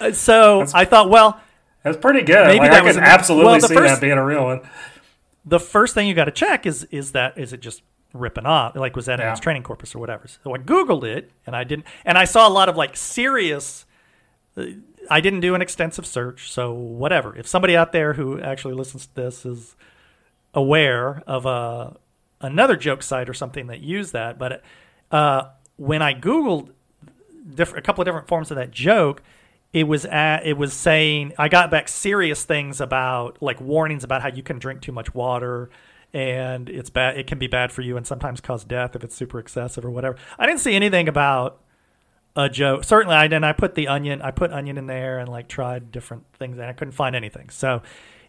uh, 0.00 0.12
so 0.12 0.58
that's, 0.58 0.74
I 0.74 0.84
thought, 0.84 1.08
well, 1.08 1.40
that's 1.82 1.96
pretty 1.96 2.22
good. 2.22 2.46
Maybe 2.46 2.58
like, 2.60 2.72
that 2.72 2.82
I 2.82 2.86
was 2.86 2.98
absolutely 2.98 3.52
well, 3.52 3.60
see 3.60 3.74
first, 3.74 3.94
that 3.94 4.00
being 4.02 4.18
a 4.18 4.24
real 4.24 4.44
one 4.44 4.60
the 5.44 5.60
first 5.60 5.94
thing 5.94 6.06
you 6.06 6.14
got 6.14 6.26
to 6.26 6.30
check 6.30 6.66
is 6.66 6.84
is 6.84 7.12
that 7.12 7.38
is 7.38 7.52
it 7.52 7.60
just 7.60 7.82
ripping 8.12 8.46
off? 8.46 8.76
Like 8.76 8.96
was 8.96 9.06
that 9.06 9.18
yeah. 9.18 9.26
in 9.26 9.32
its 9.32 9.40
training 9.40 9.62
corpus 9.62 9.94
or 9.94 9.98
whatever? 9.98 10.26
So 10.28 10.54
i 10.54 10.58
googled 10.58 11.04
it 11.04 11.30
and 11.46 11.54
i 11.56 11.64
didn't 11.64 11.86
and 12.04 12.18
i 12.18 12.24
saw 12.24 12.48
a 12.48 12.50
lot 12.50 12.68
of 12.68 12.76
like 12.76 12.96
serious 12.96 13.86
uh, 14.56 14.64
i 15.10 15.20
didn't 15.20 15.40
do 15.40 15.54
an 15.54 15.62
extensive 15.62 16.06
search 16.06 16.50
so 16.50 16.72
whatever. 16.72 17.36
If 17.36 17.46
somebody 17.46 17.76
out 17.76 17.92
there 17.92 18.14
who 18.14 18.40
actually 18.40 18.74
listens 18.74 19.06
to 19.06 19.14
this 19.14 19.46
is 19.46 19.76
aware 20.54 21.22
of 21.26 21.46
a 21.46 21.96
another 22.40 22.76
joke 22.76 23.02
site 23.02 23.28
or 23.28 23.34
something 23.34 23.66
that 23.68 23.80
used 23.80 24.12
that 24.12 24.38
but 24.38 24.62
uh, 25.10 25.44
when 25.76 26.02
i 26.02 26.12
googled 26.14 26.70
different, 27.54 27.84
a 27.84 27.86
couple 27.86 28.02
of 28.02 28.06
different 28.06 28.26
forms 28.28 28.50
of 28.50 28.56
that 28.56 28.70
joke 28.70 29.22
it 29.72 29.84
was 29.84 30.04
at, 30.04 30.44
it 30.46 30.56
was 30.56 30.72
saying 30.72 31.32
I 31.38 31.48
got 31.48 31.70
back 31.70 31.88
serious 31.88 32.44
things 32.44 32.80
about 32.80 33.40
like 33.40 33.60
warnings 33.60 34.04
about 34.04 34.22
how 34.22 34.28
you 34.28 34.42
can 34.42 34.58
drink 34.58 34.80
too 34.80 34.92
much 34.92 35.14
water 35.14 35.70
and 36.12 36.68
it's 36.68 36.90
bad 36.90 37.16
it 37.16 37.26
can 37.26 37.38
be 37.38 37.46
bad 37.46 37.70
for 37.70 37.82
you 37.82 37.96
and 37.96 38.06
sometimes 38.06 38.40
cause 38.40 38.64
death 38.64 38.96
if 38.96 39.04
it's 39.04 39.14
super 39.14 39.38
excessive 39.38 39.84
or 39.84 39.90
whatever. 39.90 40.16
I 40.38 40.46
didn't 40.46 40.60
see 40.60 40.74
anything 40.74 41.08
about 41.08 41.60
a 42.34 42.48
joke. 42.48 42.84
Certainly 42.84 43.16
I 43.16 43.28
didn't 43.28 43.44
I 43.44 43.52
put 43.52 43.74
the 43.76 43.86
onion 43.86 44.20
I 44.22 44.32
put 44.32 44.52
onion 44.52 44.76
in 44.76 44.86
there 44.86 45.18
and 45.18 45.28
like 45.28 45.46
tried 45.46 45.92
different 45.92 46.24
things 46.36 46.58
and 46.58 46.66
I 46.66 46.72
couldn't 46.72 46.92
find 46.92 47.14
anything. 47.14 47.50
So 47.50 47.82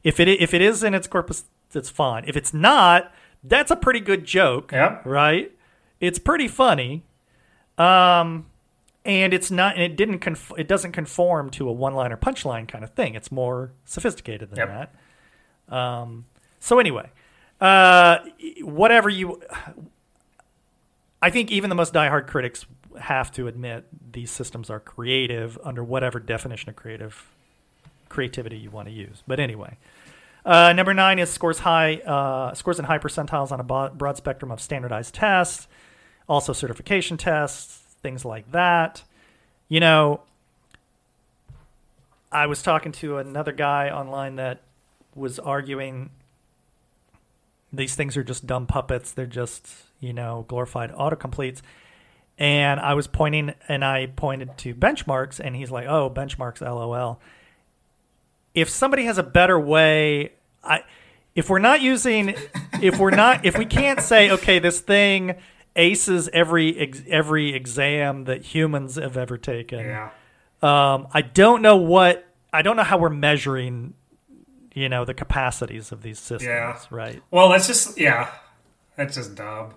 if 0.04 0.20
it 0.20 0.28
if 0.28 0.54
it 0.54 0.62
is 0.62 0.84
in 0.84 0.94
its 0.94 1.08
corpus 1.08 1.46
it's 1.74 1.90
fine. 1.90 2.26
If 2.28 2.36
it's 2.36 2.54
not, 2.54 3.12
that's 3.44 3.72
a 3.72 3.76
pretty 3.76 4.02
good 4.02 4.26
joke. 4.26 4.72
Yeah. 4.74 5.00
Right? 5.06 5.52
It's 6.00 6.20
pretty 6.20 6.48
funny. 6.48 7.04
Um 7.80 8.46
and 9.04 9.34
it's 9.34 9.52
not 9.52 9.76
and 9.76 9.84
it 9.84 9.96
didn't 9.96 10.20
conf- 10.20 10.54
it 10.58 10.68
doesn't 10.68 10.92
conform 10.92 11.50
to 11.52 11.68
a 11.68 11.72
one 11.72 11.94
liner 11.94 12.18
punchline 12.18 12.68
kind 12.68 12.84
of 12.84 12.92
thing. 12.92 13.16
It's 13.16 13.32
more 13.32 13.72
sophisticated 13.86 14.50
than 14.50 14.58
yep. 14.58 14.94
that. 15.70 15.76
Um, 15.76 16.26
so 16.60 16.80
anyway 16.80 17.10
uh, 17.62 18.20
whatever 18.62 19.10
you 19.10 19.42
i 21.22 21.30
think 21.30 21.52
even 21.52 21.70
the 21.70 21.76
most 21.76 21.94
diehard 21.94 22.28
critics 22.28 22.66
have 23.00 23.32
to 23.32 23.48
admit 23.48 23.86
these 24.12 24.32
systems 24.32 24.70
are 24.70 24.80
creative 24.80 25.58
under 25.64 25.84
whatever 25.84 26.20
definition 26.20 26.70
of 26.70 26.76
creative 26.76 27.30
creativity 28.10 28.58
you 28.58 28.70
want 28.70 28.90
to 28.90 28.94
use. 28.94 29.24
But 29.28 29.40
anyway 29.40 29.78
uh, 30.46 30.74
number 30.74 30.94
nine 30.94 31.20
is 31.20 31.30
scores 31.30 31.60
high 31.60 31.98
uh, 31.98 32.54
scores 32.54 32.80
in 32.80 32.86
high 32.86 33.00
percentiles 33.00 33.52
on 33.52 33.60
a 33.60 33.90
broad 33.90 34.18
spectrum 34.18 34.52
of 34.52 34.60
standardized 34.60 35.14
tests 35.14 35.68
also 36.28 36.52
certification 36.54 37.18
tests 37.18 37.81
things 38.02 38.26
like 38.26 38.52
that. 38.52 39.04
You 39.70 39.80
know, 39.80 40.22
I 42.32 42.48
was 42.48 42.62
talking 42.62 42.92
to 42.94 43.18
another 43.18 43.52
guy 43.52 43.90
online 43.90 44.36
that 44.36 44.62
was 45.16 45.40
arguing 45.40 46.10
these 47.74 47.96
things 47.96 48.18
are 48.18 48.24
just 48.24 48.46
dumb 48.46 48.68
puppets. 48.68 49.12
They're 49.12 49.26
just, 49.26 49.68
you 50.00 50.14
know, 50.14 50.46
glorified 50.48 50.92
autocompletes. 50.92 51.62
And 52.38 52.80
I 52.80 52.94
was 52.96 53.08
pointing 53.08 53.54
and 53.68 53.86
I 53.86 54.08
pointed 54.08 54.58
to 54.60 54.74
benchmarks 54.74 55.40
and 55.40 55.56
he's 55.56 55.72
like, 55.72 55.86
"Oh, 55.88 56.10
benchmarks 56.10 56.62
LOL." 56.62 57.20
If 58.54 58.70
somebody 58.70 59.06
has 59.06 59.18
a 59.18 59.24
better 59.24 59.60
way, 59.60 60.34
I 60.64 60.84
if 61.36 61.50
we're 61.50 61.60
not 61.60 61.82
using 61.82 62.36
if 62.82 62.98
we're 62.98 63.12
not 63.12 63.46
if 63.46 63.58
we 63.58 63.66
can't 63.66 64.02
say, 64.02 64.32
"Okay, 64.32 64.60
this 64.60 64.80
thing 64.80 65.36
aces 65.76 66.30
every 66.34 66.78
ex, 66.78 67.02
every 67.08 67.54
exam 67.54 68.26
that 68.26 68.44
humans 68.46 68.96
have 68.96 69.18
ever 69.18 69.38
taken." 69.38 69.80
Yeah. 69.80 70.10
Um, 70.62 71.08
I 71.12 71.22
don't 71.22 71.62
know 71.62 71.78
what 71.78 72.28
I 72.54 72.62
don't 72.62 72.76
know 72.76 72.84
how 72.84 72.98
we're 72.98 73.10
measuring, 73.10 73.94
you 74.74 74.90
know, 74.90 75.06
the 75.06 75.14
capacities 75.14 75.92
of 75.92 76.04
these 76.04 76.20
systems. 76.20 76.44
Yeah. 76.44 76.80
Right. 76.90 77.22
Well, 77.32 77.50
that's 77.50 77.68
just 77.68 78.00
yeah, 78.00 78.30
that's 78.96 79.16
just 79.16 79.36
dumb. 79.36 79.74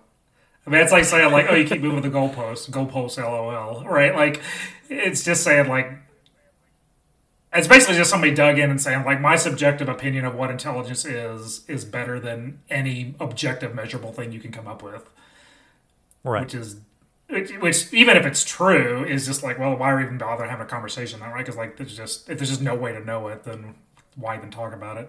I 0.66 0.70
mean, 0.70 0.80
it's 0.80 0.92
like 0.92 1.05
saying 1.05 1.30
like, 1.30 1.47
oh, 1.49 1.55
you 1.55 1.66
keep 1.66 1.82
moving 1.82 2.03
the 2.03 2.09
goalpost, 2.09 2.70
goalpost, 2.70 3.18
lol, 3.18 3.84
right? 3.84 4.14
Like, 4.14 4.40
it's 4.88 5.22
just 5.22 5.45
saying 5.45 5.68
like, 5.68 5.92
it's 7.53 7.68
basically 7.68 7.97
just 7.97 8.11
somebody 8.11 8.34
dug 8.34 8.59
in 8.59 8.70
and 8.70 8.80
saying 8.80 9.05
like, 9.05 9.20
my 9.20 9.36
subjective 9.36 9.88
opinion 9.88 10.24
of 10.24 10.34
what 10.34 10.51
intelligence 10.51 11.05
is 11.05 11.64
is 11.68 11.84
better 11.84 12.18
than 12.18 12.61
any 12.70 13.14
objective 13.20 13.74
measurable 13.74 14.12
thing 14.12 14.32
you 14.32 14.40
can 14.40 14.53
come 14.53 14.66
up 14.66 14.82
with, 14.82 15.09
Right. 16.25 16.43
which 16.43 16.55
is. 16.55 16.77
Which, 17.29 17.51
which, 17.53 17.93
even 17.93 18.16
if 18.16 18.27
it's 18.27 18.45
true, 18.45 19.05
is 19.05 19.27
just 19.27 19.43
like, 19.43 19.59
well, 19.59 19.77
why 19.77 19.93
are 19.93 19.97
we 19.97 20.05
even 20.05 20.18
bother 20.18 20.45
having 20.47 20.66
a 20.66 20.68
conversation? 20.68 21.20
Right? 21.20 21.39
Because 21.39 21.57
like, 21.57 21.77
there's 21.77 21.97
just 21.97 22.29
if 22.29 22.39
there's 22.39 22.51
just 22.51 22.61
no 22.62 22.75
way 22.75 22.93
to 22.93 23.01
know 23.01 23.29
it, 23.29 23.45
then 23.45 23.75
why 24.16 24.37
even 24.37 24.51
talk 24.51 24.75
about 24.75 24.99
it? 24.99 25.09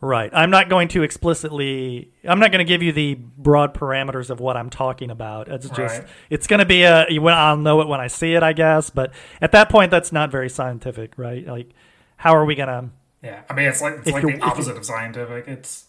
Right. 0.00 0.30
I'm 0.34 0.50
not 0.50 0.68
going 0.68 0.88
to 0.88 1.02
explicitly. 1.04 2.10
I'm 2.24 2.40
not 2.40 2.50
going 2.50 2.58
to 2.58 2.68
give 2.68 2.82
you 2.82 2.90
the 2.90 3.14
broad 3.14 3.72
parameters 3.74 4.30
of 4.30 4.40
what 4.40 4.56
I'm 4.56 4.68
talking 4.68 5.10
about. 5.10 5.48
It's 5.48 5.68
just. 5.68 6.00
Right. 6.00 6.08
It's 6.28 6.46
going 6.46 6.58
to 6.58 6.66
be 6.66 6.82
a. 6.82 7.06
I'll 7.06 7.56
know 7.56 7.80
it 7.82 7.86
when 7.86 8.00
I 8.00 8.08
see 8.08 8.34
it, 8.34 8.42
I 8.42 8.52
guess. 8.52 8.90
But 8.90 9.12
at 9.40 9.52
that 9.52 9.68
point, 9.68 9.92
that's 9.92 10.10
not 10.10 10.30
very 10.30 10.48
scientific, 10.48 11.12
right? 11.16 11.46
Like, 11.46 11.70
how 12.16 12.34
are 12.34 12.44
we 12.44 12.56
going 12.56 12.68
to? 12.68 12.88
Yeah, 13.22 13.42
I 13.48 13.54
mean, 13.54 13.68
it's 13.68 13.80
like 13.80 13.98
it's 13.98 14.10
like 14.10 14.24
the 14.24 14.40
opposite 14.40 14.76
of 14.76 14.84
scientific. 14.84 15.46
It's 15.46 15.84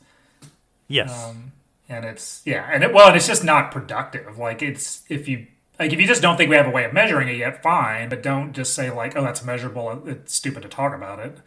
Yes. 0.88 1.26
um, 1.26 1.51
and 1.94 2.06
it's 2.06 2.41
yeah, 2.46 2.68
and 2.72 2.84
it, 2.84 2.94
well, 2.94 3.08
and 3.08 3.16
it's 3.16 3.28
just 3.28 3.44
not 3.44 3.72
productive. 3.72 4.38
Like 4.38 4.62
it's 4.62 5.04
if 5.10 5.28
you 5.28 5.48
like 5.80 5.94
if 5.94 6.00
you 6.00 6.08
just 6.08 6.22
don't 6.22 6.38
think 6.38 6.50
we 6.50 6.56
have 6.56 6.68
a 6.68 6.72
way 6.72 6.86
of 6.86 6.94
measuring 6.94 7.28
it 7.28 7.38
yet, 7.38 7.64
fine, 7.64 8.10
but 8.10 8.24
don't 8.24 8.54
just 8.54 8.74
say 8.74 8.89
like, 8.91 9.16
oh, 9.16 9.24
that's 9.24 9.44
measurable. 9.44 10.04
It's 10.06 10.34
stupid 10.34 10.64
to 10.64 10.70
talk 10.70 10.94
about 10.94 11.20
it. 11.20 11.38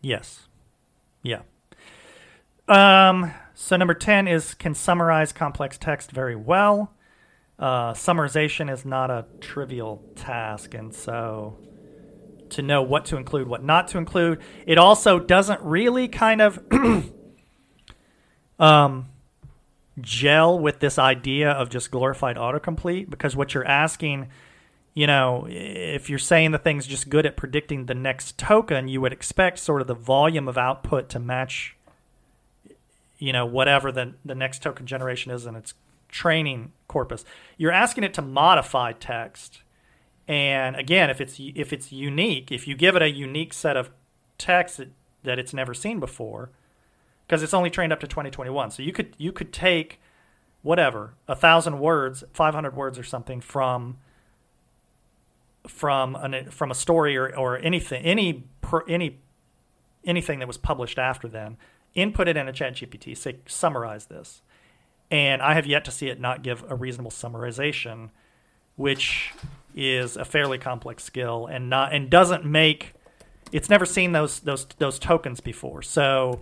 Yes. 0.00 0.42
Yeah. 1.22 1.42
Um, 2.68 3.32
so 3.54 3.76
number 3.76 3.94
10 3.94 4.28
is 4.28 4.54
can 4.54 4.74
summarize 4.74 5.32
complex 5.32 5.78
text 5.78 6.10
very 6.10 6.36
well. 6.36 6.92
Uh, 7.58 7.92
summarization 7.92 8.70
is 8.70 8.84
not 8.84 9.10
a 9.10 9.24
trivial 9.40 10.02
task, 10.14 10.74
and 10.74 10.94
so 10.94 11.58
to 12.50 12.62
know 12.62 12.82
what 12.82 13.06
to 13.06 13.16
include, 13.16 13.48
what 13.48 13.64
not 13.64 13.88
to 13.88 13.98
include, 13.98 14.40
it 14.66 14.78
also 14.78 15.18
doesn't 15.18 15.60
really 15.62 16.06
kind 16.06 16.40
of 16.40 16.62
um, 18.58 19.08
gel 20.00 20.58
with 20.58 20.80
this 20.80 20.98
idea 20.98 21.50
of 21.50 21.70
just 21.70 21.90
glorified 21.90 22.36
autocomplete 22.36 23.08
because 23.10 23.34
what 23.36 23.54
you're 23.54 23.66
asking 23.66 24.28
you 24.96 25.06
know, 25.06 25.46
if 25.46 26.08
you're 26.08 26.18
saying 26.18 26.52
the 26.52 26.58
thing's 26.58 26.86
just 26.86 27.10
good 27.10 27.26
at 27.26 27.36
predicting 27.36 27.84
the 27.84 27.94
next 27.94 28.38
token, 28.38 28.88
you 28.88 29.02
would 29.02 29.12
expect 29.12 29.58
sort 29.58 29.82
of 29.82 29.86
the 29.86 29.94
volume 29.94 30.48
of 30.48 30.56
output 30.56 31.10
to 31.10 31.18
match, 31.18 31.76
you 33.18 33.30
know, 33.30 33.44
whatever 33.44 33.92
the, 33.92 34.14
the 34.24 34.34
next 34.34 34.62
token 34.62 34.86
generation 34.86 35.30
is 35.32 35.44
in 35.44 35.54
its 35.54 35.74
training 36.08 36.72
corpus. 36.88 37.26
You're 37.58 37.72
asking 37.72 38.04
it 38.04 38.14
to 38.14 38.22
modify 38.22 38.92
text. 38.92 39.60
And 40.26 40.76
again, 40.76 41.10
if 41.10 41.20
it's 41.20 41.36
if 41.38 41.74
it's 41.74 41.92
unique, 41.92 42.50
if 42.50 42.66
you 42.66 42.74
give 42.74 42.96
it 42.96 43.02
a 43.02 43.10
unique 43.10 43.52
set 43.52 43.76
of 43.76 43.90
text 44.38 44.78
that, 44.78 44.88
that 45.24 45.38
it's 45.38 45.52
never 45.52 45.74
seen 45.74 46.00
before, 46.00 46.48
because 47.26 47.42
it's 47.42 47.54
only 47.54 47.70
trained 47.70 47.92
up 47.92 48.00
to 48.00 48.06
2021, 48.06 48.70
so 48.70 48.82
you 48.82 48.92
could 48.92 49.14
you 49.18 49.32
could 49.32 49.52
take 49.52 50.00
whatever 50.62 51.14
a 51.28 51.36
thousand 51.36 51.78
words, 51.78 52.24
500 52.32 52.74
words 52.76 52.98
or 52.98 53.04
something 53.04 53.40
from 53.40 53.98
from 55.66 56.14
an 56.16 56.50
from 56.50 56.70
a 56.70 56.74
story 56.74 57.16
or, 57.16 57.36
or 57.36 57.58
anything 57.58 58.04
any 58.04 58.44
per, 58.60 58.84
any 58.88 59.18
anything 60.04 60.38
that 60.38 60.46
was 60.46 60.56
published 60.56 60.98
after 60.98 61.26
then 61.26 61.56
input 61.94 62.28
it 62.28 62.36
in 62.36 62.46
a 62.46 62.52
chat 62.52 62.74
gpt 62.74 63.16
say 63.16 63.36
summarize 63.46 64.06
this. 64.06 64.42
And 65.10 65.42
i 65.42 65.54
have 65.54 65.66
yet 65.66 65.84
to 65.86 65.90
see 65.90 66.08
it 66.08 66.20
not 66.20 66.42
give 66.42 66.64
a 66.68 66.74
reasonable 66.74 67.10
summarization 67.10 68.10
which 68.76 69.32
is 69.74 70.16
a 70.16 70.24
fairly 70.24 70.58
complex 70.58 71.02
skill 71.02 71.46
and 71.46 71.68
not 71.68 71.92
and 71.92 72.08
doesn't 72.08 72.44
make 72.44 72.94
it's 73.52 73.70
never 73.70 73.86
seen 73.86 74.12
those 74.12 74.40
those 74.40 74.66
those 74.78 74.98
tokens 74.98 75.40
before. 75.40 75.82
So 75.82 76.40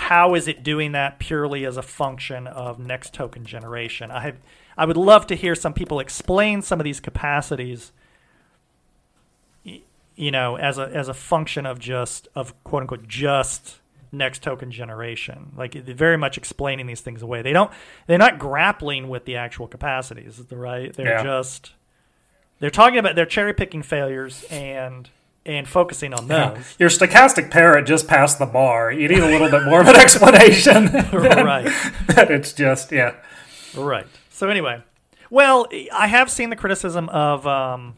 how 0.00 0.34
is 0.34 0.48
it 0.48 0.62
doing 0.62 0.92
that 0.92 1.18
purely 1.18 1.64
as 1.64 1.76
a 1.76 1.82
function 1.82 2.46
of 2.46 2.78
next 2.78 3.12
token 3.14 3.44
generation? 3.44 4.10
I 4.10 4.20
have, 4.20 4.36
I 4.76 4.84
would 4.86 4.96
love 4.96 5.26
to 5.28 5.34
hear 5.34 5.54
some 5.54 5.72
people 5.74 6.00
explain 6.00 6.62
some 6.62 6.80
of 6.80 6.84
these 6.84 7.00
capacities. 7.00 7.92
You 10.16 10.30
know, 10.30 10.56
as 10.56 10.76
a 10.78 10.82
as 10.82 11.08
a 11.08 11.14
function 11.14 11.64
of 11.64 11.78
just 11.78 12.28
of 12.34 12.52
quote 12.64 12.82
unquote 12.82 13.08
just 13.08 13.80
next 14.12 14.42
token 14.42 14.70
generation. 14.70 15.52
Like 15.56 15.74
very 15.74 16.16
much 16.18 16.36
explaining 16.36 16.86
these 16.86 17.00
things 17.00 17.22
away. 17.22 17.42
They 17.42 17.52
don't. 17.52 17.70
They're 18.06 18.18
not 18.18 18.38
grappling 18.38 19.08
with 19.08 19.24
the 19.24 19.36
actual 19.36 19.66
capacities. 19.66 20.36
The 20.36 20.56
right? 20.56 20.92
They're 20.92 21.06
Yeah. 21.18 21.22
just. 21.22 21.72
They're 22.58 22.68
talking 22.70 22.98
about 22.98 23.16
they're 23.16 23.24
cherry 23.24 23.54
picking 23.54 23.82
failures 23.82 24.44
and 24.50 25.08
and 25.46 25.66
focusing 25.66 26.12
on 26.14 26.28
those. 26.28 26.74
Your 26.78 26.88
stochastic 26.88 27.50
parrot 27.50 27.86
just 27.86 28.06
passed 28.06 28.38
the 28.38 28.46
bar. 28.46 28.92
You 28.92 29.08
need 29.08 29.20
a 29.20 29.26
little 29.26 29.50
bit 29.50 29.64
more 29.64 29.80
of 29.80 29.88
an 29.88 29.96
explanation. 30.00 30.86
right. 31.12 31.64
that 32.08 32.30
it's 32.30 32.52
just 32.52 32.92
yeah. 32.92 33.14
Right. 33.74 34.06
So 34.30 34.48
anyway, 34.48 34.82
well, 35.30 35.68
I 35.92 36.08
have 36.08 36.30
seen 36.30 36.50
the 36.50 36.56
criticism 36.56 37.08
of, 37.10 37.46
um, 37.46 37.96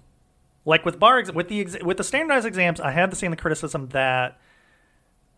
like 0.64 0.84
with 0.84 0.99
bar 0.99 1.22
with 1.34 1.49
the 1.49 1.61
ex- 1.61 1.82
with 1.82 1.97
the 1.97 2.05
standardized 2.05 2.47
exams, 2.47 2.80
I 2.80 2.93
have 2.93 3.16
seen 3.16 3.30
the 3.30 3.36
criticism 3.36 3.88
that, 3.88 4.38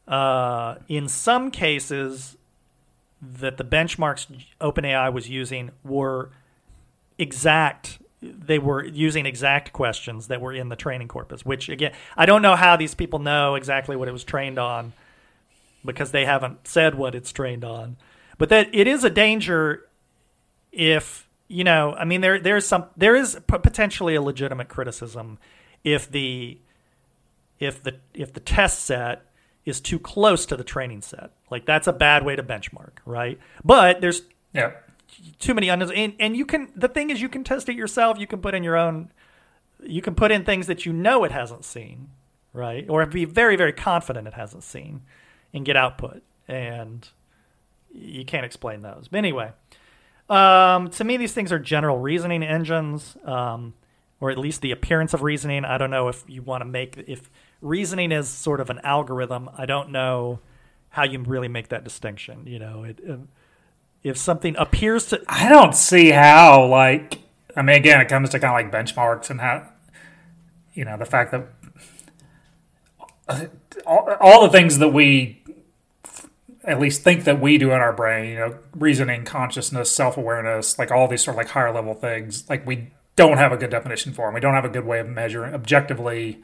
uh, 0.07 0.77
in 0.89 1.09
some 1.09 1.51
cases, 1.51 2.37
that 3.23 3.57
the 3.57 3.65
benchmarks 3.65 4.27
OpenAI 4.61 5.13
was 5.13 5.29
using 5.29 5.71
were 5.83 6.31
exact. 7.19 7.99
They 8.25 8.59
were 8.59 8.85
using 8.85 9.27
exact 9.27 9.73
questions 9.73 10.29
that 10.29 10.41
were 10.41 10.53
in 10.53 10.69
the 10.69 10.77
training 10.77 11.09
corpus. 11.09 11.45
Which 11.45 11.69
again, 11.69 11.93
I 12.17 12.27
don't 12.27 12.43
know 12.43 12.57
how 12.57 12.77
these 12.77 12.95
people 12.95 13.19
know 13.19 13.55
exactly 13.55 13.97
what 13.97 14.09
it 14.09 14.13
was 14.13 14.25
trained 14.25 14.59
on 14.59 14.93
because 15.85 16.11
they 16.13 16.25
haven't 16.25 16.67
said 16.67 16.95
what 16.95 17.15
it's 17.15 17.33
trained 17.33 17.65
on. 17.65 17.97
But 18.39 18.49
that 18.49 18.75
it 18.75 18.87
is 18.87 19.05
a 19.05 19.11
danger 19.11 19.87
if 20.73 21.29
you 21.47 21.63
know 21.63 21.95
i 21.95 22.05
mean 22.05 22.21
there 22.21 22.41
there's 22.41 22.67
some 22.67 22.87
there 22.97 23.15
is 23.15 23.39
potentially 23.47 24.15
a 24.15 24.23
legitimate 24.23 24.69
criticism 24.69 25.39
if 25.85 26.11
the 26.11 26.59
if 27.61 27.83
the 27.83 27.95
if 28.13 28.33
the 28.33 28.41
test 28.41 28.81
set 28.85 29.23
is 29.65 29.81
too 29.81 29.99
close 29.99 30.47
to 30.47 30.57
the 30.57 30.65
training 30.65 31.01
set 31.01 31.31
like 31.51 31.65
that's 31.65 31.87
a 31.87 31.93
bad 31.93 32.25
way 32.25 32.35
to 32.35 32.43
benchmark 32.43 32.93
right 33.07 33.39
but 33.65 34.01
there's 34.01 34.23
Yeah. 34.53 34.73
Too 35.39 35.55
many 35.55 35.69
unknowns 35.69 35.93
and, 35.95 36.15
and 36.19 36.37
you 36.37 36.45
can 36.47 36.73
the 36.75 36.89
thing 36.89 37.11
is 37.11 37.21
you 37.21 37.29
can 37.29 37.45
test 37.45 37.69
it 37.69 37.77
yourself 37.77 38.19
you 38.19 38.27
can 38.27 38.41
put 38.41 38.55
in 38.55 38.63
your 38.63 38.77
own 38.77 39.11
you 39.83 40.03
can 40.03 40.15
put 40.15 40.31
in 40.31 40.45
things 40.45 40.67
that 40.67 40.87
you 40.87 40.93
know 40.93 41.25
it 41.25 41.33
hasn't 41.33 41.65
seen 41.65 42.09
right 42.53 42.87
or 42.89 43.05
be 43.07 43.25
very 43.25 43.57
very 43.57 43.73
confident 43.73 44.27
it 44.27 44.35
hasn't 44.35 44.63
seen 44.63 45.03
and 45.53 45.65
get 45.65 45.77
output 45.77 46.23
and 46.49 47.09
you 47.93 48.25
can't 48.25 48.45
explain 48.45 48.81
those 48.81 49.09
but 49.09 49.19
anyway 49.19 49.53
um, 50.29 50.89
to 50.91 51.05
me, 51.05 51.17
these 51.17 51.33
things 51.33 51.53
are 51.53 51.59
general 51.59 51.99
reasoning 51.99 52.43
engines, 52.43 53.17
um, 53.25 53.75
or 54.21 54.31
at 54.31 54.39
least 54.39 54.63
the 54.63 54.71
appearance 54.71 55.13
of 55.13 55.23
reasoning. 55.23 55.65
I 55.65 55.77
don't 55.79 55.91
know 55.91 56.09
if 56.09 56.25
you 56.27 56.43
want 56.43 56.63
to 56.63 56.65
make 56.65 56.97
if 57.07 57.31
reasoning 57.61 58.11
is 58.13 58.29
sort 58.29 58.61
of 58.61 58.71
an 58.71 58.81
algorithm. 58.85 59.51
I 59.57 59.67
don't 59.67 59.91
know 59.91 60.41
how 60.89 61.05
you 61.05 61.19
really 61.21 61.49
make 61.49 61.69
that 61.69 61.85
distinction. 61.85 62.47
You 62.47 62.59
know, 62.59 62.85
it, 62.85 63.01
if- 63.03 63.21
if 64.05 64.19
something 64.19 64.55
appears 64.57 65.07
to 65.07 65.23
I 65.27 65.49
don't 65.49 65.75
see 65.75 66.11
how, 66.11 66.67
like, 66.67 67.21
I 67.57 67.63
mean, 67.63 67.77
again, 67.77 68.01
it 68.01 68.09
comes 68.09 68.31
to 68.31 68.39
kind 68.39 68.67
of 68.67 68.73
like 68.73 68.87
benchmarks 68.87 69.31
and 69.31 69.41
how, 69.41 69.67
you 70.75 70.85
know, 70.85 70.99
the 70.99 71.07
fact 71.07 71.33
that 71.33 71.49
all, 73.87 74.17
all 74.21 74.43
the 74.43 74.51
things 74.51 74.79
that 74.79 74.91
we 74.91 75.43
at 76.63 76.79
least 76.79 77.03
think 77.03 77.25
that 77.25 77.41
we 77.41 77.59
do 77.59 77.73
in 77.73 77.81
our 77.81 77.93
brain, 77.93 78.31
you 78.31 78.37
know, 78.37 78.59
reasoning, 78.75 79.25
consciousness, 79.25 79.91
self 79.91 80.17
awareness, 80.17 80.79
like 80.79 80.91
all 80.91 81.09
these 81.09 81.25
sort 81.25 81.35
of 81.35 81.39
like 81.39 81.49
higher 81.49 81.73
level 81.73 81.95
things, 81.95 82.49
like 82.49 82.67
we 82.67 82.91
don't 83.17 83.39
have 83.39 83.53
a 83.53 83.57
good 83.57 83.71
definition 83.71 84.13
for 84.13 84.27
them. 84.27 84.35
We 84.35 84.41
don't 84.41 84.55
have 84.55 84.65
a 84.65 84.71
good 84.71 84.85
way 84.85 85.01
of 85.01 85.09
measuring, 85.09 85.55
objectively 85.55 86.43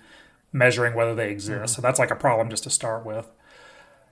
measuring 0.53 0.95
whether 0.95 1.15
they 1.15 1.31
exist. 1.31 1.57
Mm-hmm. 1.57 1.67
So 1.67 1.83
that's 1.83 1.99
like 1.99 2.11
a 2.11 2.17
problem 2.17 2.49
just 2.49 2.65
to 2.65 2.71
start 2.71 3.05
with. 3.05 3.31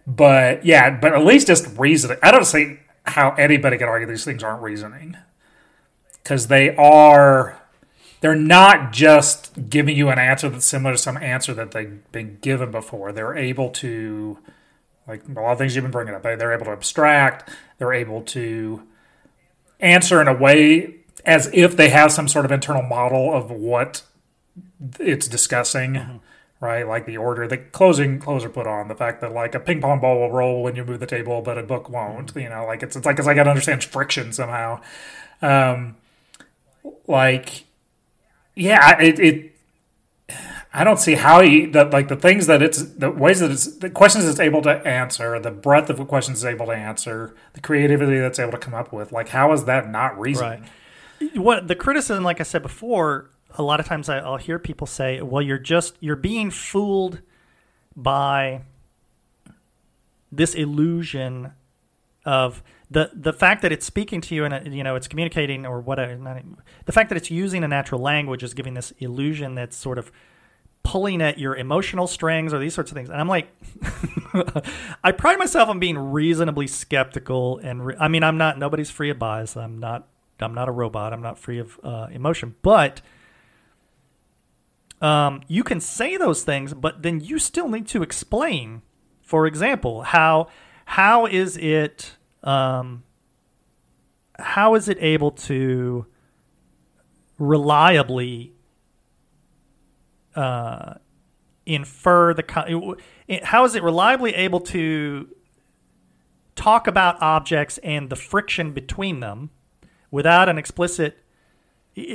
But 0.06 0.64
yeah, 0.64 0.98
but 0.98 1.14
at 1.14 1.24
least 1.24 1.46
just 1.46 1.78
reasoning. 1.78 2.18
I 2.22 2.30
don't 2.30 2.46
see 2.46 2.78
how 3.10 3.30
anybody 3.32 3.78
can 3.78 3.88
argue 3.88 4.06
these 4.06 4.24
things 4.24 4.42
aren't 4.42 4.62
reasoning 4.62 5.16
because 6.22 6.48
they 6.48 6.74
are. 6.76 7.60
They're 8.20 8.34
not 8.34 8.92
just 8.92 9.70
giving 9.70 9.96
you 9.96 10.08
an 10.08 10.18
answer 10.18 10.48
that's 10.48 10.66
similar 10.66 10.94
to 10.94 10.98
some 10.98 11.16
answer 11.16 11.54
that 11.54 11.70
they've 11.70 12.00
been 12.10 12.38
given 12.40 12.72
before. 12.72 13.12
They're 13.12 13.36
able 13.36 13.70
to 13.70 14.38
like 15.06 15.22
a 15.28 15.40
lot 15.40 15.52
of 15.52 15.58
things 15.58 15.74
you've 15.74 15.84
been 15.84 15.90
bringing 15.90 16.14
up. 16.14 16.22
They're 16.22 16.52
able 16.52 16.66
to 16.66 16.72
abstract. 16.72 17.48
They're 17.78 17.94
able 17.94 18.22
to 18.22 18.82
answer 19.80 20.20
in 20.20 20.28
a 20.28 20.34
way 20.34 20.96
as 21.24 21.50
if 21.52 21.76
they 21.76 21.88
have 21.88 22.12
some 22.12 22.28
sort 22.28 22.44
of 22.44 22.52
internal 22.52 22.82
model 22.82 23.34
of 23.34 23.50
what 23.50 24.02
it's 24.98 25.28
discussing. 25.28 25.94
Mm-hmm. 25.94 26.16
Right, 26.60 26.84
like 26.88 27.06
the 27.06 27.18
order, 27.18 27.46
the 27.46 27.58
closing 27.58 28.18
closer 28.18 28.48
put 28.48 28.66
on 28.66 28.88
the 28.88 28.96
fact 28.96 29.20
that 29.20 29.32
like 29.32 29.54
a 29.54 29.60
ping 29.60 29.80
pong 29.80 30.00
ball 30.00 30.18
will 30.18 30.32
roll 30.32 30.64
when 30.64 30.74
you 30.74 30.84
move 30.84 30.98
the 30.98 31.06
table, 31.06 31.40
but 31.40 31.56
a 31.56 31.62
book 31.62 31.88
won't. 31.88 32.34
You 32.34 32.48
know, 32.48 32.66
like 32.66 32.82
it's 32.82 32.96
it's 32.96 33.06
like 33.06 33.18
it's 33.18 33.26
like 33.26 33.38
I 33.38 33.42
understand 33.42 33.84
friction 33.84 34.32
somehow. 34.32 34.80
Um, 35.40 35.94
like, 37.06 37.64
yeah, 38.56 39.00
it, 39.00 39.20
it 39.20 39.52
I 40.72 40.84
don't 40.84 40.98
see 40.98 41.14
how 41.14 41.40
he 41.40 41.66
that 41.66 41.90
like 41.92 42.08
the 42.08 42.16
things 42.16 42.46
that 42.46 42.60
it's 42.60 42.82
the 42.82 43.10
ways 43.10 43.40
that 43.40 43.50
it's 43.50 43.78
the 43.78 43.88
questions 43.88 44.26
it's 44.26 44.38
able 44.38 44.60
to 44.62 44.70
answer, 44.86 45.38
the 45.40 45.50
breadth 45.50 45.88
of 45.88 46.06
questions 46.06 46.44
it's 46.44 46.44
able 46.44 46.66
to 46.66 46.72
answer, 46.72 47.34
the 47.54 47.60
creativity 47.60 48.18
that's 48.18 48.38
able 48.38 48.52
to 48.52 48.58
come 48.58 48.74
up 48.74 48.92
with. 48.92 49.10
Like, 49.10 49.28
how 49.30 49.52
is 49.52 49.64
that 49.64 49.90
not 49.90 50.18
reason? 50.20 50.44
Right. 51.20 51.36
What 51.36 51.68
the 51.68 51.74
criticism, 51.74 52.22
like 52.22 52.40
I 52.40 52.44
said 52.44 52.62
before, 52.62 53.30
a 53.56 53.62
lot 53.62 53.80
of 53.80 53.86
times 53.86 54.08
I, 54.08 54.22
will 54.22 54.36
hear 54.36 54.58
people 54.58 54.86
say, 54.86 55.20
"Well, 55.20 55.42
you're 55.42 55.58
just 55.58 55.96
you're 56.00 56.16
being 56.16 56.50
fooled 56.50 57.20
by 57.96 58.62
this 60.30 60.54
illusion 60.54 61.52
of." 62.24 62.62
the 62.90 63.10
the 63.12 63.34
fact 63.34 63.60
that 63.60 63.70
it's 63.70 63.84
speaking 63.84 64.18
to 64.18 64.34
you 64.34 64.46
and 64.46 64.74
you 64.74 64.82
know 64.82 64.96
it's 64.96 65.06
communicating 65.06 65.66
or 65.66 65.78
whatever 65.78 66.16
not, 66.16 66.42
the 66.86 66.92
fact 66.92 67.10
that 67.10 67.16
it's 67.18 67.30
using 67.30 67.62
a 67.62 67.68
natural 67.68 68.00
language 68.00 68.42
is 68.42 68.54
giving 68.54 68.72
this 68.72 68.94
illusion 68.98 69.54
that's 69.54 69.76
sort 69.76 69.98
of 69.98 70.10
pulling 70.88 71.20
at 71.20 71.38
your 71.38 71.54
emotional 71.54 72.06
strings 72.06 72.54
or 72.54 72.58
these 72.58 72.72
sorts 72.72 72.90
of 72.90 72.96
things. 72.96 73.10
And 73.10 73.20
I'm 73.20 73.28
like, 73.28 73.48
I 75.04 75.12
pride 75.12 75.38
myself 75.38 75.68
on 75.68 75.78
being 75.78 75.98
reasonably 75.98 76.66
skeptical. 76.66 77.58
And 77.58 77.84
re- 77.84 77.96
I 78.00 78.08
mean, 78.08 78.22
I'm 78.22 78.38
not, 78.38 78.58
nobody's 78.58 78.90
free 78.90 79.10
of 79.10 79.18
bias. 79.18 79.54
I'm 79.54 79.78
not, 79.78 80.08
I'm 80.40 80.54
not 80.54 80.66
a 80.66 80.72
robot. 80.72 81.12
I'm 81.12 81.20
not 81.20 81.38
free 81.38 81.58
of 81.58 81.78
uh, 81.82 82.06
emotion. 82.10 82.54
But 82.62 83.02
um, 85.00 85.42
you 85.48 85.62
can 85.62 85.80
say 85.80 86.16
those 86.16 86.42
things, 86.42 86.74
but 86.74 87.02
then 87.02 87.20
you 87.20 87.38
still 87.38 87.68
need 87.68 87.86
to 87.88 88.02
explain, 88.02 88.82
for 89.22 89.46
example, 89.46 90.02
how, 90.02 90.48
how 90.84 91.26
is 91.26 91.56
it, 91.56 92.16
um, 92.42 93.04
how 94.38 94.74
is 94.74 94.88
it 94.88 94.98
able 95.00 95.30
to 95.30 96.06
reliably 97.38 98.52
uh, 100.34 100.94
infer 101.66 102.32
the 102.32 102.96
how 103.42 103.64
is 103.64 103.74
it 103.74 103.82
reliably 103.82 104.34
able 104.34 104.60
to 104.60 105.28
talk 106.56 106.86
about 106.86 107.20
objects 107.20 107.78
and 107.78 108.08
the 108.08 108.16
friction 108.16 108.72
between 108.72 109.20
them 109.20 109.50
without 110.10 110.48
an 110.48 110.56
explicit 110.58 111.18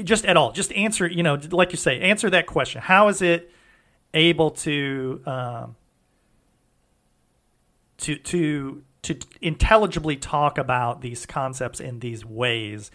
just 0.03 0.25
at 0.25 0.37
all 0.37 0.51
just 0.51 0.71
answer 0.73 1.07
you 1.07 1.23
know 1.23 1.39
like 1.51 1.71
you 1.71 1.77
say 1.77 1.99
answer 2.01 2.29
that 2.29 2.45
question 2.47 2.81
how 2.81 3.07
is 3.07 3.21
it 3.21 3.51
able 4.13 4.51
to 4.51 5.21
um, 5.25 5.75
to 7.97 8.15
to 8.17 8.83
to 9.01 9.17
intelligibly 9.41 10.15
talk 10.15 10.57
about 10.57 11.01
these 11.01 11.25
concepts 11.25 11.79
in 11.79 11.99
these 11.99 12.25
ways 12.25 12.91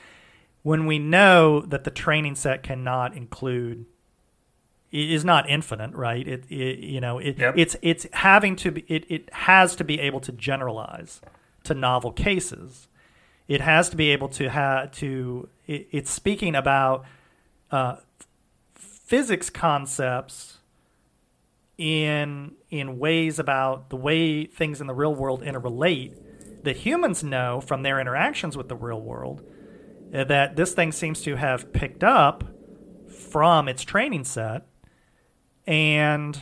when 0.63 0.87
we 0.87 0.99
know 0.99 1.61
that 1.61 1.85
the 1.85 1.91
training 1.91 2.35
set 2.35 2.63
cannot 2.63 3.17
include 3.17 3.87
is 4.91 5.25
not 5.25 5.49
infinite, 5.49 5.95
right? 5.95 6.27
It, 6.27 6.45
it 6.51 6.79
you 6.79 7.01
know 7.01 7.19
it, 7.19 7.39
yep. 7.39 7.55
it's 7.57 7.77
it's 7.83 8.07
having 8.13 8.57
to 8.57 8.73
be 8.73 8.85
it, 8.89 9.05
it 9.09 9.33
has 9.33 9.77
to 9.77 9.85
be 9.85 10.01
able 10.01 10.21
to 10.21 10.33
generalize 10.33 11.21
to 11.65 11.75
novel 11.75 12.13
cases. 12.13 12.89
It 13.49 13.63
has 13.63 13.89
to 13.89 13.97
be 13.97 14.11
able 14.11 14.29
to 14.31 14.49
have 14.51 14.93
to 14.93 15.49
it, 15.67 15.89
it's 15.91 16.11
speaking 16.11 16.55
about 16.55 17.05
uh, 17.71 17.97
physics 18.75 19.51
concepts 19.51 20.59
in 21.79 22.53
in 22.71 22.99
ways 22.99 23.39
about 23.39 23.89
the 23.89 23.97
way 23.97 24.45
things 24.45 24.81
in 24.81 24.87
the 24.87 24.95
real 24.95 25.15
world 25.15 25.43
interrelate 25.43 26.15
that 26.65 26.77
humans 26.77 27.23
know 27.23 27.61
from 27.61 27.83
their 27.83 28.01
interactions 28.01 28.57
with 28.57 28.69
the 28.69 28.77
real 28.77 29.01
world 29.01 29.43
uh, 30.13 30.25
that 30.25 30.57
this 30.57 30.75
thing 30.75 30.93
seems 30.93 31.23
to 31.23 31.37
have 31.37 31.73
picked 31.73 32.03
up 32.03 32.45
from 33.09 33.69
its 33.69 33.83
training 33.83 34.25
set 34.25 34.67
and 35.67 36.41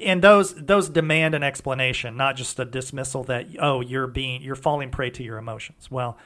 and 0.00 0.22
those 0.22 0.54
those 0.54 0.88
demand 0.88 1.34
an 1.34 1.42
explanation, 1.42 2.16
not 2.16 2.36
just 2.36 2.58
a 2.58 2.64
dismissal 2.64 3.24
that 3.24 3.46
oh 3.58 3.80
you're 3.80 4.06
being 4.06 4.42
you're 4.42 4.54
falling 4.54 4.90
prey 4.90 5.10
to 5.10 5.22
your 5.22 5.38
emotions. 5.38 5.90
Well, 5.90 6.18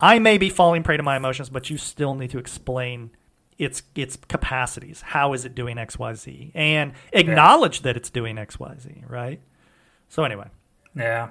I 0.00 0.18
may 0.18 0.38
be 0.38 0.50
falling 0.50 0.82
prey 0.82 0.96
to 0.96 1.02
my 1.02 1.16
emotions, 1.16 1.50
but 1.50 1.70
you 1.70 1.78
still 1.78 2.14
need 2.14 2.30
to 2.30 2.38
explain 2.38 3.10
its 3.58 3.82
its 3.94 4.16
capacities. 4.16 5.00
How 5.00 5.32
is 5.32 5.44
it 5.44 5.54
doing 5.54 5.78
X 5.78 5.98
Y 5.98 6.14
Z, 6.14 6.52
and 6.54 6.92
acknowledge 7.12 7.78
yeah. 7.78 7.84
that 7.84 7.96
it's 7.96 8.10
doing 8.10 8.38
X 8.38 8.58
Y 8.58 8.76
Z. 8.78 9.04
Right. 9.06 9.40
So 10.08 10.24
anyway. 10.24 10.48
Yeah. 10.94 11.30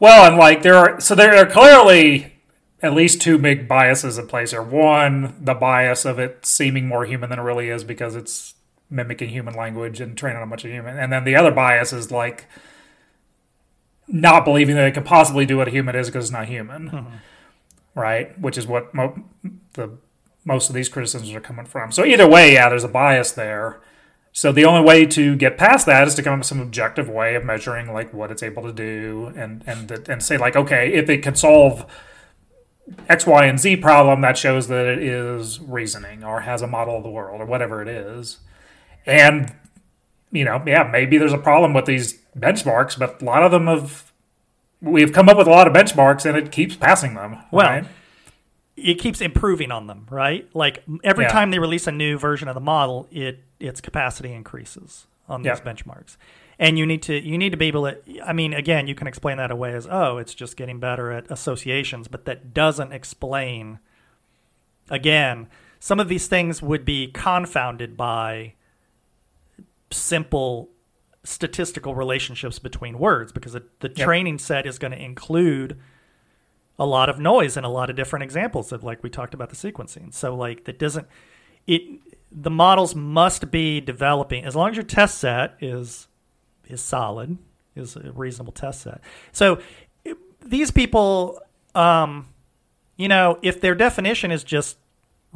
Well, 0.00 0.26
and 0.28 0.36
like 0.36 0.62
there 0.62 0.74
are 0.74 1.00
so 1.00 1.14
there 1.14 1.36
are 1.36 1.46
clearly 1.46 2.34
at 2.82 2.94
least 2.94 3.22
two 3.22 3.38
big 3.38 3.66
biases 3.68 4.18
in 4.18 4.26
place 4.26 4.50
here. 4.50 4.62
One, 4.62 5.36
the 5.40 5.54
bias 5.54 6.04
of 6.04 6.18
it 6.18 6.44
seeming 6.44 6.86
more 6.86 7.04
human 7.04 7.30
than 7.30 7.38
it 7.38 7.42
really 7.42 7.70
is 7.70 7.84
because 7.84 8.14
it's 8.14 8.54
mimicking 8.90 9.28
human 9.28 9.54
language 9.54 10.00
and 10.00 10.16
training 10.16 10.38
on 10.38 10.42
a 10.42 10.46
bunch 10.46 10.64
of 10.64 10.70
human. 10.70 10.98
And 10.98 11.12
then 11.12 11.24
the 11.24 11.36
other 11.36 11.50
bias 11.50 11.92
is 11.92 12.10
like 12.10 12.46
not 14.08 14.44
believing 14.44 14.76
that 14.76 14.86
it 14.86 14.94
can 14.94 15.02
possibly 15.02 15.46
do 15.46 15.56
what 15.56 15.68
a 15.68 15.70
human 15.70 15.96
is 15.96 16.08
because 16.08 16.26
it's 16.26 16.32
not 16.32 16.46
human, 16.46 16.90
mm-hmm. 16.90 17.14
right? 17.94 18.38
Which 18.40 18.56
is 18.56 18.66
what 18.66 18.94
mo- 18.94 19.24
the 19.72 19.98
most 20.44 20.68
of 20.68 20.74
these 20.74 20.88
criticisms 20.88 21.34
are 21.34 21.40
coming 21.40 21.66
from. 21.66 21.90
So 21.90 22.04
either 22.04 22.28
way, 22.28 22.54
yeah, 22.54 22.68
there's 22.68 22.84
a 22.84 22.88
bias 22.88 23.32
there. 23.32 23.80
So 24.32 24.52
the 24.52 24.66
only 24.66 24.86
way 24.86 25.06
to 25.06 25.34
get 25.34 25.56
past 25.56 25.86
that 25.86 26.06
is 26.06 26.14
to 26.14 26.22
come 26.22 26.34
up 26.34 26.40
with 26.40 26.46
some 26.46 26.60
objective 26.60 27.08
way 27.08 27.34
of 27.34 27.44
measuring 27.44 27.92
like 27.92 28.12
what 28.12 28.30
it's 28.30 28.42
able 28.42 28.62
to 28.64 28.72
do, 28.72 29.32
and 29.34 29.64
and 29.66 29.90
and 29.90 30.22
say 30.22 30.36
like, 30.36 30.54
okay, 30.54 30.92
if 30.92 31.08
it 31.08 31.22
can 31.22 31.34
solve 31.34 31.86
X, 33.08 33.26
Y, 33.26 33.46
and 33.46 33.58
Z 33.58 33.76
problem, 33.76 34.20
that 34.20 34.36
shows 34.36 34.68
that 34.68 34.86
it 34.86 35.02
is 35.02 35.58
reasoning 35.60 36.22
or 36.22 36.40
has 36.40 36.62
a 36.62 36.66
model 36.66 36.98
of 36.98 37.02
the 37.02 37.10
world 37.10 37.40
or 37.40 37.46
whatever 37.46 37.80
it 37.80 37.88
is. 37.88 38.38
And, 39.06 39.54
you 40.30 40.44
know, 40.44 40.62
yeah, 40.66 40.82
maybe 40.90 41.18
there's 41.18 41.32
a 41.32 41.38
problem 41.38 41.72
with 41.72 41.86
these 41.86 42.18
benchmarks, 42.36 42.98
but 42.98 43.22
a 43.22 43.24
lot 43.24 43.42
of 43.42 43.52
them 43.52 43.66
have, 43.66 44.12
we've 44.80 45.12
come 45.12 45.28
up 45.28 45.38
with 45.38 45.46
a 45.46 45.50
lot 45.50 45.66
of 45.66 45.72
benchmarks 45.72 46.26
and 46.26 46.36
it 46.36 46.52
keeps 46.52 46.76
passing 46.76 47.14
them. 47.14 47.38
Well, 47.50 47.68
right? 47.68 47.86
it 48.76 48.94
keeps 48.94 49.20
improving 49.20 49.72
on 49.72 49.86
them, 49.86 50.06
right? 50.10 50.48
Like 50.54 50.84
every 51.02 51.24
yeah. 51.24 51.30
time 51.30 51.50
they 51.50 51.58
release 51.58 51.86
a 51.86 51.92
new 51.92 52.18
version 52.18 52.48
of 52.48 52.54
the 52.54 52.60
model, 52.60 53.08
it 53.10 53.42
its 53.58 53.80
capacity 53.80 54.32
increases 54.32 55.06
on 55.28 55.42
these 55.42 55.58
yeah. 55.64 55.72
benchmarks. 55.72 56.16
And 56.58 56.78
you 56.78 56.86
need 56.86 57.02
to 57.02 57.18
you 57.18 57.38
need 57.38 57.50
to 57.50 57.56
be 57.56 57.66
able 57.66 57.84
to 57.84 58.22
I 58.22 58.32
mean 58.32 58.52
again, 58.52 58.86
you 58.86 58.94
can 58.94 59.06
explain 59.06 59.38
that 59.38 59.50
away 59.50 59.72
as 59.72 59.86
oh, 59.90 60.18
it's 60.18 60.34
just 60.34 60.56
getting 60.56 60.78
better 60.78 61.10
at 61.10 61.30
associations, 61.30 62.06
but 62.06 62.26
that 62.26 62.52
doesn't 62.52 62.92
explain 62.92 63.78
again, 64.90 65.48
some 65.80 65.98
of 65.98 66.08
these 66.08 66.26
things 66.26 66.60
would 66.60 66.84
be 66.84 67.08
confounded 67.08 67.96
by 67.96 68.54
simple 69.90 70.70
statistical 71.24 71.94
relationships 71.94 72.58
between 72.58 72.98
words 72.98 73.32
because 73.32 73.52
the, 73.52 73.64
the 73.80 73.88
yep. 73.88 73.96
training 73.96 74.38
set 74.38 74.66
is 74.66 74.78
going 74.78 74.92
to 74.92 75.02
include 75.02 75.78
a 76.78 76.86
lot 76.86 77.08
of 77.08 77.18
noise 77.18 77.56
and 77.56 77.66
a 77.66 77.68
lot 77.68 77.90
of 77.90 77.96
different 77.96 78.22
examples 78.22 78.70
of 78.70 78.84
like 78.84 79.02
we 79.02 79.10
talked 79.10 79.34
about 79.34 79.50
the 79.50 79.56
sequencing. 79.56 80.12
So 80.12 80.34
like 80.34 80.64
that 80.64 80.78
doesn't 80.78 81.06
it 81.66 81.82
the 82.30 82.50
models 82.50 82.94
must 82.94 83.50
be 83.50 83.80
developing 83.80 84.44
as 84.44 84.54
long 84.54 84.70
as 84.70 84.76
your 84.76 84.84
test 84.84 85.18
set 85.18 85.56
is 85.60 86.08
is 86.68 86.80
solid 86.80 87.38
is 87.74 87.96
a 87.96 88.12
reasonable 88.12 88.52
test 88.52 88.82
set. 88.82 89.00
So 89.32 89.60
it, 90.04 90.16
these 90.44 90.70
people 90.70 91.40
um 91.74 92.26
you 92.96 93.08
know 93.08 93.38
if 93.42 93.60
their 93.60 93.74
definition 93.74 94.30
is 94.30 94.44
just 94.44 94.78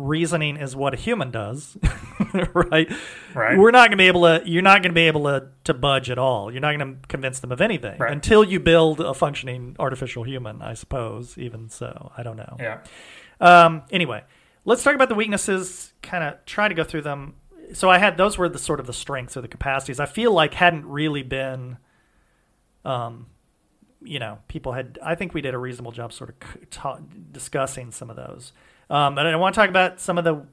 reasoning 0.00 0.56
is 0.56 0.74
what 0.74 0.94
a 0.94 0.96
human 0.96 1.30
does 1.30 1.76
right? 2.54 2.90
Right. 3.34 3.58
We're 3.58 3.70
not 3.70 3.82
going 3.88 3.92
to 3.92 3.96
be 3.96 4.06
able 4.06 4.22
to. 4.22 4.42
You're 4.44 4.62
not 4.62 4.82
going 4.82 4.90
to 4.90 4.94
be 4.94 5.06
able 5.08 5.24
to 5.24 5.48
to 5.64 5.74
budge 5.74 6.10
at 6.10 6.18
all. 6.18 6.50
You're 6.50 6.60
not 6.60 6.76
going 6.78 6.96
to 7.00 7.08
convince 7.08 7.40
them 7.40 7.52
of 7.52 7.60
anything 7.60 7.98
Right. 7.98 8.12
until 8.12 8.42
you 8.44 8.60
build 8.60 9.00
a 9.00 9.14
functioning 9.14 9.76
artificial 9.78 10.22
human. 10.24 10.62
I 10.62 10.74
suppose. 10.74 11.36
Even 11.38 11.68
so, 11.68 12.12
I 12.16 12.22
don't 12.22 12.36
know. 12.36 12.56
Yeah. 12.58 12.78
Um, 13.40 13.82
anyway, 13.90 14.22
let's 14.64 14.82
talk 14.82 14.94
about 14.94 15.08
the 15.08 15.14
weaknesses. 15.14 15.92
Kind 16.02 16.24
of 16.24 16.44
try 16.46 16.68
to 16.68 16.74
go 16.74 16.84
through 16.84 17.02
them. 17.02 17.34
So 17.72 17.88
I 17.88 17.98
had 17.98 18.16
those 18.16 18.36
were 18.38 18.48
the 18.48 18.58
sort 18.58 18.80
of 18.80 18.86
the 18.86 18.92
strengths 18.92 19.36
or 19.36 19.40
the 19.40 19.48
capacities. 19.48 20.00
I 20.00 20.06
feel 20.06 20.32
like 20.32 20.54
hadn't 20.54 20.86
really 20.86 21.22
been, 21.22 21.78
um, 22.84 23.26
you 24.02 24.18
know, 24.18 24.38
people 24.48 24.72
had. 24.72 24.98
I 25.02 25.14
think 25.14 25.34
we 25.34 25.40
did 25.40 25.54
a 25.54 25.58
reasonable 25.58 25.92
job 25.92 26.12
sort 26.12 26.30
of 26.30 26.70
ta- 26.70 27.00
discussing 27.32 27.90
some 27.90 28.10
of 28.10 28.16
those. 28.16 28.52
Um, 28.90 29.14
but 29.14 29.26
I 29.26 29.36
want 29.36 29.54
to 29.54 29.60
talk 29.60 29.70
about 29.70 30.00
some 30.00 30.18
of 30.18 30.24
the 30.24 30.44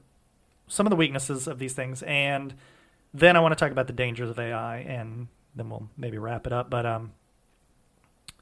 some 0.68 0.86
of 0.86 0.90
the 0.90 0.96
weaknesses 0.96 1.48
of 1.48 1.58
these 1.58 1.72
things, 1.72 2.02
and 2.02 2.54
then 3.12 3.36
I 3.36 3.40
want 3.40 3.52
to 3.52 3.56
talk 3.56 3.72
about 3.72 3.86
the 3.86 3.92
dangers 3.92 4.30
of 4.30 4.38
AI, 4.38 4.78
and 4.78 5.28
then 5.56 5.68
we'll 5.70 5.88
maybe 5.96 6.18
wrap 6.18 6.46
it 6.46 6.52
up. 6.52 6.70
But 6.70 6.86
um, 6.86 7.12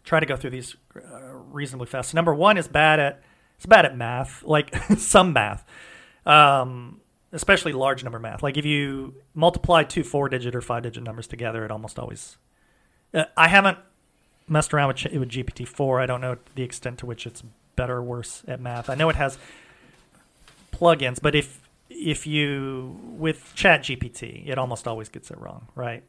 try 0.05 0.21
to 0.21 0.27
go 0.27 0.37
through 0.37 0.51
these 0.51 0.77
uh, 0.97 1.21
reasonably 1.51 1.87
fast. 1.87 2.15
Number 2.15 2.35
one 2.35 2.59
is 2.59 2.69
bad 2.69 3.01
at 3.01 3.23
it's 3.57 3.67
bad 3.67 3.87
at 3.87 3.97
math, 3.97 4.43
like 4.45 4.75
some 4.99 5.33
math, 5.33 5.65
um, 6.27 7.01
especially 7.33 7.73
large 7.73 8.05
number 8.05 8.19
math. 8.19 8.43
Like 8.43 8.59
if 8.59 8.67
you 8.67 9.15
multiply 9.35 9.83
two 9.83 10.05
four 10.05 10.29
digit 10.29 10.55
or 10.55 10.61
five 10.61 10.83
digit 10.83 11.03
numbers 11.03 11.27
together, 11.27 11.65
it 11.65 11.71
almost 11.71 11.99
always. 11.99 12.37
Uh, 13.15 13.25
I 13.37 13.49
haven't 13.49 13.79
messed 14.49 14.75
around 14.75 14.89
with, 14.89 15.05
with 15.13 15.31
GPT 15.31 15.67
four. 15.67 16.01
I 16.01 16.07
don't 16.07 16.21
know 16.21 16.37
the 16.55 16.63
extent 16.63 16.99
to 16.99 17.07
which 17.07 17.27
it's 17.27 17.43
better 17.77 17.97
or 17.97 18.03
worse 18.03 18.43
at 18.47 18.61
math. 18.61 18.91
I 18.91 18.95
know 18.95 19.09
it 19.09 19.17
has 19.17 19.39
plugins, 20.79 21.21
but 21.21 21.35
if 21.35 21.61
if 21.89 22.27
you 22.27 22.99
with 23.17 23.53
Chat 23.55 23.83
GPT, 23.83 24.49
it 24.49 24.59
almost 24.59 24.87
always 24.87 25.09
gets 25.09 25.31
it 25.31 25.39
wrong, 25.39 25.69
right? 25.75 26.03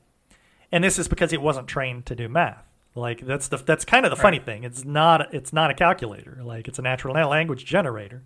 And 0.71 0.83
this 0.83 0.99
is 0.99 1.07
because 1.07 1.31
it 1.33 1.41
wasn't 1.41 1.67
trained 1.67 2.05
to 2.07 2.15
do 2.15 2.27
math. 2.27 2.63
Like 2.95 3.25
that's 3.25 3.47
the 3.47 3.57
that's 3.57 3.85
kind 3.85 4.05
of 4.05 4.09
the 4.09 4.15
funny 4.15 4.39
thing. 4.39 4.63
It's 4.63 4.83
not 4.83 5.33
it's 5.33 5.53
not 5.53 5.69
a 5.69 5.73
calculator. 5.73 6.39
Like 6.43 6.67
it's 6.67 6.79
a 6.79 6.81
natural 6.81 7.13
language 7.13 7.63
generator. 7.63 8.23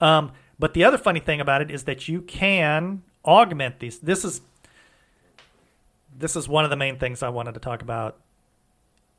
Um, 0.00 0.32
but 0.58 0.74
the 0.74 0.84
other 0.84 0.98
funny 0.98 1.20
thing 1.20 1.40
about 1.40 1.62
it 1.62 1.70
is 1.70 1.84
that 1.84 2.06
you 2.06 2.20
can 2.20 3.02
augment 3.24 3.80
these. 3.80 3.98
This 3.98 4.24
is 4.24 4.42
this 6.16 6.36
is 6.36 6.48
one 6.48 6.64
of 6.64 6.70
the 6.70 6.76
main 6.76 6.98
things 6.98 7.22
I 7.22 7.30
wanted 7.30 7.54
to 7.54 7.60
talk 7.60 7.82
about 7.82 8.18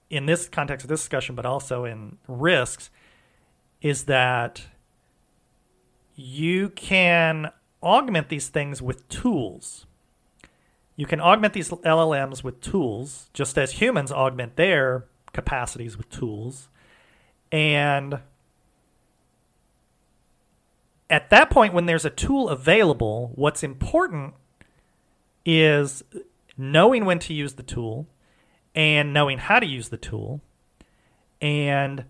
in 0.10 0.26
this 0.26 0.48
context 0.48 0.84
of 0.86 0.90
this 0.90 1.02
discussion, 1.02 1.36
but 1.36 1.46
also 1.46 1.84
in 1.84 2.18
risks, 2.28 2.90
is 3.82 4.06
that 4.06 4.64
you 6.18 6.70
can 6.70 7.52
augment 7.82 8.28
these 8.28 8.50
things 8.50 8.82
with 8.82 9.08
tools. 9.08 9.86
You 10.96 11.06
can 11.06 11.22
augment 11.22 11.54
these 11.54 11.70
LLMs 11.70 12.44
with 12.44 12.60
tools, 12.60 13.30
just 13.34 13.56
as 13.56 13.74
humans 13.74 14.12
augment 14.12 14.56
their 14.56 15.06
capacities 15.32 15.96
with 15.96 16.10
tools. 16.10 16.70
And 17.52 18.20
at 21.08 21.30
that 21.30 21.52
point, 21.52 21.76
when 21.76 21.86
there's 21.86 22.04
a 22.04 22.10
tool 22.10 22.50
available, 22.50 23.32
what's 23.36 23.62
important 23.62 24.34
is 25.46 26.04
knowing 26.58 27.06
when 27.06 27.20
to 27.20 27.34
use 27.34 27.54
the 27.54 27.64
tool 27.64 28.08
and 28.74 29.14
knowing 29.14 29.38
how 29.38 29.60
to 29.60 29.68
use 29.68 29.90
the 29.90 29.98
tool. 29.98 30.42
And 31.40 32.06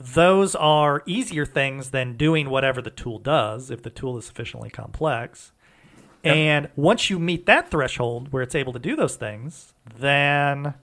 those 0.00 0.54
are 0.54 1.02
easier 1.04 1.44
things 1.44 1.90
than 1.90 2.16
doing 2.16 2.48
whatever 2.48 2.80
the 2.80 2.90
tool 2.90 3.18
does 3.18 3.70
if 3.70 3.82
the 3.82 3.90
tool 3.90 4.16
is 4.16 4.24
sufficiently 4.24 4.70
complex. 4.70 5.52
Yep. 6.24 6.34
And 6.34 6.68
once 6.74 7.10
you 7.10 7.18
meet 7.18 7.44
that 7.46 7.70
threshold 7.70 8.32
where 8.32 8.42
it's 8.42 8.54
able 8.54 8.72
to 8.72 8.78
do 8.78 8.96
those 8.96 9.16
things, 9.16 9.74
then 9.98 10.74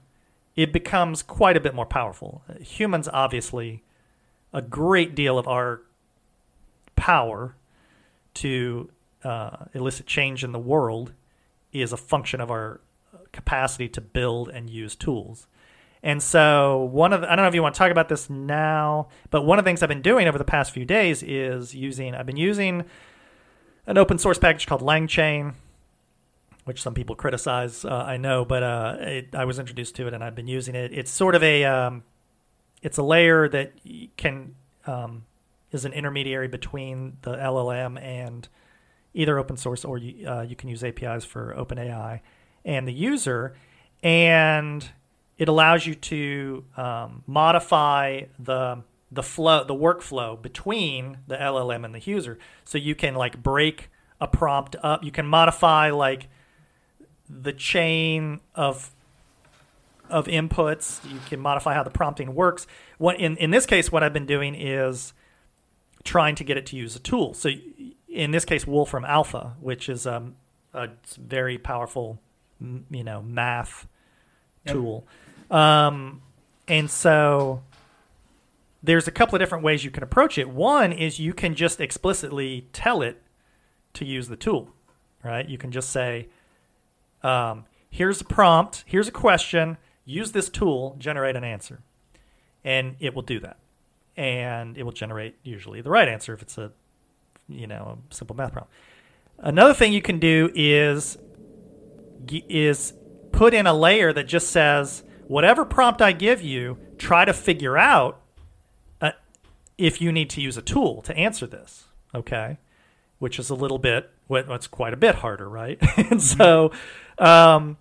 it 0.54 0.72
becomes 0.72 1.22
quite 1.22 1.56
a 1.56 1.60
bit 1.60 1.74
more 1.74 1.86
powerful. 1.86 2.42
Humans, 2.60 3.08
obviously, 3.12 3.82
a 4.52 4.62
great 4.62 5.16
deal 5.16 5.36
of 5.36 5.48
our 5.48 5.82
power 6.94 7.56
to 8.34 8.90
uh, 9.24 9.66
elicit 9.74 10.06
change 10.06 10.44
in 10.44 10.52
the 10.52 10.58
world 10.58 11.12
is 11.72 11.92
a 11.92 11.96
function 11.96 12.40
of 12.40 12.50
our 12.50 12.80
capacity 13.32 13.88
to 13.88 14.00
build 14.00 14.48
and 14.48 14.70
use 14.70 14.94
tools. 14.94 15.48
And 16.02 16.22
so, 16.22 16.88
one 16.92 17.12
of 17.12 17.22
the, 17.22 17.32
I 17.32 17.34
don't 17.34 17.44
know 17.44 17.48
if 17.48 17.54
you 17.54 17.62
want 17.62 17.74
to 17.74 17.78
talk 17.78 17.90
about 17.90 18.08
this 18.08 18.30
now, 18.30 19.08
but 19.30 19.44
one 19.44 19.58
of 19.58 19.64
the 19.64 19.68
things 19.68 19.82
I've 19.82 19.88
been 19.88 20.02
doing 20.02 20.28
over 20.28 20.38
the 20.38 20.44
past 20.44 20.72
few 20.72 20.84
days 20.84 21.22
is 21.22 21.74
using, 21.74 22.14
I've 22.14 22.26
been 22.26 22.36
using 22.36 22.84
an 23.86 23.98
open 23.98 24.18
source 24.18 24.38
package 24.38 24.66
called 24.66 24.82
LangChain, 24.82 25.54
which 26.64 26.82
some 26.82 26.94
people 26.94 27.16
criticize, 27.16 27.84
uh, 27.84 27.88
I 27.88 28.16
know, 28.16 28.44
but 28.44 28.62
uh, 28.62 28.96
it, 29.00 29.34
I 29.34 29.44
was 29.44 29.58
introduced 29.58 29.96
to 29.96 30.06
it 30.06 30.14
and 30.14 30.22
I've 30.22 30.34
been 30.34 30.46
using 30.46 30.74
it. 30.74 30.92
It's 30.92 31.10
sort 31.10 31.34
of 31.34 31.42
a, 31.42 31.64
um, 31.64 32.04
it's 32.82 32.98
a 32.98 33.02
layer 33.02 33.48
that 33.48 33.72
can, 34.16 34.54
um, 34.86 35.24
is 35.72 35.84
an 35.84 35.92
intermediary 35.92 36.48
between 36.48 37.16
the 37.22 37.32
LLM 37.32 38.00
and 38.00 38.48
either 39.14 39.38
open 39.38 39.56
source 39.56 39.84
or 39.84 39.98
you, 39.98 40.28
uh, 40.28 40.42
you 40.42 40.54
can 40.54 40.68
use 40.68 40.84
APIs 40.84 41.24
for 41.24 41.54
OpenAI 41.58 42.20
and 42.64 42.86
the 42.86 42.92
user. 42.92 43.56
And 44.02 44.88
it 45.38 45.48
allows 45.48 45.86
you 45.86 45.94
to 45.94 46.64
um, 46.76 47.22
modify 47.26 48.22
the 48.38 48.82
the 49.10 49.22
flow 49.22 49.64
the 49.64 49.74
workflow 49.74 50.40
between 50.40 51.18
the 51.26 51.36
LLM 51.36 51.84
and 51.84 51.94
the 51.94 52.00
user. 52.00 52.38
So 52.64 52.76
you 52.76 52.94
can 52.94 53.14
like 53.14 53.42
break 53.42 53.88
a 54.20 54.26
prompt 54.26 54.76
up. 54.82 55.02
You 55.04 55.12
can 55.12 55.26
modify 55.26 55.90
like 55.90 56.28
the 57.30 57.52
chain 57.52 58.40
of 58.54 58.90
of 60.10 60.26
inputs. 60.26 61.08
You 61.10 61.20
can 61.28 61.40
modify 61.40 61.72
how 61.74 61.84
the 61.84 61.90
prompting 61.90 62.34
works. 62.34 62.66
What 62.98 63.18
in 63.20 63.36
in 63.36 63.50
this 63.50 63.64
case 63.64 63.92
what 63.92 64.02
I've 64.02 64.12
been 64.12 64.26
doing 64.26 64.54
is 64.54 65.14
trying 66.04 66.34
to 66.34 66.44
get 66.44 66.56
it 66.56 66.66
to 66.66 66.76
use 66.76 66.96
a 66.96 67.00
tool. 67.00 67.32
So 67.32 67.50
in 68.08 68.32
this 68.32 68.44
case 68.44 68.66
Wolfram 68.66 69.04
Alpha 69.04 69.54
which 69.60 69.88
is 69.88 70.06
um, 70.06 70.34
a 70.74 70.88
very 71.16 71.58
powerful 71.58 72.20
you 72.90 73.04
know 73.04 73.22
math 73.22 73.86
Yep. 75.04 75.08
Um, 75.50 76.22
and 76.66 76.90
so 76.90 77.62
there's 78.82 79.08
a 79.08 79.10
couple 79.10 79.34
of 79.34 79.40
different 79.40 79.64
ways 79.64 79.84
you 79.84 79.90
can 79.90 80.02
approach 80.02 80.38
it. 80.38 80.48
One 80.48 80.92
is 80.92 81.18
you 81.18 81.34
can 81.34 81.54
just 81.54 81.80
explicitly 81.80 82.68
tell 82.72 83.02
it 83.02 83.22
to 83.94 84.04
use 84.04 84.28
the 84.28 84.36
tool, 84.36 84.70
right? 85.24 85.48
You 85.48 85.58
can 85.58 85.72
just 85.72 85.90
say, 85.90 86.28
um, 87.22 87.64
here's 87.90 88.20
a 88.20 88.24
prompt, 88.24 88.84
here's 88.86 89.08
a 89.08 89.12
question, 89.12 89.78
use 90.04 90.32
this 90.32 90.48
tool, 90.48 90.96
generate 90.98 91.36
an 91.36 91.44
answer. 91.44 91.80
And 92.64 92.96
it 93.00 93.14
will 93.14 93.22
do 93.22 93.40
that. 93.40 93.56
And 94.16 94.76
it 94.76 94.82
will 94.82 94.92
generate 94.92 95.36
usually 95.42 95.80
the 95.80 95.90
right 95.90 96.08
answer 96.08 96.34
if 96.34 96.42
it's 96.42 96.58
a, 96.58 96.72
you 97.48 97.66
know, 97.66 97.98
a 98.10 98.14
simple 98.14 98.36
math 98.36 98.52
problem. 98.52 98.70
Another 99.38 99.74
thing 99.74 99.92
you 99.92 100.02
can 100.02 100.18
do 100.18 100.50
is 100.54 101.18
is 102.26 102.92
put 103.30 103.54
in 103.54 103.66
a 103.66 103.72
layer 103.72 104.12
that 104.12 104.26
just 104.26 104.50
says 104.50 105.04
whatever 105.28 105.64
prompt 105.64 106.02
I 106.02 106.12
give 106.12 106.42
you, 106.42 106.78
try 106.96 107.24
to 107.24 107.32
figure 107.32 107.78
out 107.78 108.20
uh, 109.00 109.12
if 109.76 110.00
you 110.00 110.10
need 110.10 110.30
to 110.30 110.40
use 110.40 110.56
a 110.56 110.62
tool 110.62 111.02
to 111.02 111.16
answer 111.16 111.46
this. 111.46 111.84
Okay, 112.14 112.58
which 113.18 113.38
is 113.38 113.50
a 113.50 113.54
little 113.54 113.78
bit, 113.78 114.10
it's 114.30 114.66
quite 114.66 114.92
a 114.92 114.96
bit 114.96 115.16
harder, 115.16 115.48
right? 115.48 115.78
and 116.10 116.22
so, 116.22 116.72
um, 117.18 117.76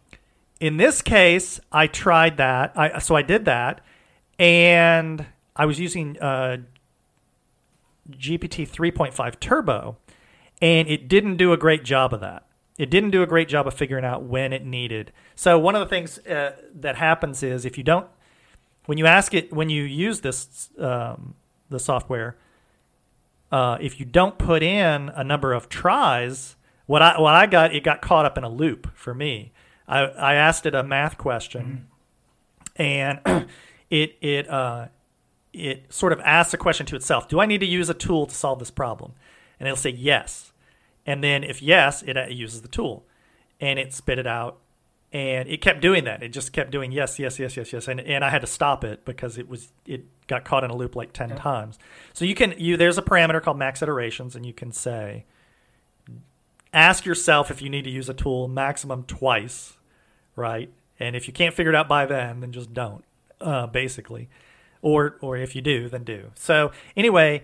in 0.59 0.77
this 0.77 1.01
case, 1.01 1.59
I 1.71 1.87
tried 1.87 2.37
that. 2.37 2.73
I 2.75 2.99
so 2.99 3.15
I 3.15 3.21
did 3.21 3.45
that, 3.45 3.81
and 4.37 5.25
I 5.55 5.65
was 5.65 5.79
using 5.79 6.19
uh, 6.19 6.57
GPT 8.11 8.67
3.5 8.69 9.39
Turbo, 9.39 9.97
and 10.61 10.87
it 10.87 11.07
didn't 11.07 11.37
do 11.37 11.53
a 11.53 11.57
great 11.57 11.83
job 11.83 12.13
of 12.13 12.19
that. 12.19 12.46
It 12.77 12.91
didn't 12.91 13.11
do 13.11 13.23
a 13.23 13.27
great 13.27 13.47
job 13.47 13.67
of 13.67 13.73
figuring 13.73 14.05
out 14.05 14.23
when 14.23 14.53
it 14.53 14.63
needed. 14.63 15.11
So 15.35 15.57
one 15.57 15.75
of 15.75 15.79
the 15.79 15.87
things 15.87 16.19
uh, 16.19 16.55
that 16.75 16.95
happens 16.95 17.41
is 17.41 17.65
if 17.65 17.77
you 17.77 17.83
don't, 17.83 18.07
when 18.85 18.97
you 18.97 19.07
ask 19.07 19.33
it, 19.33 19.51
when 19.51 19.69
you 19.69 19.83
use 19.83 20.21
this 20.21 20.69
um, 20.79 21.35
the 21.69 21.79
software, 21.79 22.37
uh, 23.51 23.77
if 23.81 23.99
you 23.99 24.05
don't 24.05 24.37
put 24.37 24.61
in 24.61 25.09
a 25.09 25.23
number 25.23 25.53
of 25.53 25.69
tries, 25.69 26.55
what 26.85 27.01
I 27.01 27.19
what 27.19 27.33
I 27.33 27.47
got, 27.47 27.75
it 27.75 27.83
got 27.83 28.01
caught 28.01 28.25
up 28.25 28.37
in 28.37 28.43
a 28.43 28.49
loop 28.49 28.95
for 28.95 29.13
me. 29.13 29.51
I, 29.87 30.01
I 30.01 30.33
asked 30.35 30.65
it 30.65 30.75
a 30.75 30.83
math 30.83 31.17
question, 31.17 31.87
and 32.75 33.19
it 33.89 34.15
it 34.21 34.49
uh, 34.49 34.87
it 35.51 35.91
sort 35.91 36.13
of 36.13 36.19
asks 36.21 36.53
a 36.53 36.57
question 36.57 36.85
to 36.87 36.95
itself: 36.95 37.27
Do 37.27 37.39
I 37.39 37.45
need 37.45 37.59
to 37.59 37.65
use 37.65 37.89
a 37.89 37.93
tool 37.93 38.25
to 38.27 38.35
solve 38.35 38.59
this 38.59 38.71
problem? 38.71 39.13
And 39.59 39.67
it'll 39.67 39.77
say 39.77 39.89
yes. 39.89 40.46
And 41.07 41.23
then 41.23 41.43
if 41.43 41.61
yes, 41.61 42.03
it 42.03 42.17
uh, 42.17 42.25
uses 42.27 42.61
the 42.61 42.67
tool, 42.67 43.05
and 43.59 43.79
it 43.79 43.93
spit 43.93 44.19
it 44.19 44.27
out, 44.27 44.59
and 45.11 45.49
it 45.49 45.61
kept 45.61 45.81
doing 45.81 46.03
that. 46.03 46.21
It 46.21 46.29
just 46.29 46.53
kept 46.53 46.69
doing 46.69 46.91
yes, 46.91 47.17
yes, 47.17 47.39
yes, 47.39 47.57
yes, 47.57 47.73
yes, 47.73 47.87
and 47.87 47.99
and 47.99 48.23
I 48.23 48.29
had 48.29 48.41
to 48.41 48.47
stop 48.47 48.83
it 48.83 49.05
because 49.05 49.39
it 49.39 49.47
was 49.49 49.71
it 49.87 50.05
got 50.27 50.43
caught 50.45 50.63
in 50.63 50.69
a 50.69 50.75
loop 50.75 50.95
like 50.95 51.13
ten 51.13 51.35
times. 51.35 51.79
So 52.13 52.25
you 52.25 52.35
can 52.35 52.53
you 52.57 52.77
there's 52.77 52.97
a 52.97 53.01
parameter 53.01 53.41
called 53.41 53.57
max 53.57 53.81
iterations, 53.81 54.35
and 54.35 54.45
you 54.45 54.53
can 54.53 54.71
say 54.71 55.25
ask 56.73 57.05
yourself 57.05 57.49
if 57.49 57.61
you 57.61 57.69
need 57.69 57.83
to 57.83 57.89
use 57.89 58.09
a 58.09 58.13
tool 58.13 58.47
maximum 58.47 59.03
twice, 59.03 59.77
right? 60.35 60.69
And 60.99 61.15
if 61.15 61.27
you 61.27 61.33
can't 61.33 61.53
figure 61.53 61.71
it 61.71 61.75
out 61.75 61.87
by 61.87 62.05
then, 62.05 62.39
then 62.39 62.51
just 62.51 62.73
don't, 62.73 63.03
uh, 63.39 63.67
basically. 63.67 64.29
Or, 64.81 65.17
or 65.21 65.37
if 65.37 65.55
you 65.55 65.61
do, 65.61 65.89
then 65.89 66.03
do. 66.03 66.31
So 66.35 66.71
anyway, 66.95 67.43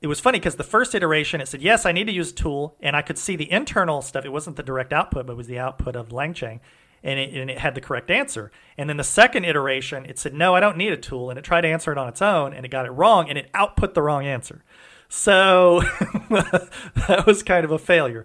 it 0.00 0.06
was 0.06 0.20
funny 0.20 0.38
because 0.38 0.56
the 0.56 0.64
first 0.64 0.94
iteration 0.94 1.40
it 1.40 1.48
said 1.48 1.62
yes 1.62 1.84
i 1.84 1.92
need 1.92 2.06
to 2.06 2.12
use 2.12 2.30
a 2.30 2.34
tool 2.34 2.76
and 2.80 2.96
i 2.96 3.02
could 3.02 3.18
see 3.18 3.36
the 3.36 3.50
internal 3.50 4.02
stuff. 4.02 4.24
It 4.24 4.32
wasn't 4.32 4.56
the 4.56 4.62
direct 4.62 4.92
output 4.92 5.26
but 5.26 5.32
it 5.32 5.36
was 5.36 5.46
the 5.46 5.58
output 5.58 5.96
of 5.96 6.08
langchain 6.08 6.60
and 7.02 7.18
it, 7.20 7.32
and 7.32 7.48
it 7.48 7.58
had 7.58 7.76
the 7.76 7.80
correct 7.80 8.10
answer. 8.10 8.50
And 8.76 8.90
then 8.90 8.96
the 8.96 9.04
second 9.04 9.44
iteration 9.44 10.04
it 10.06 10.18
said 10.18 10.34
no 10.34 10.54
i 10.54 10.60
don't 10.60 10.76
need 10.76 10.92
a 10.92 10.96
tool 10.96 11.30
and 11.30 11.38
it 11.38 11.44
tried 11.44 11.62
to 11.62 11.68
answer 11.68 11.92
it 11.92 11.98
on 11.98 12.08
its 12.08 12.22
own 12.22 12.52
and 12.52 12.64
it 12.64 12.70
got 12.70 12.86
it 12.86 12.90
wrong 12.90 13.28
and 13.28 13.38
it 13.38 13.50
output 13.54 13.94
the 13.94 14.02
wrong 14.02 14.26
answer. 14.26 14.64
So 15.08 15.80
that 16.30 17.24
was 17.26 17.42
kind 17.42 17.64
of 17.64 17.70
a 17.70 17.78
failure. 17.78 18.24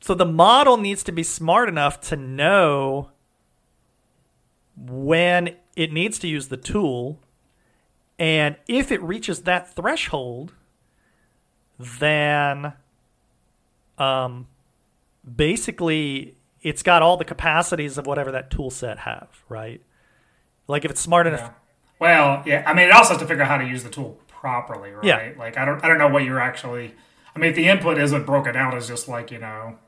So 0.00 0.14
the 0.14 0.26
model 0.26 0.76
needs 0.76 1.02
to 1.04 1.12
be 1.12 1.22
smart 1.22 1.68
enough 1.68 2.00
to 2.02 2.16
know 2.16 3.10
when 4.76 5.56
it 5.76 5.92
needs 5.92 6.18
to 6.18 6.28
use 6.28 6.48
the 6.48 6.56
tool 6.56 7.20
and 8.18 8.56
if 8.68 8.92
it 8.92 9.02
reaches 9.02 9.42
that 9.42 9.74
threshold 9.74 10.52
then 11.78 12.72
um, 13.98 14.46
basically 15.36 16.36
it's 16.62 16.82
got 16.82 17.02
all 17.02 17.16
the 17.16 17.24
capacities 17.24 17.98
of 17.98 18.06
whatever 18.06 18.32
that 18.32 18.50
tool 18.50 18.70
set 18.70 19.00
have, 19.00 19.28
right? 19.48 19.80
Like 20.66 20.84
if 20.84 20.90
it's 20.90 21.00
smart 21.00 21.26
enough. 21.26 21.40
Yeah. 21.40 21.50
Well, 22.00 22.42
yeah. 22.46 22.64
I 22.66 22.74
mean, 22.74 22.86
it 22.86 22.92
also 22.92 23.10
has 23.10 23.22
to 23.22 23.26
figure 23.26 23.42
out 23.42 23.48
how 23.48 23.58
to 23.58 23.66
use 23.66 23.84
the 23.84 23.90
tool 23.90 24.18
properly, 24.28 24.90
right? 24.90 25.04
Yeah. 25.04 25.32
Like 25.38 25.58
I 25.58 25.64
don't, 25.64 25.82
I 25.84 25.88
don't 25.88 25.98
know 25.98 26.08
what 26.08 26.24
you're 26.24 26.40
actually. 26.40 26.94
I 27.36 27.38
mean, 27.38 27.50
if 27.50 27.56
the 27.56 27.68
input 27.68 27.98
isn't 27.98 28.24
broken 28.24 28.56
out 28.56 28.74
as 28.74 28.88
just 28.88 29.08
like 29.08 29.30
you 29.30 29.38
know, 29.38 29.78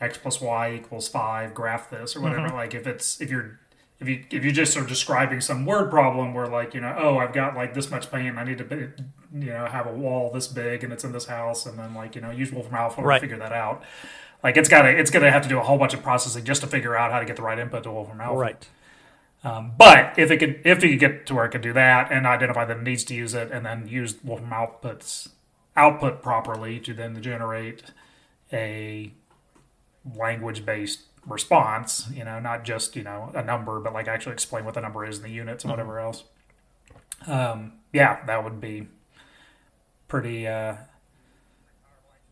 x 0.00 0.18
plus 0.18 0.40
y 0.40 0.74
equals 0.74 1.08
five, 1.08 1.54
graph 1.54 1.88
this 1.90 2.16
or 2.16 2.20
whatever. 2.20 2.48
Mm-hmm. 2.48 2.56
Like 2.56 2.74
if 2.74 2.86
it's 2.86 3.20
if 3.20 3.30
you're 3.30 3.60
if 4.00 4.08
you 4.08 4.24
if 4.30 4.44
you 4.44 4.52
just 4.52 4.76
are 4.76 4.84
describing 4.84 5.40
some 5.40 5.64
word 5.64 5.90
problem 5.90 6.34
where 6.34 6.46
like 6.46 6.74
you 6.74 6.80
know 6.80 6.94
oh 6.98 7.18
I've 7.18 7.32
got 7.32 7.54
like 7.54 7.74
this 7.74 7.90
much 7.90 8.10
pain 8.10 8.36
I 8.36 8.44
need 8.44 8.58
to 8.58 8.64
you 9.34 9.46
know 9.46 9.66
have 9.66 9.86
a 9.86 9.92
wall 9.92 10.30
this 10.30 10.46
big 10.46 10.84
and 10.84 10.92
it's 10.92 11.04
in 11.04 11.12
this 11.12 11.26
house 11.26 11.64
and 11.66 11.78
then 11.78 11.94
like 11.94 12.14
you 12.14 12.20
know 12.20 12.30
use 12.30 12.52
Wolfram 12.52 12.74
Alpha 12.74 13.02
Right. 13.02 13.16
to 13.18 13.20
figure 13.20 13.38
that 13.38 13.52
out. 13.52 13.82
Like 14.42 14.56
it's 14.56 14.68
got 14.68 14.82
to 14.82 14.88
it's 14.88 15.10
going 15.10 15.24
to 15.24 15.30
have 15.30 15.42
to 15.42 15.48
do 15.48 15.58
a 15.58 15.62
whole 15.62 15.78
bunch 15.78 15.94
of 15.94 16.02
processing 16.02 16.44
just 16.44 16.60
to 16.62 16.66
figure 16.66 16.96
out 16.96 17.12
how 17.12 17.18
to 17.20 17.24
get 17.24 17.36
the 17.36 17.42
right 17.42 17.58
input 17.58 17.84
to 17.84 17.90
Wolfram 17.92 18.20
Alpha. 18.20 18.38
Right. 18.38 18.68
Um, 19.44 19.72
but 19.76 20.18
if 20.18 20.30
it 20.30 20.38
could 20.38 20.60
if 20.64 20.82
it 20.84 20.88
could 20.88 21.00
get 21.00 21.26
to 21.26 21.34
where 21.34 21.44
it 21.44 21.50
could 21.50 21.62
do 21.62 21.72
that 21.72 22.12
and 22.12 22.26
identify 22.26 22.64
that 22.64 22.76
it 22.76 22.82
needs 22.82 23.04
to 23.04 23.14
use 23.14 23.34
it 23.34 23.50
and 23.50 23.64
then 23.66 23.88
use 23.88 24.14
Wolfram 24.22 24.50
outputs 24.50 25.30
output 25.76 26.22
properly 26.22 26.78
to 26.80 26.92
then 26.94 27.20
generate 27.22 27.84
a 28.52 29.12
language 30.16 30.64
based 30.66 31.02
response, 31.26 32.08
you 32.12 32.24
know, 32.24 32.40
not 32.40 32.64
just, 32.64 32.96
you 32.96 33.02
know, 33.02 33.30
a 33.34 33.42
number, 33.42 33.78
but 33.80 33.92
like 33.92 34.08
actually 34.08 34.32
explain 34.32 34.64
what 34.64 34.74
the 34.74 34.80
number 34.80 35.04
is 35.04 35.18
in 35.18 35.22
the 35.22 35.30
units 35.30 35.64
and 35.64 35.70
whatever 35.70 35.98
else. 35.98 36.24
Um, 37.26 37.74
yeah, 37.92 38.24
that 38.26 38.42
would 38.44 38.60
be 38.60 38.88
pretty 40.12 40.46
uh 40.46 40.76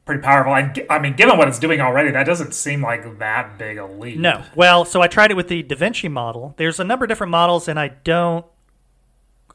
pretty 0.05 0.20
powerful. 0.20 0.52
I, 0.52 0.74
I 0.90 0.98
mean, 0.98 1.15
given 1.15 1.39
what 1.39 1.48
it's 1.48 1.59
doing 1.59 1.81
already, 1.81 2.11
that 2.11 2.27
doesn't 2.27 2.52
seem 2.52 2.82
like 2.82 3.19
that 3.20 3.59
big 3.59 3.78
a 3.78 3.86
leap. 3.86 4.19
No. 4.19 4.43
Well, 4.55 4.85
so 4.85 5.01
I 5.01 5.07
tried 5.07 5.31
it 5.31 5.35
with 5.35 5.48
the 5.48 5.62
DaVinci 5.62 6.11
model. 6.11 6.52
There's 6.57 6.81
a 6.81 6.85
number 6.85 7.05
of 7.05 7.09
different 7.09 7.31
models, 7.31 7.69
and 7.69 7.78
I 7.78 7.89
don't, 7.89 8.44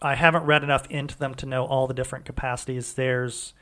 I 0.02 0.16
haven't 0.16 0.46
read 0.46 0.64
enough 0.64 0.88
into 0.90 1.18
them 1.18 1.36
to 1.36 1.46
know 1.46 1.66
all 1.66 1.88
the 1.88 1.94
different 1.94 2.24
capacities. 2.24 2.94
There's, 2.94 3.54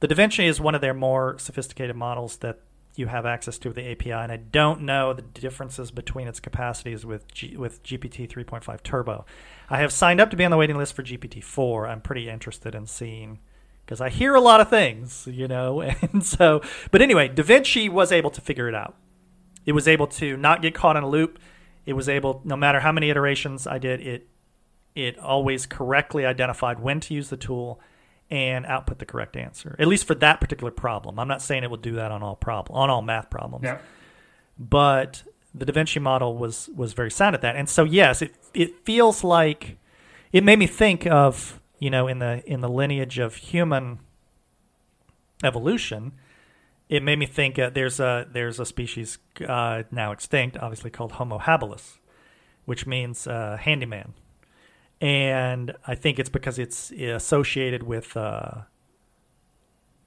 the 0.00 0.08
DaVinci 0.08 0.48
is 0.48 0.58
one 0.58 0.74
of 0.74 0.80
their 0.80 0.94
more 0.94 1.38
sophisticated 1.38 1.94
models 1.94 2.38
that 2.38 2.60
you 2.96 3.08
have 3.08 3.26
access 3.26 3.58
to 3.58 3.68
with 3.68 3.76
the 3.76 3.90
API, 3.90 4.12
and 4.12 4.32
I 4.32 4.38
don't 4.38 4.82
know 4.82 5.12
the 5.12 5.22
differences 5.22 5.90
between 5.90 6.28
its 6.28 6.40
capacities 6.40 7.04
with 7.04 7.30
G, 7.32 7.58
with 7.58 7.82
GPT 7.82 8.26
3.5 8.26 8.82
Turbo. 8.82 9.26
I 9.68 9.80
have 9.80 9.92
signed 9.92 10.20
up 10.20 10.30
to 10.30 10.36
be 10.36 10.46
on 10.46 10.50
the 10.50 10.56
waiting 10.56 10.78
list 10.78 10.94
for 10.94 11.02
GPT 11.02 11.44
4. 11.44 11.88
I'm 11.88 12.00
pretty 12.00 12.30
interested 12.30 12.74
in 12.74 12.86
seeing 12.86 13.38
because 13.84 14.00
I 14.00 14.08
hear 14.08 14.34
a 14.34 14.40
lot 14.40 14.60
of 14.60 14.68
things, 14.68 15.26
you 15.30 15.48
know, 15.48 15.80
and 16.12 16.24
so. 16.24 16.62
But 16.90 17.02
anyway, 17.02 17.28
Da 17.28 17.42
Vinci 17.42 17.88
was 17.88 18.12
able 18.12 18.30
to 18.30 18.40
figure 18.40 18.68
it 18.68 18.74
out. 18.74 18.96
It 19.64 19.72
was 19.72 19.86
able 19.86 20.06
to 20.08 20.36
not 20.36 20.62
get 20.62 20.74
caught 20.74 20.96
in 20.96 21.02
a 21.02 21.08
loop. 21.08 21.38
It 21.86 21.92
was 21.94 22.08
able, 22.08 22.40
no 22.44 22.56
matter 22.56 22.80
how 22.80 22.92
many 22.92 23.10
iterations 23.10 23.66
I 23.66 23.78
did, 23.78 24.00
it 24.00 24.28
it 24.94 25.18
always 25.18 25.64
correctly 25.64 26.26
identified 26.26 26.78
when 26.78 27.00
to 27.00 27.14
use 27.14 27.30
the 27.30 27.36
tool 27.36 27.80
and 28.30 28.66
output 28.66 28.98
the 28.98 29.06
correct 29.06 29.36
answer. 29.36 29.74
At 29.78 29.88
least 29.88 30.06
for 30.06 30.14
that 30.16 30.40
particular 30.40 30.70
problem. 30.70 31.18
I'm 31.18 31.28
not 31.28 31.40
saying 31.42 31.64
it 31.64 31.70
will 31.70 31.76
do 31.78 31.92
that 31.92 32.10
on 32.10 32.22
all 32.22 32.36
problem 32.36 32.78
on 32.78 32.90
all 32.90 33.02
math 33.02 33.30
problems. 33.30 33.64
Yeah. 33.64 33.78
But 34.58 35.22
the 35.54 35.66
Da 35.66 35.72
Vinci 35.72 36.00
model 36.00 36.36
was 36.36 36.68
was 36.74 36.92
very 36.92 37.10
sound 37.10 37.34
at 37.34 37.42
that. 37.42 37.56
And 37.56 37.68
so 37.68 37.84
yes, 37.84 38.22
it 38.22 38.34
it 38.54 38.84
feels 38.84 39.22
like 39.22 39.76
it 40.32 40.44
made 40.44 40.58
me 40.58 40.66
think 40.66 41.06
of, 41.06 41.60
you 41.82 41.90
know, 41.90 42.06
in 42.06 42.20
the 42.20 42.44
in 42.46 42.60
the 42.60 42.68
lineage 42.68 43.18
of 43.18 43.34
human 43.34 43.98
evolution, 45.42 46.12
it 46.88 47.02
made 47.02 47.18
me 47.18 47.26
think 47.26 47.58
uh, 47.58 47.70
there's 47.70 47.98
a 47.98 48.24
there's 48.30 48.60
a 48.60 48.64
species 48.64 49.18
uh, 49.48 49.82
now 49.90 50.12
extinct, 50.12 50.56
obviously 50.58 50.90
called 50.90 51.10
Homo 51.10 51.40
habilis, 51.40 51.98
which 52.66 52.86
means 52.86 53.26
uh, 53.26 53.56
handyman, 53.60 54.14
and 55.00 55.74
I 55.84 55.96
think 55.96 56.20
it's 56.20 56.30
because 56.30 56.56
it's 56.56 56.92
associated 56.92 57.82
with 57.82 58.16
uh, 58.16 58.60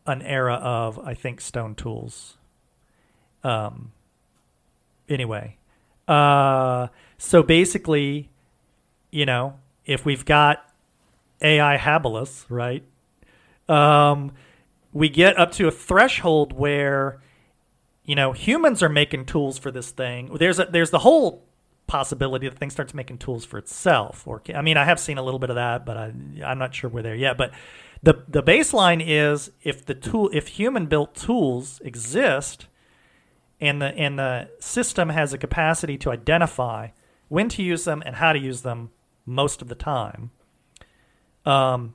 an 0.07 0.22
era 0.22 0.53
of 0.53 0.97
I 0.99 1.14
think 1.14 1.41
stone 1.41 1.76
tools. 1.76 2.38
Um. 3.43 3.91
Anyway, 5.10 5.57
uh, 6.07 6.88
so 7.18 7.43
basically, 7.43 8.30
you 9.11 9.26
know, 9.26 9.60
if 9.85 10.06
we've 10.06 10.23
got 10.23 10.72
AI 11.41 11.78
habilis, 11.78 12.45
right? 12.49 12.84
Um, 13.68 14.34
we 14.95 15.10
get 15.10 15.38
up 15.38 15.52
to 15.52 15.68
a 15.68 15.72
threshold 15.72 16.53
where 16.53 17.22
you 18.06 18.16
know 18.16 18.32
humans 18.32 18.82
are 18.82 18.90
making 18.90 19.26
tools 19.26 19.57
for 19.60 19.70
this 19.70 19.91
thing 19.91 20.34
there's 20.40 20.57
a 20.57 20.66
there's 20.66 20.90
the 20.90 20.99
whole 20.99 21.44
possibility 21.86 22.48
that 22.48 22.57
thing 22.57 22.70
starts 22.72 22.94
making 22.94 23.18
tools 23.18 23.45
for 23.45 23.57
itself 23.57 24.26
or 24.26 24.41
i 24.56 24.62
mean 24.62 24.78
i 24.78 24.86
have 24.86 24.99
seen 24.99 25.18
a 25.18 25.24
little 25.24 25.40
bit 25.40 25.49
of 25.49 25.56
that 25.56 25.86
but 25.86 25.98
I, 25.98 26.14
i'm 26.45 26.57
not 26.57 26.74
sure 26.74 26.90
we're 26.90 27.03
there 27.03 27.16
yet 27.16 27.38
but 27.38 27.52
the 28.02 28.24
the 28.28 28.41
baseline 28.41 29.03
is 29.06 29.52
if 29.62 29.86
the 29.86 29.94
tool 29.94 30.30
if 30.34 30.48
human 30.48 30.88
built 30.88 31.14
tools 31.14 31.82
exist 31.84 32.68
and 33.60 33.82
the 33.82 33.88
and 33.88 34.18
the 34.18 34.49
system 34.60 35.10
has 35.10 35.34
a 35.34 35.38
capacity 35.38 35.98
to 35.99 36.12
identify 36.12 36.90
when 37.28 37.49
to 37.49 37.62
use 37.62 37.84
them 37.84 38.02
and 38.06 38.16
how 38.16 38.34
to 38.34 38.40
use 38.40 38.62
them 38.62 38.91
most 39.26 39.62
of 39.62 39.68
the 39.68 39.76
time 39.76 40.32
um 41.45 41.93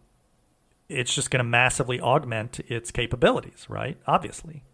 it's 0.88 1.14
just 1.14 1.30
going 1.30 1.38
to 1.38 1.48
massively 1.48 2.00
augment 2.00 2.58
its 2.68 2.90
capabilities, 2.90 3.66
right? 3.68 3.96
Obviously, 4.06 4.64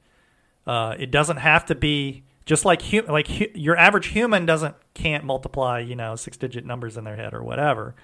uh, 0.66 0.94
it 0.98 1.10
doesn't 1.10 1.36
have 1.36 1.66
to 1.66 1.74
be 1.74 2.24
just 2.46 2.64
like 2.64 2.82
like 3.08 3.28
hu- 3.28 3.50
your 3.54 3.76
average 3.76 4.08
human 4.08 4.46
doesn't 4.46 4.74
can't 4.94 5.24
multiply, 5.24 5.78
you 5.80 5.94
know, 5.94 6.16
six 6.16 6.36
digit 6.36 6.64
numbers 6.64 6.96
in 6.96 7.04
their 7.04 7.16
head 7.16 7.34
or 7.34 7.42
whatever, 7.42 7.94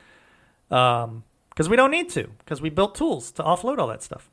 because 0.68 1.68
we 1.68 1.76
don't 1.76 1.90
need 1.90 2.10
to 2.10 2.28
because 2.38 2.60
we 2.60 2.68
built 2.68 2.94
tools 2.94 3.30
to 3.32 3.42
offload 3.42 3.78
all 3.78 3.86
that 3.86 4.02
stuff, 4.02 4.30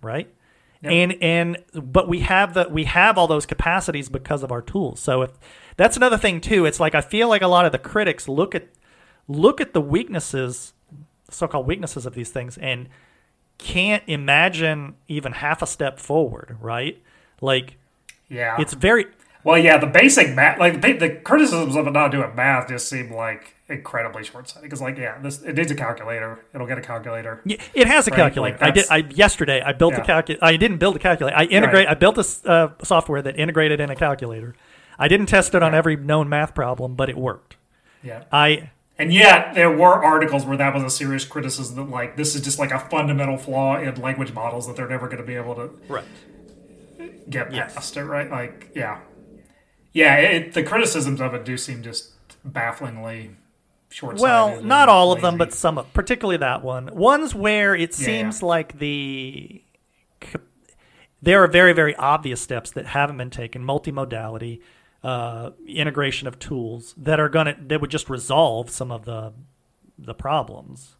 right? 0.00 0.32
Yep. 0.80 0.92
And 0.92 1.22
and 1.22 1.64
but 1.74 2.08
we 2.08 2.20
have 2.20 2.54
the 2.54 2.68
we 2.70 2.84
have 2.84 3.18
all 3.18 3.26
those 3.26 3.46
capacities 3.46 4.08
because 4.08 4.42
of 4.42 4.52
our 4.52 4.62
tools. 4.62 5.00
So 5.00 5.22
if 5.22 5.32
that's 5.76 5.96
another 5.96 6.16
thing 6.16 6.40
too, 6.40 6.64
it's 6.64 6.78
like 6.78 6.94
I 6.94 7.00
feel 7.00 7.28
like 7.28 7.42
a 7.42 7.48
lot 7.48 7.66
of 7.66 7.72
the 7.72 7.78
critics 7.78 8.28
look 8.28 8.54
at 8.54 8.68
look 9.26 9.60
at 9.60 9.72
the 9.74 9.80
weaknesses, 9.80 10.72
so-called 11.30 11.66
weaknesses 11.66 12.06
of 12.06 12.14
these 12.14 12.30
things, 12.30 12.56
and 12.58 12.88
can't 13.58 14.02
imagine 14.06 14.94
even 15.08 15.32
half 15.32 15.62
a 15.62 15.66
step 15.66 15.98
forward, 15.98 16.56
right? 16.60 17.00
Like 17.40 17.76
Yeah. 18.28 18.56
it's 18.60 18.74
very 18.74 19.06
Well, 19.44 19.58
yeah, 19.58 19.78
the 19.78 19.86
basic 19.86 20.34
math, 20.34 20.58
like 20.58 20.80
the, 20.82 20.92
the 20.92 21.10
criticisms 21.10 21.74
of 21.76 21.86
it 21.86 21.92
not 21.92 22.10
doing 22.10 22.34
math, 22.34 22.68
just 22.68 22.88
seem 22.88 23.12
like 23.12 23.54
incredibly 23.68 24.24
short-sighted. 24.24 24.62
Because, 24.62 24.80
like, 24.80 24.96
yeah, 24.98 25.18
this 25.20 25.42
it 25.42 25.54
needs 25.56 25.70
a 25.70 25.74
calculator. 25.74 26.38
It'll 26.54 26.66
get 26.66 26.78
a 26.78 26.82
calculator. 26.82 27.40
Yeah, 27.44 27.56
It 27.74 27.86
has 27.86 28.06
a 28.08 28.10
Right, 28.10 28.16
calculator. 28.16 28.56
like 28.60 28.68
I 28.68 28.70
did. 28.70 28.86
I 28.90 28.96
yesterday. 29.14 29.60
I 29.60 29.72
built 29.72 29.94
a 29.94 29.98
Yeah. 29.98 30.04
calculator. 30.04 30.44
I 30.44 30.56
didn't 30.56 30.78
build 30.78 30.96
a 30.96 30.98
calculator. 30.98 31.36
I 31.36 31.44
integrate. 31.44 31.86
Right. 31.86 31.90
I 31.90 31.94
built 31.94 32.18
a 32.18 32.50
uh, 32.50 32.68
software 32.82 33.22
that 33.22 33.38
integrated 33.38 33.80
in 33.80 33.90
a 33.90 33.96
calculator. 33.96 34.54
I 34.98 35.06
didn't 35.08 35.26
test 35.26 35.54
it 35.54 35.62
on 35.62 35.74
every 35.74 35.96
known 35.96 36.28
math 36.28 36.54
problem, 36.54 36.94
but 36.94 37.08
it 37.08 37.16
worked. 37.16 37.56
Yeah. 38.02 38.24
I 38.32 38.70
And 38.98 39.12
yet, 39.12 39.54
there 39.54 39.70
were 39.70 40.02
articles 40.04 40.44
where 40.44 40.56
that 40.56 40.74
was 40.74 40.82
a 40.82 40.90
serious 40.90 41.24
criticism 41.24 41.76
that, 41.76 41.88
like, 41.88 42.16
this 42.16 42.34
is 42.34 42.40
just 42.40 42.58
like 42.58 42.72
a 42.72 42.80
fundamental 42.80 43.36
flaw 43.38 43.78
in 43.78 43.94
language 44.00 44.32
models 44.32 44.66
that 44.66 44.74
they're 44.74 44.88
never 44.88 45.06
going 45.06 45.18
to 45.18 45.26
be 45.26 45.36
able 45.36 45.54
to 45.54 45.70
right. 45.88 46.04
get 47.30 47.52
Yes. 47.52 47.74
past 47.74 47.96
it, 47.96 48.04
right? 48.04 48.28
Like, 48.28 48.72
yeah. 48.74 48.98
Yeah, 49.92 50.16
it, 50.16 50.52
the 50.52 50.64
criticisms 50.64 51.20
of 51.20 51.32
it 51.34 51.44
do 51.44 51.56
seem 51.56 51.82
just 51.82 52.10
bafflingly 52.44 53.30
short-sighted. 53.90 54.20
Well, 54.22 54.62
not 54.62 54.88
all 54.88 55.12
of 55.12 55.20
them, 55.22 55.38
but 55.38 55.52
some, 55.52 55.78
of- 55.78 55.92
particularly 55.94 56.38
that 56.38 56.62
one. 56.64 56.90
Ones 56.92 57.34
where 57.36 57.76
it 57.76 57.90
Yeah, 57.98 58.04
seems 58.04 58.42
like 58.42 58.78
the 58.80 59.62
there 61.22 61.42
are 61.42 61.48
very 61.48 61.72
very 61.72 61.96
obvious 61.96 62.40
steps 62.40 62.70
that 62.72 62.86
haven't 62.86 63.16
been 63.16 63.30
taken, 63.30 63.64
multimodality, 63.64 64.60
uh, 65.02 65.50
integration 65.66 66.26
of 66.26 66.38
tools 66.38 66.94
that 66.96 67.20
are 67.20 67.28
gonna 67.28 67.56
that 67.60 67.80
would 67.80 67.90
just 67.90 68.10
resolve 68.10 68.70
some 68.70 68.90
of 68.90 69.04
the 69.04 69.32
the 69.98 70.14
problems 70.14 70.96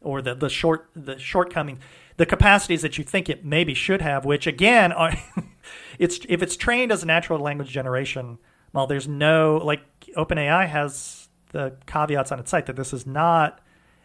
or 0.00 0.22
the 0.22 0.34
the 0.34 0.48
short 0.48 0.88
the 0.94 1.18
shortcoming 1.18 1.78
the 2.18 2.26
capacities 2.26 2.82
that 2.82 2.98
you 2.98 3.04
think 3.04 3.30
it 3.30 3.44
maybe 3.44 3.72
should 3.72 4.02
have, 4.02 4.24
which 4.24 4.46
again 4.46 4.92
are 4.92 5.12
it's 5.98 6.20
if 6.28 6.42
it's 6.42 6.56
trained 6.56 6.92
as 6.92 7.02
a 7.02 7.06
natural 7.06 7.38
language 7.38 7.70
generation, 7.70 8.38
well, 8.72 8.86
there's 8.86 9.08
no 9.08 9.56
like 9.64 9.82
OpenAI 10.16 10.68
has 10.68 11.28
the 11.52 11.76
caveats 11.86 12.30
on 12.30 12.38
its 12.38 12.50
site 12.50 12.66
that 12.66 12.76
this 12.76 12.92
is 12.92 13.06
not 13.06 13.60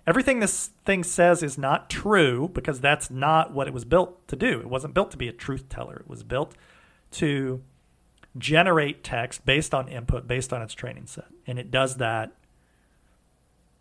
everything 0.05 0.39
this 0.39 0.69
thing 0.85 1.03
says 1.03 1.43
is 1.43 1.57
not 1.57 1.89
true 1.89 2.49
because 2.53 2.79
that's 2.79 3.09
not 3.09 3.51
what 3.51 3.67
it 3.67 3.73
was 3.73 3.83
built 3.83 4.25
to 4.27 4.35
do. 4.35 4.59
It 4.59 4.69
wasn't 4.69 4.93
built 4.93 5.11
to 5.11 5.17
be 5.17 5.27
a 5.27 5.33
truth 5.33 5.67
teller. 5.67 5.97
It 5.97 6.07
was 6.07 6.23
built 6.23 6.53
to 7.13 7.61
generate 8.37 9.03
text 9.03 9.45
based 9.45 9.73
on 9.73 9.87
input 9.87 10.27
based 10.27 10.51
on 10.53 10.61
its 10.61 10.73
training 10.73 11.07
set, 11.07 11.27
and 11.45 11.59
it 11.59 11.71
does 11.71 11.97
that 11.97 12.31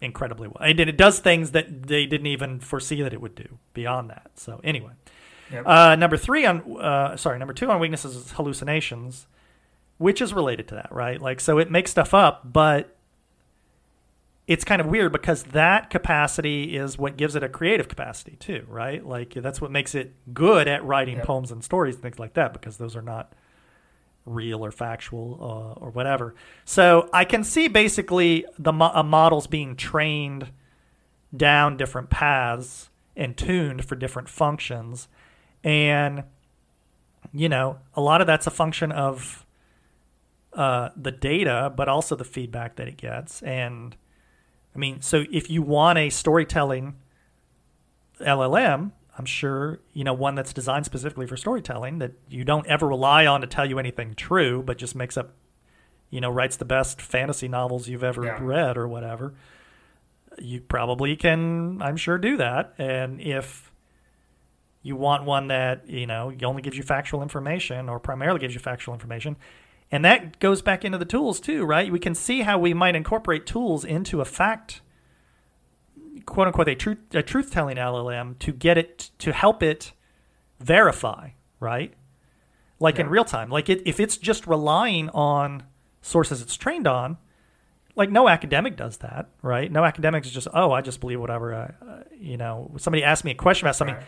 incredibly 0.00 0.48
well. 0.48 0.58
And 0.60 0.78
it 0.80 0.96
does 0.96 1.20
things 1.20 1.52
that 1.52 1.84
they 1.86 2.06
didn't 2.06 2.26
even 2.26 2.60
foresee 2.60 3.02
that 3.02 3.12
it 3.12 3.20
would 3.20 3.34
do 3.34 3.58
beyond 3.72 4.10
that. 4.10 4.32
So 4.34 4.60
anyway, 4.62 4.92
yep. 5.50 5.66
uh, 5.66 5.96
number 5.96 6.16
three 6.16 6.44
on 6.44 6.80
uh, 6.80 7.16
sorry, 7.16 7.38
number 7.38 7.54
two 7.54 7.70
on 7.70 7.80
weaknesses 7.80 8.16
is 8.16 8.32
hallucinations, 8.32 9.26
which 9.98 10.20
is 10.20 10.34
related 10.34 10.68
to 10.68 10.74
that, 10.74 10.92
right? 10.92 11.20
Like 11.20 11.40
so, 11.40 11.58
it 11.58 11.70
makes 11.70 11.90
stuff 11.90 12.12
up, 12.12 12.52
but 12.52 12.96
it's 14.46 14.64
kind 14.64 14.80
of 14.80 14.88
weird 14.88 15.12
because 15.12 15.44
that 15.44 15.88
capacity 15.88 16.76
is 16.76 16.98
what 16.98 17.16
gives 17.16 17.36
it 17.36 17.42
a 17.44 17.48
creative 17.48 17.88
capacity 17.88 18.36
too, 18.36 18.66
right? 18.68 19.06
Like 19.06 19.34
that's 19.34 19.60
what 19.60 19.70
makes 19.70 19.94
it 19.94 20.12
good 20.34 20.66
at 20.66 20.84
writing 20.84 21.16
yep. 21.16 21.26
poems 21.26 21.52
and 21.52 21.62
stories 21.62 21.94
and 21.94 22.02
things 22.02 22.18
like 22.18 22.34
that 22.34 22.52
because 22.52 22.76
those 22.76 22.96
are 22.96 23.02
not 23.02 23.32
real 24.24 24.64
or 24.64 24.70
factual 24.70 25.38
uh, 25.40 25.80
or 25.80 25.90
whatever. 25.90 26.34
So 26.64 27.08
I 27.12 27.24
can 27.24 27.44
see 27.44 27.68
basically 27.68 28.44
the 28.58 28.72
mo- 28.72 28.92
uh, 28.94 29.02
models 29.02 29.46
being 29.46 29.76
trained 29.76 30.50
down 31.36 31.76
different 31.76 32.10
paths 32.10 32.90
and 33.16 33.36
tuned 33.36 33.84
for 33.84 33.94
different 33.96 34.28
functions. 34.28 35.08
And, 35.64 36.24
you 37.32 37.48
know, 37.48 37.78
a 37.94 38.00
lot 38.00 38.20
of 38.20 38.26
that's 38.26 38.46
a 38.46 38.50
function 38.50 38.92
of 38.92 39.44
uh, 40.52 40.90
the 40.96 41.12
data, 41.12 41.72
but 41.74 41.88
also 41.88 42.14
the 42.14 42.24
feedback 42.24 42.76
that 42.76 42.88
it 42.88 42.96
gets. 42.96 43.42
And, 43.42 43.96
I 44.74 44.78
mean, 44.78 45.00
so 45.00 45.24
if 45.30 45.50
you 45.50 45.62
want 45.62 45.98
a 45.98 46.10
storytelling 46.10 46.94
LLM, 48.20 48.92
I'm 49.18 49.26
sure, 49.26 49.80
you 49.92 50.04
know, 50.04 50.14
one 50.14 50.34
that's 50.34 50.52
designed 50.52 50.86
specifically 50.86 51.26
for 51.26 51.36
storytelling 51.36 51.98
that 51.98 52.12
you 52.28 52.44
don't 52.44 52.66
ever 52.66 52.88
rely 52.88 53.26
on 53.26 53.42
to 53.42 53.46
tell 53.46 53.66
you 53.66 53.78
anything 53.78 54.14
true, 54.14 54.62
but 54.62 54.78
just 54.78 54.94
makes 54.94 55.16
up, 55.16 55.34
you 56.10 56.20
know, 56.20 56.30
writes 56.30 56.56
the 56.56 56.64
best 56.64 57.00
fantasy 57.00 57.46
novels 57.46 57.88
you've 57.88 58.04
ever 58.04 58.24
yeah. 58.24 58.38
read 58.40 58.76
or 58.78 58.88
whatever. 58.88 59.34
You 60.38 60.62
probably 60.62 61.14
can, 61.16 61.82
I'm 61.82 61.98
sure, 61.98 62.16
do 62.16 62.38
that. 62.38 62.74
And 62.78 63.20
if 63.20 63.70
you 64.82 64.96
want 64.96 65.24
one 65.24 65.48
that, 65.48 65.88
you 65.88 66.06
know, 66.06 66.32
only 66.42 66.62
gives 66.62 66.76
you 66.76 66.82
factual 66.82 67.22
information 67.22 67.90
or 67.90 68.00
primarily 68.00 68.40
gives 68.40 68.54
you 68.54 68.60
factual 68.60 68.94
information, 68.94 69.36
and 69.90 70.06
that 70.06 70.38
goes 70.38 70.62
back 70.62 70.86
into 70.86 70.96
the 70.96 71.04
tools 71.04 71.38
too, 71.38 71.66
right? 71.66 71.92
We 71.92 71.98
can 71.98 72.14
see 72.14 72.40
how 72.40 72.58
we 72.58 72.72
might 72.72 72.96
incorporate 72.96 73.44
tools 73.44 73.84
into 73.84 74.22
a 74.22 74.24
fact 74.24 74.80
quote 76.26 76.46
unquote 76.46 76.68
a 76.68 76.74
truth 76.74 76.98
a 77.14 77.22
truth 77.22 77.50
telling 77.50 77.76
LLM 77.76 78.38
to 78.40 78.52
get 78.52 78.78
it 78.78 79.10
to 79.18 79.32
help 79.32 79.62
it 79.62 79.92
verify, 80.60 81.30
right? 81.60 81.94
Like 82.78 82.96
yeah. 82.96 83.02
in 83.02 83.10
real 83.10 83.24
time. 83.24 83.50
Like 83.50 83.68
it, 83.68 83.82
if 83.86 84.00
it's 84.00 84.16
just 84.16 84.46
relying 84.46 85.08
on 85.10 85.64
sources 86.00 86.42
it's 86.42 86.56
trained 86.56 86.86
on, 86.86 87.16
like 87.94 88.10
no 88.10 88.28
academic 88.28 88.76
does 88.76 88.98
that, 88.98 89.28
right? 89.42 89.70
No 89.70 89.84
academic 89.84 90.24
is 90.24 90.32
just 90.32 90.48
oh 90.52 90.72
I 90.72 90.80
just 90.80 91.00
believe 91.00 91.20
whatever. 91.20 91.54
I, 91.54 91.84
uh, 91.84 92.02
you 92.18 92.36
know, 92.36 92.72
somebody 92.76 93.04
asked 93.04 93.24
me 93.24 93.32
a 93.32 93.36
question 93.36 93.66
about 93.66 93.76
something. 93.76 93.96
Right. 93.96 94.06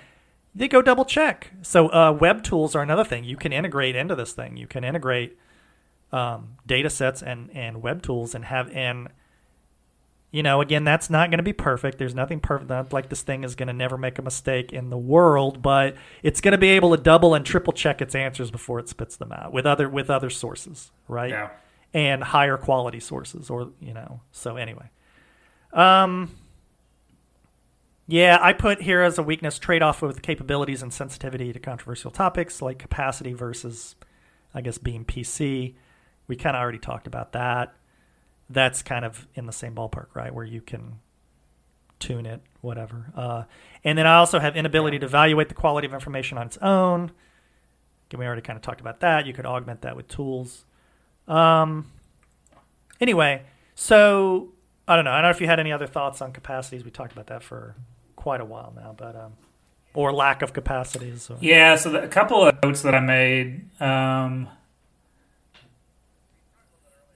They 0.57 0.69
go 0.69 0.83
double 0.83 1.05
check. 1.05 1.53
So 1.63 1.89
uh, 1.89 2.13
web 2.13 2.45
tools 2.45 2.77
are 2.77 2.83
another 2.83 3.05
thing 3.05 3.25
you 3.25 3.37
can 3.37 3.53
integrate 3.53 3.97
into 3.97 4.15
this 4.15 4.33
thing. 4.33 4.57
You 4.57 4.69
can 4.69 4.85
integrate 4.85 5.37
um, 6.13 6.57
data 6.67 6.91
sets 6.91 7.23
and 7.23 7.51
and 7.55 7.83
web 7.83 8.03
tools 8.03 8.35
and 8.35 8.45
have 8.45 8.71
and 8.71 9.09
you 10.35 10.43
know, 10.43 10.61
again, 10.61 10.83
that's 10.83 11.11
not 11.11 11.31
going 11.31 11.39
to 11.39 11.45
be 11.45 11.53
perfect. 11.53 11.97
There's 11.97 12.13
nothing 12.13 12.41
perfect. 12.41 12.69
Not 12.69 12.93
like 12.93 13.09
this 13.09 13.23
thing 13.23 13.45
is 13.45 13.55
going 13.55 13.69
to 13.69 13.73
never 13.73 13.97
make 13.97 14.19
a 14.19 14.23
mistake 14.23 14.73
in 14.73 14.91
the 14.91 14.99
world, 14.99 15.63
but 15.63 15.95
it's 16.25 16.41
going 16.41 16.51
to 16.51 16.59
be 16.59 16.71
able 16.71 16.91
to 16.91 17.01
double 17.01 17.37
and 17.37 17.47
triple 17.47 17.73
check 17.73 18.03
its 18.03 18.17
answers 18.17 18.51
before 18.51 18.81
it 18.81 18.89
spits 18.89 19.15
them 19.15 19.31
out 19.31 19.53
with 19.53 19.65
other 19.65 19.89
with 19.89 20.11
other 20.11 20.31
sources, 20.31 20.91
right? 21.07 21.31
Yeah. 21.31 21.51
And 21.93 22.25
higher 22.25 22.57
quality 22.57 22.99
sources, 22.99 23.49
or 23.49 23.71
you 23.79 23.95
know. 23.95 24.23
So 24.33 24.57
anyway, 24.57 24.91
um, 25.73 26.35
yeah, 28.09 28.37
I 28.41 28.55
put 28.55 28.83
here 28.83 29.03
as 29.03 29.19
a 29.19 29.23
weakness 29.23 29.61
trade 29.61 29.85
off 29.85 30.03
with 30.03 30.21
capabilities 30.21 30.83
and 30.83 30.93
sensitivity 30.93 31.53
to 31.53 31.61
controversial 31.61 32.11
topics 32.11 32.61
like 32.61 32.81
capacity 32.81 33.35
versus, 33.35 33.95
I 34.53 34.63
guess, 34.63 34.79
being 34.79 35.05
PC. 35.05 35.77
We 36.27 36.35
kind 36.35 36.57
of 36.57 36.61
already 36.61 36.79
talked 36.79 37.07
about 37.07 37.35
that 37.35 37.77
that's 38.51 38.83
kind 38.83 39.05
of 39.05 39.27
in 39.35 39.47
the 39.47 39.53
same 39.53 39.75
ballpark, 39.75 40.15
right? 40.15 40.35
Where 40.35 40.45
you 40.45 40.61
can 40.61 41.01
tune 41.99 42.27
it, 42.27 42.41
whatever. 42.61 43.07
Uh, 43.17 43.45
and 43.83 43.97
then 43.97 44.07
I 44.07 44.17
also 44.17 44.39
have 44.39 44.57
inability 44.57 44.99
to 44.99 45.07
evaluate 45.07 45.49
the 45.49 45.55
quality 45.55 45.87
of 45.87 45.95
information 45.95 46.39
on 46.39 46.47
its 46.47 46.59
own. 46.59 47.13
Again, 48.09 48.21
we 48.21 48.27
already 48.27 48.43
kind 48.43 48.57
of 48.57 48.63
talked 48.63 48.81
about 48.81 49.01
that. 49.01 49.27
You 49.27 49.33
could 49.33 49.47
augment 49.47 49.83
that 49.83 49.97
with 49.97 50.09
tools. 50.09 50.65
Um, 51.27 51.91
anyway, 53.01 53.43
so 53.75 54.53
I 54.87 54.97
don't 54.97 55.05
know. 55.05 55.13
I 55.13 55.17
don't 55.17 55.25
know 55.25 55.31
if 55.31 55.41
you 55.41 55.47
had 55.47 55.61
any 55.61 55.73
other 55.73 55.87
thoughts 55.87 56.21
on 56.21 56.33
capacities. 56.33 56.85
We 56.85 56.91
talked 56.91 57.13
about 57.13 57.29
that 57.29 57.43
for 57.43 57.75
quite 58.17 58.41
a 58.41 58.45
while 58.45 58.73
now, 58.77 58.95
but 58.97 59.17
um, 59.17 59.33
or 59.95 60.13
lack 60.13 60.43
of 60.43 60.53
capacities. 60.53 61.31
Or... 61.31 61.39
Yeah. 61.41 61.77
So 61.77 61.91
the, 61.91 62.03
a 62.03 62.09
couple 62.09 62.47
of 62.47 62.63
notes 62.63 62.83
that 62.83 62.95
I 62.95 63.01
made. 63.01 63.81
Um, 63.81 64.49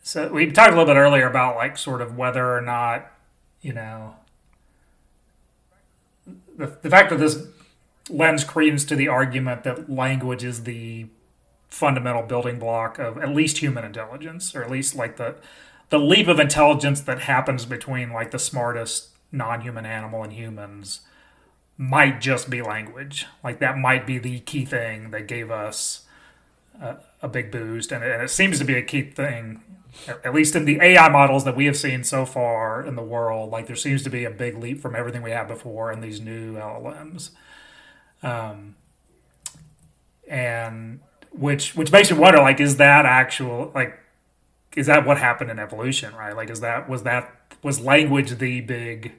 so 0.08 0.32
we 0.32 0.50
talked 0.50 0.72
a 0.72 0.74
little 0.74 0.86
bit 0.86 0.98
earlier 0.98 1.28
about 1.28 1.56
like 1.56 1.76
sort 1.76 2.00
of 2.00 2.16
whether 2.16 2.56
or 2.56 2.62
not 2.62 3.12
you 3.60 3.74
know 3.74 4.16
the, 6.56 6.78
the 6.80 6.88
fact 6.88 7.10
that 7.10 7.18
this 7.18 7.46
lends 8.08 8.42
credence 8.42 8.86
to 8.86 8.96
the 8.96 9.06
argument 9.06 9.64
that 9.64 9.90
language 9.90 10.42
is 10.42 10.64
the 10.64 11.06
fundamental 11.68 12.22
building 12.22 12.58
block 12.58 12.98
of 12.98 13.18
at 13.18 13.28
least 13.28 13.58
human 13.58 13.84
intelligence 13.84 14.54
or 14.54 14.64
at 14.64 14.70
least 14.70 14.94
like 14.94 15.18
the 15.18 15.34
the 15.90 15.98
leap 15.98 16.26
of 16.26 16.40
intelligence 16.40 17.02
that 17.02 17.20
happens 17.20 17.66
between 17.66 18.10
like 18.10 18.30
the 18.30 18.38
smartest 18.38 19.10
non-human 19.30 19.84
animal 19.84 20.22
and 20.22 20.32
humans 20.32 21.00
might 21.76 22.18
just 22.18 22.48
be 22.48 22.62
language. 22.62 23.26
Like 23.44 23.58
that 23.58 23.76
might 23.76 24.06
be 24.06 24.18
the 24.18 24.40
key 24.40 24.64
thing 24.64 25.10
that 25.10 25.28
gave 25.28 25.50
us 25.50 26.06
a, 26.80 26.96
a 27.20 27.28
big 27.28 27.50
boost 27.50 27.92
and 27.92 28.02
it, 28.02 28.10
and 28.10 28.22
it 28.22 28.30
seems 28.30 28.58
to 28.58 28.64
be 28.64 28.74
a 28.74 28.82
key 28.82 29.02
thing 29.02 29.62
at 30.24 30.34
least 30.34 30.54
in 30.54 30.64
the 30.64 30.78
AI 30.80 31.08
models 31.08 31.44
that 31.44 31.56
we 31.56 31.66
have 31.66 31.76
seen 31.76 32.04
so 32.04 32.24
far 32.24 32.84
in 32.84 32.96
the 32.96 33.02
world, 33.02 33.50
like 33.50 33.66
there 33.66 33.76
seems 33.76 34.02
to 34.04 34.10
be 34.10 34.24
a 34.24 34.30
big 34.30 34.56
leap 34.56 34.80
from 34.80 34.94
everything 34.94 35.22
we 35.22 35.30
had 35.30 35.48
before 35.48 35.92
in 35.92 36.00
these 36.00 36.20
new 36.20 36.54
LLMs. 36.54 37.30
Um, 38.22 38.76
and 40.28 41.00
which 41.32 41.74
which 41.74 41.92
makes 41.92 42.10
me 42.10 42.18
wonder, 42.18 42.40
like, 42.40 42.60
is 42.60 42.76
that 42.76 43.06
actual 43.06 43.72
like 43.74 43.98
is 44.76 44.86
that 44.86 45.06
what 45.06 45.18
happened 45.18 45.50
in 45.50 45.58
evolution, 45.58 46.14
right? 46.14 46.36
Like 46.36 46.50
is 46.50 46.60
that 46.60 46.88
was 46.88 47.02
that 47.04 47.34
was 47.62 47.80
language 47.80 48.38
the 48.38 48.60
big 48.60 49.14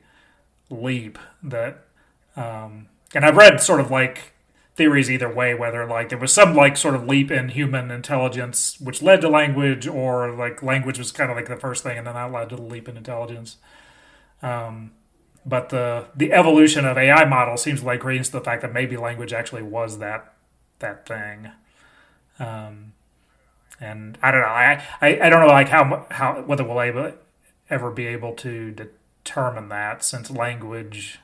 leap 0.69 1.17
that 1.43 1.85
um 2.35 2.87
and 3.13 3.25
I've 3.25 3.35
read 3.35 3.59
sort 3.59 3.79
of 3.79 3.89
like 3.89 4.33
theories 4.79 5.11
either 5.11 5.31
way, 5.31 5.53
whether 5.53 5.85
like 5.85 6.07
there 6.07 6.17
was 6.17 6.33
some 6.33 6.55
like 6.55 6.77
sort 6.77 6.95
of 6.95 7.05
leap 7.05 7.29
in 7.29 7.49
human 7.49 7.91
intelligence 7.91 8.79
which 8.79 9.01
led 9.01 9.19
to 9.21 9.29
language, 9.29 9.85
or 9.85 10.31
like 10.31 10.63
language 10.63 10.97
was 10.97 11.11
kind 11.11 11.29
of 11.29 11.35
like 11.35 11.49
the 11.49 11.57
first 11.57 11.83
thing, 11.83 11.97
and 11.97 12.07
then 12.07 12.15
that 12.15 12.31
led 12.31 12.49
to 12.49 12.55
the 12.55 12.61
leap 12.61 12.87
in 12.87 12.95
intelligence. 12.95 13.57
Um, 14.41 14.91
but 15.45 15.67
the 15.69 16.07
the 16.15 16.31
evolution 16.31 16.85
of 16.85 16.97
AI 16.97 17.25
models 17.25 17.61
seems 17.61 17.83
like 17.83 18.05
leans 18.05 18.27
to 18.29 18.39
the 18.39 18.41
fact 18.41 18.61
that 18.61 18.71
maybe 18.71 18.95
language 18.95 19.33
actually 19.33 19.63
was 19.63 19.99
that 19.99 20.33
that 20.79 21.05
thing. 21.05 21.51
Um, 22.39 22.93
and 23.81 24.17
I 24.21 24.31
don't 24.31 24.41
know. 24.41 24.47
I, 24.47 24.81
I, 25.01 25.19
I 25.23 25.29
don't 25.29 25.41
know 25.41 25.47
like 25.47 25.67
how 25.67 26.07
how 26.09 26.41
whether 26.41 26.63
we'll 26.63 26.81
able, 26.81 27.11
ever 27.69 27.91
be 27.91 28.07
able 28.07 28.33
to 28.35 28.71
determine 28.71 29.67
that 29.69 30.05
since 30.05 30.31
language 30.31 31.19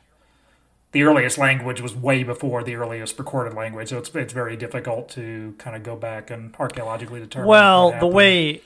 the 0.96 1.04
earliest 1.04 1.38
language 1.38 1.82
was 1.82 1.94
way 1.94 2.24
before 2.24 2.64
the 2.64 2.76
earliest 2.76 3.20
recorded 3.20 3.54
language, 3.54 3.90
so 3.90 3.98
it's 3.98 4.16
it's 4.16 4.32
very 4.32 4.56
difficult 4.56 5.10
to 5.10 5.54
kind 5.58 5.76
of 5.76 5.84
go 5.84 5.94
back 5.94 6.32
and 6.32 6.56
archaeologically 6.58 7.20
determine. 7.20 7.50
Well, 7.50 8.00
the 8.00 8.08
way 8.08 8.62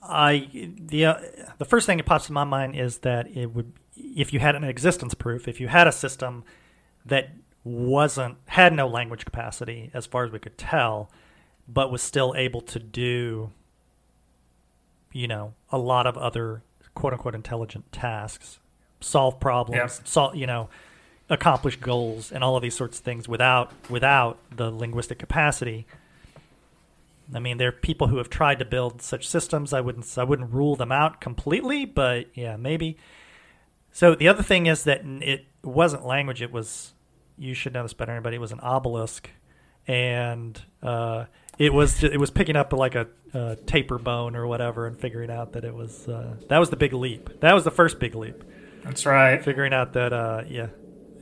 I 0.00 0.70
the 0.78 1.06
uh, 1.06 1.14
the 1.58 1.64
first 1.64 1.84
thing 1.84 1.96
that 1.96 2.06
pops 2.06 2.28
in 2.28 2.34
my 2.34 2.44
mind 2.44 2.76
is 2.76 2.98
that 2.98 3.28
it 3.36 3.46
would 3.46 3.72
if 3.96 4.32
you 4.32 4.38
had 4.38 4.54
an 4.54 4.62
existence 4.62 5.14
proof, 5.14 5.48
if 5.48 5.60
you 5.60 5.66
had 5.66 5.88
a 5.88 5.92
system 5.92 6.44
that 7.04 7.30
wasn't 7.64 8.36
had 8.46 8.72
no 8.72 8.86
language 8.86 9.24
capacity 9.24 9.90
as 9.92 10.06
far 10.06 10.24
as 10.24 10.30
we 10.30 10.38
could 10.38 10.56
tell, 10.56 11.10
but 11.66 11.90
was 11.90 12.02
still 12.02 12.34
able 12.36 12.60
to 12.60 12.78
do 12.78 13.50
you 15.12 15.26
know 15.26 15.54
a 15.72 15.78
lot 15.78 16.06
of 16.06 16.16
other 16.16 16.62
quote 16.94 17.14
unquote 17.14 17.34
intelligent 17.34 17.90
tasks, 17.90 18.60
solve 19.00 19.40
problems, 19.40 19.96
yep. 19.98 20.06
solve 20.06 20.36
you 20.36 20.46
know 20.46 20.68
accomplish 21.28 21.76
goals 21.76 22.30
and 22.30 22.44
all 22.44 22.56
of 22.56 22.62
these 22.62 22.76
sorts 22.76 22.98
of 22.98 23.04
things 23.04 23.28
without 23.28 23.72
without 23.90 24.38
the 24.54 24.70
linguistic 24.70 25.18
capacity. 25.18 25.86
I 27.34 27.40
mean, 27.40 27.58
there 27.58 27.68
are 27.68 27.72
people 27.72 28.06
who 28.06 28.18
have 28.18 28.30
tried 28.30 28.60
to 28.60 28.64
build 28.64 29.02
such 29.02 29.26
systems. 29.26 29.72
I 29.72 29.80
wouldn't 29.80 30.16
I 30.16 30.24
wouldn't 30.24 30.52
rule 30.52 30.76
them 30.76 30.92
out 30.92 31.20
completely, 31.20 31.84
but 31.84 32.26
yeah, 32.34 32.56
maybe. 32.56 32.96
So 33.92 34.14
the 34.14 34.28
other 34.28 34.42
thing 34.42 34.66
is 34.66 34.84
that 34.84 35.02
it 35.04 35.46
wasn't 35.62 36.04
language; 36.06 36.42
it 36.42 36.52
was 36.52 36.92
you 37.38 37.54
should 37.54 37.72
know 37.72 37.82
this 37.82 37.92
better 37.94 38.10
than 38.10 38.16
anybody. 38.16 38.36
It 38.36 38.40
was 38.40 38.52
an 38.52 38.60
obelisk, 38.60 39.30
and 39.86 40.60
uh, 40.82 41.24
it 41.58 41.72
was 41.72 42.04
it 42.04 42.20
was 42.20 42.30
picking 42.30 42.56
up 42.56 42.72
like 42.72 42.94
a, 42.94 43.08
a, 43.34 43.56
tapir 43.56 43.98
bone 43.98 44.36
or 44.36 44.46
whatever, 44.46 44.86
and 44.86 44.98
figuring 44.98 45.30
out 45.30 45.52
that 45.54 45.64
it 45.64 45.74
was 45.74 46.08
uh, 46.08 46.36
that 46.48 46.58
was 46.58 46.70
the 46.70 46.76
big 46.76 46.92
leap. 46.92 47.40
That 47.40 47.54
was 47.54 47.64
the 47.64 47.70
first 47.70 47.98
big 47.98 48.14
leap. 48.14 48.44
That's 48.84 49.04
right. 49.04 49.42
Figuring 49.42 49.72
out 49.72 49.94
that 49.94 50.12
uh, 50.12 50.44
yeah, 50.46 50.68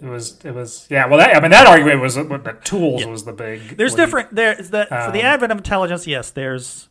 it 0.03 0.09
was 0.09 0.45
it 0.45 0.55
was 0.55 0.87
yeah. 0.91 1.07
Well, 1.07 1.19
that, 1.19 1.37
I 1.37 1.41
mean 1.41 1.51
that 1.51 1.67
argument 1.67 2.01
was 2.01 2.15
the 2.15 2.59
tools 2.65 3.03
yeah. 3.03 3.09
was 3.09 3.25
the 3.25 3.33
big. 3.33 3.77
There's 3.77 3.93
leap. 3.93 3.99
different 3.99 4.35
there 4.35 4.59
is 4.59 4.71
that 4.71 4.91
um, 4.91 5.07
for 5.07 5.13
the 5.13 5.23
advent 5.23 5.53
of 5.53 5.59
intelligence. 5.59 6.07
Yes, 6.07 6.31
there's 6.31 6.89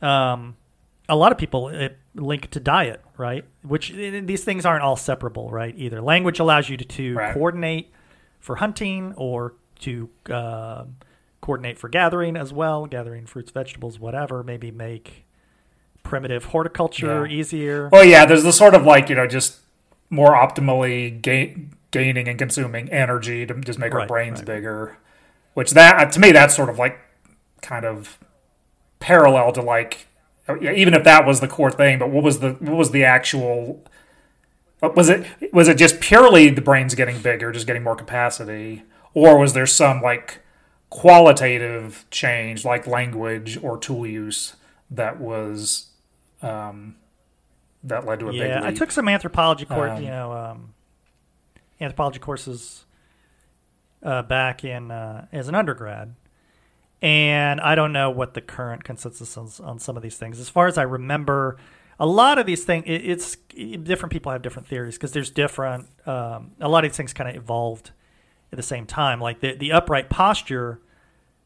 um 0.00 0.56
a 1.08 1.16
lot 1.16 1.32
of 1.32 1.38
people 1.38 1.68
it, 1.68 1.98
link 2.14 2.50
to 2.50 2.60
diet, 2.60 3.02
right? 3.16 3.44
Which 3.62 3.90
these 3.90 4.44
things 4.44 4.64
aren't 4.64 4.82
all 4.82 4.96
separable, 4.96 5.50
right? 5.50 5.74
Either 5.76 6.00
language 6.00 6.38
allows 6.38 6.68
you 6.68 6.76
to, 6.76 6.84
to 6.84 7.14
right. 7.14 7.34
coordinate 7.34 7.90
for 8.40 8.56
hunting 8.56 9.12
or 9.16 9.54
to 9.80 10.08
uh, 10.30 10.84
coordinate 11.40 11.78
for 11.78 11.88
gathering 11.88 12.36
as 12.36 12.52
well, 12.52 12.86
gathering 12.86 13.26
fruits, 13.26 13.50
vegetables, 13.50 13.98
whatever. 13.98 14.42
Maybe 14.42 14.70
make 14.70 15.26
primitive 16.02 16.46
horticulture 16.46 17.26
yeah. 17.26 17.36
easier. 17.36 17.88
Well, 17.90 18.04
yeah, 18.04 18.24
there's 18.24 18.42
the 18.44 18.52
sort 18.52 18.74
of 18.74 18.84
like 18.84 19.08
you 19.08 19.14
know 19.14 19.26
just 19.26 19.58
more 20.12 20.32
optimally 20.34 21.20
gain, 21.20 21.72
gaining 21.90 22.28
and 22.28 22.38
consuming 22.38 22.88
energy 22.90 23.46
to 23.46 23.54
just 23.54 23.78
make 23.78 23.94
right, 23.94 24.02
our 24.02 24.06
brains 24.06 24.40
right. 24.40 24.46
bigger. 24.46 24.98
Which 25.54 25.72
that 25.72 26.12
to 26.12 26.20
me 26.20 26.32
that's 26.32 26.54
sort 26.54 26.68
of 26.68 26.78
like 26.78 26.98
kind 27.62 27.84
of 27.84 28.18
parallel 29.00 29.52
to 29.52 29.62
like 29.62 30.06
even 30.48 30.94
if 30.94 31.04
that 31.04 31.26
was 31.26 31.40
the 31.40 31.48
core 31.48 31.70
thing. 31.70 31.98
But 31.98 32.10
what 32.10 32.22
was 32.22 32.40
the 32.40 32.52
what 32.52 32.76
was 32.76 32.90
the 32.90 33.04
actual 33.04 33.82
was 34.80 35.08
it 35.08 35.26
was 35.52 35.68
it 35.68 35.78
just 35.78 36.00
purely 36.00 36.50
the 36.50 36.60
brain's 36.60 36.94
getting 36.94 37.20
bigger, 37.20 37.50
just 37.50 37.66
getting 37.66 37.82
more 37.82 37.96
capacity, 37.96 38.82
or 39.14 39.38
was 39.38 39.54
there 39.54 39.66
some 39.66 40.02
like 40.02 40.40
qualitative 40.90 42.04
change, 42.10 42.64
like 42.66 42.86
language 42.86 43.58
or 43.62 43.78
tool 43.78 44.06
use, 44.06 44.56
that 44.90 45.18
was 45.18 45.86
um, 46.42 46.96
that 47.84 48.06
led 48.06 48.20
to 48.20 48.28
a 48.28 48.32
yeah, 48.32 48.42
big. 48.42 48.50
Yeah, 48.50 48.66
I 48.66 48.72
took 48.72 48.90
some 48.90 49.08
anthropology 49.08 49.64
course, 49.64 49.92
um, 49.92 50.02
you 50.02 50.08
know, 50.08 50.32
um, 50.32 50.74
anthropology 51.80 52.18
courses 52.18 52.84
uh, 54.02 54.22
back 54.22 54.64
in 54.64 54.90
uh, 54.90 55.26
as 55.32 55.48
an 55.48 55.54
undergrad, 55.54 56.14
and 57.00 57.60
I 57.60 57.74
don't 57.74 57.92
know 57.92 58.10
what 58.10 58.34
the 58.34 58.40
current 58.40 58.84
consensus 58.84 59.36
is 59.36 59.60
on 59.60 59.78
some 59.78 59.96
of 59.96 60.02
these 60.02 60.16
things. 60.16 60.38
As 60.38 60.48
far 60.48 60.66
as 60.66 60.78
I 60.78 60.82
remember, 60.82 61.58
a 61.98 62.06
lot 62.06 62.38
of 62.38 62.46
these 62.46 62.64
things, 62.64 62.84
it, 62.86 63.02
it's 63.04 63.36
different 63.56 64.12
people 64.12 64.30
have 64.32 64.42
different 64.42 64.68
theories 64.68 64.96
because 64.96 65.12
there's 65.12 65.30
different. 65.30 65.88
Um, 66.06 66.52
a 66.60 66.68
lot 66.68 66.84
of 66.84 66.90
these 66.90 66.96
things 66.96 67.12
kind 67.12 67.28
of 67.28 67.36
evolved 67.36 67.90
at 68.52 68.56
the 68.56 68.62
same 68.62 68.86
time. 68.86 69.20
Like 69.20 69.40
the 69.40 69.56
the 69.56 69.72
upright 69.72 70.08
posture 70.08 70.80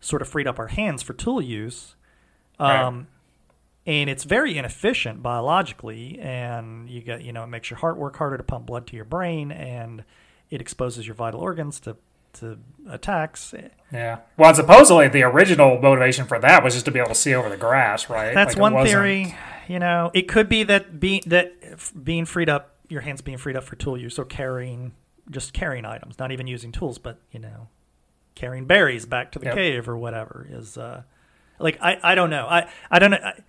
sort 0.00 0.20
of 0.22 0.28
freed 0.28 0.46
up 0.46 0.58
our 0.58 0.68
hands 0.68 1.02
for 1.02 1.14
tool 1.14 1.40
use. 1.40 1.94
Um, 2.58 2.68
right 2.68 3.06
and 3.86 4.10
it's 4.10 4.24
very 4.24 4.58
inefficient 4.58 5.22
biologically 5.22 6.18
and 6.18 6.90
you 6.90 7.00
get 7.00 7.22
you 7.22 7.32
know 7.32 7.44
it 7.44 7.48
makes 7.48 7.70
your 7.70 7.78
heart 7.78 7.96
work 7.96 8.16
harder 8.16 8.36
to 8.36 8.42
pump 8.42 8.66
blood 8.66 8.86
to 8.88 8.96
your 8.96 9.04
brain 9.04 9.52
and 9.52 10.04
it 10.50 10.60
exposes 10.60 11.06
your 11.06 11.14
vital 11.14 11.40
organs 11.40 11.80
to 11.80 11.96
to 12.32 12.58
attacks. 12.90 13.54
Yeah. 13.90 14.18
Well 14.36 14.54
supposedly 14.54 15.08
the 15.08 15.22
original 15.22 15.80
motivation 15.80 16.26
for 16.26 16.38
that 16.40 16.62
was 16.62 16.74
just 16.74 16.84
to 16.86 16.90
be 16.90 16.98
able 16.98 17.10
to 17.10 17.14
see 17.14 17.34
over 17.34 17.48
the 17.48 17.56
grass 17.56 18.10
right? 18.10 18.34
That's 18.34 18.56
like 18.56 18.72
one 18.72 18.84
theory 18.84 19.34
you 19.68 19.78
know. 19.78 20.10
It 20.12 20.28
could 20.28 20.48
be 20.48 20.64
that 20.64 21.00
being 21.00 21.22
that 21.26 21.54
being 22.02 22.24
freed 22.24 22.48
up 22.48 22.74
your 22.88 23.00
hands 23.00 23.20
being 23.20 23.38
freed 23.38 23.56
up 23.56 23.64
for 23.64 23.76
tool 23.76 23.96
use 23.96 24.18
or 24.18 24.24
carrying 24.24 24.92
just 25.30 25.52
carrying 25.52 25.84
items 25.84 26.20
not 26.20 26.30
even 26.30 26.46
using 26.46 26.70
tools 26.70 26.98
but 26.98 27.18
you 27.32 27.40
know 27.40 27.66
carrying 28.36 28.64
berries 28.64 29.06
back 29.06 29.32
to 29.32 29.40
the 29.40 29.46
yep. 29.46 29.56
cave 29.56 29.88
or 29.88 29.96
whatever 29.96 30.46
is 30.48 30.78
uh 30.78 31.02
like 31.58 31.78
i 31.80 31.98
i 32.02 32.14
don't 32.14 32.30
know. 32.30 32.46
I 32.46 32.68
i 32.90 32.98
don't 32.98 33.10
know. 33.10 33.18
I, 33.22 33.40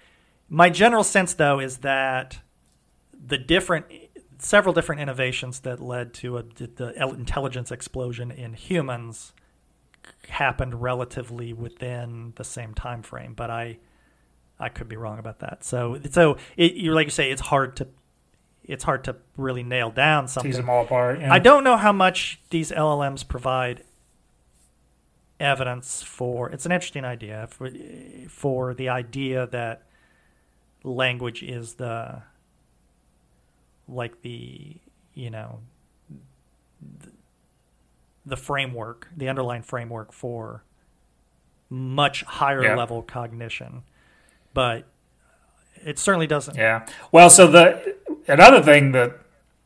my 0.49 0.69
general 0.69 1.03
sense, 1.03 1.33
though, 1.33 1.59
is 1.59 1.79
that 1.79 2.39
the 3.13 3.37
different, 3.37 3.85
several 4.39 4.73
different 4.73 5.01
innovations 5.01 5.59
that 5.61 5.79
led 5.79 6.13
to 6.15 6.37
a, 6.37 6.43
the 6.43 6.93
intelligence 6.97 7.71
explosion 7.71 8.31
in 8.31 8.53
humans 8.53 9.33
happened 10.29 10.81
relatively 10.81 11.53
within 11.53 12.33
the 12.35 12.43
same 12.43 12.73
time 12.73 13.01
frame. 13.01 13.33
But 13.33 13.49
I, 13.49 13.77
I 14.59 14.69
could 14.69 14.87
be 14.87 14.95
wrong 14.95 15.19
about 15.19 15.39
that. 15.39 15.63
So, 15.63 15.99
so 16.11 16.37
it, 16.55 16.73
you 16.73 16.93
like 16.93 17.07
you 17.07 17.11
say, 17.11 17.31
it's 17.31 17.41
hard 17.41 17.75
to, 17.77 17.87
it's 18.63 18.83
hard 18.83 19.03
to 19.05 19.15
really 19.35 19.63
nail 19.63 19.89
down 19.89 20.27
something. 20.27 20.51
Tease 20.51 20.57
them 20.57 20.69
all 20.69 20.83
apart. 20.83 21.19
Yeah. 21.19 21.33
I 21.33 21.39
don't 21.39 21.63
know 21.63 21.77
how 21.77 21.91
much 21.91 22.39
these 22.49 22.71
LLMs 22.71 23.27
provide 23.27 23.83
evidence 25.39 26.01
for. 26.01 26.49
It's 26.49 26.65
an 26.65 26.71
interesting 26.71 27.05
idea 27.05 27.47
for, 27.49 27.69
for 28.29 28.73
the 28.73 28.89
idea 28.89 29.47
that 29.47 29.86
language 30.89 31.43
is 31.43 31.75
the 31.75 32.21
like 33.87 34.21
the 34.21 34.77
you 35.13 35.29
know 35.29 35.59
the, 36.99 37.11
the 38.25 38.37
framework 38.37 39.07
the 39.15 39.29
underlying 39.29 39.63
framework 39.63 40.11
for 40.11 40.63
much 41.69 42.23
higher 42.23 42.63
yeah. 42.63 42.75
level 42.75 43.01
cognition. 43.01 43.83
But 44.53 44.85
it 45.85 45.99
certainly 45.99 46.27
doesn't 46.27 46.55
yeah. 46.55 46.85
Well 47.11 47.29
so 47.29 47.47
the 47.47 47.95
another 48.27 48.61
thing 48.61 48.91
that 48.91 49.19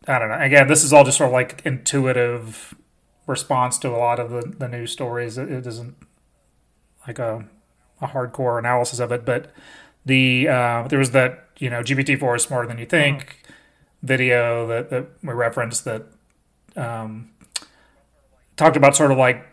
i 0.07 0.19
don't 0.19 0.30
know 0.30 0.38
again 0.39 0.68
this 0.68 0.84
is 0.84 0.91
all 0.91 1.03
just 1.03 1.18
sort 1.18 1.30
of 1.30 1.34
like 1.34 1.61
intuitive 1.64 2.76
response 3.27 3.77
to 3.77 3.89
a 3.89 3.98
lot 3.98 4.19
of 4.19 4.30
the, 4.31 4.41
the 4.57 4.68
news 4.68 4.91
stories. 4.91 5.38
It, 5.38 5.52
it 5.52 5.65
isn't 5.68 5.95
like 7.07 7.19
a, 7.19 7.45
a 8.02 8.07
hardcore 8.07 8.60
analysis 8.60 8.99
of 8.99 9.11
it 9.11 9.26
but 9.26 9.52
the 10.06 10.48
uh, 10.48 10.88
there 10.88 10.99
was 10.99 11.11
that 11.11 11.48
you 11.60 11.69
know 11.69 11.82
GPT 11.82 12.19
four 12.19 12.36
is 12.36 12.44
smarter 12.44 12.68
than 12.68 12.78
you 12.78 12.86
think 12.86 13.19
mm-hmm. 13.22 14.07
video 14.07 14.68
that 14.68 14.90
that 14.90 15.07
we 15.23 15.34
referenced 15.34 15.86
that 15.86 16.06
um, 16.76 17.32
talked 18.56 18.78
about 18.78 18.95
sort 18.95 19.11
of 19.11 19.18
like 19.18 19.45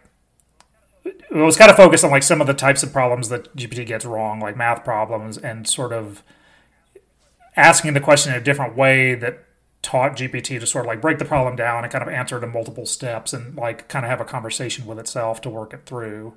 it 1.04 1.34
was 1.34 1.56
kind 1.56 1.70
of 1.70 1.76
focused 1.76 2.04
on 2.04 2.10
like 2.10 2.22
some 2.22 2.40
of 2.40 2.46
the 2.46 2.54
types 2.54 2.82
of 2.82 2.92
problems 2.92 3.28
that 3.28 3.54
GPT 3.54 3.86
gets 3.86 4.04
wrong, 4.04 4.40
like 4.40 4.56
math 4.56 4.84
problems, 4.84 5.36
and 5.36 5.68
sort 5.68 5.92
of 5.92 6.22
asking 7.56 7.94
the 7.94 8.00
question 8.00 8.32
in 8.32 8.40
a 8.40 8.44
different 8.44 8.76
way 8.76 9.14
that 9.14 9.44
taught 9.82 10.16
GPT 10.16 10.58
to 10.58 10.66
sort 10.66 10.84
of 10.84 10.88
like 10.88 11.00
break 11.00 11.18
the 11.18 11.24
problem 11.24 11.54
down 11.56 11.84
and 11.84 11.92
kind 11.92 12.02
of 12.02 12.08
answer 12.08 12.38
it 12.38 12.44
in 12.44 12.52
multiple 12.52 12.86
steps 12.86 13.32
and 13.32 13.56
like 13.56 13.88
kind 13.88 14.04
of 14.04 14.10
have 14.10 14.20
a 14.20 14.24
conversation 14.24 14.86
with 14.86 14.98
itself 14.98 15.40
to 15.40 15.50
work 15.50 15.72
it 15.72 15.82
through 15.86 16.34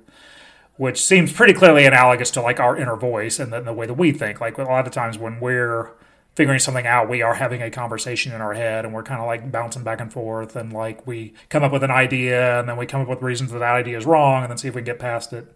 which 0.76 1.02
seems 1.02 1.32
pretty 1.32 1.52
clearly 1.52 1.84
analogous 1.84 2.30
to 2.32 2.40
like 2.40 2.58
our 2.58 2.76
inner 2.76 2.96
voice 2.96 3.38
and 3.38 3.52
the, 3.52 3.60
the 3.60 3.72
way 3.72 3.86
that 3.86 3.94
we 3.94 4.12
think. 4.12 4.40
Like 4.40 4.58
a 4.58 4.62
lot 4.62 4.86
of 4.86 4.92
times 4.92 5.18
when 5.18 5.40
we're 5.40 5.90
figuring 6.34 6.58
something 6.58 6.86
out, 6.86 7.08
we 7.08 7.20
are 7.20 7.34
having 7.34 7.62
a 7.62 7.70
conversation 7.70 8.32
in 8.32 8.40
our 8.40 8.54
head 8.54 8.84
and 8.84 8.94
we're 8.94 9.02
kind 9.02 9.20
of 9.20 9.26
like 9.26 9.52
bouncing 9.52 9.82
back 9.82 10.00
and 10.00 10.12
forth 10.12 10.56
and 10.56 10.72
like 10.72 11.06
we 11.06 11.34
come 11.50 11.62
up 11.62 11.72
with 11.72 11.84
an 11.84 11.90
idea 11.90 12.58
and 12.58 12.68
then 12.68 12.76
we 12.76 12.86
come 12.86 13.02
up 13.02 13.08
with 13.08 13.20
reasons 13.20 13.52
that 13.52 13.58
that 13.58 13.74
idea 13.74 13.98
is 13.98 14.06
wrong 14.06 14.42
and 14.42 14.50
then 14.50 14.56
see 14.56 14.68
if 14.68 14.74
we 14.74 14.80
can 14.80 14.86
get 14.86 14.98
past 14.98 15.32
it. 15.32 15.54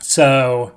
So, 0.00 0.76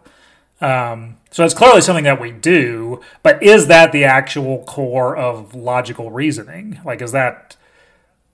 um, 0.60 1.18
so 1.30 1.46
it's 1.46 1.54
clearly 1.54 1.82
something 1.82 2.06
that 2.06 2.20
we 2.20 2.32
do, 2.32 3.00
but 3.22 3.42
is 3.44 3.68
that 3.68 3.92
the 3.92 4.06
actual 4.06 4.64
core 4.64 5.16
of 5.16 5.54
logical 5.54 6.12
reasoning? 6.12 6.80
Like, 6.84 7.02
is 7.02 7.12
that 7.12 7.56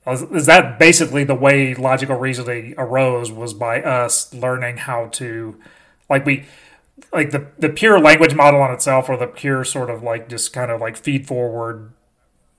is 0.08 0.46
that 0.46 0.78
basically 0.78 1.24
the 1.24 1.36
way 1.36 1.74
logical 1.74 2.16
reasoning 2.16 2.76
arose 2.78 3.32
was 3.32 3.54
by 3.54 3.82
us 3.82 4.34
learning 4.34 4.78
how 4.78 5.08
to 5.08 5.60
like 6.10 6.26
we 6.26 6.46
like 7.12 7.32
the 7.32 7.48
the 7.58 7.70
pure 7.70 8.00
language 8.00 8.36
model 8.36 8.62
on 8.62 8.72
itself 8.72 9.10
or 9.10 9.18
the 9.18 9.28
pure 9.28 9.64
sort 9.64 9.90
of 9.90 10.04
like 10.04 10.30
just 10.30 10.54
kind 10.54 10.72
of 10.72 10.80
like 10.80 10.96
feed 10.96 11.28
forward 11.28 11.92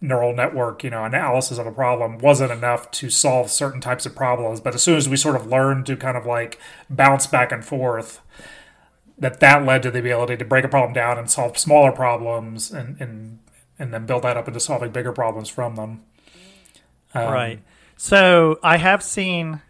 neural 0.01 0.35
network 0.35 0.85
you 0.85 0.91
know 0.91 1.05
analysis 1.05 1.59
of 1.59 1.67
a 1.67 1.73
problem 1.73 2.19
wasn't 2.19 2.53
enough 2.53 2.91
to 2.91 3.09
solve 3.09 3.51
certain 3.51 3.81
types 3.81 4.05
of 4.05 4.15
problems. 4.15 4.61
But 4.61 4.75
as 4.75 4.83
soon 4.83 4.97
as 4.97 5.09
we 5.09 5.17
sort 5.17 5.37
of 5.37 5.47
learned 5.47 5.87
to 5.87 5.97
kind 5.97 6.17
of 6.17 6.27
like 6.27 6.59
bounce 6.91 7.27
back 7.27 7.53
and 7.53 7.65
forth 7.65 8.21
that 9.19 9.41
that 9.41 9.65
led 9.65 9.83
to 9.83 9.91
the 9.91 10.01
ability 10.01 10.37
to 10.37 10.45
break 10.45 10.65
a 10.65 10.69
problem 10.69 10.93
down 10.93 11.19
and 11.19 11.31
solve 11.31 11.57
smaller 11.57 11.93
problems 11.93 12.71
and 12.71 13.01
and 13.01 13.39
and 13.79 13.95
then 13.95 14.05
build 14.07 14.23
that 14.25 14.37
up 14.37 14.49
into 14.49 14.61
solving 14.61 14.91
bigger 14.91 15.13
problems 15.13 15.49
from 15.49 15.77
them 15.77 16.03
um, 17.25 17.33
right. 17.33 17.61
So 17.97 18.59
I 18.63 18.77
have 18.77 19.03
seen. 19.03 19.63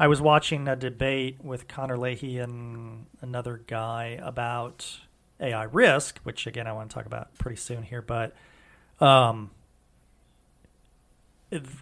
I 0.00 0.06
was 0.06 0.20
watching 0.20 0.68
a 0.68 0.76
debate 0.76 1.38
with 1.42 1.66
Connor 1.66 1.96
Leahy 1.96 2.38
and 2.38 3.06
another 3.20 3.62
guy 3.66 4.18
about 4.22 5.00
AI 5.40 5.64
risk, 5.64 6.20
which 6.22 6.46
again 6.46 6.66
I 6.66 6.72
want 6.72 6.90
to 6.90 6.94
talk 6.94 7.06
about 7.06 7.36
pretty 7.38 7.56
soon 7.56 7.82
here. 7.82 8.02
But 8.02 8.34
um, 9.00 9.50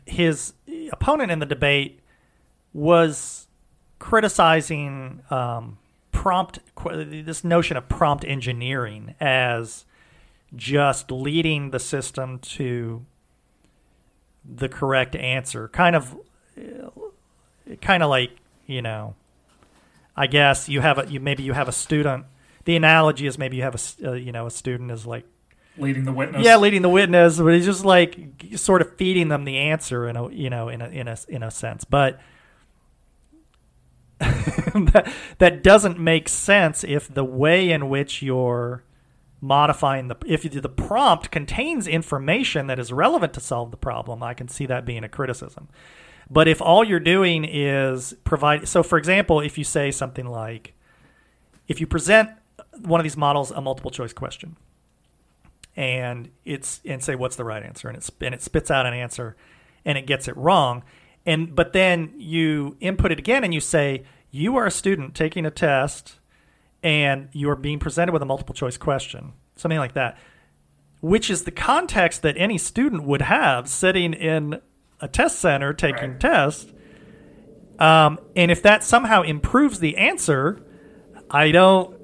his 0.05 0.55
opponent 0.93 1.31
in 1.31 1.41
the 1.41 1.47
debate 1.47 2.01
was 2.73 3.49
criticizing 3.99 5.23
um, 5.31 5.79
prompt 6.13 6.59
this 6.85 7.45
notion 7.45 7.77
of 7.77 7.89
prompt 7.89 8.25
engineering 8.25 9.15
as 9.21 9.85
just 10.55 11.11
leading 11.11 11.71
the 11.71 11.79
system 11.81 12.39
to 12.39 13.05
the 14.55 14.69
correct 14.69 15.17
answer. 15.17 15.69
Kind 15.69 15.97
of 15.97 16.17
kind 17.81 18.03
of 18.03 18.11
like 18.11 18.31
you 18.67 18.81
know 18.81 19.15
i 20.17 20.27
guess 20.27 20.69
you 20.69 20.81
have 20.81 20.99
a 20.99 21.07
you 21.11 21.21
maybe 21.21 21.43
you 21.43 21.53
have 21.53 21.69
a 21.69 21.73
student 21.73 22.25
the 22.65 22.77
analogy 22.77 23.27
is 23.27 23.39
maybe 23.39 23.57
you 23.57 23.63
have 23.63 23.75
a 23.75 24.09
uh, 24.09 24.13
you 24.13 24.33
know 24.33 24.47
a 24.47 24.51
student 24.51 24.91
is 24.91 25.07
like 25.07 25.25
leading 25.79 26.05
the 26.05 26.13
witness. 26.13 26.45
Yeah 26.45 26.57
leading 26.57 26.83
the 26.83 26.89
witness 26.89 27.39
but 27.39 27.55
he's 27.55 27.67
just 27.67 27.85
like 27.85 28.19
sort 28.55 28.81
of 28.81 28.97
feeding 28.97 29.29
them 29.29 29.45
the 29.45 29.57
answer 29.59 30.09
in 30.09 30.17
a 30.17 30.31
you 30.31 30.49
know 30.49 30.69
in 30.69 30.81
a 30.81 30.89
in 30.89 31.09
a 31.09 31.17
in 31.29 31.43
a 31.43 31.51
sense. 31.51 31.85
But 31.85 32.19
that, 34.19 35.13
that 35.37 35.63
doesn't 35.63 35.99
make 35.99 36.31
sense 36.31 36.83
if 36.83 37.13
the 37.13 37.25
way 37.25 37.71
in 37.71 37.91
which 37.91 38.23
you're 38.23 38.83
modifying 39.41 40.09
the 40.09 40.17
if 40.27 40.43
the 40.51 40.69
prompt 40.69 41.31
contains 41.31 41.87
information 41.87 42.67
that 42.67 42.79
is 42.79 42.93
relevant 42.93 43.35
to 43.35 43.41
solve 43.41 43.71
the 43.71 43.77
problem. 43.77 44.23
I 44.23 44.35
can 44.35 44.49
see 44.49 44.67
that 44.67 44.85
being 44.85 45.05
a 45.05 45.09
criticism. 45.09 45.69
But 46.31 46.49
if 46.49 46.61
all 46.61 46.83
you're 46.83 47.01
doing 47.01 47.45
is 47.45 48.15
provide 48.25 48.69
so 48.69 48.83
for 48.83 48.99
example 48.99 49.41
if 49.41 49.59
you 49.59 49.65
say 49.65 49.91
something 49.91 50.27
like 50.27 50.75
if 51.69 51.81
you 51.81 51.87
present 51.87 52.31
one 52.81 53.01
of 53.01 53.05
these 53.05 53.17
models 53.17 53.51
a 53.51 53.61
multiple 53.61 53.91
choice 53.91 54.13
question 54.13 54.57
and 55.77 56.31
it's 56.45 56.81
and 56.85 57.03
say 57.03 57.15
what's 57.15 57.37
the 57.37 57.45
right 57.45 57.63
answer? 57.63 57.89
And 57.89 57.97
it's 57.97 58.11
and 58.21 58.35
it 58.35 58.43
spits 58.43 58.71
out 58.71 58.87
an 58.87 58.95
answer 58.95 59.37
and 59.85 59.97
it 59.99 60.07
gets 60.07 60.29
it 60.29 60.37
wrong 60.37 60.83
and 61.27 61.55
but 61.55 61.73
then 61.73 62.15
you 62.17 62.77
input 62.81 63.13
it 63.13 63.19
again 63.19 63.45
and 63.45 63.53
you 63.53 63.61
say 63.61 64.05
you 64.31 64.57
are 64.57 64.67
a 64.67 64.71
student 64.71 65.15
taking 65.15 65.45
a 65.45 65.51
test 65.51 66.19
and 66.87 67.29
you 67.33 67.51
are 67.51 67.57
being 67.57 67.81
presented 67.81 68.13
with 68.13 68.23
a 68.23 68.25
multiple 68.25 68.55
choice 68.55 68.77
question, 68.77 69.33
something 69.57 69.79
like 69.79 69.95
that, 69.95 70.17
which 71.01 71.29
is 71.29 71.43
the 71.43 71.51
context 71.51 72.23
that 72.23 72.37
any 72.39 72.57
student 72.57 73.03
would 73.03 73.23
have 73.23 73.69
sitting 73.69 74.15
in 74.15 74.61
a 75.01 75.09
test 75.09 75.41
center 75.41 75.73
taking 75.73 76.13
right. 76.13 76.21
tests. 76.21 76.73
Um, 77.81 78.21
and 78.37 78.53
if 78.53 78.63
that 78.63 78.85
somehow 78.85 79.23
improves 79.23 79.81
the 79.81 79.97
answer, 79.97 80.63
I 81.29 81.51
don't 81.51 81.97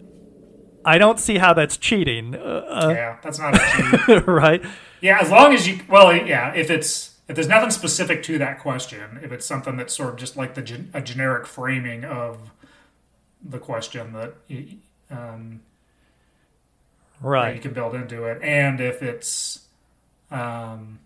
I 0.84 0.98
don't 0.98 1.20
see 1.20 1.38
how 1.38 1.54
that's 1.54 1.76
cheating. 1.76 2.34
Uh, 2.34 2.88
yeah, 2.92 3.18
that's 3.22 3.38
not 3.38 3.54
a 3.54 4.02
cheat. 4.04 4.26
right? 4.26 4.64
Yeah, 5.00 5.20
as 5.20 5.30
long 5.30 5.54
as 5.54 5.68
you 5.68 5.78
well, 5.88 6.12
yeah, 6.12 6.52
if 6.54 6.70
it's 6.70 7.20
if 7.28 7.36
there's 7.36 7.46
nothing 7.46 7.70
specific 7.70 8.24
to 8.24 8.38
that 8.38 8.58
question, 8.58 9.20
if 9.22 9.30
it's 9.30 9.46
something 9.46 9.76
that's 9.76 9.94
sort 9.94 10.10
of 10.10 10.16
just 10.16 10.36
like 10.36 10.54
the 10.54 10.86
a 10.92 11.00
generic 11.00 11.46
framing 11.46 12.04
of 12.04 12.51
the 13.44 13.58
question 13.58 14.12
that 14.12 14.34
um, 15.10 15.60
right 17.20 17.54
you 17.54 17.60
can 17.60 17.72
build 17.72 17.94
into 17.94 18.24
it, 18.24 18.40
and 18.42 18.80
if 18.80 19.02
it's 19.02 19.66
um, 20.30 20.98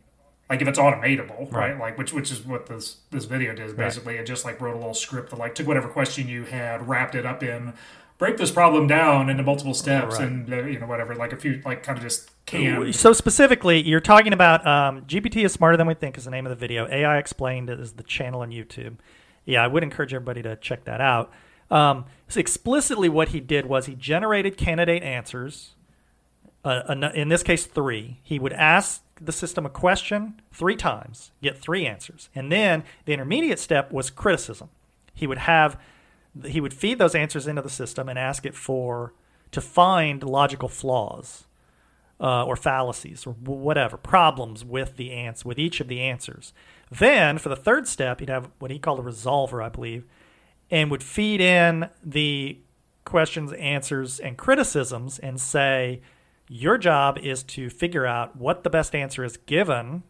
like 0.48 0.62
if 0.62 0.68
it's 0.68 0.78
automatable, 0.78 1.52
right. 1.52 1.70
right? 1.70 1.78
Like 1.78 1.98
which 1.98 2.12
which 2.12 2.30
is 2.30 2.44
what 2.44 2.66
this 2.66 2.98
this 3.10 3.24
video 3.24 3.54
did. 3.54 3.76
Basically, 3.76 4.14
right. 4.14 4.22
it 4.22 4.26
just 4.26 4.44
like 4.44 4.60
wrote 4.60 4.74
a 4.74 4.78
little 4.78 4.94
script 4.94 5.30
that 5.30 5.38
like 5.38 5.54
took 5.54 5.66
whatever 5.66 5.88
question 5.88 6.28
you 6.28 6.44
had, 6.44 6.88
wrapped 6.88 7.14
it 7.14 7.26
up 7.26 7.42
in 7.42 7.72
break 8.18 8.36
this 8.36 8.50
problem 8.50 8.86
down 8.86 9.28
into 9.28 9.42
multiple 9.42 9.74
steps 9.74 10.18
right. 10.18 10.28
and 10.28 10.52
uh, 10.52 10.62
you 10.64 10.78
know 10.78 10.86
whatever 10.86 11.14
like 11.14 11.32
a 11.32 11.36
few 11.36 11.60
like 11.64 11.82
kind 11.82 11.98
of 11.98 12.04
just 12.04 12.30
can 12.46 12.92
so 12.92 13.12
specifically 13.12 13.82
you're 13.82 14.00
talking 14.00 14.32
about 14.32 14.66
um, 14.66 15.02
gpt 15.02 15.44
is 15.44 15.52
smarter 15.52 15.76
than 15.76 15.86
we 15.86 15.94
think 15.94 16.16
is 16.16 16.24
the 16.24 16.30
name 16.30 16.46
of 16.46 16.50
the 16.50 16.56
video 16.56 16.88
ai 16.88 17.18
explained 17.18 17.68
is 17.68 17.92
the 17.92 18.02
channel 18.02 18.40
on 18.40 18.50
youtube 18.50 18.96
yeah 19.44 19.62
i 19.62 19.66
would 19.66 19.82
encourage 19.82 20.14
everybody 20.14 20.42
to 20.42 20.56
check 20.56 20.84
that 20.84 21.00
out 21.00 21.32
um, 21.70 22.04
so 22.28 22.40
explicitly 22.40 23.08
what 23.08 23.28
he 23.28 23.40
did 23.40 23.66
was 23.66 23.86
he 23.86 23.94
generated 23.94 24.56
candidate 24.56 25.02
answers 25.02 25.74
uh, 26.64 27.10
in 27.14 27.28
this 27.28 27.42
case 27.42 27.64
three. 27.66 28.18
He 28.22 28.38
would 28.38 28.52
ask 28.52 29.02
the 29.20 29.32
system 29.32 29.64
a 29.64 29.70
question 29.70 30.40
three 30.52 30.76
times 30.76 31.30
get 31.42 31.58
three 31.58 31.86
answers. 31.86 32.28
And 32.34 32.50
then 32.50 32.84
the 33.04 33.12
intermediate 33.12 33.58
step 33.58 33.92
was 33.92 34.10
criticism. 34.10 34.68
He 35.14 35.26
would 35.26 35.38
have 35.38 35.80
he 36.44 36.60
would 36.60 36.74
feed 36.74 36.98
those 36.98 37.14
answers 37.14 37.46
into 37.46 37.62
the 37.62 37.70
system 37.70 38.08
and 38.08 38.18
ask 38.18 38.44
it 38.44 38.54
for 38.54 39.14
to 39.52 39.60
find 39.60 40.22
logical 40.22 40.68
flaws 40.68 41.46
uh, 42.20 42.44
or 42.44 42.56
fallacies 42.56 43.26
or 43.26 43.32
whatever 43.32 43.96
problems 43.96 44.64
with 44.64 44.96
the 44.96 45.12
answer 45.12 45.48
with 45.48 45.58
each 45.58 45.80
of 45.80 45.88
the 45.88 46.00
answers. 46.00 46.52
Then 46.90 47.38
for 47.38 47.48
the 47.48 47.56
third 47.56 47.88
step, 47.88 48.20
he'd 48.20 48.28
have 48.28 48.50
what 48.58 48.70
he 48.70 48.78
called 48.78 48.98
a 48.98 49.02
resolver, 49.02 49.64
I 49.64 49.68
believe, 49.68 50.04
and 50.70 50.90
would 50.90 51.02
feed 51.02 51.40
in 51.40 51.88
the 52.04 52.58
questions, 53.04 53.52
answers, 53.54 54.18
and 54.18 54.36
criticisms 54.36 55.18
and 55.18 55.40
say, 55.40 56.00
your 56.48 56.78
job 56.78 57.18
is 57.18 57.42
to 57.42 57.70
figure 57.70 58.06
out 58.06 58.36
what 58.36 58.62
the 58.64 58.70
best 58.70 58.94
answer 58.94 59.24
is 59.24 59.36
given 59.36 60.02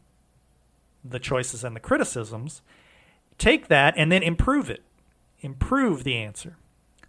the 1.05 1.19
choices 1.19 1.63
and 1.65 1.77
the 1.77 1.81
criticisms. 1.81 2.63
Take 3.39 3.69
that 3.69 3.95
and 3.97 4.11
then 4.11 4.23
improve 4.23 4.69
it 4.71 4.83
improve 5.41 6.05
the 6.05 6.17
answer. 6.17 6.57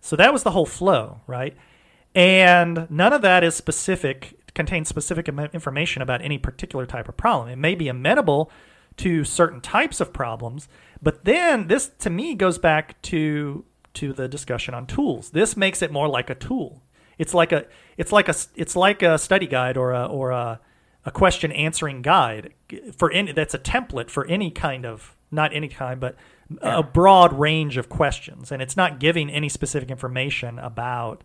So 0.02 0.16
that 0.16 0.34
was 0.34 0.44
the 0.44 0.52
whole 0.52 0.66
flow, 0.66 1.22
right? 1.28 1.56
And 2.16 2.90
none 2.90 3.14
of 3.14 3.22
that 3.22 3.44
is 3.44 3.56
specific, 3.56 4.40
contains 4.54 4.88
specific 4.88 5.28
information 5.28 6.02
about 6.02 6.22
any 6.22 6.38
particular 6.38 6.86
type 6.86 7.10
of 7.10 7.18
problem. 7.18 7.50
It 7.50 7.58
may 7.58 7.76
be 7.76 7.88
amenable 7.88 8.52
to 8.98 9.24
certain 9.24 9.62
types 9.62 10.00
of 10.00 10.14
problems, 10.14 10.68
but 11.02 11.26
then 11.26 11.68
this 11.68 11.92
to 12.00 12.10
me 12.10 12.36
goes 12.36 12.58
back 12.58 13.02
to 13.04 13.66
to 13.94 14.14
the 14.14 14.28
discussion 14.28 14.74
on 14.74 14.86
tools. 14.86 15.32
This 15.32 15.58
makes 15.58 15.82
it 15.82 15.92
more 15.92 16.08
like 16.08 16.30
a 16.30 16.36
tool. 16.36 16.84
It's 17.18 17.34
like 17.34 17.52
a 17.52 17.66
it's 17.98 18.12
like 18.12 18.30
a 18.30 18.36
it's 18.56 18.76
like 18.76 19.02
a 19.02 19.18
study 19.18 19.48
guide 19.48 19.78
or 19.78 19.92
a 19.92 20.06
or 20.06 20.32
a 20.32 20.60
a 21.06 21.12
question 21.12 21.52
answering 21.52 22.02
guide 22.02 22.54
for 22.96 23.12
any 23.12 23.32
that's 23.32 23.54
a 23.54 23.60
template 23.60 24.10
for 24.10 24.26
any 24.28 24.52
kind 24.52 24.86
of 24.86 25.16
not 25.32 25.54
any 25.54 25.68
kind 25.68 26.00
but 26.00 26.16
a 26.62 26.84
broad 26.84 27.38
range 27.38 27.78
of 27.78 27.90
questions, 27.90 28.52
and 28.52 28.62
it's 28.62 28.78
not 28.78 29.00
giving 29.00 29.30
any 29.30 29.50
specific 29.50 29.90
information 29.92 30.60
about 30.60 31.24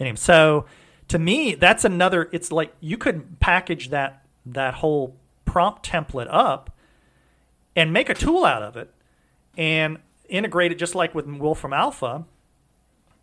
any 0.00 0.16
So, 0.16 0.66
to 1.08 1.18
me, 1.18 1.54
that's 1.54 1.84
another. 1.84 2.28
It's 2.32 2.50
like 2.50 2.74
you 2.80 2.96
could 2.96 3.40
package 3.40 3.90
that 3.90 4.24
that 4.46 4.74
whole 4.74 5.16
prompt 5.44 5.88
template 5.88 6.28
up 6.30 6.74
and 7.76 7.92
make 7.92 8.08
a 8.08 8.14
tool 8.14 8.44
out 8.44 8.62
of 8.62 8.76
it, 8.76 8.90
and 9.56 9.98
integrate 10.28 10.72
it 10.72 10.78
just 10.78 10.94
like 10.94 11.14
with 11.14 11.26
Wolfram 11.26 11.72
Alpha, 11.72 12.24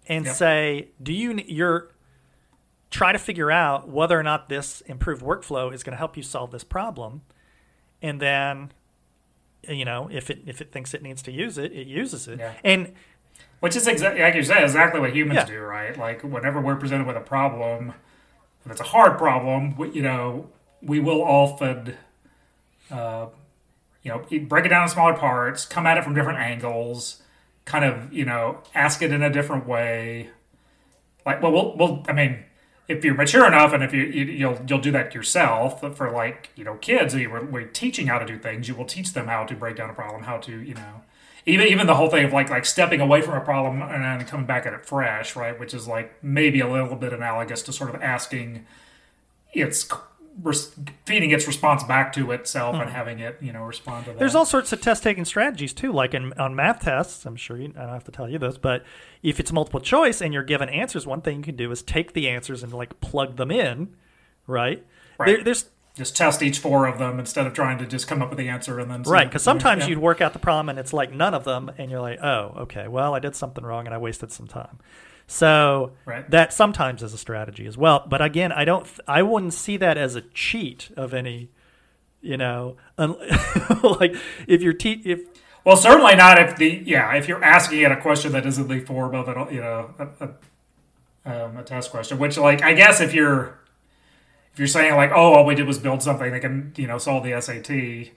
and 0.07 0.27
say, 0.27 0.89
do 1.01 1.13
you 1.13 1.39
you're 1.47 1.91
try 2.89 3.11
to 3.11 3.19
figure 3.19 3.49
out 3.49 3.87
whether 3.87 4.19
or 4.19 4.23
not 4.23 4.49
this 4.49 4.81
improved 4.81 5.21
workflow 5.21 5.73
is 5.73 5.83
going 5.83 5.93
to 5.93 5.97
help 5.97 6.17
you 6.17 6.23
solve 6.23 6.51
this 6.51 6.63
problem, 6.63 7.21
and 8.01 8.19
then 8.19 8.71
you 9.67 9.85
know, 9.85 10.09
if 10.11 10.29
it 10.29 10.41
if 10.45 10.61
it 10.61 10.71
thinks 10.71 10.93
it 10.93 11.01
needs 11.01 11.21
to 11.23 11.31
use 11.31 11.57
it, 11.57 11.71
it 11.71 11.87
uses 11.87 12.27
it. 12.27 12.39
Yeah. 12.39 12.53
And 12.63 12.93
which 13.59 13.75
is 13.75 13.87
exactly 13.87 14.21
like 14.21 14.35
you 14.35 14.43
said, 14.43 14.63
exactly 14.63 14.99
what 14.99 15.15
humans 15.15 15.37
yeah. 15.37 15.45
do, 15.45 15.59
right? 15.59 15.97
Like 15.97 16.23
whenever 16.23 16.59
we're 16.59 16.75
presented 16.75 17.05
with 17.05 17.15
a 17.15 17.21
problem, 17.21 17.93
if 18.65 18.71
it's 18.71 18.81
a 18.81 18.85
hard 18.85 19.17
problem, 19.17 19.75
we, 19.75 19.91
you 19.91 20.01
know, 20.01 20.49
we 20.81 20.99
will 20.99 21.21
often, 21.21 21.95
uh, 22.89 23.27
you 24.03 24.11
know, 24.11 24.25
break 24.47 24.65
it 24.65 24.69
down 24.69 24.83
in 24.83 24.89
smaller 24.89 25.13
parts, 25.13 25.65
come 25.65 25.85
at 25.85 25.97
it 25.97 26.03
from 26.03 26.13
different 26.13 26.39
angles, 26.39 27.21
kind 27.65 27.85
of, 27.85 28.11
you 28.11 28.25
know, 28.25 28.59
ask 28.73 29.01
it 29.01 29.11
in 29.11 29.21
a 29.21 29.29
different 29.29 29.67
way. 29.67 30.29
Like, 31.25 31.41
well, 31.41 31.51
we'll, 31.51 31.77
we'll 31.77 32.03
I 32.07 32.13
mean, 32.13 32.43
if 32.91 33.05
you're 33.05 33.15
mature 33.15 33.47
enough 33.47 33.73
and 33.73 33.83
if 33.83 33.93
you, 33.93 34.03
you 34.03 34.47
will 34.47 34.59
you'll 34.67 34.79
do 34.79 34.91
that 34.91 35.15
yourself 35.15 35.81
for 35.95 36.11
like 36.11 36.49
you 36.55 36.63
know 36.63 36.75
kids 36.75 37.15
you 37.15 37.29
were, 37.29 37.63
teaching 37.63 38.07
how 38.07 38.19
to 38.19 38.25
do 38.25 38.37
things 38.37 38.67
you 38.67 38.75
will 38.75 38.85
teach 38.85 39.13
them 39.13 39.27
how 39.27 39.45
to 39.45 39.55
break 39.55 39.77
down 39.77 39.89
a 39.89 39.93
problem 39.93 40.23
how 40.23 40.37
to 40.37 40.61
you 40.61 40.73
know 40.73 41.01
even 41.45 41.67
even 41.67 41.87
the 41.87 41.95
whole 41.95 42.09
thing 42.09 42.25
of 42.25 42.33
like 42.33 42.49
like 42.49 42.65
stepping 42.65 42.99
away 42.99 43.21
from 43.21 43.35
a 43.35 43.41
problem 43.41 43.81
and 43.81 44.03
then 44.03 44.25
coming 44.27 44.45
back 44.45 44.65
at 44.65 44.73
it 44.73 44.85
fresh 44.85 45.35
right 45.35 45.59
which 45.59 45.73
is 45.73 45.87
like 45.87 46.13
maybe 46.23 46.59
a 46.59 46.69
little 46.69 46.95
bit 46.95 47.13
analogous 47.13 47.61
to 47.61 47.71
sort 47.71 47.93
of 47.93 48.01
asking 48.01 48.65
its 49.53 49.87
feeding 51.05 51.31
its 51.31 51.47
response 51.47 51.83
back 51.83 52.13
to 52.13 52.31
itself 52.31 52.75
hmm. 52.75 52.81
and 52.81 52.91
having 52.91 53.19
it, 53.19 53.37
you 53.41 53.53
know, 53.53 53.63
respond 53.63 54.05
to 54.05 54.11
that. 54.11 54.19
There's 54.19 54.35
all 54.35 54.45
sorts 54.45 54.73
of 54.73 54.81
test 54.81 55.03
taking 55.03 55.25
strategies 55.25 55.73
too, 55.73 55.91
like 55.91 56.13
in 56.13 56.33
on 56.33 56.55
math 56.55 56.81
tests. 56.81 57.25
I'm 57.25 57.35
sure 57.35 57.57
you, 57.57 57.73
I 57.77 57.81
don't 57.81 57.93
have 57.93 58.03
to 58.05 58.11
tell 58.11 58.29
you 58.29 58.39
this, 58.39 58.57
but 58.57 58.83
if 59.23 59.39
it's 59.39 59.51
multiple 59.51 59.79
choice 59.79 60.21
and 60.21 60.33
you're 60.33 60.43
given 60.43 60.69
answers, 60.69 61.05
one 61.05 61.21
thing 61.21 61.37
you 61.37 61.43
can 61.43 61.55
do 61.55 61.71
is 61.71 61.81
take 61.81 62.13
the 62.13 62.29
answers 62.29 62.63
and 62.63 62.73
like 62.73 62.99
plug 63.01 63.37
them 63.37 63.51
in, 63.51 63.95
right? 64.47 64.85
right. 65.17 65.27
There, 65.27 65.43
there's 65.43 65.65
just 65.95 66.15
test 66.15 66.41
each 66.41 66.59
four 66.59 66.87
of 66.87 66.99
them 66.99 67.19
instead 67.19 67.45
of 67.45 67.53
trying 67.53 67.77
to 67.77 67.85
just 67.85 68.07
come 68.07 68.21
up 68.21 68.29
with 68.29 68.37
the 68.37 68.47
answer 68.47 68.79
and 68.79 68.89
then 68.89 69.03
right 69.03 69.27
because 69.27 69.43
sometimes 69.43 69.83
yeah. 69.83 69.89
you'd 69.89 69.99
work 69.99 70.21
out 70.21 70.33
the 70.33 70.39
problem 70.39 70.69
and 70.69 70.79
it's 70.79 70.93
like 70.93 71.11
none 71.11 71.33
of 71.33 71.43
them 71.43 71.69
and 71.77 71.91
you're 71.91 71.99
like 71.99 72.17
oh 72.23 72.53
okay 72.59 72.87
well 72.87 73.13
i 73.13 73.19
did 73.19 73.35
something 73.35 73.63
wrong 73.63 73.85
and 73.85 73.93
i 73.93 73.97
wasted 73.97 74.31
some 74.31 74.47
time 74.47 74.79
so 75.27 75.91
right. 76.05 76.29
that 76.29 76.51
sometimes 76.51 77.03
is 77.03 77.13
a 77.13 77.17
strategy 77.17 77.65
as 77.65 77.77
well 77.77 78.05
but 78.09 78.21
again 78.21 78.51
i 78.51 78.65
don't 78.65 78.87
i 79.07 79.21
wouldn't 79.21 79.53
see 79.53 79.77
that 79.77 79.97
as 79.97 80.15
a 80.15 80.21
cheat 80.21 80.89
of 80.95 81.13
any 81.13 81.49
you 82.21 82.37
know 82.37 82.75
un- 82.97 83.17
like 83.99 84.15
if 84.47 84.61
you're 84.61 84.73
te- 84.73 85.01
if 85.05 85.21
well 85.63 85.77
certainly 85.77 86.15
not 86.15 86.39
if 86.39 86.55
the 86.57 86.81
yeah 86.85 87.13
if 87.15 87.27
you're 87.27 87.43
asking 87.43 87.81
it 87.81 87.91
a 87.91 87.99
question 87.99 88.31
that 88.31 88.45
isn't 88.45 88.67
the 88.67 88.79
form 88.79 89.15
of 89.15 89.27
it 89.29 89.53
you 89.53 89.61
know 89.61 89.93
a, 89.99 90.07
a, 91.25 91.45
um, 91.45 91.57
a 91.57 91.63
test 91.63 91.91
question 91.91 92.17
which 92.17 92.37
like 92.37 92.61
i 92.61 92.73
guess 92.73 92.99
if 92.99 93.13
you're 93.13 93.61
if 94.53 94.59
you're 94.59 94.67
saying 94.67 94.95
like, 94.95 95.11
oh, 95.11 95.33
all 95.33 95.45
we 95.45 95.55
did 95.55 95.67
was 95.67 95.79
build 95.79 96.03
something 96.03 96.31
that 96.31 96.41
can 96.41 96.73
you 96.75 96.87
know 96.87 96.97
solve 96.97 97.23
the 97.23 97.39
SAT, 97.39 98.11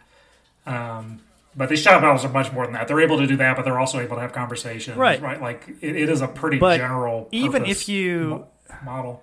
um, 0.66 1.20
but 1.56 1.68
these 1.68 1.81
shot 1.81 2.02
models 2.02 2.24
are 2.24 2.31
much 2.31 2.52
more 2.52 2.64
than 2.64 2.74
that. 2.74 2.89
They're 2.89 3.01
able 3.01 3.18
to 3.18 3.26
do 3.26 3.36
that, 3.36 3.56
but 3.56 3.64
they're 3.64 3.78
also 3.78 4.01
able 4.01 4.16
to 4.16 4.22
have 4.22 4.32
conversations. 4.32 4.97
Right. 4.97 5.20
Right. 5.20 5.40
Like 5.40 5.68
it, 5.81 5.97
it 5.97 6.09
is 6.09 6.20
a 6.20 6.28
pretty 6.28 6.59
but 6.59 6.78
general. 6.78 7.28
Even 7.32 7.64
if 7.64 7.89
you 7.89 8.47
model. 8.85 9.22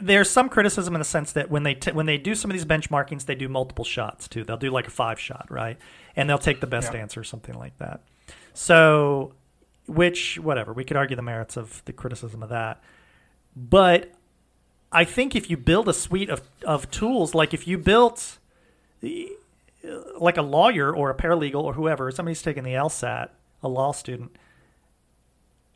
There's 0.00 0.30
some 0.30 0.48
criticism 0.48 0.94
in 0.94 1.00
the 1.00 1.04
sense 1.04 1.32
that 1.32 1.50
when 1.50 1.62
they 1.62 1.74
t- 1.74 1.92
when 1.92 2.06
they 2.06 2.18
do 2.18 2.34
some 2.34 2.50
of 2.50 2.54
these 2.54 2.64
benchmarkings, 2.64 3.26
they 3.26 3.34
do 3.34 3.48
multiple 3.48 3.84
shots 3.84 4.28
too. 4.28 4.44
They'll 4.44 4.56
do 4.56 4.70
like 4.70 4.86
a 4.86 4.90
five 4.90 5.18
shot, 5.18 5.46
right? 5.50 5.78
And 6.14 6.28
they'll 6.28 6.38
take 6.38 6.60
the 6.60 6.66
best 6.66 6.92
yeah. 6.92 7.00
answer, 7.00 7.24
something 7.24 7.54
like 7.54 7.76
that. 7.78 8.02
So, 8.54 9.34
which 9.86 10.38
whatever 10.38 10.72
we 10.72 10.84
could 10.84 10.96
argue 10.96 11.16
the 11.16 11.22
merits 11.22 11.56
of 11.56 11.82
the 11.86 11.92
criticism 11.92 12.42
of 12.42 12.50
that, 12.50 12.82
but 13.56 14.12
I 14.92 15.04
think 15.04 15.34
if 15.34 15.50
you 15.50 15.56
build 15.56 15.88
a 15.88 15.92
suite 15.92 16.30
of, 16.30 16.42
of 16.64 16.90
tools, 16.90 17.34
like 17.34 17.54
if 17.54 17.66
you 17.66 17.78
built 17.78 18.38
like 20.18 20.36
a 20.36 20.42
lawyer 20.42 20.94
or 20.94 21.10
a 21.10 21.14
paralegal 21.14 21.62
or 21.62 21.74
whoever, 21.74 22.10
somebody's 22.10 22.42
taking 22.42 22.64
the 22.64 22.74
LSAT, 22.74 23.30
a 23.62 23.68
law 23.68 23.92
student, 23.92 24.36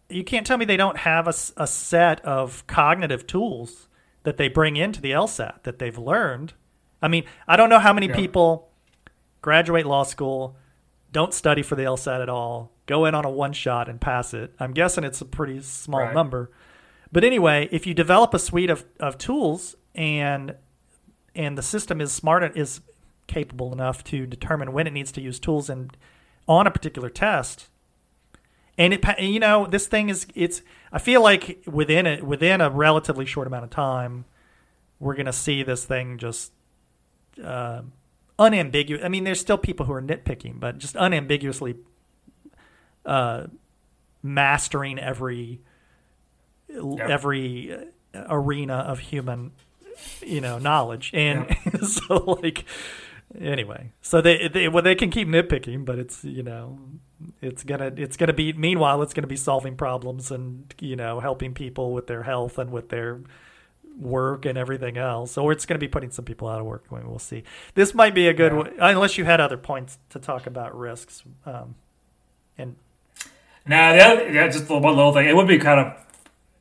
you 0.08 0.24
can't 0.24 0.46
tell 0.46 0.58
me 0.58 0.64
they 0.64 0.76
don't 0.76 0.98
have 0.98 1.26
a, 1.26 1.34
a 1.56 1.66
set 1.66 2.20
of 2.24 2.66
cognitive 2.66 3.26
tools 3.26 3.88
that 4.24 4.36
they 4.36 4.48
bring 4.48 4.76
into 4.76 5.00
the 5.00 5.10
LSAT 5.10 5.62
that 5.62 5.78
they've 5.78 5.98
learned. 5.98 6.52
I 7.02 7.08
mean, 7.08 7.24
I 7.48 7.56
don't 7.56 7.68
know 7.68 7.78
how 7.78 7.92
many 7.92 8.08
yeah. 8.08 8.16
people 8.16 8.70
graduate 9.42 9.86
law 9.86 10.02
school, 10.02 10.56
don't 11.12 11.34
study 11.34 11.62
for 11.62 11.76
the 11.76 11.82
LSAT 11.82 12.22
at 12.22 12.28
all, 12.28 12.72
go 12.86 13.04
in 13.04 13.14
on 13.14 13.24
a 13.24 13.30
one 13.30 13.52
shot 13.52 13.88
and 13.88 14.00
pass 14.00 14.34
it. 14.34 14.52
I'm 14.58 14.72
guessing 14.72 15.04
it's 15.04 15.20
a 15.20 15.26
pretty 15.26 15.60
small 15.60 16.00
right. 16.00 16.14
number. 16.14 16.50
But 17.12 17.24
anyway, 17.24 17.68
if 17.70 17.86
you 17.86 17.94
develop 17.94 18.34
a 18.34 18.38
suite 18.38 18.70
of, 18.70 18.84
of 18.98 19.18
tools 19.18 19.76
and 19.94 20.56
and 21.36 21.58
the 21.58 21.62
system 21.62 22.00
is 22.00 22.12
smart 22.12 22.56
is 22.56 22.80
capable 23.26 23.72
enough 23.72 24.04
to 24.04 24.26
determine 24.26 24.72
when 24.72 24.86
it 24.86 24.92
needs 24.92 25.12
to 25.12 25.20
use 25.20 25.38
tools 25.38 25.68
and 25.68 25.96
on 26.46 26.66
a 26.66 26.70
particular 26.70 27.08
test, 27.08 27.68
and 28.76 28.92
it 28.92 29.04
you 29.18 29.40
know 29.40 29.66
this 29.66 29.86
thing 29.86 30.08
is 30.08 30.26
it's 30.34 30.62
I 30.92 30.98
feel 30.98 31.22
like 31.22 31.62
within 31.66 32.06
it 32.06 32.22
within 32.24 32.60
a 32.60 32.70
relatively 32.70 33.24
short 33.24 33.46
amount 33.46 33.64
of 33.64 33.70
time, 33.70 34.24
we're 35.00 35.14
gonna 35.14 35.32
see 35.32 35.62
this 35.62 35.84
thing 35.84 36.18
just. 36.18 36.52
Uh, 37.42 37.82
unambiguous. 38.38 39.04
I 39.04 39.08
mean, 39.08 39.24
there's 39.24 39.40
still 39.40 39.58
people 39.58 39.86
who 39.86 39.92
are 39.92 40.02
nitpicking, 40.02 40.60
but 40.60 40.78
just 40.78 40.94
unambiguously 40.96 41.76
uh, 43.06 43.46
mastering 44.22 44.98
every 44.98 45.60
yep. 46.68 47.10
every 47.10 47.74
uh, 48.14 48.24
arena 48.28 48.74
of 48.74 48.98
human 48.98 49.52
you 50.22 50.40
know 50.40 50.58
knowledge 50.58 51.10
and 51.14 51.56
so 51.86 52.38
like 52.42 52.64
anyway 53.40 53.90
so 54.00 54.20
they, 54.20 54.48
they 54.48 54.68
well 54.68 54.82
they 54.82 54.94
can 54.94 55.10
keep 55.10 55.26
nitpicking 55.26 55.84
but 55.84 55.98
it's 55.98 56.24
you 56.24 56.42
know 56.42 56.78
it's 57.40 57.64
gonna 57.64 57.92
it's 57.96 58.16
gonna 58.16 58.32
be 58.32 58.52
meanwhile 58.52 59.02
it's 59.02 59.14
gonna 59.14 59.26
be 59.26 59.36
solving 59.36 59.76
problems 59.76 60.30
and 60.30 60.72
you 60.80 60.94
know 60.94 61.20
helping 61.20 61.52
people 61.52 61.92
with 61.92 62.06
their 62.06 62.22
health 62.22 62.58
and 62.58 62.70
with 62.70 62.90
their 62.90 63.20
work 63.98 64.44
and 64.44 64.58
everything 64.58 64.96
else 64.96 65.38
or 65.38 65.52
it's 65.52 65.66
going 65.66 65.78
to 65.78 65.80
be 65.80 65.86
putting 65.86 66.10
some 66.10 66.24
people 66.24 66.48
out 66.48 66.58
of 66.58 66.66
work 66.66 66.84
we'll 66.90 67.18
see 67.18 67.44
this 67.74 67.94
might 67.94 68.12
be 68.12 68.26
a 68.26 68.32
good 68.32 68.52
yeah. 68.52 68.62
way 68.62 68.70
unless 68.80 69.16
you 69.16 69.24
had 69.24 69.40
other 69.40 69.56
points 69.56 69.98
to 70.10 70.18
talk 70.18 70.48
about 70.48 70.76
risks 70.76 71.22
um, 71.46 71.76
and 72.58 72.74
now 73.66 73.92
the 73.92 74.04
other, 74.04 74.32
yeah, 74.32 74.48
just 74.48 74.68
one 74.68 74.82
little 74.82 75.12
thing 75.12 75.28
it 75.28 75.36
would 75.36 75.46
be 75.46 75.58
kind 75.58 75.78
of 75.78 76.04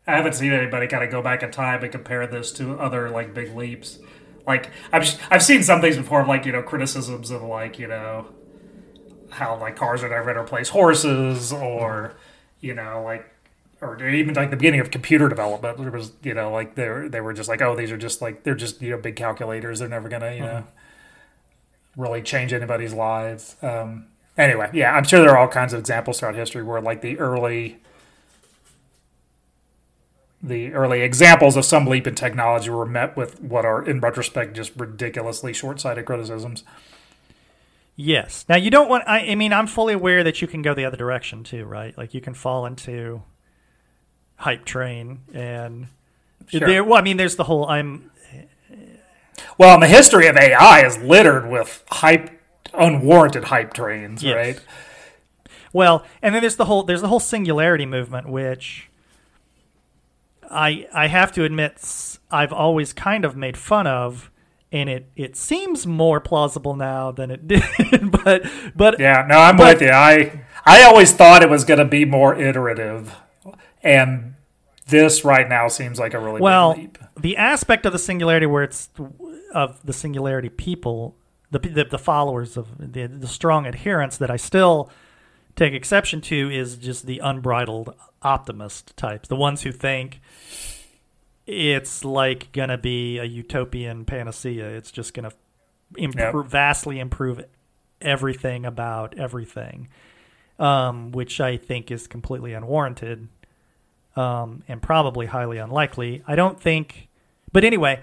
I 0.05 0.17
haven't 0.17 0.33
seen 0.33 0.51
anybody 0.51 0.87
kind 0.87 1.03
of 1.03 1.11
go 1.11 1.21
back 1.21 1.43
in 1.43 1.51
time 1.51 1.81
and 1.81 1.91
compare 1.91 2.27
this 2.27 2.51
to 2.53 2.77
other 2.77 3.09
like 3.09 3.33
big 3.33 3.55
leaps. 3.55 3.99
Like 4.45 4.71
I've 4.91 5.19
I've 5.31 5.43
seen 5.43 5.63
some 5.63 5.81
things 5.81 5.97
before, 5.97 6.25
like 6.25 6.45
you 6.45 6.51
know 6.51 6.61
criticisms 6.61 7.31
of 7.31 7.43
like 7.43 7.79
you 7.79 7.87
know 7.87 8.27
how 9.29 9.57
like 9.57 9.75
cars 9.75 10.03
are 10.03 10.09
never 10.09 10.33
to 10.33 10.39
replace 10.41 10.69
horses, 10.69 11.53
or 11.53 12.15
you 12.59 12.73
know 12.73 13.01
like 13.03 13.29
or 13.81 14.07
even 14.07 14.33
like 14.33 14.49
the 14.49 14.55
beginning 14.55 14.79
of 14.79 14.91
computer 14.91 15.29
development, 15.29 15.77
there 15.77 15.91
was 15.91 16.13
you 16.23 16.33
know 16.33 16.51
like 16.51 16.75
they 16.75 17.07
they 17.07 17.21
were 17.21 17.33
just 17.33 17.49
like 17.49 17.61
oh 17.61 17.75
these 17.75 17.91
are 17.91 17.97
just 17.97 18.21
like 18.21 18.43
they're 18.43 18.55
just 18.55 18.81
you 18.81 18.91
know 18.91 18.97
big 18.97 19.15
calculators, 19.15 19.79
they're 19.79 19.89
never 19.89 20.09
gonna 20.09 20.33
you 20.33 20.43
mm-hmm. 20.43 20.55
know 20.55 20.67
really 21.95 22.21
change 22.21 22.53
anybody's 22.53 22.93
lives. 22.93 23.55
Um, 23.61 24.07
anyway, 24.37 24.69
yeah, 24.73 24.93
I'm 24.93 25.03
sure 25.03 25.19
there 25.19 25.31
are 25.31 25.37
all 25.37 25.47
kinds 25.47 25.73
of 25.73 25.79
examples 25.79 26.19
throughout 26.19 26.35
history 26.35 26.63
where 26.63 26.81
like 26.81 27.01
the 27.01 27.19
early 27.19 27.79
the 30.43 30.73
early 30.73 31.01
examples 31.01 31.55
of 31.55 31.63
some 31.63 31.87
leap 31.87 32.05
in 32.05 32.15
technology 32.15 32.69
were 32.69 32.85
met 32.85 33.15
with 33.15 33.41
what 33.41 33.63
are, 33.63 33.81
in 33.81 34.01
retrospect, 34.01 34.53
just 34.53 34.73
ridiculously 34.75 35.53
short 35.53 35.79
sighted 35.79 36.05
criticisms. 36.05 36.65
Yes. 37.95 38.43
Now, 38.49 38.57
you 38.57 38.69
don't 38.69 38.89
want, 38.89 39.05
I, 39.07 39.19
I, 39.19 39.35
mean, 39.35 39.53
I'm 39.53 39.67
fully 39.67 39.93
aware 39.93 40.21
that 40.23 40.41
you 40.41 40.47
can 40.47 40.61
go 40.61 40.73
the 40.73 40.83
other 40.83 40.97
direction 40.97 41.43
too, 41.43 41.63
right? 41.63 41.97
Like 41.97 42.13
you 42.13 42.19
can 42.19 42.33
fall 42.33 42.65
into 42.65 43.23
hype 44.35 44.65
train 44.65 45.21
and 45.33 45.87
sure. 46.47 46.67
there, 46.67 46.83
well, 46.83 46.99
I 46.99 47.01
mean, 47.01 47.15
there's 47.15 47.37
the 47.37 47.45
whole, 47.45 47.65
I'm. 47.65 48.11
Well, 49.57 49.75
and 49.75 49.83
the 49.83 49.87
history 49.87 50.27
of 50.27 50.35
AI 50.35 50.85
is 50.85 50.97
littered 50.97 51.49
with 51.49 51.83
hype, 51.89 52.29
unwarranted 52.73 53.45
hype 53.45 53.73
trains, 53.73 54.23
yes. 54.23 54.35
right? 54.35 54.61
Well, 55.71 56.05
and 56.21 56.35
then 56.35 56.41
there's 56.41 56.55
the 56.57 56.65
whole, 56.65 56.83
there's 56.83 57.01
the 57.01 57.07
whole 57.07 57.19
singularity 57.19 57.85
movement, 57.85 58.27
which 58.27 58.89
I 60.49 60.87
I 60.93 61.07
have 61.07 61.31
to 61.33 61.43
admit 61.43 62.19
I've 62.31 62.53
always 62.53 62.93
kind 62.93 63.25
of 63.25 63.35
made 63.35 63.57
fun 63.57 63.87
of 63.87 64.31
and 64.73 64.89
it 64.89 65.09
it 65.15 65.37
seems 65.37 65.87
more 65.87 66.19
plausible 66.19 66.75
now 66.75 67.11
than 67.11 67.31
it 67.31 67.47
did 67.47 67.63
but 68.23 68.43
but 68.75 68.99
yeah 68.99 69.25
no 69.29 69.37
i'm 69.37 69.55
but, 69.55 69.75
with 69.75 69.83
you 69.83 69.93
i 69.93 70.43
i 70.65 70.83
always 70.83 71.13
thought 71.13 71.41
it 71.41 71.49
was 71.49 71.63
going 71.63 71.77
to 71.77 71.85
be 71.85 72.03
more 72.03 72.35
iterative 72.35 73.15
and 73.83 74.33
this 74.87 75.23
right 75.23 75.47
now 75.47 75.69
seems 75.69 75.99
like 75.99 76.13
a 76.13 76.19
really 76.19 76.41
well 76.41 76.73
leap. 76.73 76.97
the 77.17 77.37
aspect 77.37 77.85
of 77.85 77.93
the 77.93 77.99
singularity 77.99 78.47
where 78.47 78.63
it's 78.63 78.89
of 79.53 79.79
the 79.85 79.93
singularity 79.93 80.49
people 80.49 81.15
the 81.51 81.59
the, 81.59 81.85
the 81.85 81.99
followers 81.99 82.57
of 82.57 82.67
the 82.79 83.05
the 83.07 83.27
strong 83.27 83.65
adherents 83.65 84.17
that 84.17 84.31
i 84.31 84.35
still 84.35 84.89
take 85.55 85.73
exception 85.73 86.19
to 86.19 86.49
is 86.49 86.75
just 86.77 87.05
the 87.05 87.19
unbridled 87.19 87.93
optimist 88.23 88.95
types, 88.97 89.27
the 89.27 89.35
ones 89.35 89.61
who 89.61 89.71
think 89.71 90.21
it's 91.45 92.05
like 92.05 92.51
gonna 92.51 92.77
be 92.77 93.17
a 93.17 93.23
utopian 93.23 94.05
panacea. 94.05 94.67
It's 94.69 94.91
just 94.91 95.13
gonna 95.13 95.31
improve, 95.97 96.45
yep. 96.45 96.51
vastly 96.51 96.99
improve 96.99 97.43
everything 98.01 98.65
about 98.65 99.17
everything, 99.17 99.89
um, 100.59 101.11
which 101.11 101.41
I 101.41 101.57
think 101.57 101.91
is 101.91 102.07
completely 102.07 102.53
unwarranted 102.53 103.27
um, 104.15 104.63
and 104.67 104.81
probably 104.81 105.25
highly 105.25 105.57
unlikely. 105.57 106.23
I 106.27 106.35
don't 106.35 106.59
think, 106.59 107.09
but 107.51 107.63
anyway, 107.63 108.01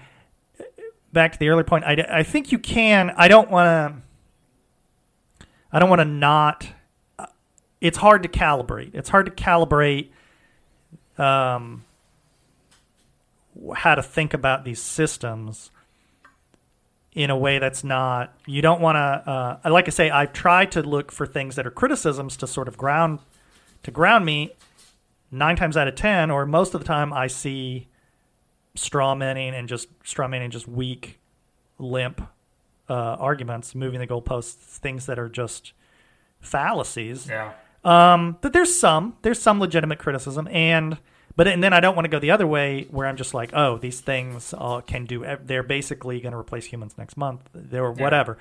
back 1.13 1.33
to 1.33 1.39
the 1.39 1.49
earlier 1.49 1.63
point. 1.63 1.85
I, 1.85 2.05
I 2.09 2.23
think 2.23 2.51
you 2.51 2.59
can. 2.59 3.11
I 3.15 3.27
don't 3.27 3.49
want 3.49 3.67
to. 3.67 5.47
I 5.71 5.79
don't 5.79 5.89
want 5.89 5.99
to 5.99 6.05
not 6.05 6.67
it's 7.81 7.97
hard 7.97 8.23
to 8.23 8.29
calibrate. 8.29 8.91
It's 8.93 9.09
hard 9.09 9.25
to 9.25 9.31
calibrate 9.31 10.09
um, 11.17 11.83
how 13.75 13.95
to 13.95 14.03
think 14.03 14.33
about 14.33 14.63
these 14.63 14.81
systems 14.81 15.71
in 17.13 17.29
a 17.29 17.37
way 17.37 17.59
that's 17.59 17.83
not. 17.83 18.33
You 18.45 18.61
don't 18.61 18.79
want 18.79 18.95
to. 18.95 19.59
Uh, 19.65 19.69
like 19.69 19.87
I 19.87 19.91
say, 19.91 20.09
I've 20.09 20.31
tried 20.31 20.71
to 20.73 20.83
look 20.83 21.11
for 21.11 21.25
things 21.25 21.55
that 21.55 21.67
are 21.67 21.71
criticisms 21.71 22.37
to 22.37 22.47
sort 22.47 22.67
of 22.67 22.77
ground 22.77 23.19
to 23.83 23.91
ground 23.91 24.25
me. 24.25 24.51
Nine 25.31 25.55
times 25.55 25.77
out 25.77 25.87
of 25.87 25.95
ten, 25.95 26.29
or 26.29 26.45
most 26.45 26.73
of 26.73 26.81
the 26.81 26.87
time, 26.87 27.13
I 27.13 27.27
see 27.27 27.87
straw 28.75 29.15
manning 29.15 29.55
and 29.55 29.67
just 29.67 29.87
straw 30.03 30.27
manning, 30.27 30.51
just 30.51 30.67
weak, 30.67 31.19
limp 31.79 32.21
uh, 32.89 32.93
arguments, 32.93 33.73
moving 33.73 34.01
the 34.01 34.07
goalposts, 34.07 34.55
things 34.55 35.05
that 35.05 35.17
are 35.17 35.29
just 35.29 35.71
fallacies. 36.41 37.27
Yeah. 37.27 37.53
Um, 37.83 38.37
but 38.41 38.53
there's 38.53 38.77
some 38.77 39.17
there's 39.23 39.41
some 39.41 39.59
legitimate 39.59 39.99
criticism, 39.99 40.47
and 40.51 40.97
but 41.35 41.47
and 41.47 41.63
then 41.63 41.73
I 41.73 41.79
don't 41.79 41.95
want 41.95 42.05
to 42.05 42.09
go 42.09 42.19
the 42.19 42.31
other 42.31 42.45
way 42.45 42.87
where 42.91 43.07
I'm 43.07 43.17
just 43.17 43.33
like, 43.33 43.51
oh, 43.53 43.77
these 43.77 44.01
things 44.01 44.53
uh, 44.57 44.81
can 44.81 45.05
do. 45.05 45.25
They're 45.43 45.63
basically 45.63 46.19
going 46.19 46.33
to 46.33 46.37
replace 46.37 46.65
humans 46.65 46.95
next 46.97 47.17
month. 47.17 47.49
They're 47.53 47.93
yeah. 47.95 48.03
whatever. 48.03 48.37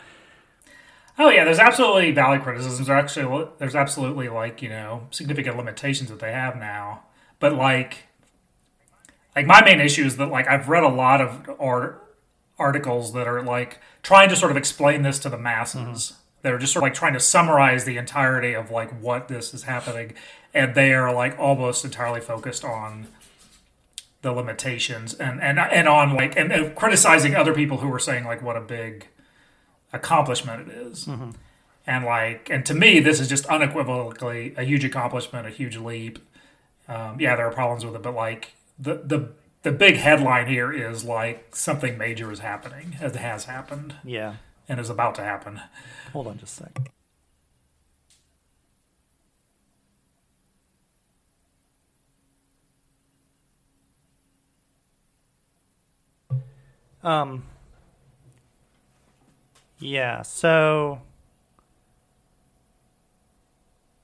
Oh 1.19 1.29
yeah, 1.29 1.45
there's 1.45 1.59
absolutely 1.59 2.13
valid 2.13 2.43
criticisms. 2.43 2.87
There's 2.87 3.05
actually 3.05 3.49
there's 3.59 3.75
absolutely 3.75 4.29
like 4.29 4.63
you 4.63 4.69
know 4.69 5.07
significant 5.11 5.57
limitations 5.57 6.11
that 6.11 6.19
they 6.19 6.33
have 6.33 6.57
now. 6.57 7.03
But 7.39 7.55
like, 7.55 8.09
like 9.35 9.47
my 9.47 9.63
main 9.65 9.81
issue 9.81 10.05
is 10.05 10.17
that 10.19 10.27
like 10.27 10.49
I've 10.49 10.69
read 10.69 10.85
a 10.85 10.89
lot 10.89 11.21
of 11.21 11.49
art 11.59 12.17
articles 12.59 13.15
that 13.15 13.27
are 13.27 13.43
like 13.43 13.81
trying 14.03 14.29
to 14.29 14.37
sort 14.37 14.51
of 14.51 14.57
explain 14.57 15.03
this 15.03 15.19
to 15.21 15.29
the 15.29 15.39
masses. 15.39 15.81
Mm-hmm. 15.81 16.20
They're 16.43 16.59
just 16.59 16.73
sort 16.73 16.83
of 16.83 16.87
like 16.87 16.95
trying 16.95 17.13
to 17.15 17.21
summarize 17.21 17.85
the 17.85 17.97
entirety 17.97 18.55
of 18.55 18.71
like 18.71 18.91
what 19.01 19.29
this 19.29 19.53
is 19.53 19.65
happening, 19.65 20.15
and 20.55 20.75
they 20.75 20.93
are 20.95 21.13
like 21.15 21.39
almost 21.39 21.85
entirely 21.85 22.21
focused 22.21 22.65
on 22.65 23.09
the 24.23 24.33
limitations 24.33 25.15
and 25.15 25.41
and 25.41 25.59
and 25.59 25.89
on 25.89 26.15
like 26.15 26.37
and, 26.37 26.53
and 26.53 26.77
criticizing 26.77 27.35
other 27.35 27.55
people 27.55 27.79
who 27.79 27.93
are 27.93 27.99
saying 27.99 28.25
like 28.25 28.43
what 28.43 28.57
a 28.57 28.61
big 28.61 29.07
accomplishment 29.93 30.69
it 30.69 30.77
is. 30.77 31.07
Mm-hmm. 31.07 31.31
And 31.87 32.05
like, 32.05 32.49
and 32.51 32.65
to 32.67 32.75
me, 32.75 33.01
this 33.01 33.21
is 33.21 33.29
just 33.29 33.47
unequivocally 33.47 34.55
a 34.57 34.63
huge 34.63 34.85
accomplishment, 34.85 35.47
a 35.47 35.51
huge 35.51 35.77
leap. 35.77 36.19
Um, 36.89 37.19
yeah, 37.19 37.37
there 37.37 37.47
are 37.47 37.53
problems 37.53 37.85
with 37.85 37.95
it, 37.95 38.03
but 38.03 38.15
like 38.15 38.55
the 38.79 39.03
the 39.05 39.31
the 39.63 39.73
big 39.73 39.97
headline 39.97 40.47
here 40.47 40.73
is 40.73 41.05
like 41.05 41.55
something 41.55 41.99
major 41.99 42.31
is 42.31 42.41
happening, 42.41 42.97
as 43.01 43.15
has 43.17 43.45
happened, 43.45 43.95
yeah, 44.05 44.37
and 44.69 44.79
is 44.79 44.91
about 44.91 45.15
to 45.17 45.23
happen. 45.23 45.61
Hold 46.13 46.27
on 46.27 46.39
just 46.39 46.61
a 46.61 46.65
second. 46.65 46.89
Um, 57.03 57.45
yeah. 59.79 60.23
So 60.23 61.01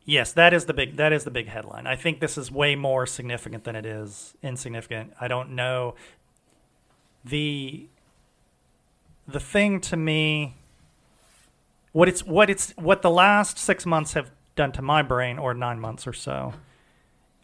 yes, 0.04 0.32
that 0.32 0.54
is 0.54 0.64
the 0.64 0.74
big 0.74 0.96
that 0.96 1.12
is 1.12 1.24
the 1.24 1.30
big 1.30 1.48
headline. 1.48 1.86
I 1.86 1.96
think 1.96 2.20
this 2.20 2.38
is 2.38 2.50
way 2.50 2.74
more 2.76 3.06
significant 3.06 3.64
than 3.64 3.76
it 3.76 3.84
is 3.84 4.34
insignificant. 4.42 5.12
I 5.20 5.28
don't 5.28 5.50
know 5.50 5.94
the 7.24 7.88
the 9.26 9.40
thing 9.40 9.80
to 9.80 9.96
me 9.96 10.54
what 11.96 12.10
it's 12.10 12.22
what 12.26 12.50
it's 12.50 12.72
what 12.76 13.00
the 13.00 13.10
last 13.10 13.58
6 13.58 13.86
months 13.86 14.12
have 14.12 14.30
done 14.54 14.70
to 14.72 14.82
my 14.82 15.00
brain 15.00 15.38
or 15.38 15.54
9 15.54 15.80
months 15.80 16.06
or 16.06 16.12
so. 16.12 16.52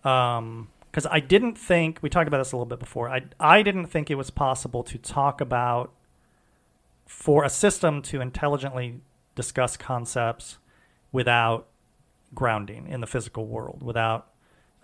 Um 0.04 0.68
because 0.90 1.06
I 1.06 1.20
didn't 1.20 1.56
think 1.56 2.00
we 2.02 2.10
talked 2.10 2.28
about 2.28 2.36
this 2.36 2.52
a 2.52 2.56
little 2.56 2.66
bit 2.66 2.78
before. 2.78 3.08
I 3.08 3.22
I 3.40 3.62
didn't 3.62 3.86
think 3.86 4.10
it 4.10 4.16
was 4.16 4.28
possible 4.28 4.82
to 4.82 4.98
talk 4.98 5.40
about 5.40 5.90
for 7.06 7.44
a 7.44 7.48
system 7.48 8.02
to 8.02 8.20
intelligently 8.20 9.00
discuss 9.34 9.78
concepts 9.78 10.58
without 11.12 11.66
grounding 12.34 12.88
in 12.88 13.00
the 13.00 13.06
physical 13.06 13.46
world, 13.46 13.82
without 13.82 14.28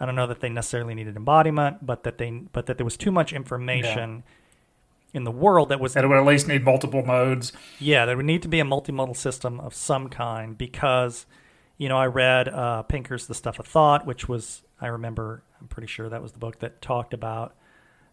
I 0.00 0.06
don't 0.06 0.14
know 0.14 0.26
that 0.28 0.40
they 0.40 0.48
necessarily 0.48 0.94
needed 0.94 1.14
embodiment, 1.14 1.84
but 1.84 2.04
that 2.04 2.16
they 2.16 2.30
but 2.30 2.64
that 2.66 2.78
there 2.78 2.86
was 2.86 2.96
too 2.96 3.12
much 3.12 3.34
information 3.34 4.08
yeah. 4.16 4.32
In 5.18 5.24
the 5.24 5.30
world 5.30 5.68
that 5.68 5.80
was 5.80 5.92
that 5.92 6.04
it 6.04 6.06
would 6.06 6.16
at 6.16 6.24
least 6.24 6.48
need 6.48 6.64
multiple 6.64 7.04
modes. 7.04 7.52
Yeah, 7.78 8.06
there 8.06 8.16
would 8.16 8.24
need 8.24 8.40
to 8.42 8.48
be 8.48 8.60
a 8.60 8.64
multimodal 8.64 9.16
system 9.16 9.60
of 9.60 9.74
some 9.74 10.08
kind 10.08 10.56
because 10.56 11.26
you 11.76 11.90
know 11.90 11.98
I 11.98 12.06
read 12.06 12.48
uh, 12.48 12.82
Pinker's 12.84 13.26
The 13.26 13.34
Stuff 13.34 13.58
of 13.58 13.66
Thought, 13.66 14.06
which 14.06 14.28
was 14.28 14.62
I 14.80 14.86
remember 14.86 15.42
I'm 15.60 15.66
pretty 15.68 15.88
sure 15.88 16.08
that 16.08 16.22
was 16.22 16.32
the 16.32 16.38
book 16.38 16.60
that 16.60 16.80
talked 16.80 17.12
about 17.12 17.54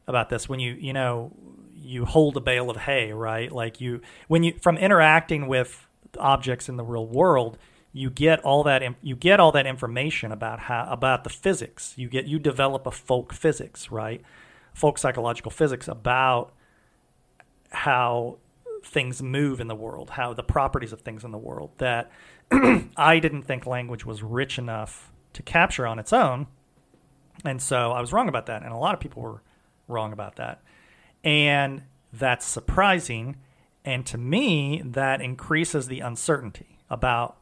about 0.08 0.30
this 0.30 0.50
when 0.50 0.60
you 0.60 0.74
you 0.74 0.92
know 0.94 1.32
you 1.76 2.06
hold 2.06 2.36
a 2.36 2.42
bale 2.42 2.70
of 2.70 2.78
hay, 2.78 3.14
right? 3.14 3.52
Like 3.52 3.80
you 3.80 4.02
when 4.28 4.44
you 4.44 4.56
from 4.62 4.78
interacting 4.78 5.48
with 5.48 5.88
objects 6.18 6.68
in 6.68 6.78
the 6.78 6.84
real 6.84 7.06
world, 7.06 7.58
you 7.94 8.10
get 8.10 8.44
all 8.44 8.64
that 8.64 8.82
you 9.04 9.16
get 9.16 9.40
all 9.40 9.52
that 9.52 9.68
information 9.68 10.32
about 10.32 10.62
how 10.62 10.88
about 10.90 11.24
the 11.24 11.30
physics. 11.30 11.94
You 11.96 12.10
get 12.10 12.26
you 12.26 12.40
develop 12.40 12.88
a 12.88 12.92
folk 12.92 13.32
physics, 13.32 13.92
right? 13.92 14.22
Folk 14.74 14.98
psychological 14.98 15.52
physics 15.52 15.88
about 15.88 16.55
how 17.72 18.38
things 18.84 19.22
move 19.22 19.60
in 19.60 19.68
the 19.68 19.76
world, 19.76 20.12
how 20.12 20.34
the 20.34 20.44
properties 20.44 20.94
of 20.94 21.02
things 21.02 21.24
in 21.24 21.32
the 21.32 21.38
world 21.38 21.72
that 21.78 22.12
I 22.98 23.20
didn't 23.20 23.44
think 23.44 23.66
language 23.66 24.06
was 24.06 24.22
rich 24.22 24.58
enough 24.58 25.12
to 25.34 25.42
capture 25.42 25.88
on 25.88 26.00
its 26.00 26.14
own. 26.14 26.48
And 27.44 27.62
so 27.62 27.92
I 27.92 28.00
was 28.00 28.14
wrong 28.14 28.30
about 28.30 28.46
that 28.46 28.64
and 28.64 28.72
a 28.72 28.78
lot 28.78 28.94
of 28.94 29.00
people 29.00 29.22
were 29.22 29.42
wrong 29.88 30.14
about 30.14 30.36
that. 30.38 30.62
And 31.24 31.84
that's 32.14 32.46
surprising. 32.46 33.38
And 33.84 34.06
to 34.06 34.18
me, 34.18 34.82
that 34.86 35.22
increases 35.22 35.88
the 35.88 36.00
uncertainty 36.00 36.80
about 36.90 37.38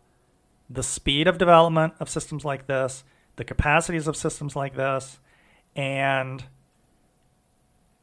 the 0.69 0.83
speed 0.83 1.27
of 1.27 1.37
development 1.37 1.93
of 1.99 2.09
systems 2.09 2.43
like 2.43 2.67
this, 2.67 3.03
the 3.35 3.43
capacities 3.43 4.07
of 4.07 4.15
systems 4.15 4.55
like 4.55 4.75
this. 4.75 5.19
And 5.75 6.43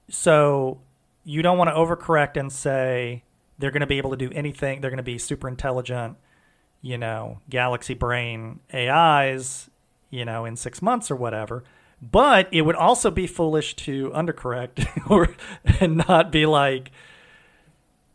so 0.09 0.81
you 1.25 1.43
don't 1.43 1.59
want 1.59 1.69
to 1.69 1.75
overcorrect 1.75 2.37
and 2.37 2.53
say 2.53 3.23
they're 3.59 3.71
going 3.71 3.81
to 3.81 3.87
be 3.87 3.99
able 3.99 4.11
to 4.11 4.17
do 4.17 4.31
anything. 4.33 4.81
They're 4.81 4.91
going 4.91 4.99
to 4.99 5.03
be 5.03 5.19
super 5.19 5.49
intelligent, 5.49 6.17
you 6.81 6.99
know, 6.99 7.41
galaxy 7.49 7.95
brain 7.95 8.61
AIs, 8.73 9.69
you 10.09 10.25
know, 10.25 10.45
in 10.45 10.57
six 10.57 10.81
months 10.81 11.11
or 11.11 11.17
whatever. 11.17 11.63
But 12.03 12.49
it 12.53 12.63
would 12.63 12.77
also 12.77 13.11
be 13.11 13.27
foolish 13.27 13.77
to 13.77 14.11
undercorrect 14.11 14.89
or 15.11 15.35
and 15.81 15.99
not 16.09 16.33
be 16.33 16.47
like, 16.47 16.91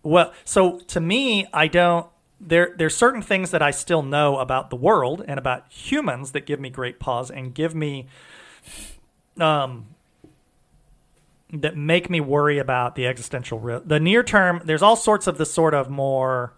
well. 0.01 0.33
So 0.43 0.79
to 0.79 0.99
me, 0.99 1.45
I 1.53 1.67
don't. 1.67 2.07
There, 2.41 2.75
there's 2.77 2.95
certain 2.95 3.21
things 3.21 3.51
that 3.51 3.61
I 3.61 3.71
still 3.71 4.03
know 4.03 4.39
about 4.39 4.69
the 4.69 4.75
world 4.75 5.23
and 5.25 5.39
about 5.39 5.71
humans 5.71 6.33
that 6.33 6.45
give 6.45 6.59
me 6.59 6.69
great 6.69 6.99
pause 6.99 7.31
and 7.31 7.53
give 7.53 7.73
me, 7.73 8.07
um, 9.39 9.94
that 11.53 11.77
make 11.77 12.09
me 12.09 12.19
worry 12.19 12.57
about 12.57 12.95
the 12.95 13.07
existential 13.07 13.59
risk. 13.59 13.87
The 13.87 13.99
near 13.99 14.23
term, 14.23 14.61
there's 14.65 14.81
all 14.81 14.95
sorts 14.95 15.27
of 15.27 15.37
the 15.37 15.45
sort 15.45 15.73
of 15.73 15.89
more 15.89 16.53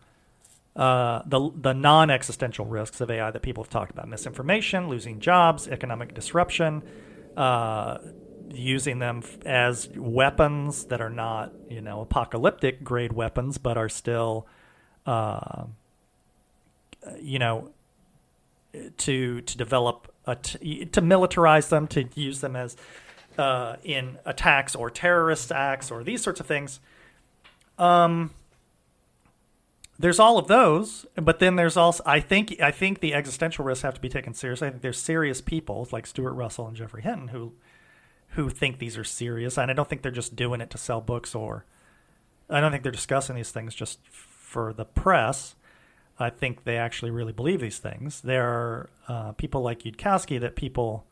uh, 0.77 1.23
the 1.25 1.49
the 1.55 1.73
non 1.73 2.11
existential 2.11 2.65
risks 2.65 3.01
of 3.01 3.09
AI 3.09 3.31
that 3.31 3.41
people 3.41 3.63
have 3.63 3.69
talked 3.71 3.91
about: 3.91 4.07
misinformation, 4.07 4.87
losing 4.89 5.19
jobs, 5.19 5.67
economic 5.67 6.13
disruption, 6.13 6.83
uh, 7.35 7.97
using 8.51 8.99
them 8.99 9.23
as 9.45 9.89
weapons 9.95 10.85
that 10.85 11.01
are 11.01 11.09
not, 11.09 11.51
you 11.67 11.81
know, 11.81 12.01
apocalyptic 12.01 12.83
grade 12.83 13.11
weapons, 13.11 13.57
but 13.57 13.75
are 13.75 13.89
still, 13.89 14.45
uh, 15.07 15.65
you 17.19 17.39
know, 17.39 17.71
to 18.97 19.41
to 19.41 19.57
develop 19.57 20.13
a 20.27 20.35
t- 20.35 20.85
to 20.85 21.01
militarize 21.01 21.69
them, 21.69 21.87
to 21.87 22.07
use 22.13 22.41
them 22.41 22.55
as 22.55 22.77
uh, 23.37 23.77
in 23.83 24.17
attacks 24.25 24.75
or 24.75 24.89
terrorist 24.89 25.51
acts 25.51 25.91
or 25.91 26.03
these 26.03 26.21
sorts 26.21 26.39
of 26.39 26.45
things. 26.45 26.79
Um, 27.77 28.31
there's 29.99 30.19
all 30.19 30.37
of 30.37 30.47
those, 30.47 31.05
but 31.15 31.39
then 31.39 31.55
there's 31.55 31.77
also 31.77 32.03
I 32.05 32.19
think 32.19 32.59
I 32.61 32.71
think 32.71 32.99
the 32.99 33.13
existential 33.13 33.65
risks 33.65 33.83
have 33.83 33.95
to 33.95 34.01
be 34.01 34.09
taken 34.09 34.33
seriously. 34.33 34.67
I 34.67 34.71
think 34.71 34.81
there's 34.81 34.99
serious 34.99 35.41
people 35.41 35.87
like 35.91 36.05
Stuart 36.05 36.33
Russell 36.33 36.67
and 36.67 36.75
Geoffrey 36.75 37.01
Hinton 37.01 37.29
who 37.29 37.53
who 38.31 38.49
think 38.49 38.79
these 38.79 38.97
are 38.97 39.03
serious, 39.03 39.57
and 39.57 39.71
I 39.71 39.73
don't 39.73 39.89
think 39.89 40.01
they're 40.01 40.11
just 40.11 40.35
doing 40.35 40.61
it 40.61 40.69
to 40.71 40.77
sell 40.77 41.01
books 41.01 41.33
or 41.33 41.65
I 42.49 42.61
don't 42.61 42.71
think 42.71 42.83
they're 42.83 42.91
discussing 42.91 43.35
these 43.35 43.51
things 43.51 43.73
just 43.75 43.99
for 44.07 44.73
the 44.73 44.85
press. 44.85 45.55
I 46.19 46.29
think 46.29 46.63
they 46.63 46.77
actually 46.77 47.11
really 47.11 47.33
believe 47.33 47.59
these 47.59 47.77
things. 47.77 48.21
There 48.21 48.47
are 48.47 48.89
uh, 49.07 49.31
people 49.33 49.61
like 49.61 49.83
Yudkowsky 49.83 50.39
that 50.39 50.55
people 50.55 51.05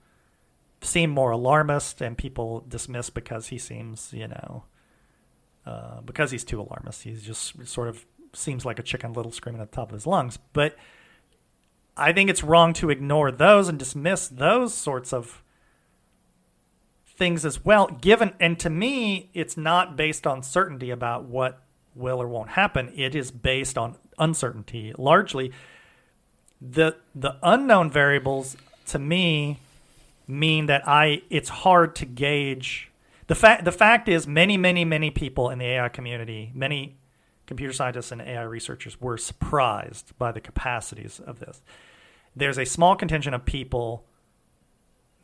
seem 0.81 1.09
more 1.09 1.31
alarmist 1.31 2.01
and 2.01 2.17
people 2.17 2.63
dismiss 2.67 3.09
because 3.09 3.47
he 3.47 3.57
seems, 3.57 4.13
you 4.13 4.27
know, 4.27 4.63
uh, 5.65 6.01
because 6.01 6.31
he's 6.31 6.43
too 6.43 6.61
alarmist. 6.61 7.03
He's 7.03 7.23
just 7.23 7.67
sort 7.67 7.87
of 7.87 8.05
seems 8.33 8.65
like 8.65 8.79
a 8.79 8.83
chicken 8.83 9.13
little 9.13 9.31
screaming 9.31 9.61
at 9.61 9.71
the 9.71 9.75
top 9.75 9.89
of 9.89 9.93
his 9.93 10.05
lungs. 10.05 10.37
But 10.53 10.75
I 11.97 12.11
think 12.11 12.29
it's 12.29 12.43
wrong 12.43 12.73
to 12.73 12.89
ignore 12.89 13.31
those 13.31 13.67
and 13.67 13.79
dismiss 13.79 14.27
those 14.27 14.73
sorts 14.73 15.13
of 15.13 15.41
things 17.07 17.45
as 17.45 17.63
well. 17.63 17.87
Given 17.87 18.33
and 18.39 18.59
to 18.59 18.69
me, 18.69 19.29
it's 19.33 19.57
not 19.57 19.95
based 19.95 20.27
on 20.27 20.43
certainty 20.43 20.91
about 20.91 21.23
what 21.25 21.61
will 21.95 22.21
or 22.21 22.27
won't 22.27 22.49
happen. 22.49 22.91
It 22.95 23.15
is 23.15 23.31
based 23.31 23.77
on 23.77 23.95
uncertainty. 24.19 24.93
Largely, 24.97 25.51
the 26.61 26.97
the 27.13 27.37
unknown 27.41 27.89
variables 27.89 28.57
to 28.87 28.99
me 28.99 29.59
mean 30.27 30.65
that 30.67 30.87
I 30.87 31.21
it's 31.29 31.49
hard 31.49 31.95
to 31.97 32.05
gauge. 32.05 32.91
The 33.27 33.35
fact 33.35 33.65
the 33.65 33.71
fact 33.71 34.07
is 34.09 34.27
many 34.27 34.57
many 34.57 34.85
many 34.85 35.11
people 35.11 35.49
in 35.49 35.59
the 35.59 35.65
AI 35.65 35.89
community, 35.89 36.51
many 36.53 36.97
computer 37.47 37.73
scientists 37.73 38.11
and 38.11 38.21
AI 38.21 38.41
researchers 38.43 38.99
were 38.99 39.17
surprised 39.17 40.17
by 40.17 40.31
the 40.31 40.41
capacities 40.41 41.19
of 41.19 41.39
this. 41.39 41.61
There's 42.35 42.57
a 42.57 42.65
small 42.65 42.95
contingent 42.95 43.35
of 43.35 43.45
people 43.45 44.05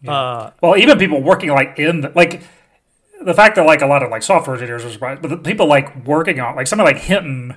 Yeah. 0.01 0.11
Uh, 0.11 0.51
well, 0.61 0.77
even 0.77 0.97
people 0.97 1.21
working 1.21 1.49
like 1.49 1.77
in 1.77 2.01
the, 2.01 2.11
like 2.15 2.43
the 3.21 3.33
fact 3.33 3.55
that 3.55 3.65
like 3.65 3.81
a 3.81 3.85
lot 3.87 4.01
of 4.03 4.09
like 4.09 4.23
software 4.23 4.55
engineers 4.55 4.83
are 4.85 4.89
surprised, 4.91 5.21
but 5.21 5.29
the 5.29 5.37
people 5.37 5.67
like 5.67 6.05
working 6.05 6.39
on 6.39 6.55
like 6.55 6.67
somebody 6.67 6.93
like 6.93 7.03
Hinton, 7.03 7.55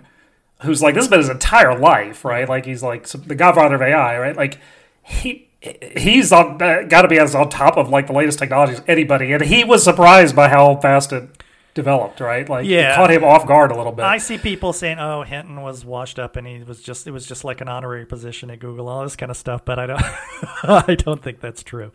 who's 0.62 0.82
like 0.82 0.94
this 0.94 1.04
has 1.04 1.08
been 1.10 1.20
his 1.20 1.30
entire 1.30 1.78
life, 1.78 2.24
right? 2.24 2.48
Like 2.48 2.66
he's 2.66 2.82
like 2.82 3.06
the 3.06 3.34
godfather 3.34 3.76
of 3.76 3.82
AI, 3.82 4.18
right? 4.18 4.36
Like 4.36 4.58
he 5.02 5.48
he's 5.97 6.32
on 6.32 6.59
got 6.59 7.03
to 7.03 7.09
be 7.09 7.19
as 7.19 7.35
on 7.35 7.49
top 7.49 7.77
of 7.77 7.89
like 7.89 8.07
the 8.07 8.12
latest 8.12 8.39
technologies 8.39 8.81
anybody, 8.86 9.32
and 9.32 9.43
he 9.43 9.65
was 9.65 9.82
surprised 9.82 10.36
by 10.36 10.49
how 10.49 10.77
fast 10.77 11.12
it 11.12 11.43
developed, 11.74 12.20
right? 12.20 12.49
Like 12.49 12.66
yeah. 12.66 12.93
it 12.93 12.97
caught 12.97 13.11
him 13.11 13.24
off 13.24 13.47
guard 13.47 13.70
a 13.70 13.77
little 13.77 13.93
bit. 13.93 14.05
I 14.05 14.19
see 14.19 14.39
people 14.39 14.73
saying, 14.73 14.99
"Oh, 14.99 15.23
Hinton 15.23 15.62
was 15.62 15.85
washed 15.85 16.19
up, 16.19 16.36
and 16.36 16.47
he 16.47 16.62
was 16.62 16.81
just 16.81 17.07
it 17.07 17.11
was 17.11 17.27
just 17.27 17.45
like 17.45 17.61
an 17.61 17.69
honorary 17.69 18.07
position 18.07 18.51
at 18.51 18.61
Google, 18.61 18.89
all 18.89 19.03
this 19.03 19.16
kind 19.16 19.31
of 19.31 19.36
stuff." 19.36 19.65
But 19.65 19.78
I 19.78 19.86
don't, 19.86 20.03
I 20.62 20.95
don't 20.95 21.23
think 21.23 21.41
that's 21.41 21.62
true. 21.62 21.93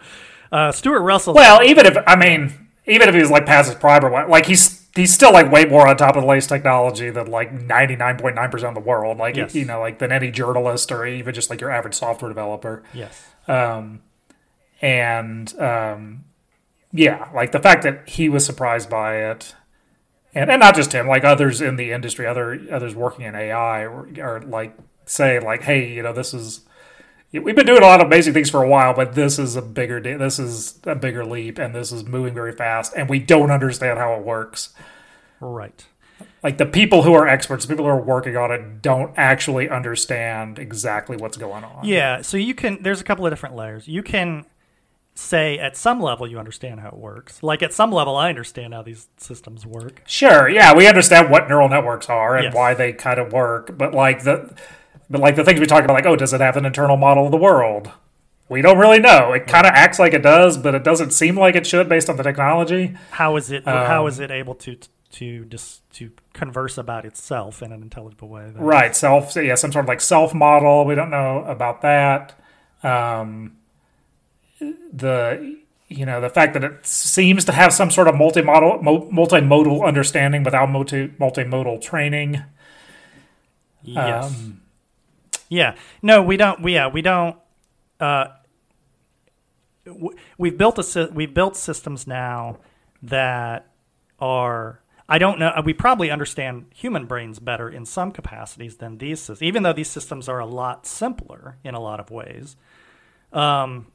Uh, 0.52 0.72
Stuart 0.72 1.02
Russell. 1.02 1.34
Well, 1.34 1.64
even 1.64 1.86
if 1.86 1.98
I 2.06 2.16
mean, 2.16 2.54
even 2.86 3.08
if 3.10 3.16
he 3.16 3.22
was 3.22 3.32
like 3.32 3.46
past 3.46 3.70
his 3.70 3.80
prime 3.80 4.04
or 4.04 4.10
what, 4.10 4.30
like 4.30 4.46
he's 4.46 4.88
he's 4.96 5.14
still 5.14 5.32
like 5.32 5.52
way 5.52 5.66
more 5.66 5.88
on 5.88 5.96
top 5.98 6.16
of 6.16 6.24
the 6.24 6.28
latest 6.28 6.50
technology 6.50 7.10
than 7.10 7.28
like 7.28 7.54
ninety 7.54 7.96
nine 7.96 8.18
point 8.18 8.36
nine 8.36 8.52
percent 8.52 8.78
of 8.78 8.84
the 8.84 8.88
world. 8.88 9.18
Like 9.18 9.36
yes. 9.36 9.56
you 9.56 9.66
know, 9.66 9.80
like 9.80 10.00
than 10.00 10.12
any 10.12 10.32
journalist 10.32 10.92
or 10.92 11.06
even 11.06 11.34
just 11.34 11.50
like 11.50 11.62
your 11.62 11.72
average 11.72 11.96
software 11.96 12.30
developer. 12.30 12.84
Yes. 12.94 13.28
Um, 13.50 14.02
and 14.82 15.60
um, 15.60 16.24
yeah, 16.94 17.30
like 17.34 17.52
the 17.52 17.60
fact 17.60 17.84
that 17.84 18.08
he 18.08 18.30
was 18.30 18.46
surprised 18.46 18.90
by 18.90 19.18
it 19.18 19.56
and, 20.34 20.50
and 20.50 20.60
not 20.60 20.76
just 20.76 20.94
him, 20.94 21.08
like 21.08 21.24
others 21.24 21.62
in 21.62 21.76
the 21.76 21.92
industry, 21.92 22.26
other 22.26 22.60
others 22.72 22.96
working 22.96 23.26
in 23.26 23.36
AI, 23.36 23.84
are, 23.84 24.42
like 24.42 24.78
say 25.06 25.40
like, 25.40 25.64
hey, 25.64 25.92
you 25.92 26.04
know, 26.04 26.14
this 26.14 26.34
is 26.34 26.62
we've 27.32 27.56
been 27.56 27.66
doing 27.66 27.82
a 27.82 27.86
lot 27.86 28.02
of 28.02 28.08
amazing 28.08 28.34
things 28.34 28.50
for 28.50 28.64
a 28.64 28.68
while, 28.68 28.94
but 28.94 29.14
this 29.14 29.40
is 29.40 29.56
a 29.56 29.62
bigger 29.62 30.00
this 30.00 30.40
is 30.40 30.80
a 30.84 30.96
bigger 30.96 31.26
leap, 31.26 31.58
and 31.58 31.74
this 31.74 31.92
is 31.92 32.06
moving 32.06 32.34
very 32.34 32.54
fast, 32.54 32.94
and 32.96 33.10
we 33.10 33.20
don't 33.20 33.52
understand 33.52 33.98
how 33.98 34.14
it 34.16 34.24
works. 34.24 34.70
Right. 35.40 35.86
Like 36.42 36.58
the 36.58 36.66
people 36.66 37.04
who 37.04 37.14
are 37.14 37.28
experts, 37.28 37.66
the 37.66 37.74
people 37.74 37.86
who 37.86 37.92
are 37.92 38.02
working 38.02 38.38
on 38.38 38.52
it, 38.52 38.82
don't 38.82 39.14
actually 39.18 39.70
understand 39.70 40.58
exactly 40.58 41.18
what's 41.18 41.38
going 41.38 41.64
on. 41.64 41.86
Yeah. 41.86 42.22
So 42.22 42.38
you 42.38 42.56
can. 42.56 42.82
There's 42.82 43.02
a 43.02 43.04
couple 43.04 43.26
of 43.26 43.32
different 43.32 43.56
layers. 43.56 43.88
You 43.88 44.04
can 44.04 44.46
say 45.20 45.60
at 45.60 45.76
some 45.76 46.00
level 46.00 46.28
you 46.28 46.40
understand 46.40 46.80
how 46.80 46.90
it 46.90 46.98
works. 46.98 47.44
Like 47.44 47.62
at 47.62 47.74
some 47.74 47.92
level, 47.92 48.16
I 48.16 48.30
understand 48.30 48.74
how 48.74 48.82
these 48.82 49.10
systems 49.18 49.66
work. 49.66 50.02
Sure, 50.08 50.50
yeah, 50.50 50.74
we 50.74 50.88
understand 50.88 51.30
what 51.30 51.50
neural 51.50 51.70
networks 51.70 52.10
are 52.10 52.36
and 52.36 52.46
yes. 52.46 52.56
why 52.56 52.74
they 52.74 52.94
kind 52.94 53.20
of 53.20 53.34
work. 53.34 53.78
But 53.78 53.94
like 53.94 54.24
the, 54.24 54.54
but 55.10 55.22
like 55.22 55.36
the 55.36 55.44
things 55.44 55.60
we 55.60 55.66
talk 55.66 55.84
about, 55.84 55.94
like 55.94 56.06
oh, 56.06 56.16
does 56.16 56.34
it 56.34 56.42
have 56.42 56.58
an 56.58 56.66
internal 56.66 56.98
model 56.98 57.26
of 57.26 57.32
the 57.32 57.38
world? 57.38 57.92
We 58.48 58.64
don't 58.64 58.80
really 58.80 59.00
know. 59.00 59.34
It 59.34 59.46
kind 59.46 59.68
of 59.68 59.74
acts 59.76 60.00
like 60.00 60.14
it 60.14 60.24
does, 60.24 60.58
but 60.58 60.74
it 60.74 60.84
doesn't 60.84 61.12
seem 61.12 61.38
like 61.38 61.56
it 61.56 61.68
should 61.68 61.88
based 61.88 62.10
on 62.10 62.18
the 62.18 62.24
technology. 62.24 62.96
How 63.12 63.36
is 63.36 63.52
it? 63.52 63.68
Um, 63.68 63.86
how 63.86 64.08
is 64.08 64.20
it 64.20 64.32
able 64.32 64.56
to 64.56 64.78
to 65.12 65.46
just 65.46 65.90
to 65.96 66.12
converse 66.34 66.78
about 66.78 67.06
itself 67.06 67.62
in 67.62 67.72
an 67.72 67.82
intelligible 67.82 68.30
way? 68.30 68.52
Right, 68.56 68.96
self. 68.96 69.36
Yeah, 69.36 69.56
some 69.56 69.72
sort 69.72 69.86
of 69.86 69.90
like 69.90 70.02
self 70.02 70.34
model. 70.34 70.86
We 70.86 70.96
don't 70.96 71.10
know 71.10 71.44
about 71.46 71.82
that. 71.82 72.40
Um, 72.84 73.58
the 74.60 75.58
you 75.88 76.06
know 76.06 76.22
the 76.22 76.30
fact 76.30 76.54
that 76.54 76.64
it 76.64 76.86
seems 76.86 77.46
to 77.46 77.52
have 77.52 77.74
some 77.74 77.92
sort 77.92 78.08
of 78.08 78.16
multimodal 78.16 78.82
multimodal 79.12 79.86
understanding 79.86 80.44
without 80.44 80.70
multi, 80.70 81.08
multimodal 81.08 81.82
training. 81.82 82.44
Yes. 83.82 84.26
Um, 84.26 84.62
yeah. 85.50 85.76
No, 86.02 86.22
we 86.22 86.38
don't. 86.38 86.62
We, 86.62 86.74
yeah, 86.76 86.88
we 86.88 87.02
don't. 87.02 87.36
Uh, 88.00 88.28
we've 90.38 90.58
built 90.58 90.78
a 90.78 91.10
we've 91.14 91.34
built 91.34 91.56
systems 91.56 92.06
now 92.06 92.58
that 93.02 93.68
are 94.20 94.82
I 95.12 95.18
don't 95.18 95.40
know. 95.40 95.52
We 95.66 95.74
probably 95.74 96.12
understand 96.12 96.68
human 96.74 97.06
brains 97.06 97.40
better 97.40 97.68
in 97.68 97.86
some 97.86 98.12
capacities 98.12 98.78
than 98.78 99.00
these 99.00 99.20
systems, 99.20 99.42
even 99.42 99.64
though 99.64 99.74
these 99.74 99.90
systems 99.90 100.30
are 100.30 100.38
a 100.38 100.46
lot 100.46 100.86
simpler 100.86 101.58
in 101.64 101.74
a 101.74 101.80
lot 101.80 102.00
of 102.00 102.12
ways. 102.12 102.56
Um, 103.34 103.88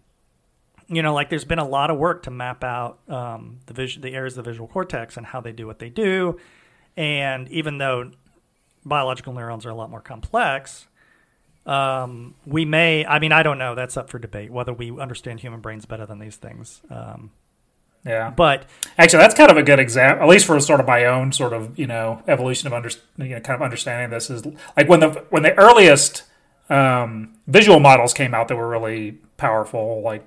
you 0.88 1.02
know, 1.02 1.14
like 1.14 1.30
there's 1.30 1.44
been 1.44 1.60
a 1.60 1.66
lot 1.66 1.90
of 1.90 1.98
work 1.98 2.24
to 2.24 2.32
map 2.32 2.64
out 2.64 2.98
um, 3.08 3.60
the 3.66 3.74
vision, 3.74 4.02
the 4.02 4.10
areas 4.10 4.36
of 4.36 4.44
the 4.44 4.50
visual 4.50 4.66
cortex 4.66 5.16
and 5.16 5.24
how 5.24 5.40
they 5.40 5.52
do 5.52 5.68
what 5.68 5.78
they 5.78 5.88
do. 5.88 6.38
And 6.96 7.48
even 7.48 7.78
though 7.78 8.10
biological 8.84 9.32
neurons 9.32 9.64
are 9.66 9.70
a 9.70 9.74
lot 9.74 9.90
more 9.90 10.00
complex, 10.00 10.88
um, 11.64 12.34
we 12.44 12.64
may. 12.64 13.06
I 13.06 13.20
mean, 13.20 13.30
I 13.32 13.44
don't 13.44 13.58
know. 13.58 13.76
That's 13.76 13.96
up 13.96 14.10
for 14.10 14.18
debate 14.18 14.50
whether 14.50 14.72
we 14.72 14.90
understand 14.98 15.40
human 15.40 15.60
brains 15.60 15.86
better 15.86 16.06
than 16.06 16.18
these 16.18 16.36
things. 16.36 16.82
Yeah, 18.04 18.30
but 18.30 18.66
actually, 18.98 19.20
that's 19.20 19.34
kind 19.34 19.50
of 19.50 19.56
a 19.56 19.62
good 19.62 19.78
example, 19.78 20.24
at 20.24 20.28
least 20.28 20.46
for 20.46 20.60
sort 20.60 20.80
of 20.80 20.86
my 20.86 21.06
own 21.06 21.32
sort 21.32 21.52
of 21.52 21.78
you 21.78 21.86
know 21.86 22.22
evolution 22.28 22.66
of 22.66 22.72
under, 22.72 22.90
you 23.16 23.28
know, 23.30 23.40
kind 23.40 23.56
of 23.56 23.62
understanding 23.62 24.10
this 24.10 24.28
is 24.28 24.44
like 24.76 24.88
when 24.88 25.00
the 25.00 25.24
when 25.30 25.42
the 25.42 25.54
earliest 25.58 26.24
um, 26.68 27.34
visual 27.46 27.80
models 27.80 28.12
came 28.12 28.34
out 28.34 28.48
that 28.48 28.56
were 28.56 28.68
really 28.68 29.12
powerful, 29.36 30.02
like 30.02 30.26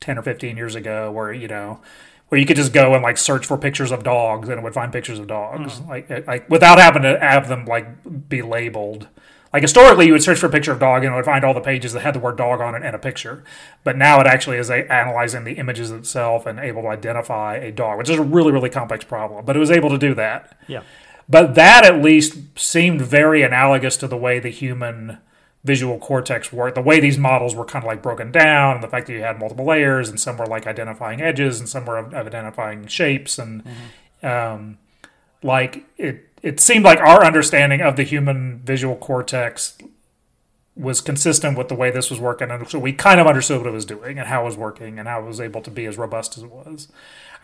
10 0.00 0.18
or 0.18 0.22
15 0.22 0.56
years 0.56 0.74
ago 0.74 1.10
where 1.10 1.32
you 1.32 1.48
know 1.48 1.80
where 2.28 2.38
you 2.38 2.46
could 2.46 2.56
just 2.56 2.72
go 2.72 2.94
and 2.94 3.02
like 3.02 3.16
search 3.16 3.46
for 3.46 3.56
pictures 3.56 3.90
of 3.90 4.04
dogs 4.04 4.48
and 4.48 4.58
it 4.58 4.62
would 4.62 4.74
find 4.74 4.92
pictures 4.92 5.18
of 5.18 5.26
dogs. 5.26 5.80
Mm. 5.80 5.88
like 5.88 6.26
like 6.26 6.50
without 6.50 6.78
having 6.78 7.02
to 7.02 7.18
have 7.18 7.48
them 7.48 7.64
like 7.64 8.28
be 8.28 8.42
labeled 8.42 9.08
like 9.52 9.62
historically 9.62 10.06
you 10.06 10.12
would 10.12 10.22
search 10.22 10.38
for 10.38 10.46
a 10.46 10.50
picture 10.50 10.72
of 10.72 10.78
dog 10.78 11.04
and 11.04 11.12
it 11.12 11.16
would 11.16 11.24
find 11.24 11.44
all 11.44 11.54
the 11.54 11.60
pages 11.60 11.92
that 11.92 12.00
had 12.00 12.14
the 12.14 12.18
word 12.18 12.36
dog 12.36 12.60
on 12.60 12.74
it 12.74 12.82
and 12.82 12.94
a 12.94 12.98
picture. 12.98 13.44
But 13.84 13.96
now 13.96 14.20
it 14.20 14.26
actually 14.26 14.58
is 14.58 14.70
analyzing 14.70 15.44
the 15.44 15.54
images 15.54 15.90
itself 15.90 16.46
and 16.46 16.58
able 16.58 16.82
to 16.82 16.88
identify 16.88 17.56
a 17.56 17.72
dog 17.72 17.98
which 17.98 18.10
is 18.10 18.18
a 18.18 18.22
really 18.22 18.52
really 18.52 18.70
complex 18.70 19.04
problem 19.04 19.44
but 19.44 19.56
it 19.56 19.60
was 19.60 19.70
able 19.70 19.90
to 19.90 19.98
do 19.98 20.14
that. 20.14 20.58
Yeah. 20.66 20.82
But 21.28 21.54
that 21.56 21.84
at 21.84 22.02
least 22.02 22.58
seemed 22.58 23.02
very 23.02 23.42
analogous 23.42 23.96
to 23.98 24.08
the 24.08 24.16
way 24.16 24.38
the 24.38 24.48
human 24.48 25.18
visual 25.64 25.98
cortex 25.98 26.52
worked, 26.52 26.76
the 26.76 26.82
way 26.82 27.00
these 27.00 27.18
models 27.18 27.54
were 27.54 27.64
kind 27.64 27.84
of 27.84 27.86
like 27.86 28.02
broken 28.02 28.32
down, 28.32 28.76
and 28.76 28.82
the 28.82 28.88
fact 28.88 29.06
that 29.06 29.12
you 29.12 29.20
had 29.20 29.38
multiple 29.38 29.66
layers, 29.66 30.08
and 30.08 30.18
some 30.18 30.36
were 30.36 30.46
like 30.46 30.66
identifying 30.66 31.20
edges, 31.20 31.58
and 31.58 31.68
some 31.68 31.84
were 31.84 31.98
of, 31.98 32.14
identifying 32.14 32.86
shapes, 32.86 33.38
and 33.38 33.64
mm-hmm. 33.64 34.26
um, 34.26 34.78
like 35.42 35.84
it, 35.96 36.27
it 36.42 36.60
seemed 36.60 36.84
like 36.84 37.00
our 37.00 37.24
understanding 37.24 37.80
of 37.80 37.96
the 37.96 38.02
human 38.02 38.60
visual 38.64 38.96
cortex 38.96 39.76
was 40.76 41.00
consistent 41.00 41.58
with 41.58 41.68
the 41.68 41.74
way 41.74 41.90
this 41.90 42.08
was 42.08 42.20
working, 42.20 42.50
and 42.50 42.68
so 42.68 42.78
we 42.78 42.92
kind 42.92 43.20
of 43.20 43.26
understood 43.26 43.58
what 43.58 43.66
it 43.66 43.72
was 43.72 43.84
doing 43.84 44.18
and 44.18 44.28
how 44.28 44.42
it 44.42 44.44
was 44.44 44.56
working 44.56 44.98
and 44.98 45.08
how 45.08 45.20
it 45.20 45.26
was 45.26 45.40
able 45.40 45.60
to 45.60 45.70
be 45.72 45.86
as 45.86 45.98
robust 45.98 46.36
as 46.38 46.44
it 46.44 46.50
was. 46.50 46.88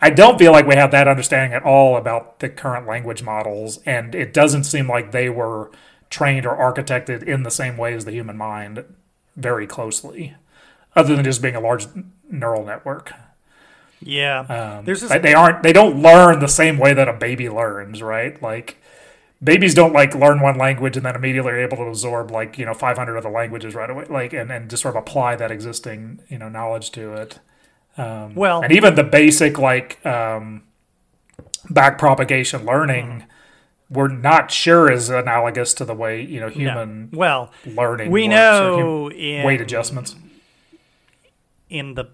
I 0.01 0.09
don't 0.09 0.39
feel 0.39 0.53
like 0.53 0.65
we 0.65 0.75
have 0.75 0.91
that 0.91 1.07
understanding 1.07 1.53
at 1.53 1.63
all 1.63 1.97
about 1.97 2.39
the 2.39 2.47
current 2.47 2.87
language 2.87 3.23
models, 3.23 3.79
and 3.85 4.15
it 4.15 4.33
doesn't 4.33 4.63
seem 4.63 4.87
like 4.87 5.11
they 5.11 5.29
were 5.29 5.69
trained 6.09 6.45
or 6.45 6.55
architected 6.55 7.23
in 7.23 7.43
the 7.43 7.51
same 7.51 7.75
way 7.75 7.93
as 7.93 8.05
the 8.05 8.11
human 8.13 8.37
mind 8.37 8.85
very 9.35 9.67
closely, 9.67 10.35
other 10.95 11.13
than 11.15 11.25
just 11.25 11.41
being 11.41 11.55
a 11.55 11.59
large 11.59 11.87
neural 12.29 12.65
network. 12.65 13.11
Yeah, 14.01 14.39
um, 14.41 14.85
there's 14.85 15.01
this- 15.01 15.21
they 15.21 15.33
aren't 15.33 15.63
they 15.63 15.73
don't 15.73 16.01
learn 16.01 16.39
the 16.39 16.47
same 16.47 16.77
way 16.77 16.93
that 16.93 17.09
a 17.09 17.13
baby 17.13 17.49
learns, 17.49 18.01
right? 18.01 18.41
Like 18.41 18.77
babies 19.45 19.73
don't 19.73 19.93
like 19.93 20.13
learn 20.15 20.41
one 20.41 20.57
language 20.57 20.97
and 20.97 21.05
then 21.05 21.15
immediately 21.15 21.51
are 21.51 21.59
able 21.59 21.77
to 21.77 21.83
absorb 21.83 22.31
like 22.31 22.57
you 22.57 22.65
know 22.65 22.73
500 22.73 23.17
other 23.17 23.29
languages 23.29 23.75
right 23.75 23.89
away, 23.89 24.05
like 24.09 24.33
and 24.33 24.51
and 24.51 24.69
just 24.69 24.83
sort 24.83 24.95
of 24.95 25.01
apply 25.01 25.35
that 25.37 25.51
existing 25.51 26.21
you 26.27 26.37
know 26.37 26.49
knowledge 26.49 26.91
to 26.91 27.13
it. 27.13 27.39
Um, 27.97 28.35
well, 28.35 28.61
and 28.61 28.73
even 28.73 28.95
the 28.95 29.03
basic 29.03 29.57
like 29.57 30.05
um, 30.05 30.63
back 31.69 31.97
propagation 31.97 32.65
learning. 32.65 33.05
Mm-hmm 33.05 33.29
we're 33.87 34.07
not 34.07 34.49
sure 34.49 34.91
is 34.91 35.09
analogous 35.09 35.71
to 35.75 35.85
the 35.85 35.93
way 35.93 36.19
you 36.19 36.39
know 36.39 36.49
human 36.49 37.09
no. 37.11 37.19
well 37.19 37.51
learning. 37.67 38.09
We 38.09 38.27
know 38.27 39.11
in, 39.11 39.45
weight 39.45 39.61
adjustments 39.61 40.15
in 41.69 41.93
the 41.93 42.05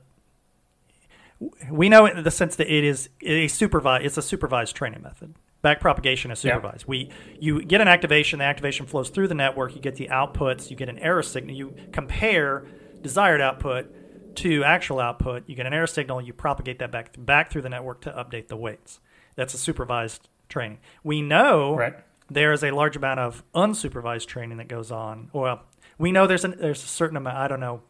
we 1.70 1.90
know 1.90 2.06
in 2.06 2.24
the 2.24 2.32
sense 2.32 2.56
that 2.58 2.72
it 2.72 2.84
is 2.84 3.10
a 3.22 3.48
supervised. 3.48 4.06
It's 4.06 4.18
a 4.18 4.22
supervised 4.22 4.76
training 4.76 5.02
method. 5.02 5.34
Back 5.62 5.80
propagation 5.80 6.32
is 6.32 6.40
supervised. 6.40 6.84
Yeah. 6.84 6.90
We 6.90 7.10
you 7.40 7.64
get 7.64 7.82
an 7.82 7.88
activation. 7.88 8.40
The 8.40 8.46
activation 8.46 8.86
flows 8.86 9.10
through 9.10 9.28
the 9.28 9.36
network. 9.36 9.76
You 9.76 9.82
get 9.82 9.96
the 9.96 10.08
outputs. 10.08 10.70
You 10.70 10.76
get 10.76 10.90
an 10.90 10.98
error 11.00 11.22
signal. 11.22 11.56
You 11.56 11.76
compare 11.92 12.66
desired 13.02 13.42
output 13.42 14.36
to 14.38 14.64
actual 14.64 15.00
output. 15.00 15.44
You 15.48 15.56
get 15.56 15.66
an 15.66 15.74
error 15.74 15.88
signal. 15.88 16.22
You 16.22 16.34
propagate 16.34 16.80
that 16.80 16.92
back 16.92 17.16
back 17.18 17.52
through 17.52 17.62
the 17.62 17.70
network 17.70 18.02
to 18.02 18.12
update 18.12 18.48
the 18.48 18.58
weights. 18.58 19.00
That's 19.36 19.54
a 19.54 19.58
supervised 19.58 20.30
training. 20.50 20.80
We 21.04 21.22
know 21.22 21.76
right. 21.76 21.96
there 22.30 22.52
is 22.54 22.64
a 22.64 22.72
large 22.72 22.96
amount 22.96 23.20
of 23.20 23.44
unsupervised 23.54 24.26
training 24.26 24.58
that 24.58 24.68
goes 24.68 24.92
on. 24.92 25.30
Well, 25.34 25.64
we 25.98 26.12
know 26.12 26.28
there's 26.28 26.44
an, 26.44 26.56
there's 26.60 26.84
a 26.84 26.88
certain 26.88 27.18
amount. 27.18 27.38
I 27.38 27.48
don't 27.48 27.60
know 27.60 27.84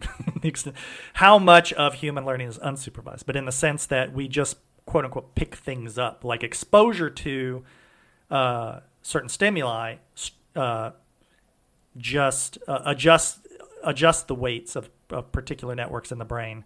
how 1.13 1.39
much 1.39 1.73
of 1.73 1.95
human 1.95 2.25
learning 2.25 2.47
is 2.47 2.59
unsupervised, 2.59 3.25
but 3.25 3.35
in 3.35 3.45
the 3.45 3.51
sense 3.51 3.85
that 3.87 4.13
we 4.13 4.27
just 4.27 4.57
quote 4.85 5.05
unquote 5.05 5.35
pick 5.35 5.55
things 5.55 5.97
up, 5.97 6.23
like 6.23 6.43
exposure 6.43 7.09
to 7.09 7.63
uh, 8.29 8.79
certain 9.01 9.29
stimuli, 9.29 9.95
uh, 10.55 10.91
just 11.97 12.57
uh, 12.67 12.81
adjust 12.85 13.47
adjust 13.83 14.27
the 14.27 14.35
weights 14.35 14.75
of, 14.75 14.89
of 15.09 15.31
particular 15.31 15.75
networks 15.75 16.11
in 16.11 16.19
the 16.19 16.25
brain, 16.25 16.63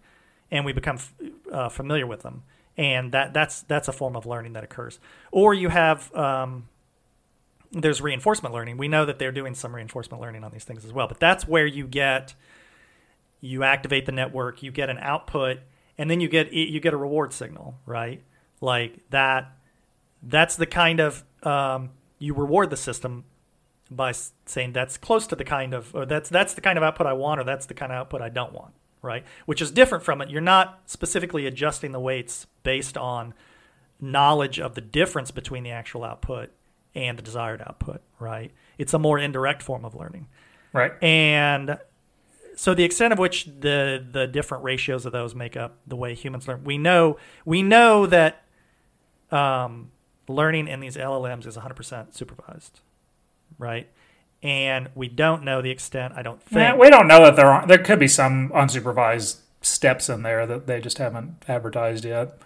and 0.50 0.64
we 0.64 0.72
become 0.72 0.98
uh, 1.52 1.68
familiar 1.68 2.06
with 2.06 2.22
them, 2.22 2.42
and 2.76 3.12
that 3.12 3.32
that's 3.32 3.62
that's 3.62 3.88
a 3.88 3.92
form 3.92 4.16
of 4.16 4.26
learning 4.26 4.52
that 4.54 4.64
occurs. 4.64 4.98
Or 5.30 5.54
you 5.54 5.68
have 5.68 6.14
um, 6.14 6.68
there's 7.72 8.00
reinforcement 8.00 8.54
learning. 8.54 8.76
We 8.76 8.88
know 8.88 9.04
that 9.04 9.18
they're 9.18 9.32
doing 9.32 9.54
some 9.54 9.74
reinforcement 9.74 10.20
learning 10.22 10.44
on 10.44 10.52
these 10.52 10.64
things 10.64 10.84
as 10.84 10.92
well, 10.92 11.08
but 11.08 11.20
that's 11.20 11.46
where 11.48 11.66
you 11.66 11.86
get 11.86 12.34
you 13.40 13.62
activate 13.62 14.06
the 14.06 14.12
network, 14.12 14.62
you 14.62 14.70
get 14.70 14.90
an 14.90 14.98
output, 14.98 15.58
and 15.98 16.10
then 16.10 16.20
you 16.20 16.28
get 16.28 16.52
you 16.52 16.80
get 16.80 16.94
a 16.94 16.96
reward 16.96 17.32
signal, 17.32 17.78
right? 17.86 18.22
Like 18.60 18.98
that. 19.10 19.52
That's 20.22 20.56
the 20.56 20.66
kind 20.66 20.98
of 20.98 21.24
um, 21.42 21.90
you 22.18 22.34
reward 22.34 22.70
the 22.70 22.76
system 22.76 23.24
by 23.90 24.12
saying 24.46 24.72
that's 24.72 24.96
close 24.96 25.26
to 25.28 25.36
the 25.36 25.44
kind 25.44 25.74
of 25.74 25.94
or 25.94 26.06
that's 26.06 26.28
that's 26.28 26.54
the 26.54 26.60
kind 26.60 26.76
of 26.76 26.82
output 26.82 27.06
I 27.06 27.12
want 27.12 27.40
or 27.40 27.44
that's 27.44 27.66
the 27.66 27.74
kind 27.74 27.92
of 27.92 27.96
output 27.96 28.22
I 28.22 28.28
don't 28.28 28.52
want, 28.52 28.74
right? 29.02 29.24
Which 29.44 29.62
is 29.62 29.70
different 29.70 30.04
from 30.04 30.20
it. 30.20 30.30
You're 30.30 30.40
not 30.40 30.80
specifically 30.86 31.46
adjusting 31.46 31.92
the 31.92 32.00
weights 32.00 32.46
based 32.62 32.96
on 32.96 33.34
knowledge 34.00 34.58
of 34.58 34.74
the 34.74 34.80
difference 34.80 35.30
between 35.30 35.62
the 35.62 35.70
actual 35.70 36.04
output 36.04 36.50
and 36.94 37.16
the 37.18 37.22
desired 37.22 37.60
output, 37.60 38.02
right? 38.18 38.52
It's 38.78 38.94
a 38.94 38.98
more 38.98 39.18
indirect 39.18 39.62
form 39.62 39.84
of 39.84 39.94
learning. 39.94 40.26
Right. 40.72 40.92
And 41.02 41.78
so 42.56 42.74
the 42.74 42.84
extent 42.84 43.12
of 43.12 43.18
which 43.18 43.44
the 43.44 44.04
the 44.10 44.26
different 44.26 44.64
ratios 44.64 45.06
of 45.06 45.12
those 45.12 45.34
make 45.34 45.56
up 45.56 45.76
the 45.86 45.94
way 45.94 46.14
humans 46.14 46.48
learn, 46.48 46.64
we 46.64 46.78
know 46.78 47.18
we 47.44 47.62
know 47.62 48.06
that 48.06 48.42
um, 49.30 49.90
learning 50.26 50.66
in 50.66 50.80
these 50.80 50.96
LLMs 50.96 51.46
is 51.46 51.56
100% 51.56 52.14
supervised, 52.14 52.80
right? 53.58 53.88
And 54.42 54.88
we 54.94 55.08
don't 55.08 55.44
know 55.44 55.60
the 55.60 55.70
extent. 55.70 56.14
I 56.16 56.22
don't 56.22 56.42
think 56.42 56.60
yeah, 56.60 56.74
we 56.74 56.88
don't 56.88 57.08
know 57.08 57.20
that 57.24 57.36
there 57.36 57.46
are. 57.46 57.66
There 57.66 57.78
could 57.78 57.98
be 57.98 58.08
some 58.08 58.50
unsupervised 58.50 59.40
steps 59.60 60.08
in 60.08 60.22
there 60.22 60.46
that 60.46 60.66
they 60.66 60.80
just 60.80 60.98
haven't 60.98 61.44
advertised 61.48 62.04
yet. 62.04 62.38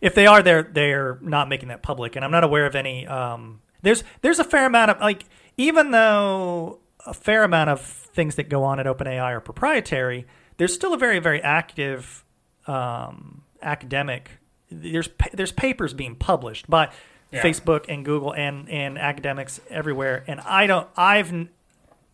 If 0.00 0.14
they 0.14 0.26
are, 0.26 0.42
they're 0.42 0.62
they're 0.62 1.18
not 1.20 1.48
making 1.48 1.68
that 1.68 1.82
public, 1.82 2.16
and 2.16 2.24
I'm 2.24 2.30
not 2.30 2.44
aware 2.44 2.66
of 2.66 2.74
any. 2.74 3.06
Um, 3.06 3.60
there's 3.82 4.04
there's 4.22 4.38
a 4.38 4.44
fair 4.44 4.66
amount 4.66 4.92
of 4.92 5.00
like 5.00 5.24
even 5.56 5.90
though 5.90 6.78
a 7.06 7.14
fair 7.14 7.44
amount 7.44 7.70
of 7.70 7.80
things 7.80 8.34
that 8.34 8.48
go 8.48 8.64
on 8.64 8.80
at 8.80 8.86
OpenAI 8.86 9.32
are 9.32 9.40
proprietary, 9.40 10.26
there's 10.56 10.74
still 10.74 10.92
a 10.92 10.98
very 10.98 11.18
very 11.18 11.42
active 11.42 12.24
um, 12.66 13.42
academic. 13.62 14.30
There's 14.70 15.08
there's 15.32 15.52
papers 15.52 15.94
being 15.94 16.16
published 16.16 16.68
by 16.68 16.90
yeah. 17.30 17.42
Facebook 17.42 17.86
and 17.88 18.04
Google 18.04 18.34
and 18.34 18.68
and 18.68 18.98
academics 18.98 19.60
everywhere, 19.70 20.24
and 20.26 20.40
I 20.40 20.66
don't 20.66 20.88
I've 20.96 21.48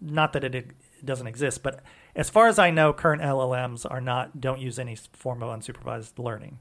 not 0.00 0.32
that 0.32 0.44
it 0.44 0.66
doesn't 1.04 1.26
exist, 1.26 1.62
but 1.62 1.80
as 2.14 2.28
far 2.28 2.48
as 2.48 2.58
I 2.58 2.70
know, 2.70 2.92
current 2.92 3.22
LLMs 3.22 3.90
are 3.90 4.00
not 4.00 4.40
don't 4.40 4.60
use 4.60 4.78
any 4.78 4.96
form 4.96 5.42
of 5.42 5.58
unsupervised 5.58 6.18
learning. 6.18 6.58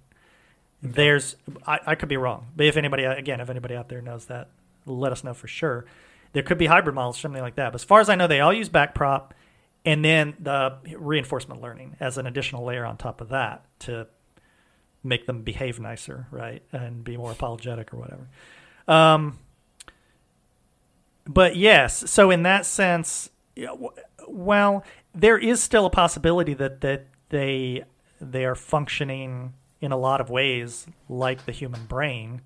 Okay. 0.84 0.94
There's, 0.94 1.36
I, 1.68 1.80
I 1.88 1.96
could 1.96 2.10
be 2.10 2.18
wrong, 2.18 2.48
but 2.56 2.66
if 2.66 2.78
anybody, 2.78 3.04
again, 3.04 3.40
if 3.40 3.50
anybody 3.50 3.76
out 3.76 3.90
there 3.90 4.02
knows 4.02 4.26
that, 4.26 4.50
let 4.86 5.12
us 5.12 5.24
know 5.24 5.34
for 5.34 5.48
sure. 5.48 5.86
There 6.34 6.44
could 6.44 6.58
be 6.58 6.68
hybrid 6.68 6.96
models, 6.96 7.20
something 7.20 7.42
like 7.42 7.56
that. 7.56 7.72
But 7.72 7.82
as 7.82 7.84
far 7.84 8.00
as 8.00 8.10
I 8.10 8.16
know, 8.16 8.28
they 8.28 8.40
all 8.40 8.54
use 8.54 8.70
backprop 8.70 9.32
and 9.84 10.06
then 10.06 10.36
the 10.40 10.78
reinforcement 10.98 11.62
learning 11.62 11.96
as 12.00 12.18
an 12.18 12.28
additional 12.28 12.64
layer 12.64 12.86
on 12.86 12.98
top 12.98 13.22
of 13.22 13.30
that 13.30 13.66
to 13.80 14.08
make 15.04 15.26
them 15.26 15.42
behave 15.42 15.80
nicer, 15.80 16.28
right, 16.32 16.62
and 16.72 17.04
be 17.04 17.18
more 17.18 17.32
apologetic 17.32 17.94
or 17.94 17.98
whatever. 17.98 18.28
Um, 18.88 19.40
but 21.26 21.56
yes, 21.56 22.10
so 22.10 22.30
in 22.30 22.44
that 22.44 22.66
sense, 22.66 23.30
well, 24.28 24.84
there 25.14 25.38
is 25.38 25.62
still 25.62 25.86
a 25.86 25.90
possibility 25.90 26.54
that 26.54 26.82
that 26.82 27.08
they 27.30 27.84
they 28.20 28.46
are 28.46 28.56
functioning 28.56 29.54
in 29.80 29.92
a 29.92 29.98
lot 29.98 30.22
of 30.22 30.30
ways 30.30 30.86
like 31.10 31.46
the 31.46 31.52
human 31.52 31.86
brain. 31.86 32.42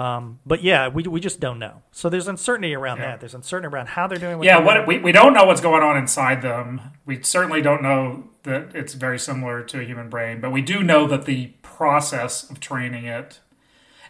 Um, 0.00 0.40
but 0.46 0.62
yeah, 0.62 0.88
we, 0.88 1.02
we 1.02 1.20
just 1.20 1.40
don't 1.40 1.58
know. 1.58 1.82
So 1.92 2.08
there's 2.08 2.26
uncertainty 2.26 2.74
around 2.74 2.98
yeah. 2.98 3.08
that. 3.08 3.20
There's 3.20 3.34
uncertainty 3.34 3.74
around 3.74 3.88
how 3.88 4.06
they're 4.06 4.16
doing. 4.16 4.38
What 4.38 4.46
yeah, 4.46 4.58
what 4.58 4.86
we, 4.86 4.98
we 4.98 5.12
don't 5.12 5.34
know 5.34 5.44
what's 5.44 5.60
going 5.60 5.82
on 5.82 5.98
inside 5.98 6.40
them. 6.40 6.80
We 7.04 7.22
certainly 7.22 7.60
don't 7.60 7.82
know 7.82 8.24
that 8.44 8.74
it's 8.74 8.94
very 8.94 9.18
similar 9.18 9.62
to 9.62 9.80
a 9.80 9.84
human 9.84 10.08
brain, 10.08 10.40
but 10.40 10.52
we 10.52 10.62
do 10.62 10.82
know 10.82 11.06
that 11.08 11.26
the 11.26 11.48
process 11.60 12.48
of 12.48 12.60
training 12.60 13.04
it, 13.04 13.40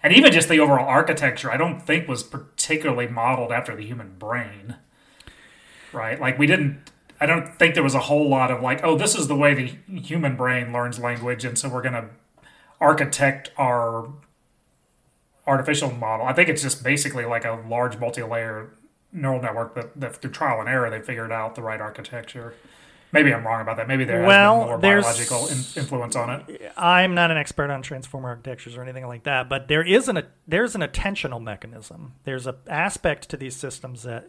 and 0.01 0.15
even 0.15 0.31
just 0.31 0.49
the 0.49 0.61
overall 0.61 0.87
architecture, 0.87 1.51
I 1.51 1.57
don't 1.57 1.85
think 1.85 2.07
was 2.07 2.23
particularly 2.23 3.09
modeled 3.09 3.51
after 3.51 3.75
the 3.75 3.85
human 3.85 4.15
brain. 4.17 4.77
Right? 5.93 6.21
Like 6.21 6.39
we 6.39 6.47
didn't 6.47 6.89
I 7.21 7.27
don't 7.27 7.59
think 7.59 7.75
there 7.75 7.83
was 7.83 7.97
a 7.97 8.01
whole 8.01 8.29
lot 8.29 8.53
of 8.53 8.63
like, 8.63 8.85
oh, 8.85 8.97
this 8.97 9.17
is 9.17 9.27
the 9.27 9.35
way 9.35 9.55
the 9.55 9.99
human 10.01 10.37
brain 10.37 10.73
learns 10.73 11.01
language, 11.01 11.45
and 11.45 11.59
so 11.59 11.69
we're 11.69 11.83
going 11.83 11.95
to 11.95 12.11
architect 12.81 13.51
our 13.59 14.09
artificial 15.51 15.91
model. 15.91 16.27
I 16.27 16.33
think 16.33 16.49
it's 16.49 16.63
just 16.63 16.85
basically 16.85 17.25
like 17.25 17.45
a 17.45 17.63
large 17.69 17.99
multi-layer 17.99 18.71
neural 19.13 19.43
network 19.43 19.75
that, 19.75 19.99
that 20.01 20.17
through 20.17 20.31
trial 20.31 20.61
and 20.61 20.69
error 20.69 20.89
they 20.89 21.01
figured 21.01 21.33
out 21.33 21.57
the 21.57 21.63
right 21.63 21.81
architecture. 21.81 22.55
Maybe 23.13 23.35
I'm 23.35 23.45
wrong 23.45 23.61
about 23.61 23.77
that. 23.79 23.89
Maybe 23.89 24.05
there 24.05 24.21
has 24.21 24.29
well, 24.29 24.67
more 24.67 24.79
biological 24.79 25.49
in, 25.49 25.59
influence 25.75 26.15
on 26.15 26.31
it. 26.31 26.73
I'm 26.77 27.15
not 27.15 27.33
an 27.33 27.37
expert 27.37 27.69
on 27.69 27.83
transformer 27.83 28.29
architectures 28.29 28.77
or 28.77 28.83
anything 28.83 29.05
like 29.05 29.25
that, 29.25 29.49
but 29.49 29.67
there 29.67 29.83
is 29.83 30.09
an 30.09 30.23
there's 30.47 30.77
an 30.77 30.83
attentional 30.83 31.43
mechanism. 31.43 32.15
There's 32.23 32.47
an 32.47 32.55
aspect 32.69 33.29
to 33.31 33.37
these 33.37 33.57
systems 33.57 34.05
that, 34.05 34.29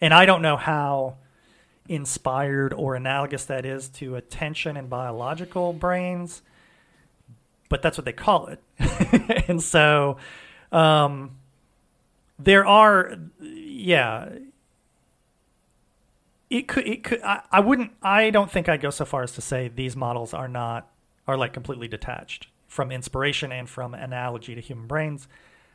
and 0.00 0.12
I 0.12 0.26
don't 0.26 0.42
know 0.42 0.56
how 0.56 1.18
inspired 1.88 2.72
or 2.72 2.96
analogous 2.96 3.44
that 3.44 3.64
is 3.64 3.88
to 3.88 4.16
attention 4.16 4.76
in 4.76 4.88
biological 4.88 5.72
brains, 5.72 6.42
but 7.68 7.82
that's 7.82 7.96
what 7.96 8.04
they 8.04 8.12
call 8.12 8.48
it. 8.48 8.60
and 9.48 9.62
so 9.62 10.16
um, 10.72 11.32
there 12.38 12.66
are, 12.66 13.16
yeah. 13.40 14.30
It 16.50 16.66
could, 16.66 16.86
it 16.86 17.04
could, 17.04 17.22
I, 17.22 17.42
I 17.50 17.60
wouldn't, 17.60 17.92
I 18.02 18.30
don't 18.30 18.50
think 18.50 18.68
I'd 18.68 18.80
go 18.80 18.90
so 18.90 19.04
far 19.04 19.22
as 19.22 19.32
to 19.32 19.40
say 19.40 19.68
these 19.68 19.96
models 19.96 20.32
are 20.32 20.48
not, 20.48 20.88
are 21.26 21.36
like 21.36 21.52
completely 21.52 21.88
detached 21.88 22.48
from 22.66 22.90
inspiration 22.92 23.52
and 23.52 23.68
from 23.68 23.94
analogy 23.94 24.54
to 24.54 24.60
human 24.60 24.86
brains. 24.86 25.28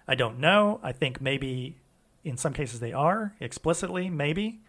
I 0.08 0.16
don't 0.16 0.40
know. 0.40 0.80
I 0.84 0.92
think 0.92 1.22
maybe 1.22 1.76
in 2.24 2.38
some 2.38 2.54
cases 2.54 2.80
they 2.80 2.94
are 2.94 3.36
explicitly, 3.40 4.10
maybe. 4.10 4.62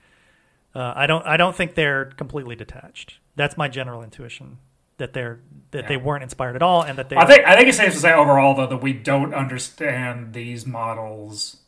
Uh, 0.74 0.92
I 0.96 1.06
don't. 1.06 1.24
I 1.24 1.36
don't 1.36 1.54
think 1.54 1.76
they're 1.76 2.06
completely 2.06 2.56
detached. 2.56 3.18
That's 3.36 3.56
my 3.56 3.68
general 3.68 4.02
intuition 4.02 4.58
that 4.98 5.12
they're 5.12 5.40
that 5.70 5.82
yeah. 5.82 5.88
they 5.88 5.96
weren't 5.96 6.22
inspired 6.22 6.56
at 6.56 6.62
all, 6.62 6.82
and 6.82 6.98
that 6.98 7.08
they. 7.08 7.16
I 7.16 7.26
think. 7.26 7.46
I 7.46 7.56
think 7.56 7.68
it's 7.68 7.76
safe 7.76 7.92
to 7.92 7.98
say 7.98 8.12
overall 8.12 8.54
though 8.54 8.66
that 8.66 8.82
we 8.82 8.92
don't 8.92 9.34
understand 9.34 10.32
these 10.32 10.66
models, 10.66 11.58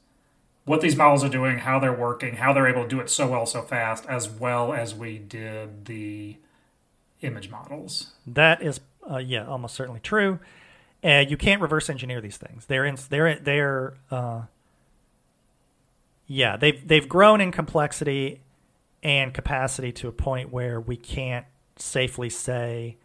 what 0.65 0.81
these 0.81 0.97
models 0.97 1.25
are 1.25 1.29
doing, 1.29 1.59
how 1.59 1.79
they're 1.79 1.93
working, 1.93 2.37
how 2.37 2.53
they're 2.53 2.69
able 2.69 2.83
to 2.83 2.89
do 2.89 3.01
it 3.01 3.11
so 3.11 3.27
well 3.27 3.47
so 3.47 3.63
fast, 3.63 4.07
as 4.07 4.29
well 4.29 4.73
as 4.73 4.95
we 4.95 5.19
did 5.19 5.87
the 5.87 6.37
image 7.23 7.51
models. 7.51 8.13
That 8.27 8.63
is, 8.63 8.81
uh, 9.11 9.19
yeah, 9.19 9.47
almost 9.47 9.75
certainly 9.75 10.01
true. 10.01 10.39
Uh, 11.03 11.25
you 11.29 11.37
can't 11.37 11.61
reverse 11.61 11.91
engineer 11.91 12.21
these 12.21 12.37
things. 12.37 12.67
They're 12.67 12.85
in. 12.85 12.97
They're 13.09 13.39
they're. 13.39 13.95
Uh, 14.11 14.43
yeah, 16.27 16.57
they've 16.57 16.87
they've 16.87 17.09
grown 17.09 17.41
in 17.41 17.53
complexity 17.53 18.41
and 19.03 19.33
capacity 19.33 19.93
to 19.93 20.09
a 20.09 20.13
point 20.13 20.53
where 20.53 20.81
we 20.81 20.97
can't 20.97 21.47
safely 21.77 22.31
say. 22.31 22.97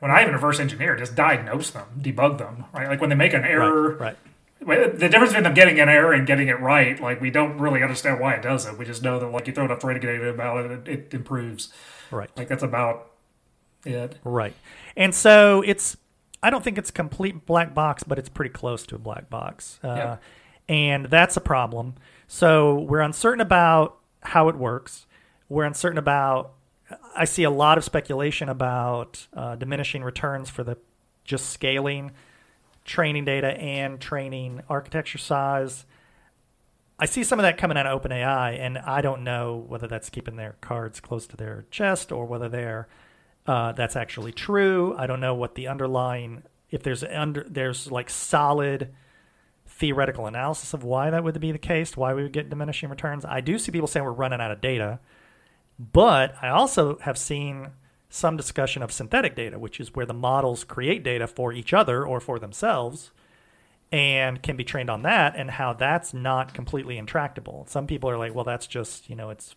When 0.00 0.10
I 0.10 0.22
even 0.22 0.34
reverse 0.34 0.58
engineer, 0.58 0.96
just 0.96 1.14
diagnose 1.14 1.70
them, 1.70 1.86
debug 2.00 2.38
them, 2.38 2.64
right? 2.72 2.88
Like 2.88 3.00
when 3.00 3.10
they 3.10 3.16
make 3.16 3.34
an 3.34 3.44
error, 3.44 3.96
right? 3.96 4.16
right. 4.60 4.98
The 4.98 5.08
difference 5.08 5.30
between 5.30 5.44
them 5.44 5.54
getting 5.54 5.78
an 5.78 5.88
error 5.88 6.12
and 6.12 6.26
getting 6.26 6.48
it 6.48 6.58
right, 6.60 6.98
like 7.00 7.20
we 7.20 7.30
don't 7.30 7.58
really 7.58 7.82
understand 7.82 8.18
why 8.18 8.34
it 8.34 8.42
does 8.42 8.66
it. 8.66 8.78
We 8.78 8.84
just 8.84 9.02
know 9.02 9.18
that 9.18 9.26
like 9.26 9.46
you 9.46 9.52
throw 9.52 9.66
enough 9.66 9.80
data 9.80 10.00
data 10.00 10.28
about 10.28 10.64
it, 10.64 10.70
it, 10.70 10.88
it 10.88 11.14
improves. 11.14 11.72
Right. 12.10 12.30
Like 12.36 12.48
that's 12.48 12.62
about 12.62 13.10
it. 13.84 14.18
Right. 14.24 14.54
And 14.96 15.14
so 15.14 15.62
it's 15.66 15.96
I 16.42 16.50
don't 16.50 16.64
think 16.64 16.78
it's 16.78 16.90
complete 16.90 17.44
black 17.44 17.74
box, 17.74 18.02
but 18.02 18.18
it's 18.18 18.30
pretty 18.30 18.50
close 18.50 18.86
to 18.86 18.94
a 18.94 18.98
black 18.98 19.28
box. 19.28 19.78
Uh, 19.84 19.88
yeah. 19.88 20.16
And 20.68 21.06
that's 21.06 21.36
a 21.36 21.40
problem. 21.40 21.94
So 22.26 22.74
we're 22.74 23.00
uncertain 23.00 23.40
about 23.40 23.98
how 24.22 24.48
it 24.48 24.56
works 24.56 25.06
we're 25.50 25.64
uncertain 25.64 25.98
about. 25.98 26.54
I 27.14 27.24
see 27.24 27.44
a 27.44 27.50
lot 27.50 27.78
of 27.78 27.84
speculation 27.84 28.48
about 28.48 29.26
uh, 29.32 29.56
diminishing 29.56 30.02
returns 30.02 30.50
for 30.50 30.64
the 30.64 30.76
just 31.24 31.50
scaling 31.50 32.12
training 32.84 33.24
data 33.24 33.48
and 33.48 34.00
training 34.00 34.62
architecture 34.68 35.18
size. 35.18 35.84
I 36.98 37.06
see 37.06 37.24
some 37.24 37.38
of 37.38 37.44
that 37.44 37.56
coming 37.56 37.76
out 37.76 37.86
of 37.86 38.02
OpenAI, 38.02 38.58
and 38.58 38.78
I 38.78 39.00
don't 39.00 39.24
know 39.24 39.64
whether 39.68 39.86
that's 39.86 40.10
keeping 40.10 40.36
their 40.36 40.56
cards 40.60 41.00
close 41.00 41.26
to 41.28 41.36
their 41.36 41.64
chest 41.70 42.12
or 42.12 42.26
whether 42.26 42.48
they're 42.48 42.88
uh, 43.46 43.72
that's 43.72 43.96
actually 43.96 44.32
true. 44.32 44.94
I 44.98 45.06
don't 45.06 45.20
know 45.20 45.34
what 45.34 45.54
the 45.54 45.68
underlying 45.68 46.42
if 46.70 46.82
there's 46.82 47.02
under 47.02 47.44
there's 47.48 47.90
like 47.90 48.10
solid 48.10 48.92
theoretical 49.66 50.26
analysis 50.26 50.74
of 50.74 50.84
why 50.84 51.10
that 51.10 51.24
would 51.24 51.40
be 51.40 51.52
the 51.52 51.58
case, 51.58 51.96
why 51.96 52.12
we 52.12 52.22
would 52.22 52.32
get 52.32 52.50
diminishing 52.50 52.90
returns. 52.90 53.24
I 53.24 53.40
do 53.40 53.58
see 53.58 53.72
people 53.72 53.88
saying 53.88 54.04
we're 54.04 54.12
running 54.12 54.40
out 54.40 54.50
of 54.50 54.60
data. 54.60 55.00
But 55.80 56.34
I 56.42 56.48
also 56.50 56.98
have 56.98 57.16
seen 57.16 57.68
some 58.10 58.36
discussion 58.36 58.82
of 58.82 58.92
synthetic 58.92 59.34
data, 59.34 59.58
which 59.58 59.80
is 59.80 59.94
where 59.94 60.04
the 60.04 60.12
models 60.12 60.62
create 60.62 61.02
data 61.02 61.26
for 61.26 61.54
each 61.54 61.72
other 61.72 62.04
or 62.04 62.20
for 62.20 62.38
themselves 62.38 63.12
and 63.90 64.42
can 64.42 64.56
be 64.56 64.64
trained 64.64 64.90
on 64.90 65.02
that 65.02 65.34
and 65.36 65.52
how 65.52 65.72
that's 65.72 66.12
not 66.12 66.52
completely 66.52 66.98
intractable. 66.98 67.64
Some 67.66 67.86
people 67.86 68.10
are 68.10 68.18
like, 68.18 68.34
well, 68.34 68.44
that's 68.44 68.66
just, 68.66 69.08
you 69.08 69.16
know, 69.16 69.30
it's 69.30 69.54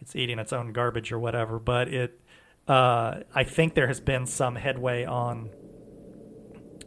it's 0.00 0.16
eating 0.16 0.38
its 0.38 0.52
own 0.52 0.72
garbage 0.72 1.12
or 1.12 1.18
whatever, 1.18 1.58
but 1.60 1.88
it 1.88 2.20
uh, 2.66 3.20
I 3.32 3.44
think 3.44 3.74
there 3.74 3.86
has 3.86 4.00
been 4.00 4.26
some 4.26 4.56
headway 4.56 5.04
on 5.04 5.50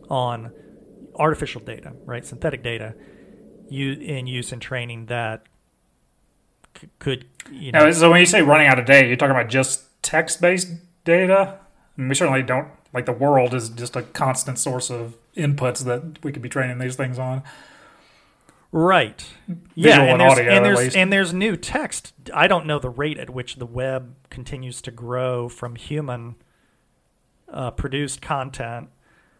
on 0.09 0.51
artificial 1.15 1.61
data, 1.61 1.93
right? 2.05 2.25
Synthetic 2.25 2.63
data 2.63 2.95
you 3.69 3.93
in 3.93 4.27
use 4.27 4.51
in 4.51 4.59
training 4.59 5.05
that 5.05 5.43
could 6.99 7.25
you 7.51 7.71
know 7.71 7.85
Now, 7.85 7.91
so 7.91 8.11
when 8.11 8.19
you 8.19 8.25
say 8.25 8.41
running 8.41 8.67
out 8.67 8.79
of 8.79 8.85
data, 8.85 9.07
you're 9.07 9.17
talking 9.17 9.35
about 9.35 9.49
just 9.49 10.01
text-based 10.01 10.69
data. 11.03 11.59
I 11.97 12.01
mean, 12.01 12.09
we 12.09 12.15
certainly 12.15 12.43
don't 12.43 12.67
like 12.93 13.05
the 13.05 13.11
world 13.11 13.53
is 13.53 13.69
just 13.69 13.95
a 13.95 14.01
constant 14.01 14.57
source 14.57 14.89
of 14.89 15.15
inputs 15.35 15.83
that 15.85 16.23
we 16.23 16.31
could 16.31 16.41
be 16.41 16.49
training 16.49 16.79
these 16.79 16.95
things 16.95 17.19
on. 17.19 17.43
Right. 18.71 19.25
yeah, 19.73 19.97
Visual 19.97 20.07
and, 20.07 20.11
and 20.11 20.21
there's, 20.21 20.31
audio, 20.31 20.51
and 20.51 20.65
there's 20.65 20.95
and 20.95 21.13
there's 21.13 21.33
new 21.33 21.55
text. 21.55 22.13
I 22.33 22.47
don't 22.47 22.67
know 22.67 22.77
the 22.77 22.89
rate 22.89 23.17
at 23.17 23.29
which 23.29 23.55
the 23.55 23.65
web 23.65 24.15
continues 24.29 24.81
to 24.83 24.91
grow 24.91 25.49
from 25.49 25.75
human 25.75 26.35
uh, 27.51 27.71
produced 27.71 28.21
content, 28.21 28.89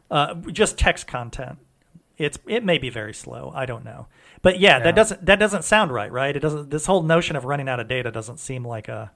uh, 0.10 0.34
just 0.52 0.80
text 0.80 1.06
content. 1.06 1.60
It's 2.20 2.38
it 2.48 2.64
may 2.64 2.78
be 2.78 2.90
very 2.92 3.14
slow. 3.14 3.52
I 3.56 3.66
don't 3.66 3.84
know, 3.86 4.08
but 4.44 4.60
yeah, 4.60 4.78
Yeah. 4.78 4.84
that 4.84 4.96
doesn't 4.96 5.26
that 5.26 5.40
doesn't 5.40 5.64
sound 5.64 5.92
right, 5.92 6.12
right? 6.12 6.36
It 6.36 6.40
doesn't. 6.42 6.70
This 6.70 6.86
whole 6.86 7.02
notion 7.02 7.36
of 7.36 7.46
running 7.46 7.68
out 7.70 7.80
of 7.80 7.88
data 7.88 8.12
doesn't 8.12 8.38
seem 8.38 8.64
like 8.66 8.88
a 8.90 9.12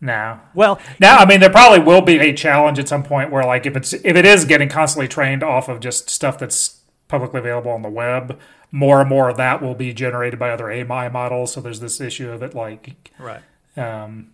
No, 0.00 0.38
well. 0.54 0.78
Now, 1.00 1.16
I 1.18 1.26
mean, 1.26 1.40
there 1.40 1.50
probably 1.50 1.80
will 1.80 2.00
be 2.02 2.18
a 2.20 2.32
challenge 2.32 2.78
at 2.78 2.86
some 2.88 3.02
point 3.02 3.32
where, 3.32 3.42
like, 3.44 3.66
if 3.66 3.76
it's 3.76 3.92
if 3.92 4.14
it 4.16 4.24
is 4.24 4.44
getting 4.44 4.68
constantly 4.68 5.08
trained 5.08 5.42
off 5.42 5.68
of 5.68 5.80
just 5.80 6.08
stuff 6.08 6.38
that's 6.38 6.80
publicly 7.08 7.40
available 7.40 7.72
on 7.72 7.82
the 7.82 7.88
web, 7.90 8.38
more 8.70 9.00
and 9.00 9.08
more 9.08 9.28
of 9.28 9.36
that 9.38 9.60
will 9.60 9.74
be 9.74 9.92
generated 9.92 10.38
by 10.38 10.50
other 10.50 10.70
AI 10.70 11.08
models. 11.08 11.52
So 11.52 11.60
there's 11.60 11.80
this 11.80 12.00
issue 12.00 12.30
of 12.30 12.42
it, 12.44 12.54
like, 12.54 13.10
Right. 13.18 13.40
um, 13.76 14.30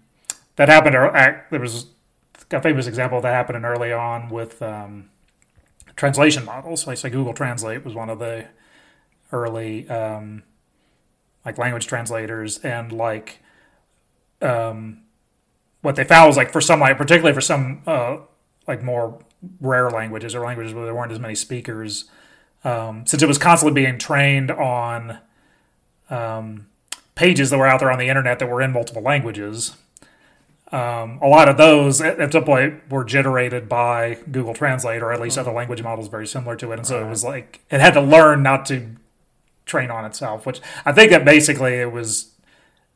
that 0.56 0.68
happened. 0.68 0.94
There 0.94 1.60
was 1.60 1.86
a 2.50 2.60
famous 2.60 2.86
example 2.86 3.16
of 3.18 3.22
that 3.22 3.32
happening 3.32 3.64
early 3.64 3.92
on 3.92 4.28
with 4.28 4.60
um, 4.60 5.08
translation 5.96 6.44
models. 6.44 6.86
Like, 6.86 6.98
say, 6.98 7.10
Google 7.10 7.34
Translate 7.34 7.84
was 7.84 7.94
one 7.94 8.10
of 8.10 8.18
the 8.18 8.46
early 9.32 9.88
um, 9.88 10.42
like 11.44 11.58
language 11.58 11.86
translators, 11.86 12.58
and 12.58 12.92
like 12.92 13.40
um, 14.40 15.02
what 15.82 15.96
they 15.96 16.04
found 16.04 16.28
was 16.28 16.36
like 16.36 16.52
for 16.52 16.60
some 16.60 16.80
like 16.80 16.96
particularly 16.96 17.34
for 17.34 17.40
some 17.40 17.82
uh, 17.86 18.18
like 18.66 18.82
more 18.82 19.18
rare 19.60 19.90
languages 19.90 20.34
or 20.34 20.44
languages 20.44 20.72
where 20.72 20.84
there 20.84 20.94
weren't 20.94 21.12
as 21.12 21.18
many 21.18 21.34
speakers, 21.34 22.06
um, 22.64 23.06
since 23.06 23.22
it 23.22 23.26
was 23.26 23.38
constantly 23.38 23.82
being 23.82 23.98
trained 23.98 24.50
on 24.50 25.18
um, 26.10 26.66
pages 27.14 27.50
that 27.50 27.58
were 27.58 27.66
out 27.66 27.80
there 27.80 27.90
on 27.90 27.98
the 27.98 28.08
internet 28.08 28.38
that 28.38 28.48
were 28.48 28.62
in 28.62 28.72
multiple 28.72 29.02
languages. 29.02 29.76
Um, 30.74 31.20
a 31.22 31.28
lot 31.28 31.48
of 31.48 31.56
those 31.56 32.00
at, 32.00 32.18
at 32.18 32.32
some 32.32 32.44
point 32.44 32.90
were 32.90 33.04
generated 33.04 33.68
by 33.68 34.18
Google 34.32 34.54
Translate 34.54 35.02
or 35.02 35.12
at 35.12 35.20
least 35.20 35.38
other 35.38 35.52
language 35.52 35.82
models 35.82 36.08
very 36.08 36.26
similar 36.26 36.56
to 36.56 36.72
it, 36.72 36.78
and 36.80 36.86
so 36.86 37.04
it 37.04 37.08
was 37.08 37.22
like 37.22 37.60
it 37.70 37.80
had 37.80 37.94
to 37.94 38.00
learn 38.00 38.42
not 38.42 38.66
to 38.66 38.96
train 39.66 39.90
on 39.90 40.04
itself. 40.04 40.44
Which 40.46 40.60
I 40.84 40.90
think 40.92 41.10
that 41.12 41.24
basically 41.24 41.74
it 41.74 41.92
was. 41.92 42.32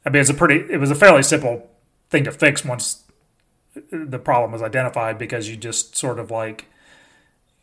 I 0.04 0.10
mean, 0.10 0.20
it's 0.20 0.30
a 0.30 0.34
pretty. 0.34 0.72
It 0.72 0.78
was 0.78 0.90
a 0.90 0.94
fairly 0.96 1.22
simple 1.22 1.70
thing 2.10 2.24
to 2.24 2.32
fix 2.32 2.64
once 2.64 3.04
the 3.92 4.18
problem 4.18 4.50
was 4.50 4.60
identified 4.62 5.16
because 5.18 5.48
you 5.48 5.56
just 5.56 5.96
sort 5.96 6.18
of 6.18 6.30
like 6.32 6.64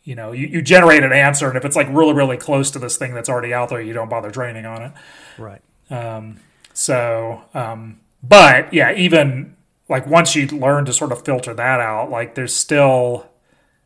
you 0.04 0.14
know 0.14 0.32
you, 0.32 0.46
you 0.46 0.62
generate 0.62 1.02
an 1.02 1.12
answer 1.12 1.48
and 1.48 1.58
if 1.58 1.64
it's 1.64 1.76
like 1.76 1.88
really 1.90 2.14
really 2.14 2.36
close 2.38 2.70
to 2.70 2.78
this 2.78 2.96
thing 2.96 3.12
that's 3.12 3.28
already 3.28 3.52
out 3.52 3.68
there 3.68 3.82
you 3.82 3.92
don't 3.92 4.08
bother 4.08 4.30
training 4.30 4.64
on 4.64 4.80
it 4.82 4.92
Right. 5.36 5.60
um, 5.90 6.38
so 6.72 7.42
um, 7.52 8.00
but 8.22 8.72
yeah 8.72 8.92
even 8.94 9.55
like 9.88 10.06
once 10.06 10.34
you 10.34 10.46
learn 10.48 10.84
to 10.84 10.92
sort 10.92 11.12
of 11.12 11.24
filter 11.24 11.54
that 11.54 11.80
out 11.80 12.10
like 12.10 12.34
there's 12.34 12.54
still 12.54 13.26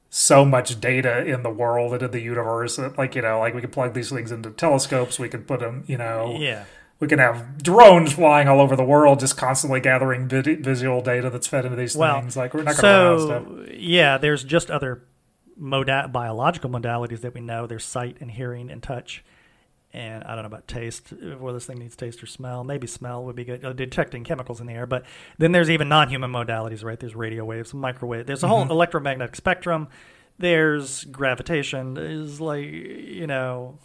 so 0.09 0.45
much 0.45 0.81
data 0.81 1.25
in 1.25 1.43
the 1.43 1.51
world 1.51 1.93
and 1.93 2.03
in 2.03 2.11
the 2.11 2.21
universe 2.21 2.77
that 2.77 2.99
like 2.99 3.15
you 3.15 3.23
know 3.23 3.39
like 3.39 3.55
we 3.55 3.61
can 3.61 3.71
plug 3.71 3.95
these 3.95 4.11
things 4.11 4.33
into 4.33 4.51
telescopes 4.51 5.19
we 5.19 5.29
could 5.29 5.47
put 5.47 5.61
them 5.61 5.85
you 5.87 5.97
know 5.97 6.37
Yeah. 6.39 6.65
we 6.99 7.07
can 7.07 7.19
have 7.21 7.63
drones 7.63 8.13
flying 8.15 8.49
all 8.49 8.61
over 8.61 8.75
the 8.75 8.85
world 8.85 9.21
just 9.21 9.37
constantly 9.37 9.79
gathering 9.81 10.27
vid- 10.29 10.65
visual 10.65 11.01
data 11.01 11.31
that's 11.31 11.47
fed 11.47 11.65
into 11.65 11.77
these 11.77 11.95
Well, 11.97 12.21
things 12.21 12.37
like 12.37 12.55
we're 12.55 12.63
not 12.65 12.77
going 12.77 12.83
to 12.83 12.87
run 12.89 13.07
out 13.07 13.13
of 13.15 13.21
stuff 13.23 13.67
So 13.69 13.73
yeah, 13.73 14.19
there's 14.19 14.43
just 14.43 14.69
other 14.71 15.05
moda- 15.61 16.11
biological 16.11 16.71
modalities 16.71 17.21
that 17.21 17.35
we 17.35 17.41
know. 17.41 17.67
There's 17.67 17.85
sight 17.85 18.17
and 18.21 18.31
hearing 18.31 18.71
and 18.71 18.83
touch, 18.83 19.23
and 19.93 20.23
I 20.25 20.35
don't 20.35 20.43
know 20.45 20.47
about 20.49 20.69
taste. 20.69 21.13
Whether 21.13 21.57
this 21.59 21.67
thing 21.67 21.79
needs 21.79 21.97
taste 21.97 22.23
or 22.23 22.27
smell, 22.27 22.63
maybe 22.65 22.87
smell 22.87 23.25
would 23.25 23.37
be 23.37 23.45
good. 23.45 23.65
Uh, 23.65 23.73
detecting 23.73 24.23
chemicals 24.25 24.61
in 24.61 24.67
the 24.67 24.73
air, 24.75 24.87
but 24.87 25.05
then 25.39 25.53
there's 25.53 25.71
even 25.71 25.89
non-human 25.89 26.31
modalities, 26.31 26.85
right? 26.85 26.99
There's 27.01 27.15
radio 27.17 27.45
waves, 27.45 27.75
microwave. 27.75 28.27
There's 28.27 28.43
a 28.43 28.49
whole 28.49 28.63
Mm-hmm. 28.63 28.71
electromagnetic 28.73 29.37
spectrum. 29.37 29.89
There's 30.39 31.05
gravitation. 31.05 31.97
is 31.97 32.41
like 32.41 32.65
you 32.67 33.27
know, 33.27 33.79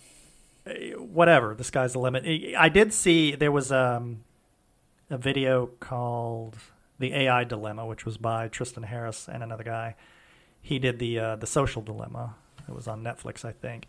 whatever. 0.98 1.56
The 1.56 1.64
sky's 1.64 1.94
the 1.94 2.00
limit. 2.00 2.26
I 2.58 2.70
did 2.70 2.94
see 2.94 3.36
there 3.36 3.52
was 3.52 3.72
um, 3.72 4.24
a 5.10 5.18
video 5.18 5.68
called 5.80 6.56
"The 7.00 7.14
AI 7.14 7.44
Dilemma," 7.44 7.86
which 7.86 8.06
was 8.06 8.18
by 8.18 8.48
Tristan 8.48 8.84
Harris 8.84 9.28
and 9.28 9.44
another 9.44 9.64
guy. 9.64 9.96
He 10.62 10.80
did 10.80 11.00
the 11.00 11.20
uh, 11.20 11.36
the 11.36 11.48
Social 11.48 11.82
Dilemma. 11.82 12.36
It 12.68 12.74
was 12.74 12.88
on 12.88 13.04
Netflix, 13.04 13.46
I 13.46 13.52
think. 13.52 13.86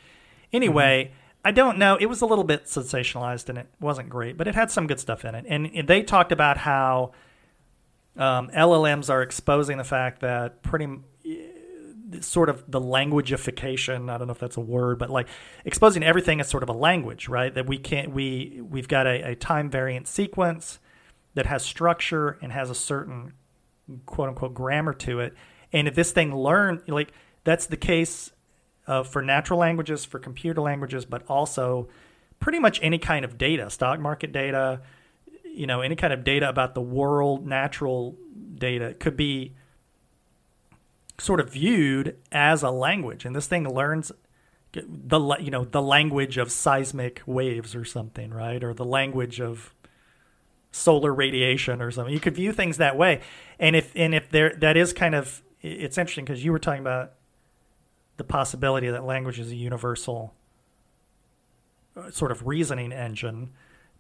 Anyway, 0.53 1.13
I 1.47 1.53
don't 1.53 1.79
know. 1.79 1.95
It 1.95 2.07
was 2.07 2.23
a 2.23 2.27
little 2.27 2.43
bit 2.43 2.65
sensationalized 2.65 3.49
and 3.49 3.57
it 3.57 3.69
wasn't 3.79 4.09
great, 4.09 4.37
but 4.37 4.49
it 4.49 4.57
had 4.57 4.69
some 4.69 4.89
good 4.89 4.99
stuff 4.99 5.25
in 5.25 5.37
it. 5.37 5.45
And 5.49 5.87
they 5.87 6.03
talked 6.03 6.33
about 6.33 6.57
how 6.57 7.13
um, 8.17 8.49
LLMs 8.49 9.09
are 9.11 9.23
exposing 9.23 9.79
the 9.79 9.85
fact 9.85 10.23
that 10.23 10.65
pretty 10.65 10.89
sort 12.21 12.49
of 12.49 12.65
the 12.71 12.81
languageification 12.81 14.09
i 14.09 14.17
don't 14.17 14.29
know 14.29 14.33
if 14.33 14.39
that's 14.39 14.57
a 14.57 14.61
word 14.61 14.97
but 14.97 15.11
like 15.11 15.27
exposing 15.65 16.05
everything 16.05 16.39
as 16.39 16.49
sort 16.49 16.63
of 16.63 16.69
a 16.69 16.73
language 16.73 17.29
right 17.29 17.55
that 17.55 17.67
we 17.67 17.77
can't 17.77 18.13
we 18.13 18.61
we've 18.71 18.87
got 18.87 19.09
a, 19.09 19.31
a 19.31 19.35
time 19.35 19.69
variant 19.69 20.07
sequence 20.07 20.79
that 21.35 21.47
has 21.47 21.65
structure 21.65 22.39
and 22.41 22.53
has 22.53 22.71
a 22.71 22.77
certain 22.77 23.33
quote 24.07 24.29
unquote 24.29 24.55
grammar 24.55 24.95
to 24.95 25.19
it 25.19 25.35
and 25.73 25.89
if 25.89 25.97
this 25.97 26.13
thing 26.13 26.33
learn 26.33 26.81
like 26.87 27.11
that's 27.43 27.67
the 27.67 27.77
case 27.77 28.31
uh, 28.87 29.03
for 29.03 29.23
natural 29.23 29.59
languages 29.59 30.05
for 30.05 30.19
computer 30.19 30.61
languages 30.61 31.05
but 31.05 31.23
also 31.29 31.89
pretty 32.41 32.59
much 32.59 32.79
any 32.83 32.99
kind 32.99 33.25
of 33.25 33.39
data 33.39 33.69
stock 33.71 33.99
market 33.99 34.33
data 34.33 34.81
you 35.45 35.67
know 35.67 35.81
any 35.81 35.97
kind 35.97 36.13
of 36.13 36.23
data 36.23 36.49
about 36.49 36.75
the 36.75 36.81
world 36.81 37.47
natural 37.47 38.17
data. 38.59 38.95
Could 38.95 39.17
be 39.17 39.55
sort 41.19 41.41
of 41.41 41.53
viewed 41.53 42.17
as 42.31 42.63
a 42.63 42.71
language. 42.71 43.25
And 43.25 43.35
this 43.35 43.47
thing 43.47 43.69
learns 43.69 44.13
the 44.73 45.37
you 45.41 45.51
know 45.51 45.65
the 45.65 45.81
language 45.81 46.37
of 46.37 46.53
seismic 46.53 47.23
waves 47.27 47.75
or 47.75 47.85
something 47.85 48.31
right? 48.31 48.63
Or 48.63 48.75
the 48.75 48.85
language 48.85 49.41
of 49.41 49.75
solar 50.71 51.15
radiation 51.15 51.81
or 51.81 51.91
something. 51.91 52.13
You 52.13 52.21
could 52.21 52.35
view 52.35 52.53
things 52.53 52.77
that 52.77 52.97
way. 52.97 53.23
And 53.59 53.75
if 53.75 53.93
and 53.97 54.15
if 54.15 54.29
there 54.29 54.55
that 54.59 54.77
is 54.77 54.93
kind 54.93 55.15
of 55.15 55.43
it's 55.63 55.97
interesting 55.97 56.25
because 56.25 56.45
you 56.45 56.53
were 56.53 56.59
talking 56.59 56.83
about 56.83 57.13
the 58.17 58.25
possibility 58.25 58.89
that 58.91 59.05
language 59.05 59.39
is 59.39 59.51
a 59.51 59.57
universal 59.57 60.35
uh, 61.97 62.11
sort 62.11 62.31
of 62.31 62.47
reasoning 62.47 62.93
engine 62.93 63.51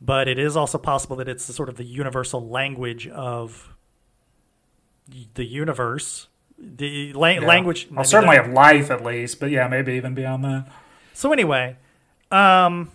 but 0.00 0.28
it 0.28 0.38
is 0.38 0.56
also 0.56 0.76
possible 0.78 1.16
that 1.16 1.28
it's 1.28 1.46
the 1.46 1.52
sort 1.52 1.68
of 1.68 1.76
the 1.76 1.84
universal 1.84 2.46
language 2.48 3.08
of 3.08 3.74
the 5.34 5.44
universe 5.44 6.28
the 6.58 7.12
la- 7.14 7.28
Yeah. 7.28 7.40
language 7.40 7.88
I'll 7.96 8.04
certainly 8.04 8.36
have 8.36 8.48
life 8.50 8.90
at 8.90 9.04
least, 9.04 9.40
but 9.40 9.50
yeah, 9.50 9.68
maybe 9.68 9.92
even 9.92 10.14
beyond 10.14 10.42
that. 10.44 10.66
so 11.12 11.30
anyway, 11.32 11.76
um, 12.30 12.90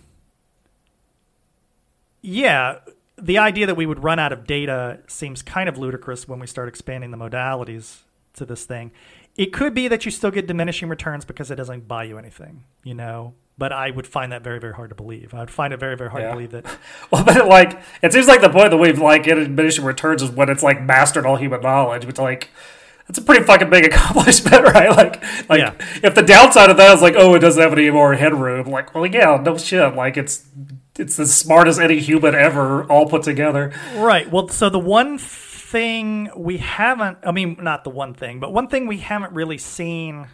yeah, 2.20 2.78
the 3.16 3.38
idea 3.38 3.66
that 3.66 3.76
we 3.76 3.86
would 3.86 4.02
run 4.02 4.18
out 4.18 4.32
of 4.32 4.46
data 4.46 5.00
seems 5.06 5.42
kind 5.42 5.68
of 5.68 5.78
ludicrous 5.78 6.26
when 6.28 6.38
we 6.40 6.46
start 6.46 6.68
expanding 6.68 7.10
the 7.10 7.16
modalities 7.16 7.98
to 8.34 8.44
this 8.44 8.64
thing. 8.64 8.90
It 9.36 9.52
could 9.52 9.72
be 9.74 9.88
that 9.88 10.04
you 10.04 10.10
still 10.10 10.30
get 10.30 10.46
diminishing 10.46 10.88
returns 10.88 11.24
because 11.24 11.50
it 11.50 11.56
doesn't 11.56 11.88
buy 11.88 12.04
you 12.04 12.18
anything, 12.18 12.64
you 12.84 12.94
know. 12.94 13.34
But 13.58 13.72
I 13.72 13.90
would 13.90 14.06
find 14.06 14.32
that 14.32 14.42
very, 14.42 14.58
very 14.58 14.74
hard 14.74 14.90
to 14.90 14.94
believe. 14.96 15.34
I 15.34 15.40
would 15.40 15.50
find 15.50 15.72
it 15.72 15.78
very, 15.80 15.96
very 15.96 16.10
hard 16.10 16.22
Yeah. 16.22 16.28
to 16.30 16.34
believe 16.34 16.50
that. 16.52 16.66
Well, 17.10 17.24
but 17.24 17.46
like 17.46 17.80
it 18.02 18.12
seems 18.12 18.26
like 18.26 18.40
the 18.40 18.48
point 18.50 18.70
that 18.70 18.76
we've 18.78 18.98
like 18.98 19.26
in 19.26 19.38
diminishing 19.38 19.84
returns 19.84 20.22
is 20.22 20.30
when 20.30 20.48
it's 20.48 20.62
like 20.62 20.82
mastered 20.82 21.26
all 21.26 21.36
human 21.36 21.60
knowledge, 21.60 22.04
which 22.06 22.18
like 22.18 22.48
that's 23.06 23.18
a 23.18 23.22
pretty 23.22 23.44
fucking 23.44 23.68
big 23.70 23.84
accomplishment, 23.92 24.64
right? 24.64 24.90
Like, 24.96 25.22
like 25.48 25.60
Yeah. 25.60 25.74
if 26.02 26.14
the 26.14 26.22
downside 26.22 26.70
of 26.70 26.76
that 26.78 26.94
is 26.94 27.02
like, 27.02 27.14
oh, 27.16 27.34
it 27.34 27.40
doesn't 27.40 27.62
have 27.62 27.72
any 27.72 27.90
more 27.90 28.14
headroom, 28.14 28.68
like, 28.70 28.94
well, 28.94 29.06
yeah, 29.06 29.40
no 29.42 29.56
shit, 29.58 29.94
like 29.94 30.16
it's 30.16 30.46
it's 30.98 31.18
as 31.18 31.34
smart 31.34 31.68
as 31.68 31.78
any 31.78 32.00
human 32.00 32.34
ever, 32.34 32.84
all 32.84 33.08
put 33.08 33.22
together. 33.22 33.72
Right. 33.96 34.30
Well, 34.30 34.48
so 34.48 34.68
the 34.68 34.78
one 34.78 35.16
thing 35.72 36.30
we 36.36 36.58
haven't, 36.58 37.18
I 37.24 37.32
mean, 37.32 37.56
not 37.60 37.82
the 37.82 37.90
one 37.90 38.12
thing, 38.12 38.38
but 38.40 38.52
one 38.52 38.68
thing 38.68 38.86
we 38.86 38.98
haven't 38.98 39.32
really 39.32 39.56
seen 39.56 40.28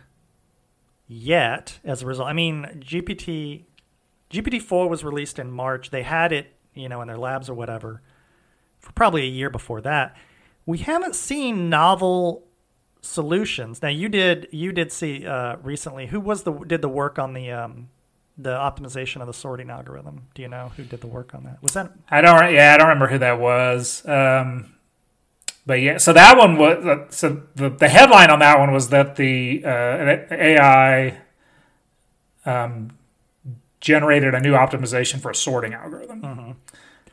yet 1.06 1.78
as 1.84 2.02
a 2.02 2.06
result. 2.06 2.28
I 2.28 2.32
mean, 2.32 2.82
GPT 2.84 3.64
GPT 4.30 4.60
four 4.60 4.88
was 4.88 5.04
released 5.04 5.38
in 5.38 5.50
March. 5.50 5.90
They 5.90 6.02
had 6.02 6.32
it, 6.32 6.54
you 6.74 6.88
know, 6.88 7.00
in 7.00 7.08
their 7.08 7.16
labs 7.16 7.48
or 7.48 7.54
whatever, 7.54 8.02
for 8.80 8.92
probably 8.92 9.22
a 9.22 9.30
year 9.30 9.48
before 9.48 9.80
that. 9.82 10.16
We 10.66 10.78
haven't 10.78 11.14
seen 11.14 11.70
novel 11.70 12.44
solutions. 13.00 13.80
Now 13.80 13.88
you 13.88 14.08
did 14.08 14.48
you 14.50 14.72
did 14.72 14.92
see 14.92 15.24
uh, 15.24 15.56
recently 15.62 16.06
who 16.06 16.20
was 16.20 16.42
the 16.42 16.52
did 16.52 16.82
the 16.82 16.88
work 16.88 17.18
on 17.18 17.32
the 17.32 17.52
um, 17.52 17.88
the 18.36 18.50
optimization 18.50 19.20
of 19.20 19.28
the 19.28 19.34
sorting 19.34 19.70
algorithm. 19.70 20.26
Do 20.34 20.42
you 20.42 20.48
know 20.48 20.72
who 20.76 20.82
did 20.82 21.00
the 21.00 21.06
work 21.06 21.32
on 21.34 21.44
that? 21.44 21.62
Was 21.62 21.74
that 21.74 21.92
I 22.10 22.20
don't 22.20 22.52
yeah 22.52 22.74
I 22.74 22.76
don't 22.76 22.88
remember 22.88 23.06
who 23.06 23.18
that 23.18 23.38
was. 23.40 24.06
Um, 24.06 24.74
but 25.68 25.82
yeah, 25.82 25.98
so 25.98 26.14
that 26.14 26.38
one 26.38 26.56
was 26.56 26.82
uh, 26.82 27.04
so 27.10 27.42
the 27.54 27.68
the 27.68 27.90
headline 27.90 28.30
on 28.30 28.38
that 28.38 28.58
one 28.58 28.72
was 28.72 28.88
that 28.88 29.16
the 29.16 29.62
uh, 29.66 30.24
AI 30.30 31.18
um, 32.46 32.92
generated 33.78 34.34
a 34.34 34.40
new 34.40 34.54
optimization 34.54 35.20
for 35.20 35.30
a 35.30 35.34
sorting 35.34 35.74
algorithm. 35.74 36.56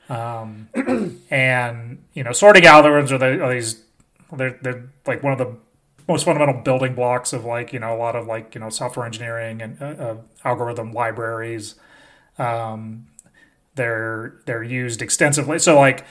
Mm-hmm. 0.07 0.14
Um, 0.14 1.22
and 1.30 2.02
you 2.14 2.23
know, 2.23 2.32
sorting 2.32 2.64
algorithms 2.64 3.11
are, 3.11 3.18
the, 3.18 3.44
are 3.44 3.53
these 3.53 3.84
they're 4.32 4.57
they're 4.61 4.90
like 5.06 5.22
one 5.22 5.34
of 5.34 5.38
the 5.38 5.53
most 6.07 6.23
fundamental 6.23 6.61
building 6.61 6.95
blocks 6.95 7.34
of 7.34 7.44
like 7.44 7.73
you 7.73 7.80
know 7.80 7.94
a 7.94 7.99
lot 7.99 8.15
of 8.15 8.26
like 8.26 8.56
you 8.56 8.61
know 8.61 8.69
software 8.69 9.06
engineering 9.06 9.61
and 9.61 9.82
uh, 9.82 9.86
uh, 9.86 10.18
algorithm 10.45 10.94
libraries. 10.94 11.76
Um, 12.38 13.07
they're 13.76 14.36
they're 14.45 14.64
used 14.64 15.02
extensively. 15.02 15.60
So 15.60 15.77
like 15.77 16.06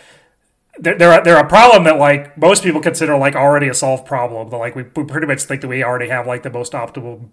they're 0.78 0.98
they're, 0.98 1.22
they're 1.22 1.38
a 1.38 1.48
problem 1.48 1.84
that 1.84 1.98
like 1.98 2.36
most 2.36 2.62
people 2.62 2.80
consider 2.80 3.16
like 3.16 3.34
already 3.34 3.68
a 3.68 3.74
solved 3.74 4.06
problem. 4.06 4.48
But 4.48 4.58
like 4.58 4.74
we, 4.74 4.84
we 4.96 5.04
pretty 5.04 5.26
much 5.26 5.42
think 5.42 5.60
that 5.60 5.68
we 5.68 5.84
already 5.84 6.08
have 6.08 6.26
like 6.26 6.42
the 6.42 6.50
most 6.50 6.72
optimal 6.72 7.28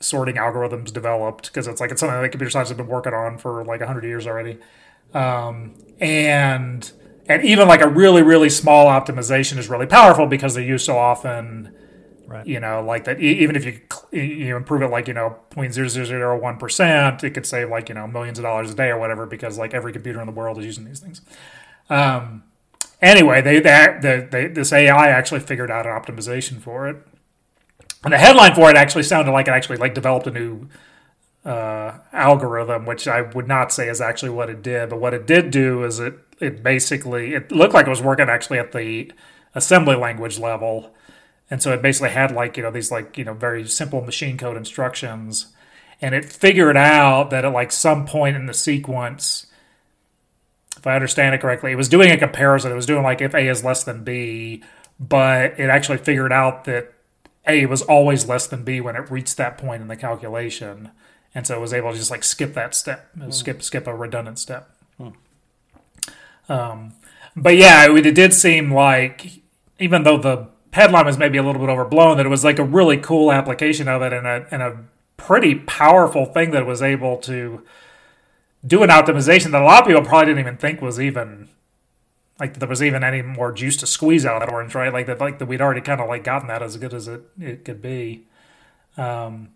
sorting 0.00 0.36
algorithms 0.36 0.92
developed 0.92 1.46
because 1.46 1.66
it's 1.66 1.80
like 1.80 1.90
it's 1.90 2.00
something 2.00 2.20
that 2.20 2.28
computer 2.30 2.50
science 2.50 2.68
has 2.68 2.76
been 2.76 2.86
working 2.86 3.14
on 3.14 3.38
for 3.38 3.64
like 3.64 3.80
100 3.80 4.04
years 4.04 4.26
already 4.26 4.58
um, 5.14 5.74
and 6.00 6.92
and 7.26 7.44
even 7.44 7.66
like 7.66 7.80
a 7.80 7.88
really 7.88 8.22
really 8.22 8.50
small 8.50 8.86
optimization 8.86 9.56
is 9.56 9.68
really 9.68 9.86
powerful 9.86 10.26
because 10.26 10.54
they're 10.54 10.64
used 10.64 10.84
so 10.84 10.98
often 10.98 11.74
right. 12.26 12.46
you 12.46 12.60
know 12.60 12.82
like 12.82 13.04
that 13.04 13.18
even 13.20 13.56
if 13.56 13.64
you 13.64 13.80
you 14.12 14.56
improve 14.56 14.82
it 14.82 14.88
like 14.88 15.08
you 15.08 15.14
know 15.14 15.38
0.0001 15.50 16.58
percent 16.58 17.24
it 17.24 17.30
could 17.30 17.46
save 17.46 17.70
like 17.70 17.88
you 17.88 17.94
know 17.94 18.06
millions 18.06 18.38
of 18.38 18.42
dollars 18.42 18.70
a 18.70 18.74
day 18.74 18.88
or 18.90 18.98
whatever 18.98 19.24
because 19.24 19.56
like 19.56 19.72
every 19.72 19.92
computer 19.92 20.20
in 20.20 20.26
the 20.26 20.32
world 20.32 20.58
is 20.58 20.66
using 20.66 20.84
these 20.84 21.00
things 21.00 21.22
um, 21.88 22.42
anyway 23.04 23.40
they, 23.40 23.60
they, 23.60 24.26
they 24.30 24.46
this 24.48 24.72
ai 24.72 25.08
actually 25.08 25.40
figured 25.40 25.70
out 25.70 25.86
an 25.86 25.92
optimization 25.92 26.60
for 26.60 26.88
it 26.88 26.96
and 28.04 28.12
the 28.12 28.18
headline 28.18 28.54
for 28.54 28.70
it 28.70 28.76
actually 28.76 29.02
sounded 29.02 29.32
like 29.32 29.48
it 29.48 29.52
actually 29.52 29.78
like 29.78 29.94
developed 29.94 30.26
a 30.26 30.30
new 30.30 30.68
uh, 31.44 31.98
algorithm, 32.12 32.86
which 32.86 33.06
I 33.06 33.22
would 33.22 33.46
not 33.46 33.72
say 33.72 33.88
is 33.88 34.00
actually 34.00 34.30
what 34.30 34.50
it 34.50 34.62
did. 34.62 34.90
But 34.90 35.00
what 35.00 35.14
it 35.14 35.26
did 35.26 35.50
do 35.50 35.84
is 35.84 36.00
it 36.00 36.18
it 36.40 36.62
basically 36.62 37.34
it 37.34 37.52
looked 37.52 37.74
like 37.74 37.86
it 37.86 37.90
was 37.90 38.02
working 38.02 38.28
actually 38.28 38.58
at 38.58 38.72
the 38.72 39.12
assembly 39.54 39.96
language 39.96 40.38
level, 40.38 40.94
and 41.50 41.62
so 41.62 41.72
it 41.72 41.82
basically 41.82 42.10
had 42.10 42.30
like 42.30 42.56
you 42.56 42.62
know 42.62 42.70
these 42.70 42.90
like 42.90 43.16
you 43.18 43.24
know 43.24 43.34
very 43.34 43.66
simple 43.66 44.00
machine 44.00 44.36
code 44.36 44.56
instructions, 44.56 45.48
and 46.00 46.14
it 46.14 46.24
figured 46.24 46.76
out 46.76 47.30
that 47.30 47.44
at 47.44 47.52
like 47.52 47.72
some 47.72 48.06
point 48.06 48.36
in 48.36 48.46
the 48.46 48.54
sequence. 48.54 49.46
If 50.84 50.88
I 50.88 50.96
understand 50.96 51.34
it 51.34 51.40
correctly, 51.40 51.72
it 51.72 51.76
was 51.76 51.88
doing 51.88 52.10
a 52.10 52.18
comparison. 52.18 52.70
It 52.70 52.74
was 52.74 52.84
doing 52.84 53.02
like 53.02 53.22
if 53.22 53.32
A 53.32 53.48
is 53.48 53.64
less 53.64 53.84
than 53.84 54.04
B, 54.04 54.62
but 55.00 55.58
it 55.58 55.70
actually 55.70 55.96
figured 55.96 56.30
out 56.30 56.64
that 56.64 56.92
a 57.46 57.64
was 57.64 57.80
always 57.80 58.28
less 58.28 58.46
than 58.46 58.64
B 58.64 58.82
when 58.82 58.94
it 58.94 59.10
reached 59.10 59.38
that 59.38 59.56
point 59.56 59.80
in 59.80 59.88
the 59.88 59.96
calculation, 59.96 60.90
and 61.34 61.46
so 61.46 61.56
it 61.56 61.60
was 61.62 61.72
able 61.72 61.92
to 61.92 61.96
just 61.96 62.10
like 62.10 62.22
skip 62.22 62.52
that 62.52 62.74
step, 62.74 63.08
mm. 63.16 63.32
skip 63.32 63.62
skip 63.62 63.86
a 63.86 63.96
redundant 63.96 64.38
step. 64.38 64.76
Mm. 65.00 65.14
Um, 66.50 66.92
but 67.34 67.56
yeah, 67.56 67.90
it, 67.90 68.06
it 68.06 68.14
did 68.14 68.34
seem 68.34 68.70
like 68.70 69.40
even 69.78 70.02
though 70.02 70.18
the 70.18 70.48
headline 70.74 71.06
was 71.06 71.16
maybe 71.16 71.38
a 71.38 71.42
little 71.42 71.62
bit 71.62 71.72
overblown, 71.72 72.18
that 72.18 72.26
it 72.26 72.28
was 72.28 72.44
like 72.44 72.58
a 72.58 72.62
really 72.62 72.98
cool 72.98 73.32
application 73.32 73.88
of 73.88 74.02
it 74.02 74.12
and 74.12 74.26
a 74.26 74.46
and 74.50 74.60
a 74.60 74.84
pretty 75.16 75.54
powerful 75.54 76.26
thing 76.26 76.50
that 76.50 76.66
was 76.66 76.82
able 76.82 77.16
to 77.16 77.62
do 78.66 78.82
an 78.82 78.90
optimization 78.90 79.50
that 79.52 79.62
a 79.62 79.64
lot 79.64 79.82
of 79.82 79.86
people 79.86 80.02
probably 80.02 80.26
didn't 80.26 80.40
even 80.40 80.56
think 80.56 80.80
was 80.80 81.00
even 81.00 81.48
like 82.40 82.58
there 82.58 82.68
was 82.68 82.82
even 82.82 83.04
any 83.04 83.22
more 83.22 83.52
juice 83.52 83.76
to 83.78 83.86
squeeze 83.86 84.26
out 84.26 84.42
of 84.42 84.48
that 84.48 84.52
orange, 84.52 84.74
right? 84.74 84.92
Like 84.92 85.06
that, 85.06 85.20
like 85.20 85.38
that 85.38 85.46
we'd 85.46 85.60
already 85.60 85.80
kind 85.80 86.00
of 86.00 86.08
like 86.08 86.24
gotten 86.24 86.48
that 86.48 86.62
as 86.62 86.76
good 86.76 86.94
as 86.94 87.06
it 87.06 87.22
it 87.38 87.64
could 87.64 87.80
be. 87.80 88.26
Um, 88.96 89.50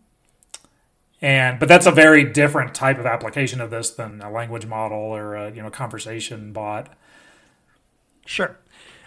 and 1.20 1.58
but 1.58 1.68
that's 1.68 1.86
a 1.86 1.90
very 1.90 2.24
different 2.24 2.74
type 2.74 2.98
of 2.98 3.06
application 3.06 3.60
of 3.60 3.70
this 3.70 3.90
than 3.90 4.20
a 4.20 4.30
language 4.30 4.66
model 4.66 4.98
or 4.98 5.34
a, 5.34 5.50
you 5.50 5.62
know 5.62 5.70
conversation 5.70 6.52
bot. 6.52 6.96
Sure. 8.26 8.56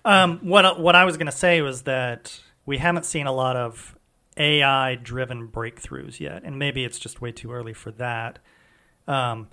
Um, 0.03 0.39
what 0.39 0.79
what 0.79 0.95
I 0.95 1.05
was 1.05 1.15
going 1.15 1.27
to 1.27 1.31
say 1.31 1.61
was 1.61 1.83
that 1.83 2.41
we 2.65 2.79
haven't 2.79 3.05
seen 3.05 3.27
a 3.27 3.31
lot 3.31 3.55
of 3.55 3.95
AI 4.35 4.95
driven 4.95 5.47
breakthroughs 5.47 6.19
yet, 6.19 6.43
and 6.43 6.59
maybe 6.59 6.83
it's 6.83 6.99
just 6.99 7.21
way 7.21 7.31
too 7.31 7.51
early 7.51 7.73
for 7.73 7.91
that. 7.91 8.39
Um, 9.07 9.47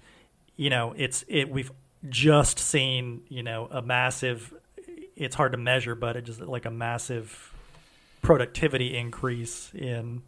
you 0.59 0.68
know, 0.68 0.93
it's 0.97 1.24
it 1.28 1.48
we've 1.48 1.70
just 2.10 2.59
seen, 2.59 3.22
you 3.28 3.43
know, 3.43 3.68
a 3.70 3.80
massive. 3.80 4.52
It's 5.16 5.35
hard 5.35 5.52
to 5.52 5.59
measure, 5.59 5.94
but 5.94 6.16
it 6.16 6.22
just 6.22 6.40
like 6.40 6.66
a 6.66 6.70
massive 6.70 7.55
productivity 8.20 8.94
increase 8.97 9.72
in 9.72 10.22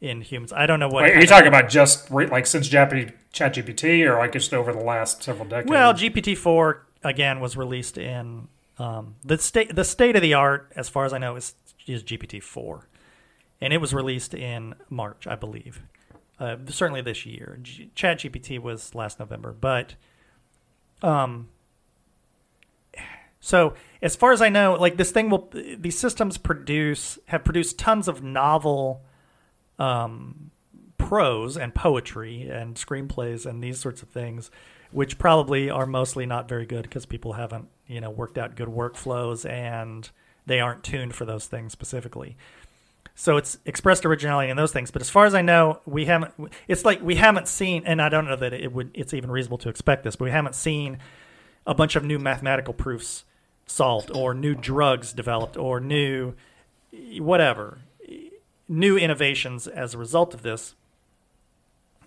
in 0.00 0.20
humans. 0.20 0.52
I 0.52 0.66
don't 0.66 0.80
know 0.80 0.88
what. 0.88 1.04
Wait, 1.04 1.16
are 1.16 1.20
you 1.20 1.26
talking 1.26 1.48
about 1.48 1.70
just 1.70 2.10
like 2.10 2.46
since 2.46 2.68
Japanese 2.68 3.12
ChatGPT, 3.32 4.04
or 4.04 4.18
like 4.18 4.32
just 4.32 4.52
over 4.52 4.72
the 4.72 4.80
last 4.80 5.22
several 5.22 5.48
decades? 5.48 5.70
Well, 5.70 5.94
GPT 5.94 6.36
four 6.36 6.86
again 7.04 7.38
was 7.38 7.56
released 7.56 7.96
in 7.96 8.48
um, 8.78 9.14
the 9.24 9.38
state. 9.38 9.74
The 9.74 9.84
state 9.84 10.16
of 10.16 10.22
the 10.22 10.34
art, 10.34 10.72
as 10.74 10.88
far 10.88 11.04
as 11.04 11.12
I 11.12 11.18
know, 11.18 11.36
is 11.36 11.54
is 11.86 12.02
GPT 12.02 12.42
four, 12.42 12.88
and 13.60 13.72
it 13.72 13.78
was 13.78 13.94
released 13.94 14.34
in 14.34 14.74
March, 14.90 15.28
I 15.28 15.36
believe. 15.36 15.80
Uh, 16.40 16.56
certainly 16.68 17.00
this 17.00 17.26
year. 17.26 17.58
G- 17.62 17.90
ChatGPT 17.96 18.60
was 18.60 18.94
last 18.94 19.18
November, 19.18 19.52
but 19.52 19.94
um, 21.02 21.48
so 23.40 23.74
as 24.02 24.16
far 24.16 24.32
as 24.32 24.42
I 24.42 24.48
know, 24.48 24.74
like 24.74 24.96
this 24.96 25.10
thing 25.10 25.30
will 25.30 25.50
these 25.52 25.98
systems 25.98 26.38
produce 26.38 27.18
have 27.26 27.44
produced 27.44 27.78
tons 27.78 28.08
of 28.08 28.22
novel 28.22 29.02
um, 29.78 30.50
prose 30.96 31.56
and 31.56 31.74
poetry 31.74 32.48
and 32.48 32.74
screenplays 32.74 33.46
and 33.46 33.62
these 33.62 33.78
sorts 33.78 34.02
of 34.02 34.08
things, 34.08 34.50
which 34.90 35.18
probably 35.18 35.70
are 35.70 35.86
mostly 35.86 36.26
not 36.26 36.48
very 36.48 36.66
good 36.66 36.82
because 36.82 37.06
people 37.06 37.34
haven't 37.34 37.68
you 37.86 38.00
know 38.00 38.10
worked 38.10 38.38
out 38.38 38.56
good 38.56 38.68
workflows 38.68 39.48
and 39.48 40.10
they 40.46 40.60
aren't 40.60 40.82
tuned 40.82 41.14
for 41.14 41.24
those 41.24 41.46
things 41.46 41.72
specifically. 41.72 42.36
So 43.20 43.36
it's 43.36 43.58
expressed 43.64 44.06
originality 44.06 44.48
in 44.48 44.56
those 44.56 44.70
things. 44.70 44.92
But 44.92 45.02
as 45.02 45.10
far 45.10 45.26
as 45.26 45.34
I 45.34 45.42
know, 45.42 45.80
we 45.84 46.04
haven't. 46.04 46.34
It's 46.68 46.84
like 46.84 47.02
we 47.02 47.16
haven't 47.16 47.48
seen, 47.48 47.82
and 47.84 48.00
I 48.00 48.08
don't 48.08 48.26
know 48.26 48.36
that 48.36 48.52
it 48.52 48.72
would. 48.72 48.92
It's 48.94 49.12
even 49.12 49.28
reasonable 49.28 49.58
to 49.58 49.68
expect 49.68 50.04
this, 50.04 50.14
but 50.14 50.26
we 50.26 50.30
haven't 50.30 50.54
seen 50.54 50.98
a 51.66 51.74
bunch 51.74 51.96
of 51.96 52.04
new 52.04 52.20
mathematical 52.20 52.72
proofs 52.72 53.24
solved, 53.66 54.12
or 54.14 54.34
new 54.34 54.54
drugs 54.54 55.12
developed, 55.12 55.56
or 55.56 55.80
new 55.80 56.34
whatever, 57.18 57.78
new 58.68 58.96
innovations 58.96 59.66
as 59.66 59.94
a 59.94 59.98
result 59.98 60.32
of 60.32 60.42
this. 60.42 60.76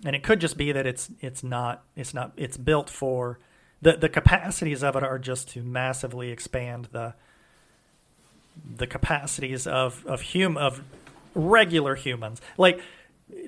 And 0.06 0.16
it 0.16 0.24
could 0.24 0.40
just 0.40 0.56
be 0.56 0.72
that 0.72 0.88
it's 0.88 1.10
it's 1.20 1.44
not 1.44 1.84
it's 1.94 2.14
not 2.14 2.32
it's 2.38 2.56
built 2.56 2.90
for 2.90 3.38
the 3.82 3.98
the 3.98 4.08
capacities 4.08 4.82
of 4.82 4.96
it 4.96 5.04
are 5.04 5.20
just 5.20 5.50
to 5.50 5.62
massively 5.62 6.32
expand 6.32 6.88
the 6.94 7.16
the 8.78 8.88
capacities 8.88 9.68
of 9.68 10.06
of 10.06 10.32
hum 10.32 10.56
of 10.56 10.82
regular 11.34 11.96
humans. 11.96 12.42
Like 12.58 12.82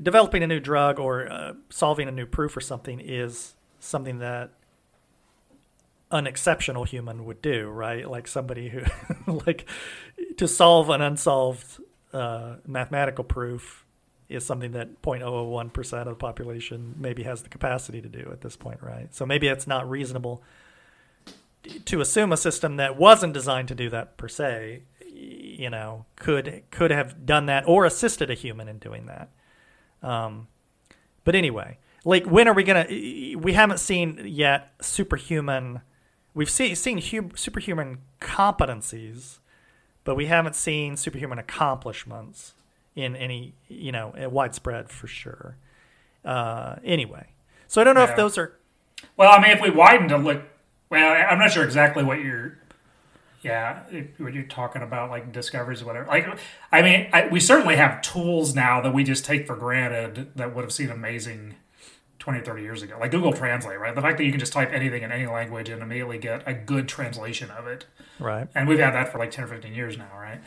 developing 0.01 0.43
a 0.43 0.47
new 0.47 0.59
drug 0.59 0.99
or 0.99 1.31
uh, 1.31 1.53
solving 1.69 2.07
a 2.07 2.11
new 2.11 2.25
proof 2.25 2.55
or 2.55 2.61
something 2.61 2.99
is 2.99 3.55
something 3.79 4.19
that 4.19 4.51
an 6.11 6.27
exceptional 6.27 6.83
human 6.83 7.25
would 7.25 7.41
do, 7.41 7.67
right? 7.69 8.09
Like 8.09 8.27
somebody 8.27 8.69
who, 8.69 8.83
like, 9.45 9.65
to 10.37 10.47
solve 10.47 10.89
an 10.89 11.01
unsolved 11.01 11.81
uh, 12.13 12.57
mathematical 12.67 13.23
proof 13.23 13.83
is 14.29 14.45
something 14.45 14.71
that 14.71 15.01
0.001% 15.01 16.01
of 16.01 16.05
the 16.05 16.15
population 16.15 16.95
maybe 16.97 17.23
has 17.23 17.41
the 17.41 17.49
capacity 17.49 18.01
to 18.01 18.07
do 18.07 18.29
at 18.31 18.41
this 18.41 18.55
point, 18.55 18.81
right? 18.81 19.13
So 19.13 19.25
maybe 19.25 19.47
it's 19.47 19.67
not 19.67 19.89
reasonable 19.89 20.43
to 21.85 22.01
assume 22.01 22.31
a 22.31 22.37
system 22.37 22.75
that 22.77 22.97
wasn't 22.97 23.33
designed 23.33 23.69
to 23.69 23.75
do 23.75 23.89
that 23.89 24.17
per 24.17 24.27
se 24.27 24.83
you 25.59 25.69
know, 25.69 26.05
could 26.15 26.63
could 26.71 26.91
have 26.91 27.25
done 27.25 27.45
that 27.47 27.67
or 27.67 27.85
assisted 27.85 28.29
a 28.29 28.33
human 28.33 28.67
in 28.67 28.77
doing 28.79 29.05
that. 29.07 29.29
Um, 30.01 30.47
but 31.23 31.35
anyway, 31.35 31.77
like 32.05 32.25
when 32.25 32.47
are 32.47 32.53
we 32.53 32.63
gonna? 32.63 32.85
We 32.89 33.53
haven't 33.53 33.79
seen 33.79 34.21
yet 34.25 34.73
superhuman 34.81 35.81
we've 36.33 36.49
seen 36.49 36.75
seen 36.75 36.97
hu- 36.99 37.31
superhuman 37.35 37.99
competencies, 38.19 39.39
but 40.03 40.15
we 40.15 40.25
haven't 40.25 40.55
seen 40.55 40.97
superhuman 40.97 41.39
accomplishments 41.39 42.53
in 42.95 43.15
any 43.15 43.53
you 43.67 43.91
know 43.91 44.13
widespread 44.31 44.89
for 44.89 45.07
sure. 45.07 45.57
Uh, 46.25 46.75
anyway, 46.83 47.27
so 47.67 47.81
I 47.81 47.83
don't 47.83 47.95
know 47.95 48.03
Yeah. 48.03 48.11
if 48.11 48.15
those 48.17 48.37
are 48.37 48.57
Well, 49.17 49.31
I 49.31 49.41
mean, 49.41 49.51
if 49.51 49.61
we 49.61 49.69
widen 49.69 50.07
to 50.09 50.17
look, 50.17 50.43
well, 50.89 51.25
I'm 51.29 51.37
not 51.39 51.51
sure 51.51 51.63
exactly 51.65 52.03
what 52.03 52.19
you're, 52.21 52.57
yeah, 53.43 53.83
if, 53.91 54.19
what 54.19 54.33
you're 54.33 54.43
talking 54.43 54.81
about, 54.81 55.09
like 55.09 55.31
discoveries 55.31 55.81
or 55.81 55.85
whatever. 55.85 56.07
Like, 56.07 56.27
I 56.71 56.81
mean, 56.81 57.09
I, 57.11 57.27
we 57.27 57.39
certainly 57.39 57.75
have 57.75 58.01
tools 58.01 58.55
now 58.55 58.81
that 58.81 58.93
we 58.93 59.03
just 59.03 59.25
take 59.25 59.45
for 59.47 59.55
granted 59.55 60.31
that 60.35 60.55
would 60.55 60.63
have 60.63 60.71
seemed 60.73 60.91
amazing 60.91 61.55
20 62.19 62.39
or 62.39 62.43
30 62.43 62.61
years 62.61 62.81
ago. 62.81 62.97
Like 62.99 63.11
Google 63.11 63.33
Translate, 63.33 63.79
right? 63.79 63.93
The 63.93 64.01
fact 64.01 64.17
that 64.17 64.23
you 64.23 64.31
can 64.31 64.39
just 64.39 64.53
type 64.53 64.71
anything 64.71 65.03
in 65.03 65.11
any 65.11 65.27
language 65.27 65.67
and 65.67 65.83
immediately 65.83 66.17
get 66.17 66.41
a 66.47 66.53
good 66.53 66.87
translation 66.87 67.51
of 67.51 67.67
it. 67.67 67.85
right, 68.17 68.47
And 68.55 68.67
we've 68.67 68.79
had 68.79 68.93
that 68.93 69.11
for 69.11 69.17
like 69.17 69.31
10 69.31 69.43
or 69.43 69.47
15 69.49 69.73
years 69.73 69.97
now, 69.97 70.09
right? 70.17 70.39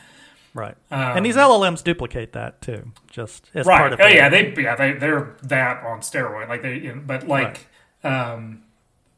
right, 0.55 0.75
Um, 0.89 1.17
and 1.17 1.25
these 1.25 1.35
LLMs 1.35 1.83
duplicate 1.83 2.33
that 2.33 2.63
too, 2.63 2.91
just 3.11 3.51
as 3.53 3.67
right. 3.67 3.77
part 3.77 3.93
of 3.93 3.99
oh 4.01 4.07
yeah, 4.07 4.27
they 4.27 4.51
yeah 4.57 4.75
they 4.75 4.93
they're 4.93 5.35
that 5.43 5.83
on 5.83 5.99
steroid. 5.99 6.49
Like 6.49 6.63
they, 6.63 6.77
you 6.79 6.95
know, 6.95 7.01
but 7.05 7.27
like, 7.27 7.67
um, 8.03 8.63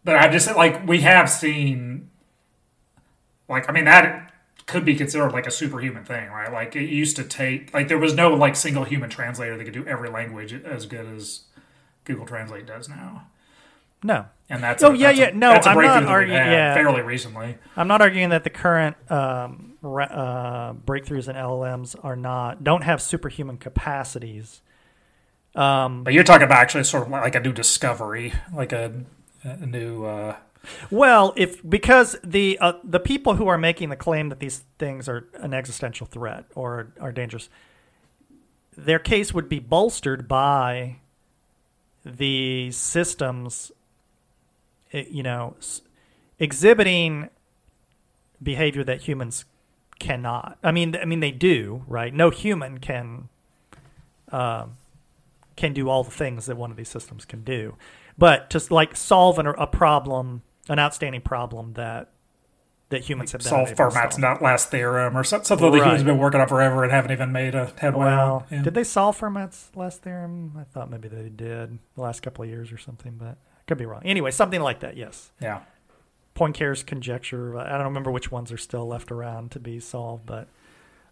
but 0.03 0.17
I 0.17 0.27
just 0.27 0.53
like 0.53 0.85
we 0.85 0.99
have 0.99 1.29
seen, 1.29 2.09
like 3.49 3.67
I 3.69 3.73
mean 3.73 3.85
that 3.85 4.31
could 4.67 4.85
be 4.85 4.95
considered 4.95 5.31
like 5.31 5.47
a 5.47 5.51
superhuman 5.51 6.03
thing, 6.05 6.29
right? 6.29 6.51
Like 6.51 6.75
it 6.75 6.89
used 6.89 7.15
to 7.15 7.23
take 7.23 7.73
like 7.73 7.87
there 7.87 7.97
was 7.97 8.13
no 8.13 8.33
like 8.33 8.55
single 8.55 8.83
human 8.83 9.09
translator 9.09 9.57
that 9.57 9.63
could 9.65 9.73
do 9.73 9.85
every 9.87 10.09
language 10.09 10.53
as 10.53 10.85
good 10.85 11.07
as 11.07 11.41
Google 12.05 12.25
Translate 12.27 12.65
does 12.67 12.87
now. 12.87 13.27
no, 14.03 14.25
And 14.49 14.63
that's 14.63 14.81
Oh, 14.83 14.91
a, 14.91 14.95
yeah, 14.95 15.07
that's 15.07 15.19
a- 15.19 15.21
yeah. 15.23 15.31
No, 15.33 15.51
a 15.51 15.59
I'm 15.59 15.81
not 15.81 16.03
arguing- 16.05 16.39
yeah. 16.39 16.73
fairly 16.73 17.01
recently. 17.01 17.57
I'm 17.75 17.87
not 17.87 18.01
arguing 18.01 18.29
that 18.29 18.43
the 18.43 18.49
current 18.49 18.95
um, 19.11 19.73
ra- 19.81 20.05
uh, 20.05 20.73
breakthroughs 20.73 21.27
in 21.27 21.35
LLMs 21.35 21.95
are 22.03 22.15
not 22.15 22.63
don't 22.63 22.83
have 22.83 23.01
superhuman 23.01 23.57
capacities. 23.57 24.61
Um, 25.55 26.03
But 26.03 26.13
you're 26.13 26.23
talking 26.23 26.45
about 26.45 26.59
actually 26.59 26.83
sort 26.83 27.03
of 27.03 27.09
like 27.09 27.35
a 27.35 27.39
new 27.39 27.51
discovery, 27.53 28.33
like 28.53 28.71
a, 28.71 29.03
a 29.43 29.65
new. 29.65 30.05
Uh, 30.05 30.35
well, 30.91 31.33
if 31.35 31.67
because 31.67 32.17
the 32.23 32.57
uh, 32.59 32.73
the 32.83 32.99
people 32.99 33.35
who 33.35 33.47
are 33.47 33.57
making 33.57 33.89
the 33.89 33.95
claim 33.95 34.29
that 34.29 34.39
these 34.39 34.63
things 34.77 35.07
are 35.07 35.27
an 35.35 35.53
existential 35.53 36.05
threat 36.05 36.45
or 36.55 36.93
are 36.99 37.11
dangerous, 37.11 37.49
their 38.77 38.99
case 38.99 39.33
would 39.33 39.49
be 39.49 39.59
bolstered 39.59 40.27
by 40.27 40.97
the 42.05 42.71
systems, 42.71 43.71
eh, 44.93 45.05
you 45.09 45.23
know, 45.23 45.55
exhibiting 46.39 47.29
behavior 48.41 48.83
that 48.83 49.01
humans 49.01 49.45
cannot. 49.99 50.57
I 50.63 50.71
mean, 50.71 50.95
I 50.95 51.05
mean 51.05 51.19
they 51.19 51.31
do, 51.31 51.83
right? 51.87 52.13
No 52.13 52.29
human 52.29 52.79
can 52.79 53.29
um, 54.31 54.77
can 55.55 55.73
do 55.73 55.89
all 55.89 56.03
the 56.03 56.11
things 56.11 56.45
that 56.45 56.57
one 56.57 56.71
of 56.71 56.77
these 56.77 56.89
systems 56.89 57.25
can 57.25 57.43
do, 57.43 57.75
but 58.17 58.49
to 58.51 58.61
like 58.73 58.95
solve 58.95 59.39
an, 59.39 59.47
a 59.47 59.67
problem, 59.67 60.41
an 60.69 60.79
outstanding 60.79 61.21
problem 61.21 61.73
that 61.73 62.11
that 62.89 63.01
humans 63.01 63.31
have 63.33 63.39
been 63.41 63.47
solve 63.49 63.67
unable 63.67 63.83
Fermat's 63.91 64.15
solve. 64.15 64.19
not 64.19 64.41
last 64.41 64.71
theorem 64.71 65.15
or 65.15 65.23
some- 65.23 65.43
something 65.43 65.69
that 65.71 65.77
humans 65.77 65.97
have 65.99 66.07
been 66.07 66.17
working 66.17 66.41
on 66.41 66.47
forever 66.47 66.83
and 66.83 66.91
haven't 66.91 67.11
even 67.11 67.31
made 67.31 67.53
a 67.53 67.71
headway 67.77 68.05
Well. 68.07 68.47
Yeah. 68.49 68.63
did 68.63 68.73
they 68.73 68.83
solve 68.83 69.19
Fermat's 69.19 69.69
last 69.75 70.01
theorem? 70.01 70.53
I 70.59 70.63
thought 70.63 70.89
maybe 70.89 71.07
they 71.07 71.29
did 71.29 71.77
the 71.95 72.01
last 72.01 72.21
couple 72.23 72.43
of 72.43 72.49
years 72.49 72.71
or 72.71 72.79
something, 72.79 73.13
but 73.17 73.37
I 73.37 73.61
could 73.67 73.77
be 73.77 73.85
wrong. 73.85 74.01
Anyway, 74.03 74.31
something 74.31 74.61
like 74.61 74.79
that. 74.79 74.97
Yes. 74.97 75.31
yeah. 75.39 75.59
Poincare's 76.35 76.81
conjecture. 76.81 77.59
I 77.59 77.69
don't 77.77 77.85
remember 77.87 78.09
which 78.09 78.31
ones 78.31 78.51
are 78.51 78.57
still 78.57 78.87
left 78.87 79.11
around 79.11 79.51
to 79.51 79.59
be 79.59 79.79
solved, 79.79 80.25
but 80.25 80.47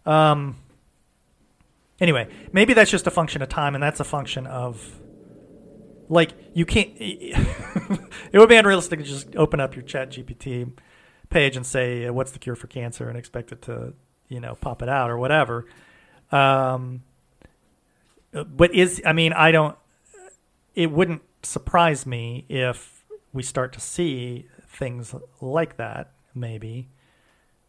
um, 0.04 0.56
anyway, 2.00 2.28
maybe 2.52 2.72
that's 2.74 2.90
just 2.90 3.06
a 3.06 3.10
function 3.10 3.40
of 3.42 3.48
time, 3.48 3.74
and 3.74 3.82
that's 3.84 4.00
a 4.00 4.04
function 4.04 4.46
of 4.48 4.98
like 6.08 6.32
you 6.54 6.64
can't. 6.66 6.90
it 6.98 8.38
would 8.38 8.48
be 8.48 8.56
unrealistic 8.56 8.98
to 9.00 9.04
just 9.04 9.36
open 9.36 9.60
up 9.60 9.74
your 9.74 9.82
Chat 9.82 10.10
GPT 10.10 10.72
page 11.30 11.56
and 11.56 11.66
say, 11.66 12.08
"What's 12.10 12.32
the 12.32 12.38
cure 12.38 12.56
for 12.56 12.66
cancer?" 12.66 13.08
and 13.08 13.18
expect 13.18 13.52
it 13.52 13.62
to, 13.62 13.94
you 14.28 14.40
know, 14.40 14.54
pop 14.60 14.82
it 14.82 14.88
out 14.88 15.10
or 15.10 15.18
whatever. 15.18 15.66
Um, 16.32 17.02
but 18.32 18.74
is 18.74 19.02
I 19.04 19.12
mean, 19.12 19.32
I 19.32 19.50
don't. 19.52 19.76
It 20.74 20.90
wouldn't 20.90 21.22
surprise 21.42 22.06
me 22.06 22.44
if 22.48 23.04
we 23.32 23.42
start 23.42 23.72
to 23.74 23.80
see 23.80 24.46
things 24.68 25.14
like 25.40 25.76
that. 25.76 26.12
Maybe. 26.34 26.88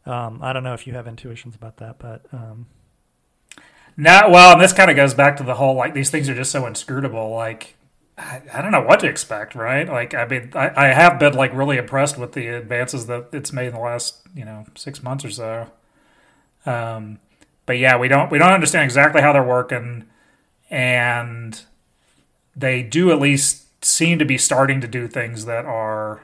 Um, 0.06 0.40
I 0.42 0.54
don't 0.54 0.64
know 0.64 0.74
if 0.74 0.88
you 0.88 0.94
have 0.94 1.08
intuitions 1.08 1.56
about 1.56 1.78
that, 1.78 2.00
but 2.00 2.26
um, 2.32 2.68
Now, 3.98 4.30
well, 4.32 4.54
and 4.54 4.62
this 4.62 4.74
kind 4.74 4.90
of 4.90 4.96
goes 4.96 5.14
back 5.14 5.38
to 5.38 5.44
the 5.44 5.56
whole 5.56 5.76
like 5.76 5.94
these 5.94 6.10
things 6.10 6.30
are 6.30 6.36
just 6.36 6.52
so 6.52 6.66
inscrutable. 6.66 7.32
Like, 7.32 7.76
I, 8.20 8.42
I 8.54 8.62
don't 8.62 8.72
know 8.72 8.82
what 8.82 9.00
to 9.00 9.08
expect, 9.08 9.56
right? 9.56 9.88
Like, 9.88 10.14
I 10.14 10.26
mean, 10.26 10.52
I, 10.54 10.72
I 10.76 10.88
have 10.88 11.20
been 11.20 11.34
like 11.34 11.54
really 11.54 11.78
impressed 11.78 12.18
with 12.18 12.34
the 12.34 12.48
advances 12.48 13.08
that 13.08 13.30
it's 13.32 13.54
made 13.54 13.68
in 13.68 13.74
the 13.74 13.80
last 13.80 14.20
you 14.36 14.46
know 14.46 14.66
six 14.76 15.02
months 15.02 15.24
or 15.24 15.32
so. 15.32 15.72
Um, 16.66 17.20
but 17.66 17.78
yeah, 17.78 17.98
we 17.98 18.08
don't 18.08 18.30
we 18.32 18.38
don't 18.38 18.52
understand 18.52 18.84
exactly 18.84 19.22
how 19.22 19.32
they're 19.32 19.44
working, 19.44 20.06
and 20.70 21.62
they 22.56 22.84
do 22.84 23.12
at 23.12 23.20
least 23.20 23.84
seem 23.86 24.20
to 24.20 24.26
be 24.26 24.38
starting 24.38 24.82
to 24.82 24.88
do 24.88 25.08
things 25.08 25.46
that 25.46 25.66
are 25.66 26.22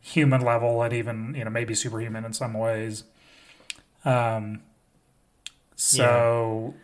human 0.00 0.40
level 0.40 0.82
and 0.82 0.92
even 0.92 1.34
you 1.36 1.42
know 1.44 1.50
maybe 1.50 1.74
superhuman 1.74 2.24
in 2.24 2.32
some 2.32 2.54
ways. 2.54 3.04
Um, 4.04 4.62
so 5.76 6.74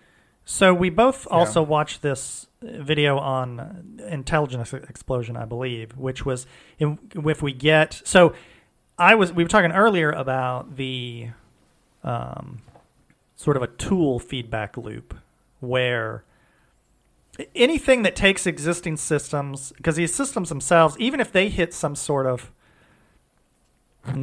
So 0.45 0.74
we 0.74 0.91
both 0.91 1.28
also 1.31 1.62
watched 1.62 2.03
this 2.03 2.47
video 2.62 3.19
on 3.19 3.99
intelligence 4.09 4.73
explosion, 4.73 5.37
I 5.37 5.45
believe, 5.45 5.97
which 5.97 6.24
was 6.24 6.47
if 6.78 7.43
we 7.43 7.53
get 7.53 8.03
so. 8.05 8.35
I 8.99 9.15
was 9.15 9.32
we 9.32 9.43
were 9.43 9.49
talking 9.49 9.73
earlier 9.73 10.11
about 10.11 10.77
the 10.77 11.31
um, 12.05 12.61
sort 13.35 13.57
of 13.57 13.62
a 13.62 13.66
tool 13.66 14.19
feedback 14.19 14.77
loop 14.77 15.15
where 15.61 16.24
anything 17.55 18.03
that 18.03 18.15
takes 18.15 18.47
existing 18.47 18.99
systems 18.99 19.73
because 19.77 19.97
these 19.97 20.15
systems 20.15 20.51
themselves, 20.51 20.97
even 20.99 21.20
if 21.20 21.32
they 21.32 21.49
hit 21.49 21.73
some 21.73 21.97
sort 21.97 22.27
of 22.27 22.51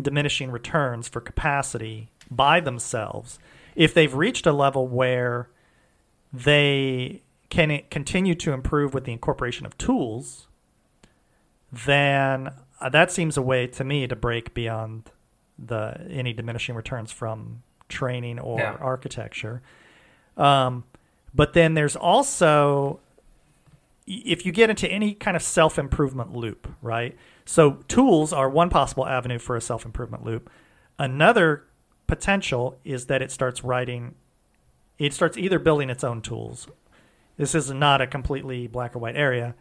diminishing 0.01 0.51
returns 0.51 1.07
for 1.07 1.21
capacity 1.21 2.09
by 2.29 2.59
themselves, 2.59 3.39
if 3.75 3.93
they've 3.93 4.13
reached 4.13 4.45
a 4.45 4.51
level 4.51 4.87
where 4.87 5.49
they 6.31 7.21
can 7.49 7.71
it 7.71 7.89
continue 7.89 8.35
to 8.35 8.51
improve 8.51 8.93
with 8.93 9.05
the 9.05 9.11
incorporation 9.11 9.65
of 9.65 9.77
tools, 9.77 10.47
then 11.71 12.49
uh, 12.79 12.89
that 12.89 13.11
seems 13.11 13.37
a 13.37 13.41
way 13.41 13.67
to 13.67 13.83
me 13.83 14.07
to 14.07 14.15
break 14.15 14.53
beyond 14.53 15.11
the 15.57 16.05
any 16.09 16.33
diminishing 16.33 16.75
returns 16.75 17.11
from 17.11 17.63
training 17.89 18.39
or 18.39 18.59
Yeah. 18.59 18.77
architecture. 18.79 19.61
Um, 20.35 20.83
but 21.33 21.53
then 21.53 21.73
there's 21.73 21.95
also 21.95 22.99
if 24.09 24.45
you 24.45 24.53
get 24.53 24.69
into 24.69 24.89
any 24.89 25.13
kind 25.13 25.35
of 25.35 25.43
self 25.43 25.77
improvement 25.77 26.33
loop, 26.33 26.67
right? 26.81 27.15
So 27.43 27.79
tools 27.89 28.31
are 28.31 28.49
one 28.49 28.69
possible 28.69 29.05
avenue 29.05 29.37
for 29.39 29.55
a 29.55 29.61
self 29.61 29.85
improvement 29.85 30.23
loop. 30.23 30.49
Another 30.97 31.65
potential 32.07 32.77
is 32.85 33.07
that 33.07 33.21
it 33.21 33.31
starts 33.31 33.63
writing, 33.63 34.15
it 34.97 35.13
starts 35.13 35.37
either 35.37 35.59
building 35.59 35.89
its 35.89 36.03
own 36.03 36.21
tools. 36.21 36.67
This 37.37 37.53
is 37.55 37.71
not 37.71 38.01
a 38.01 38.07
completely 38.07 38.67
black 38.67 38.95
or 38.95 38.99
white 38.99 39.15
area, 39.15 39.55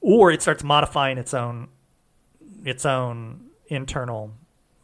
or 0.00 0.30
it 0.30 0.42
starts 0.42 0.62
modifying 0.62 1.18
its 1.18 1.32
own, 1.32 1.68
its 2.64 2.84
own 2.84 3.46
internal, 3.68 4.32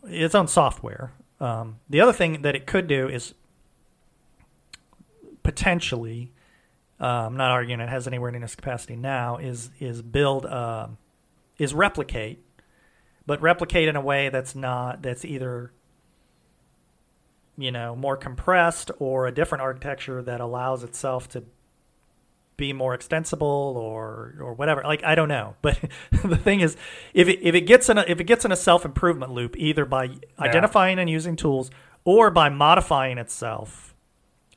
its 0.05 0.35
own 0.35 0.49
software. 0.49 1.13
Um, 1.39 1.81
the 1.89 2.01
other 2.01 2.13
thing 2.13 2.43
that 2.43 2.57
it 2.57 2.67
could 2.67 2.87
do 2.87 3.09
is 3.09 3.35
potentially 5.43 6.33
uh, 7.03 7.27
I'm 7.27 7.37
not 7.37 7.51
arguing 7.51 7.81
it 7.81 7.89
has 7.89 8.07
anywhere 8.07 8.31
near 8.31 8.45
its 8.45 8.55
capacity 8.55 8.95
now, 8.95 9.37
is 9.37 9.71
is 9.81 10.01
build 10.03 10.47
um 10.47 10.99
is 11.59 11.75
replicate, 11.75 12.45
but 13.27 13.43
replicate 13.43 13.89
in 13.89 13.97
a 13.97 14.01
way 14.01 14.29
that's 14.29 14.55
not 14.55 15.03
that's 15.03 15.25
either 15.25 15.73
you 17.59 17.73
know 17.73 17.97
more 17.97 18.17
compressed 18.17 18.93
or 19.01 19.27
a 19.27 19.33
different 19.33 19.63
architecture 19.63 20.23
that 20.23 20.41
allows 20.41 20.85
itself 20.85 21.29
to 21.31 21.43
be 22.57 22.73
more 22.73 22.95
extensible 22.95 23.75
or 23.77 24.35
or 24.41 24.55
whatever. 24.55 24.83
Like 24.83 25.05
I 25.05 25.15
don't 25.15 25.29
know, 25.29 25.57
but 25.63 25.79
the 26.11 26.37
thing 26.37 26.61
is, 26.61 26.77
if 27.15 27.29
it 27.29 27.41
if 27.43 27.55
it 27.55 27.63
gets 27.63 27.89
in 27.89 27.99
a 27.99 28.05
if 28.07 28.21
it 28.21 28.25
gets 28.25 28.45
in 28.45 28.53
a 28.53 28.57
self 28.57 28.85
improvement 28.85 29.33
loop, 29.33 29.57
either 29.59 29.85
by 29.85 30.11
identifying 30.39 30.99
and 30.99 31.09
using 31.09 31.37
tools 31.37 31.71
or 32.05 32.31
by 32.31 32.49
modifying 32.49 33.19
itself 33.19 33.95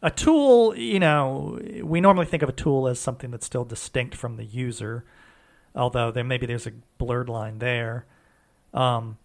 a 0.02 0.12
tool, 0.12 0.78
you 0.78 1.00
know, 1.00 1.60
we 1.84 2.00
normally 2.02 2.26
think 2.26 2.44
of 2.44 2.50
a 2.50 2.54
tool 2.54 2.88
as 2.88 3.00
something 3.00 3.32
that's 3.32 3.46
still 3.46 3.66
distinct 3.66 4.16
from 4.16 4.36
the 4.36 4.46
user, 4.46 5.04
although 5.74 6.12
there 6.12 6.24
maybe 6.24 6.46
there's 6.46 6.68
a 6.68 6.74
blurred 6.98 7.30
line 7.30 7.60
there. 7.60 8.06
Um, 8.74 9.18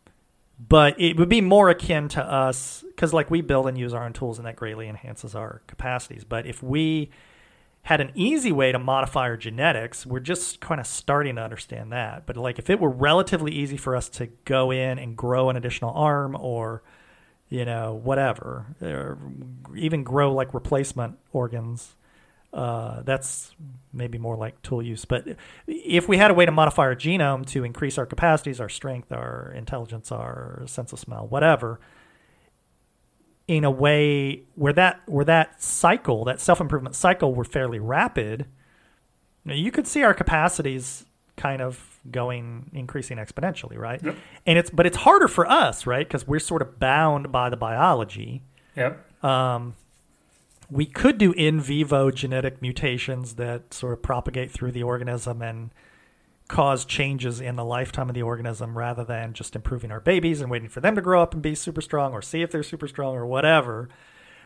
but 0.68 1.00
it 1.00 1.16
would 1.16 1.28
be 1.28 1.40
more 1.40 1.70
akin 1.70 2.08
to 2.08 2.22
us 2.22 2.84
because 2.88 3.12
like 3.12 3.30
we 3.30 3.40
build 3.40 3.66
and 3.66 3.78
use 3.78 3.94
our 3.94 4.04
own 4.04 4.12
tools 4.12 4.38
and 4.38 4.46
that 4.46 4.56
greatly 4.56 4.88
enhances 4.88 5.34
our 5.34 5.62
capacities 5.66 6.22
but 6.22 6.46
if 6.46 6.62
we 6.62 7.08
had 7.82 8.00
an 8.00 8.12
easy 8.14 8.52
way 8.52 8.72
to 8.72 8.78
modify 8.78 9.22
our 9.22 9.36
genetics 9.36 10.06
we're 10.06 10.20
just 10.20 10.60
kind 10.60 10.80
of 10.80 10.86
starting 10.86 11.36
to 11.36 11.42
understand 11.42 11.92
that 11.92 12.26
but 12.26 12.36
like 12.36 12.58
if 12.58 12.70
it 12.70 12.78
were 12.78 12.90
relatively 12.90 13.52
easy 13.52 13.76
for 13.76 13.96
us 13.96 14.08
to 14.08 14.26
go 14.44 14.70
in 14.70 14.98
and 14.98 15.16
grow 15.16 15.50
an 15.50 15.56
additional 15.56 15.92
arm 15.94 16.36
or 16.38 16.82
you 17.48 17.64
know 17.64 17.94
whatever 17.94 18.66
or 18.80 19.18
even 19.76 20.04
grow 20.04 20.32
like 20.32 20.54
replacement 20.54 21.18
organs 21.32 21.94
uh, 22.52 23.02
that's 23.02 23.54
maybe 23.92 24.18
more 24.18 24.36
like 24.36 24.60
tool 24.62 24.82
use. 24.82 25.04
But 25.04 25.36
if 25.66 26.08
we 26.08 26.16
had 26.16 26.30
a 26.30 26.34
way 26.34 26.46
to 26.46 26.52
modify 26.52 26.82
our 26.82 26.96
genome 26.96 27.46
to 27.46 27.64
increase 27.64 27.96
our 27.96 28.06
capacities, 28.06 28.60
our 28.60 28.68
strength, 28.68 29.12
our 29.12 29.52
intelligence, 29.56 30.10
our 30.10 30.62
sense 30.66 30.92
of 30.92 30.98
smell, 30.98 31.26
whatever, 31.28 31.78
in 33.50 33.64
a 33.64 33.70
way 33.70 34.44
where 34.54 34.72
that 34.72 35.00
where 35.06 35.24
that 35.24 35.60
cycle, 35.60 36.24
that 36.24 36.40
self 36.40 36.60
improvement 36.60 36.94
cycle, 36.94 37.34
were 37.34 37.42
fairly 37.42 37.80
rapid, 37.80 38.46
you, 39.44 39.72
could 39.72 39.88
see 39.88 40.04
our 40.04 40.14
capacities 40.14 41.04
kind 41.36 41.60
of 41.60 41.98
going 42.12 42.70
increasing 42.72 43.18
exponentially, 43.18 43.76
right? 43.76 44.00
Yep. 44.04 44.16
And 44.46 44.56
it's 44.56 44.70
but 44.70 44.86
it's 44.86 44.98
harder 44.98 45.26
for 45.26 45.50
us, 45.50 45.84
right? 45.84 46.06
Because 46.06 46.28
we're 46.28 46.38
sort 46.38 46.62
of 46.62 46.78
bound 46.78 47.32
by 47.32 47.50
the 47.50 47.56
biology. 47.56 48.44
Yep. 48.76 49.24
Um, 49.24 49.74
we 50.70 50.86
could 50.86 51.18
do 51.18 51.32
in 51.32 51.60
vivo 51.60 52.12
genetic 52.12 52.62
mutations 52.62 53.34
that 53.34 53.74
sort 53.74 53.94
of 53.94 54.00
propagate 54.00 54.52
through 54.52 54.70
the 54.70 54.84
organism 54.84 55.42
and 55.42 55.70
cause 56.50 56.84
changes 56.84 57.40
in 57.40 57.54
the 57.54 57.64
lifetime 57.64 58.08
of 58.08 58.14
the 58.14 58.22
organism 58.22 58.76
rather 58.76 59.04
than 59.04 59.32
just 59.32 59.54
improving 59.54 59.92
our 59.92 60.00
babies 60.00 60.40
and 60.40 60.50
waiting 60.50 60.68
for 60.68 60.80
them 60.80 60.96
to 60.96 61.00
grow 61.00 61.22
up 61.22 61.32
and 61.32 61.42
be 61.42 61.54
super 61.54 61.80
strong 61.80 62.12
or 62.12 62.20
see 62.20 62.42
if 62.42 62.50
they're 62.50 62.64
super 62.64 62.88
strong 62.88 63.14
or 63.14 63.24
whatever. 63.24 63.88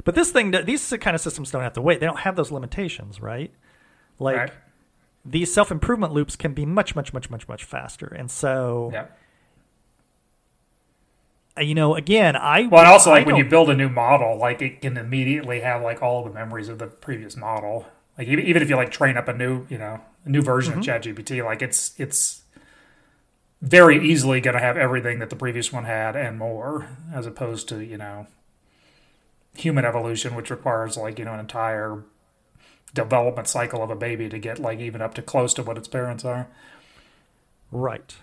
But 0.05 0.15
this 0.15 0.31
thing, 0.31 0.51
these 0.51 0.93
kind 1.01 1.15
of 1.15 1.21
systems 1.23 1.51
don't 1.51 1.63
have 1.63 1.73
to 1.73 1.81
wait. 1.81 2.01
They 2.01 2.07
don't 2.07 2.21
have 2.21 2.37
those 2.37 2.53
limitations, 2.53 3.21
right? 3.21 3.51
Like 4.19 4.37
Right. 4.37 4.53
these 5.25 5.53
self 5.53 5.71
improvement 5.71 6.13
loops 6.13 6.37
can 6.37 6.53
be 6.53 6.67
much, 6.67 6.95
much, 6.95 7.15
much, 7.15 7.31
much, 7.31 7.49
much 7.49 7.65
faster. 7.65 8.07
And 8.07 8.31
so, 8.31 8.91
Yep. 8.93 9.19
uh, 11.57 11.63
you 11.63 11.75
know, 11.75 11.95
again, 11.95 12.37
I 12.37 12.67
Well, 12.67 12.81
and 12.83 12.89
also 12.89 13.11
I 13.13 13.15
like 13.19 13.27
when 13.27 13.37
you 13.37 13.45
build 13.47 13.71
a 13.71 13.75
new 13.75 13.89
model, 13.89 14.37
like 14.37 14.61
it 14.61 14.83
can 14.83 14.99
immediately 14.99 15.61
have 15.61 15.81
like 15.83 16.03
all 16.03 16.23
the 16.23 16.31
memories 16.31 16.69
of 16.69 16.79
the 16.79 16.87
previous 16.87 17.35
model. 17.35 17.87
Like 18.19 18.29
even, 18.29 18.47
even 18.47 18.63
if 18.63 18.69
you 18.71 18.77
like 18.77 18.91
train 18.91 19.17
up 19.17 19.29
a 19.29 19.33
new, 19.35 19.67
you 19.69 19.79
know, 19.79 20.01
a 20.25 20.29
new 20.29 20.43
version 20.43 20.75
Mm-hmm. 20.75 20.81
of 20.81 20.85
ChatGPT, 20.85 21.45
like 21.45 21.63
it's 21.63 21.95
it's 21.99 22.43
very 23.63 24.05
easily 24.07 24.41
going 24.41 24.55
to 24.55 24.61
have 24.61 24.77
everything 24.77 25.19
that 25.21 25.31
the 25.31 25.37
previous 25.37 25.73
one 25.73 25.85
had 25.85 26.17
and 26.17 26.39
more, 26.39 26.89
as 27.13 27.27
opposed 27.27 27.69
to 27.69 27.81
you 27.85 27.97
know 27.97 28.27
human 29.57 29.85
evolution, 29.85 30.35
which 30.35 30.51
requires 30.51 30.97
like 30.97 31.19
you 31.19 31.25
know 31.25 31.35
an 31.35 31.41
entire 31.41 32.03
development 32.95 33.49
cycle 33.49 33.83
of 33.83 33.91
a 33.91 33.97
baby 33.97 34.29
to 34.29 34.39
get 34.39 34.59
like 34.59 34.81
even 34.81 35.03
up 35.03 35.15
to 35.15 35.23
close 35.23 35.55
to 35.55 35.63
what 35.63 35.79
its 35.79 35.89
parents 35.89 36.25
are. 36.25 36.49
Right. 37.71 38.15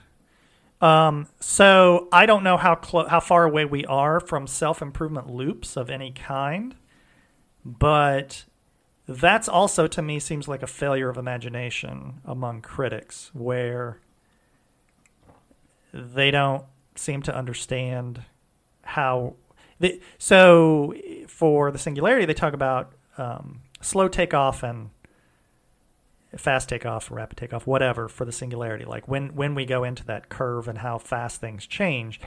Um, 0.81 1.27
so 1.39 2.07
I 2.11 2.25
don't 2.25 2.43
know 2.43 2.57
how 2.57 2.75
clo- 2.75 3.07
how 3.07 3.19
far 3.19 3.43
away 3.45 3.65
we 3.65 3.85
are 3.85 4.19
from 4.19 4.47
self 4.47 4.81
improvement 4.81 5.29
loops 5.29 5.77
of 5.77 5.89
any 5.89 6.11
kind, 6.11 6.75
but 7.65 8.45
that's 9.07 9.49
also 9.49 9.87
to 9.87 10.01
me 10.01 10.19
seems 10.19 10.47
like 10.47 10.63
a 10.63 10.67
failure 10.67 11.09
of 11.09 11.17
imagination 11.17 12.21
among 12.25 12.61
critics, 12.61 13.31
where 13.33 13.99
they 15.93 16.31
don't 16.31 16.63
seem 16.95 17.21
to 17.23 17.35
understand 17.35 18.23
how. 18.83 19.35
They, 19.79 19.99
so 20.17 20.93
for 21.27 21.71
the 21.71 21.79
singularity, 21.79 22.25
they 22.25 22.35
talk 22.35 22.53
about 22.53 22.93
um, 23.17 23.61
slow 23.81 24.07
takeoff 24.07 24.63
and 24.63 24.91
fast 26.37 26.69
takeoff, 26.69 27.11
rapid 27.11 27.37
takeoff, 27.37 27.67
whatever 27.67 28.07
for 28.07 28.25
the 28.25 28.31
singularity. 28.31 28.85
Like 28.85 29.07
when 29.07 29.35
when 29.35 29.55
we 29.55 29.65
go 29.65 29.83
into 29.83 30.05
that 30.05 30.29
curve 30.29 30.67
and 30.67 30.77
how 30.77 30.97
fast 30.97 31.41
things 31.41 31.65
change. 31.65 32.19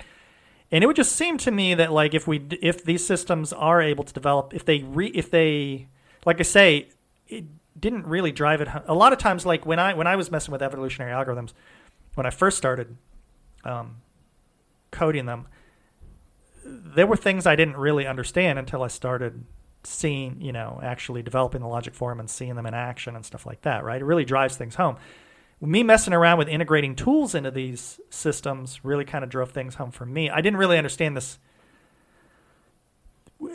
And 0.71 0.83
it 0.83 0.87
would 0.89 0.97
just 0.97 1.15
seem 1.15 1.39
to 1.39 1.51
me 1.51 1.75
that 1.75 1.93
like 1.93 2.15
if 2.15 2.27
we 2.27 2.45
if 2.61 2.85
these 2.85 3.07
systems 3.07 3.53
are 3.53 3.81
able 3.81 4.05
to 4.05 4.13
develop, 4.13 4.53
if 4.55 4.65
they 4.65 4.81
re, 4.81 5.09
if 5.09 5.31
they 5.31 5.87
like 6.25 6.41
I 6.41 6.43
say, 6.43 6.89
it 7.29 7.45
didn't 7.79 8.07
really 8.07 8.33
drive 8.33 8.61
it. 8.61 8.69
A 8.87 8.95
lot 8.95 9.13
of 9.13 9.19
times, 9.19 9.45
like 9.45 9.67
when 9.67 9.79
I 9.79 9.95
when 9.95 10.07
I 10.07 10.17
was 10.17 10.31
messing 10.31 10.53
with 10.53 10.63
evolutionary 10.63 11.13
algorithms, 11.13 11.53
when 12.15 12.27
I 12.27 12.31
first 12.31 12.57
started 12.57 12.97
um, 13.65 13.97
coding 14.91 15.27
them, 15.27 15.49
there 16.65 17.07
were 17.07 17.17
things 17.17 17.47
I 17.47 17.57
didn't 17.57 17.77
really 17.77 18.07
understand 18.07 18.59
until 18.59 18.83
I 18.83 18.89
started 18.89 19.45
seeing, 19.83 20.41
you 20.41 20.53
know, 20.53 20.81
actually 20.83 21.23
developing 21.23 21.61
the 21.61 21.69
logic 21.69 21.95
for 21.95 22.11
them 22.11 22.21
and 22.21 22.31
seeing 22.31 22.55
them 22.55 22.67
in 22.67 22.75
action 22.75 23.15
and 23.17 23.25
stuff 23.25 23.45
like 23.45 23.63
that, 23.63 23.85
right? 23.85 24.01
It 24.01 24.05
really 24.05 24.25
drives 24.25 24.57
things 24.57 24.77
home. 24.77 24.97
Me 25.61 25.83
messing 25.83 26.13
around 26.13 26.39
with 26.39 26.49
integrating 26.49 26.95
tools 26.97 27.35
into 27.35 27.51
these 27.51 28.01
systems 28.11 28.85
really 28.85 29.05
kind 29.05 29.25
of 29.25 29.31
drove 29.31 29.51
things 29.51 29.77
home 29.77 29.91
for 29.91 30.05
me. 30.05 30.31
I 30.31 30.41
didn't 30.41 30.59
really 30.59 30.79
understand 30.79 31.17
this 31.17 31.39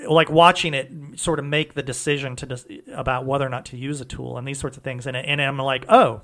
like 0.07 0.30
watching 0.30 0.74
it 0.74 0.91
sort 1.16 1.40
of 1.40 1.45
make 1.45 1.74
the 1.74 1.84
decision 1.84 2.36
to 2.38 2.45
dis- 2.45 2.66
about 2.94 3.26
whether 3.26 3.45
or 3.45 3.49
not 3.49 3.66
to 3.66 3.78
use 3.78 4.02
a 4.02 4.06
tool 4.06 4.38
and 4.38 4.48
these 4.48 4.60
sorts 4.60 4.78
of 4.78 4.84
things 4.84 5.07
and 5.07 5.16
and 5.16 5.41
I'm 5.41 5.57
like, 5.57 5.86
"Oh, 5.90 6.22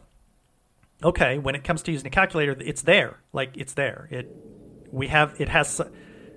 okay, 1.03 1.37
when 1.37 1.55
it 1.55 1.63
comes 1.63 1.81
to 1.83 1.91
using 1.91 2.07
a 2.07 2.11
calculator, 2.11 2.55
it's 2.59 2.81
there. 2.81 3.19
Like 3.33 3.55
it's 3.55 3.73
there. 3.73 4.07
It 4.11 4.35
we 4.91 5.07
have 5.07 5.39
it 5.39 5.49
has 5.49 5.81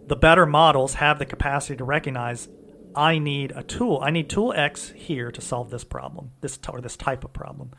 the 0.06 0.16
better 0.16 0.46
models 0.46 0.94
have 0.94 1.18
the 1.18 1.26
capacity 1.26 1.76
to 1.76 1.84
recognize 1.84 2.48
I 2.94 3.18
need 3.18 3.52
a 3.54 3.62
tool. 3.62 4.00
I 4.02 4.10
need 4.10 4.28
tool 4.28 4.52
X 4.54 4.90
here 4.90 5.30
to 5.30 5.40
solve 5.40 5.70
this 5.70 5.84
problem, 5.84 6.32
this 6.40 6.58
or 6.68 6.80
this 6.80 6.96
type 6.96 7.24
of 7.24 7.32
problem. 7.32 7.70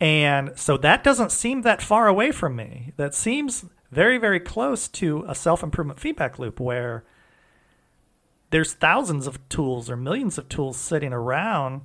And 0.00 0.52
so 0.56 0.76
that 0.78 1.02
doesn't 1.02 1.32
seem 1.32 1.62
that 1.62 1.82
far 1.82 2.06
away 2.06 2.30
from 2.30 2.54
me. 2.54 2.92
That 2.96 3.14
seems 3.14 3.64
very 3.90 4.18
very 4.18 4.40
close 4.40 4.86
to 4.88 5.24
a 5.26 5.34
self-improvement 5.34 5.98
feedback 5.98 6.38
loop 6.38 6.60
where 6.60 7.04
there's 8.50 8.72
thousands 8.72 9.26
of 9.26 9.46
tools 9.48 9.90
or 9.90 9.96
millions 9.96 10.38
of 10.38 10.48
tools 10.48 10.76
sitting 10.76 11.12
around 11.12 11.82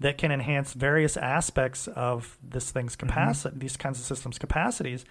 that 0.00 0.18
can 0.18 0.32
enhance 0.32 0.72
various 0.72 1.16
aspects 1.16 1.86
of 1.88 2.38
this 2.42 2.70
thing's 2.70 2.96
mm-hmm. 2.96 3.08
capacity, 3.08 3.58
these 3.58 3.76
kinds 3.76 3.98
of 3.98 4.04
systems' 4.04 4.38
capacities. 4.38 5.04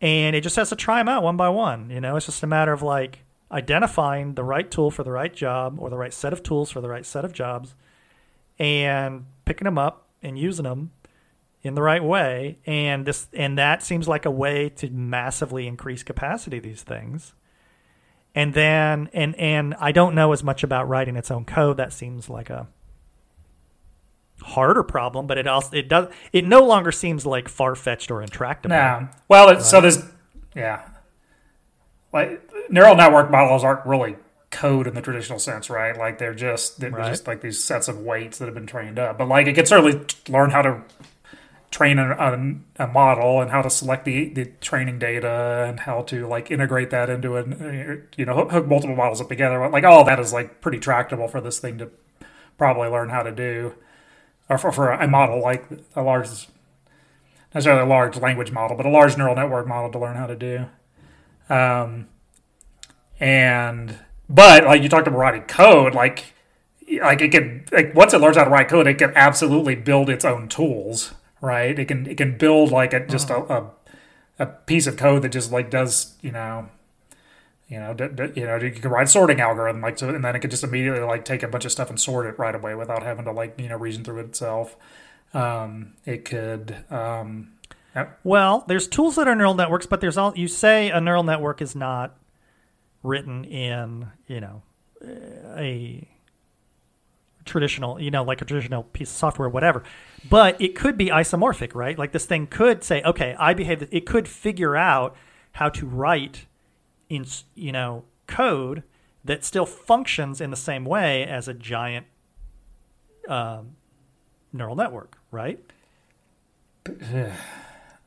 And 0.00 0.34
it 0.34 0.42
just 0.42 0.56
has 0.56 0.68
to 0.70 0.76
try 0.76 0.98
them 0.98 1.08
out 1.08 1.22
one 1.22 1.36
by 1.36 1.48
one. 1.48 1.90
You 1.90 2.00
know, 2.00 2.16
it's 2.16 2.26
just 2.26 2.42
a 2.42 2.46
matter 2.46 2.72
of 2.72 2.82
like 2.82 3.20
identifying 3.50 4.34
the 4.34 4.44
right 4.44 4.70
tool 4.70 4.90
for 4.90 5.04
the 5.04 5.12
right 5.12 5.32
job 5.32 5.76
or 5.78 5.90
the 5.90 5.96
right 5.96 6.12
set 6.12 6.32
of 6.32 6.42
tools 6.42 6.70
for 6.70 6.80
the 6.80 6.88
right 6.88 7.06
set 7.06 7.24
of 7.24 7.32
jobs 7.32 7.74
and 8.58 9.26
picking 9.44 9.66
them 9.66 9.78
up 9.78 10.08
and 10.22 10.38
using 10.38 10.64
them 10.64 10.90
in 11.62 11.74
the 11.74 11.82
right 11.82 12.02
way. 12.02 12.58
And 12.66 13.06
this 13.06 13.28
and 13.32 13.56
that 13.58 13.82
seems 13.82 14.08
like 14.08 14.26
a 14.26 14.30
way 14.30 14.68
to 14.70 14.90
massively 14.90 15.66
increase 15.66 16.02
capacity 16.02 16.56
of 16.58 16.64
these 16.64 16.82
things. 16.82 17.34
And 18.34 18.54
then 18.54 19.10
and 19.12 19.34
and 19.36 19.74
I 19.78 19.92
don't 19.92 20.14
know 20.14 20.32
as 20.32 20.42
much 20.42 20.62
about 20.62 20.88
writing 20.88 21.16
its 21.16 21.30
own 21.30 21.44
code. 21.44 21.76
That 21.76 21.92
seems 21.92 22.30
like 22.30 22.48
a 22.50 22.66
harder 24.42 24.82
problem, 24.82 25.26
but 25.26 25.38
it 25.38 25.46
also 25.46 25.76
it 25.76 25.88
does 25.88 26.08
it 26.32 26.44
no 26.44 26.64
longer 26.64 26.90
seems 26.92 27.26
like 27.26 27.48
far 27.48 27.74
fetched 27.74 28.10
or 28.10 28.22
intractable. 28.22 28.74
No. 28.74 29.08
Well, 29.28 29.50
it, 29.50 29.62
so 29.62 29.80
there's, 29.80 29.98
yeah. 30.56 30.82
Like 32.12 32.42
neural 32.70 32.94
network 32.94 33.30
models 33.30 33.64
aren't 33.64 33.86
really 33.86 34.16
code 34.50 34.86
in 34.86 34.94
the 34.94 35.00
traditional 35.02 35.38
sense, 35.38 35.70
right? 35.70 35.96
Like 35.96 36.18
they're 36.18 36.34
just 36.34 36.80
they're 36.80 36.90
Right. 36.90 37.08
just 37.08 37.26
like 37.26 37.40
these 37.40 37.62
sets 37.62 37.88
of 37.88 37.98
weights 38.00 38.38
that 38.38 38.46
have 38.46 38.54
been 38.54 38.66
trained 38.66 38.98
up. 38.98 39.18
But 39.18 39.28
like 39.28 39.46
it 39.46 39.54
can 39.54 39.66
certainly 39.66 40.00
learn 40.28 40.50
how 40.50 40.62
to 40.62 40.82
train 41.72 41.98
a, 41.98 42.84
a, 42.84 42.86
model 42.86 43.40
and 43.40 43.50
how 43.50 43.62
to 43.62 43.70
select 43.70 44.04
the, 44.04 44.28
the 44.28 44.44
training 44.60 44.98
data 44.98 45.64
and 45.66 45.80
how 45.80 46.02
to 46.02 46.28
like 46.28 46.50
integrate 46.50 46.90
that 46.90 47.08
into 47.08 47.36
an 47.36 48.06
you 48.16 48.26
know 48.26 48.34
hook, 48.34 48.52
hook 48.52 48.66
multiple 48.68 48.94
models 48.94 49.20
up 49.20 49.28
together. 49.28 49.68
Like 49.70 49.82
all 49.82 50.04
that 50.04 50.20
is 50.20 50.32
like 50.32 50.60
pretty 50.60 50.78
tractable 50.78 51.28
for 51.28 51.40
this 51.40 51.58
thing 51.58 51.78
to 51.78 51.90
probably 52.58 52.88
learn 52.88 53.08
how 53.08 53.22
to 53.22 53.32
do, 53.32 53.74
or 54.48 54.58
for, 54.58 54.70
for 54.70 54.92
a 54.92 55.08
model 55.08 55.40
like 55.40 55.64
a 55.96 56.02
large 56.02 56.46
necessarily 57.54 57.82
a 57.82 57.86
large 57.86 58.18
language 58.18 58.52
model, 58.52 58.76
but 58.76 58.86
a 58.86 58.90
large 58.90 59.16
neural 59.16 59.34
network 59.34 59.66
model 59.66 59.90
to 59.90 59.98
learn 59.98 60.16
how 60.16 60.26
to 60.26 60.36
do. 60.36 60.66
Um, 61.48 62.08
and 63.18 63.98
but 64.28 64.64
like 64.64 64.82
you 64.82 64.90
talked 64.90 65.08
about 65.08 65.18
writing 65.18 65.42
code, 65.42 65.94
like 65.94 66.34
like 67.00 67.22
it 67.22 67.30
can 67.30 67.64
like 67.72 67.94
once 67.94 68.12
it 68.12 68.20
learns 68.20 68.36
how 68.36 68.44
to 68.44 68.50
write 68.50 68.68
code, 68.68 68.86
it 68.86 68.98
can 68.98 69.12
absolutely 69.14 69.74
build 69.74 70.10
its 70.10 70.24
own 70.24 70.48
tools, 70.48 71.14
right? 71.42 71.78
It 71.78 71.84
can 71.86 72.06
it 72.06 72.16
can 72.16 72.38
build 72.38 72.70
like 72.70 72.94
a 72.94 73.06
just 73.06 73.28
a, 73.28 73.36
a 73.52 73.70
a 74.38 74.46
piece 74.46 74.86
of 74.86 74.96
code 74.96 75.20
that 75.22 75.28
just 75.28 75.52
like 75.52 75.68
does 75.70 76.14
you 76.22 76.32
know. 76.32 76.70
You 77.68 77.80
know, 77.80 77.94
d- 77.94 78.08
d- 78.14 78.38
you 78.38 78.44
know, 78.46 78.56
you 78.56 78.70
can 78.70 78.90
write 78.90 79.06
a 79.06 79.10
sorting 79.10 79.40
algorithm 79.40 79.80
like 79.80 79.98
so, 79.98 80.10
and 80.10 80.22
then 80.22 80.36
it 80.36 80.40
could 80.40 80.50
just 80.50 80.62
immediately 80.62 81.00
like 81.00 81.24
take 81.24 81.42
a 81.42 81.48
bunch 81.48 81.64
of 81.64 81.72
stuff 81.72 81.88
and 81.88 81.98
sort 81.98 82.26
it 82.26 82.38
right 82.38 82.54
away 82.54 82.74
without 82.74 83.02
having 83.02 83.24
to 83.24 83.32
like 83.32 83.58
you 83.58 83.66
know 83.68 83.78
reason 83.78 84.04
through 84.04 84.18
it 84.20 84.26
itself. 84.26 84.76
Um, 85.32 85.94
it 86.04 86.26
could 86.26 86.76
um, 86.90 87.52
Well, 88.24 88.64
there's 88.68 88.86
tools 88.88 89.16
that 89.16 89.26
are 89.26 89.34
neural 89.34 89.54
networks, 89.54 89.86
but 89.86 90.02
there's 90.02 90.18
all 90.18 90.34
you 90.36 90.48
say 90.48 90.90
a 90.90 91.00
neural 91.00 91.22
network 91.22 91.62
is 91.62 91.74
not 91.74 92.18
written 93.02 93.42
in 93.44 94.08
you 94.26 94.40
know 94.40 94.62
a 95.56 96.06
traditional, 97.44 98.00
you 98.00 98.10
know, 98.10 98.22
like 98.22 98.42
a 98.42 98.44
traditional 98.44 98.84
piece 98.84 99.10
of 99.10 99.16
software, 99.16 99.48
whatever. 99.48 99.82
But 100.28 100.60
it 100.60 100.74
could 100.74 100.96
be 100.96 101.06
isomorphic, 101.06 101.74
right? 101.74 101.98
Like 101.98 102.12
this 102.12 102.26
thing 102.26 102.46
could 102.46 102.84
say, 102.84 103.02
okay, 103.02 103.34
I 103.38 103.54
behave. 103.54 103.88
It 103.90 104.06
could 104.06 104.28
figure 104.28 104.76
out 104.76 105.16
how 105.52 105.68
to 105.70 105.86
write 105.86 106.46
in, 107.08 107.26
you 107.54 107.72
know, 107.72 108.04
code 108.26 108.82
that 109.24 109.44
still 109.44 109.66
functions 109.66 110.40
in 110.40 110.50
the 110.50 110.56
same 110.56 110.84
way 110.84 111.24
as 111.24 111.48
a 111.48 111.54
giant 111.54 112.06
um, 113.28 113.76
neural 114.52 114.76
network, 114.76 115.18
right? 115.30 115.60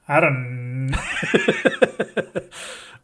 I 0.08 0.20
don't. 0.20 0.94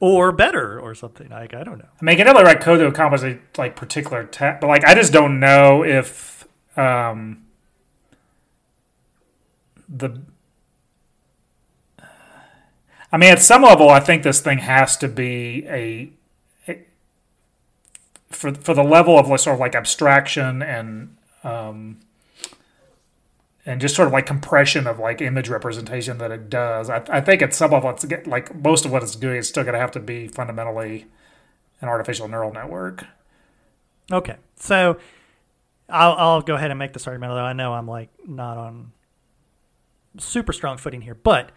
or 0.02 0.32
better, 0.32 0.80
or 0.80 0.94
something. 0.95 1.30
Like 1.30 1.53
I 1.53 1.64
don't 1.64 1.78
know. 1.78 1.88
I 2.02 2.03
mean, 2.03 2.14
you 2.14 2.18
can 2.18 2.26
definitely 2.26 2.52
write 2.52 2.60
code 2.60 2.80
to 2.80 2.88
accomplish 2.88 3.22
a 3.22 3.40
like 3.57 3.78
particular 3.78 4.26
task, 4.26 4.60
but 4.60 4.68
like 4.68 4.84
I 4.84 4.95
just 4.95 5.14
don't 5.14 5.40
know 5.40 5.86
if 5.86 6.45
um, 6.76 7.45
the. 9.88 10.22
I 13.14 13.18
mean, 13.18 13.32
at 13.32 13.41
some 13.41 13.61
level, 13.61 13.90
I 13.90 13.99
think 13.99 14.23
this 14.23 14.40
thing 14.40 14.60
has 14.60 14.98
to 14.98 15.07
be 15.07 15.65
a, 15.68 16.11
a 16.68 16.84
for 18.30 18.53
for 18.53 18.73
the 18.73 18.84
level 18.84 19.19
of 19.19 19.28
sort 19.40 19.53
of 19.53 19.60
like 19.60 19.76
abstraction 19.76 20.64
and 20.64 21.15
um, 21.44 21.99
and 23.65 23.79
just 23.79 23.95
sort 23.95 24.07
of 24.07 24.13
like 24.13 24.25
compression 24.25 24.88
of 24.88 24.99
like 24.99 25.21
image 25.21 25.49
representation 25.49 26.17
that 26.17 26.31
it 26.31 26.49
does. 26.49 26.89
I, 26.89 27.03
I 27.09 27.21
think 27.21 27.41
at 27.41 27.53
some 27.53 27.71
level, 27.71 27.89
it's 27.91 28.05
get, 28.05 28.25
like 28.25 28.53
most 28.55 28.85
of 28.85 28.91
what 28.91 29.03
it's 29.03 29.15
doing 29.15 29.38
is 29.38 29.47
still 29.47 29.63
going 29.63 29.73
to 29.73 29.79
have 29.79 29.91
to 29.91 29.99
be 29.99 30.27
fundamentally 30.27 31.05
an 31.81 31.88
artificial 31.88 32.27
neural 32.27 32.51
network. 32.51 33.05
Okay, 34.11 34.38
so 34.55 34.97
I'll 35.89 36.13
I'll 36.13 36.41
go 36.41 36.55
ahead 36.55 36.71
and 36.71 36.79
make 36.79 36.93
this 36.93 37.07
argument. 37.07 37.31
Although 37.31 37.45
I 37.45 37.53
know 37.53 37.73
I'm 37.73 37.88
like 37.88 38.09
not 38.25 38.57
on 38.57 38.91
super 40.17 40.53
strong 40.53 40.77
footing 40.77 41.01
here, 41.01 41.15
but 41.15 41.51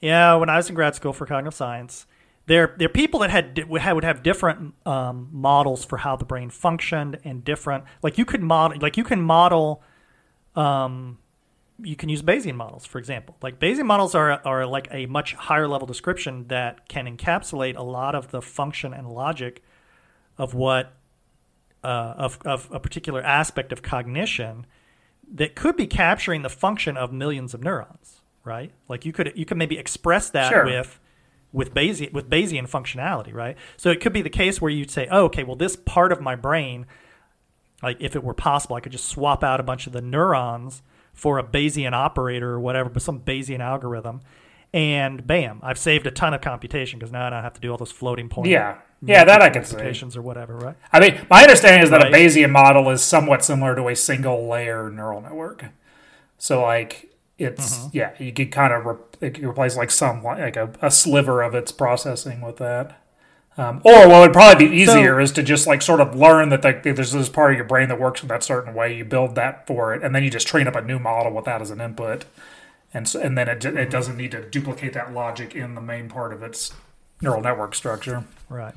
yeah, 0.00 0.34
when 0.36 0.48
I 0.48 0.56
was 0.56 0.68
in 0.68 0.74
grad 0.74 0.94
school 0.94 1.12
for 1.12 1.26
cognitive 1.26 1.54
science, 1.54 2.06
there 2.46 2.74
there 2.78 2.86
are 2.86 2.90
people 2.90 3.20
that 3.20 3.30
had 3.30 3.68
would 3.68 4.04
have 4.04 4.22
different 4.22 4.74
um, 4.86 5.28
models 5.32 5.84
for 5.84 5.98
how 5.98 6.16
the 6.16 6.24
brain 6.24 6.50
functioned 6.50 7.18
and 7.24 7.44
different 7.44 7.84
like 8.02 8.16
you 8.16 8.24
could 8.24 8.42
model 8.42 8.78
like 8.80 8.96
you 8.96 9.04
can 9.04 9.20
model. 9.20 9.82
Um, 10.54 11.18
you 11.82 11.96
can 11.96 12.08
use 12.08 12.22
Bayesian 12.22 12.54
models, 12.54 12.84
for 12.84 12.98
example. 12.98 13.36
Like 13.42 13.58
Bayesian 13.58 13.86
models 13.86 14.14
are 14.14 14.40
are 14.44 14.66
like 14.66 14.88
a 14.90 15.06
much 15.06 15.34
higher 15.34 15.68
level 15.68 15.86
description 15.86 16.48
that 16.48 16.88
can 16.88 17.06
encapsulate 17.06 17.76
a 17.76 17.82
lot 17.82 18.14
of 18.14 18.30
the 18.30 18.42
function 18.42 18.92
and 18.92 19.08
logic 19.08 19.62
of 20.36 20.54
what 20.54 20.92
uh, 21.84 22.14
of 22.16 22.38
of 22.44 22.68
a 22.72 22.80
particular 22.80 23.22
aspect 23.22 23.72
of 23.72 23.82
cognition 23.82 24.66
that 25.30 25.54
could 25.54 25.76
be 25.76 25.86
capturing 25.86 26.42
the 26.42 26.48
function 26.48 26.96
of 26.96 27.12
millions 27.12 27.54
of 27.54 27.62
neurons, 27.62 28.20
right? 28.44 28.72
Like 28.88 29.04
you 29.04 29.12
could 29.12 29.32
you 29.36 29.44
could 29.44 29.56
maybe 29.56 29.78
express 29.78 30.30
that 30.30 30.50
sure. 30.50 30.64
with 30.64 30.98
with 31.52 31.74
Bayesian 31.74 32.12
with 32.12 32.28
Bayesian 32.28 32.68
functionality, 32.68 33.32
right? 33.32 33.56
So 33.76 33.90
it 33.90 34.00
could 34.00 34.12
be 34.12 34.22
the 34.22 34.30
case 34.30 34.60
where 34.60 34.70
you'd 34.70 34.90
say, 34.90 35.06
oh, 35.10 35.24
okay, 35.26 35.44
well 35.44 35.56
this 35.56 35.76
part 35.76 36.10
of 36.10 36.20
my 36.20 36.34
brain, 36.34 36.86
like 37.84 37.98
if 38.00 38.16
it 38.16 38.24
were 38.24 38.34
possible, 38.34 38.74
I 38.74 38.80
could 38.80 38.92
just 38.92 39.06
swap 39.06 39.44
out 39.44 39.60
a 39.60 39.62
bunch 39.62 39.86
of 39.86 39.92
the 39.92 40.02
neurons 40.02 40.82
for 41.18 41.40
a 41.40 41.42
Bayesian 41.42 41.92
operator 41.94 42.50
or 42.50 42.60
whatever, 42.60 42.88
but 42.88 43.02
some 43.02 43.20
Bayesian 43.20 43.58
algorithm. 43.58 44.20
And 44.72 45.26
bam, 45.26 45.58
I've 45.64 45.78
saved 45.78 46.06
a 46.06 46.12
ton 46.12 46.32
of 46.32 46.40
computation 46.40 46.98
because 46.98 47.10
now 47.10 47.26
I 47.26 47.30
don't 47.30 47.42
have 47.42 47.54
to 47.54 47.60
do 47.60 47.72
all 47.72 47.76
those 47.76 47.90
floating 47.90 48.28
point. 48.28 48.48
Yeah, 48.48 48.78
yeah, 49.02 49.24
that 49.24 49.42
I 49.42 49.50
can 49.50 49.64
see. 49.64 50.16
or 50.16 50.22
whatever, 50.22 50.54
right? 50.56 50.76
I 50.92 51.00
mean, 51.00 51.26
my 51.28 51.42
understanding 51.42 51.82
is 51.82 51.90
that 51.90 52.02
right. 52.02 52.14
a 52.14 52.16
Bayesian 52.16 52.50
model 52.50 52.88
is 52.90 53.02
somewhat 53.02 53.44
similar 53.44 53.74
to 53.74 53.88
a 53.88 53.96
single 53.96 54.46
layer 54.46 54.90
neural 54.90 55.20
network. 55.20 55.64
So, 56.36 56.62
like, 56.62 57.10
it's 57.36 57.78
mm-hmm. 57.78 57.96
yeah, 57.96 58.12
you 58.18 58.32
could 58.32 58.52
kind 58.52 58.72
of 58.72 58.84
re- 58.84 59.30
replace 59.44 59.76
like 59.76 59.90
some 59.90 60.22
like 60.22 60.56
a, 60.56 60.70
a 60.80 60.90
sliver 60.90 61.42
of 61.42 61.56
its 61.56 61.72
processing 61.72 62.40
with 62.40 62.58
that. 62.58 63.00
Um, 63.58 63.80
or 63.84 64.08
what 64.08 64.20
would 64.20 64.32
probably 64.32 64.68
be 64.68 64.76
easier 64.76 65.16
so, 65.16 65.18
is 65.18 65.32
to 65.32 65.42
just 65.42 65.66
like 65.66 65.82
sort 65.82 66.00
of 66.00 66.14
learn 66.14 66.50
that 66.50 66.62
like, 66.62 66.84
there's 66.84 67.10
this 67.10 67.28
part 67.28 67.50
of 67.50 67.56
your 67.56 67.66
brain 67.66 67.88
that 67.88 67.98
works 67.98 68.22
in 68.22 68.28
that 68.28 68.44
certain 68.44 68.72
way. 68.72 68.96
You 68.96 69.04
build 69.04 69.34
that 69.34 69.66
for 69.66 69.92
it, 69.92 70.04
and 70.04 70.14
then 70.14 70.22
you 70.22 70.30
just 70.30 70.46
train 70.46 70.68
up 70.68 70.76
a 70.76 70.80
new 70.80 71.00
model 71.00 71.32
with 71.32 71.44
that 71.46 71.60
as 71.60 71.72
an 71.72 71.80
input, 71.80 72.24
and 72.94 73.08
so, 73.08 73.20
and 73.20 73.36
then 73.36 73.48
it 73.48 73.64
it 73.64 73.90
doesn't 73.90 74.16
need 74.16 74.30
to 74.30 74.48
duplicate 74.48 74.92
that 74.92 75.12
logic 75.12 75.56
in 75.56 75.74
the 75.74 75.80
main 75.80 76.08
part 76.08 76.32
of 76.32 76.40
its 76.44 76.72
neural 77.20 77.42
network 77.42 77.74
structure. 77.74 78.24
Right. 78.48 78.74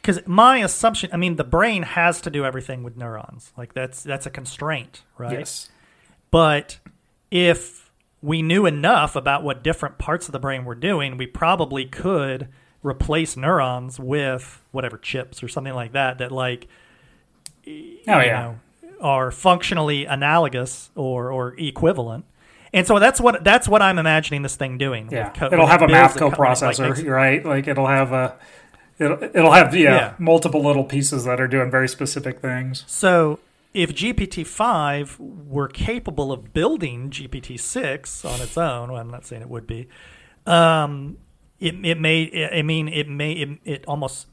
Because 0.00 0.20
my 0.26 0.58
assumption, 0.58 1.10
I 1.12 1.16
mean, 1.16 1.34
the 1.34 1.44
brain 1.44 1.82
has 1.82 2.20
to 2.22 2.30
do 2.30 2.44
everything 2.44 2.84
with 2.84 2.96
neurons. 2.96 3.52
Like 3.56 3.74
that's 3.74 4.04
that's 4.04 4.26
a 4.26 4.30
constraint, 4.30 5.02
right? 5.18 5.40
Yes. 5.40 5.70
But 6.30 6.78
if 7.32 7.90
we 8.22 8.42
knew 8.42 8.64
enough 8.64 9.16
about 9.16 9.42
what 9.42 9.64
different 9.64 9.98
parts 9.98 10.28
of 10.28 10.32
the 10.32 10.38
brain 10.38 10.64
were 10.64 10.76
doing, 10.76 11.16
we 11.16 11.26
probably 11.26 11.84
could 11.84 12.48
replace 12.82 13.36
neurons 13.36 13.98
with 14.00 14.62
whatever 14.72 14.96
chips 14.96 15.42
or 15.42 15.48
something 15.48 15.74
like 15.74 15.92
that 15.92 16.18
that 16.18 16.32
like 16.32 16.66
oh 17.66 17.70
yeah 18.06 18.42
know, 18.42 18.60
are 19.00 19.30
functionally 19.30 20.04
analogous 20.04 20.90
or 20.94 21.30
or 21.30 21.54
equivalent. 21.58 22.24
And 22.74 22.86
so 22.86 22.98
that's 22.98 23.20
what 23.20 23.44
that's 23.44 23.68
what 23.68 23.82
I'm 23.82 23.98
imagining 23.98 24.42
this 24.42 24.56
thing 24.56 24.78
doing. 24.78 25.08
Yeah, 25.10 25.28
co- 25.30 25.46
it'll 25.52 25.66
have 25.66 25.82
a 25.82 25.88
math 25.88 26.16
coprocessor, 26.16 26.96
like, 26.96 27.06
right? 27.06 27.44
Like 27.44 27.68
it'll 27.68 27.86
have 27.86 28.12
a 28.12 28.36
it'll, 28.98 29.22
it'll 29.22 29.52
have 29.52 29.74
yeah, 29.74 29.94
yeah, 29.94 30.14
multiple 30.18 30.62
little 30.62 30.84
pieces 30.84 31.24
that 31.24 31.40
are 31.40 31.48
doing 31.48 31.70
very 31.70 31.88
specific 31.88 32.40
things. 32.40 32.84
So 32.86 33.40
if 33.74 33.94
GPT-5 33.94 35.18
were 35.18 35.68
capable 35.68 36.32
of 36.32 36.52
building 36.52 37.10
GPT-6 37.10 38.24
on 38.24 38.40
its 38.40 38.56
own, 38.56 38.92
well, 38.92 39.00
I'm 39.00 39.10
not 39.10 39.24
saying 39.24 39.42
it 39.42 39.48
would 39.48 39.66
be, 39.66 39.88
um, 40.46 41.16
it 41.62 41.74
it 41.84 42.00
may 42.00 42.48
I 42.52 42.62
mean 42.62 42.88
it 42.88 43.08
may 43.08 43.32
it, 43.32 43.58
it 43.64 43.84
almost 43.86 44.26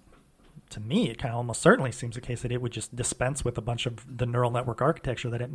to 0.69 0.79
me, 0.79 1.09
it 1.09 1.17
kind 1.17 1.33
of 1.33 1.37
almost 1.37 1.61
certainly 1.61 1.91
seems 1.91 2.15
the 2.15 2.21
case 2.21 2.41
that 2.41 2.51
it 2.51 2.61
would 2.61 2.71
just 2.71 2.95
dispense 2.95 3.43
with 3.43 3.57
a 3.57 3.61
bunch 3.61 3.85
of 3.85 4.17
the 4.17 4.25
neural 4.25 4.51
network 4.51 4.81
architecture 4.81 5.29
that 5.29 5.41
it, 5.41 5.49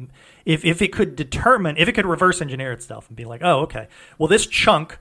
if, 0.44 0.64
if 0.64 0.82
it 0.82 0.92
could 0.92 1.14
determine, 1.14 1.76
if 1.76 1.88
it 1.88 1.92
could 1.92 2.06
reverse 2.06 2.40
engineer 2.40 2.72
itself 2.72 3.06
and 3.08 3.16
be 3.16 3.24
like, 3.24 3.40
oh, 3.44 3.60
okay, 3.60 3.86
well, 4.18 4.26
this 4.26 4.46
chunk 4.46 4.98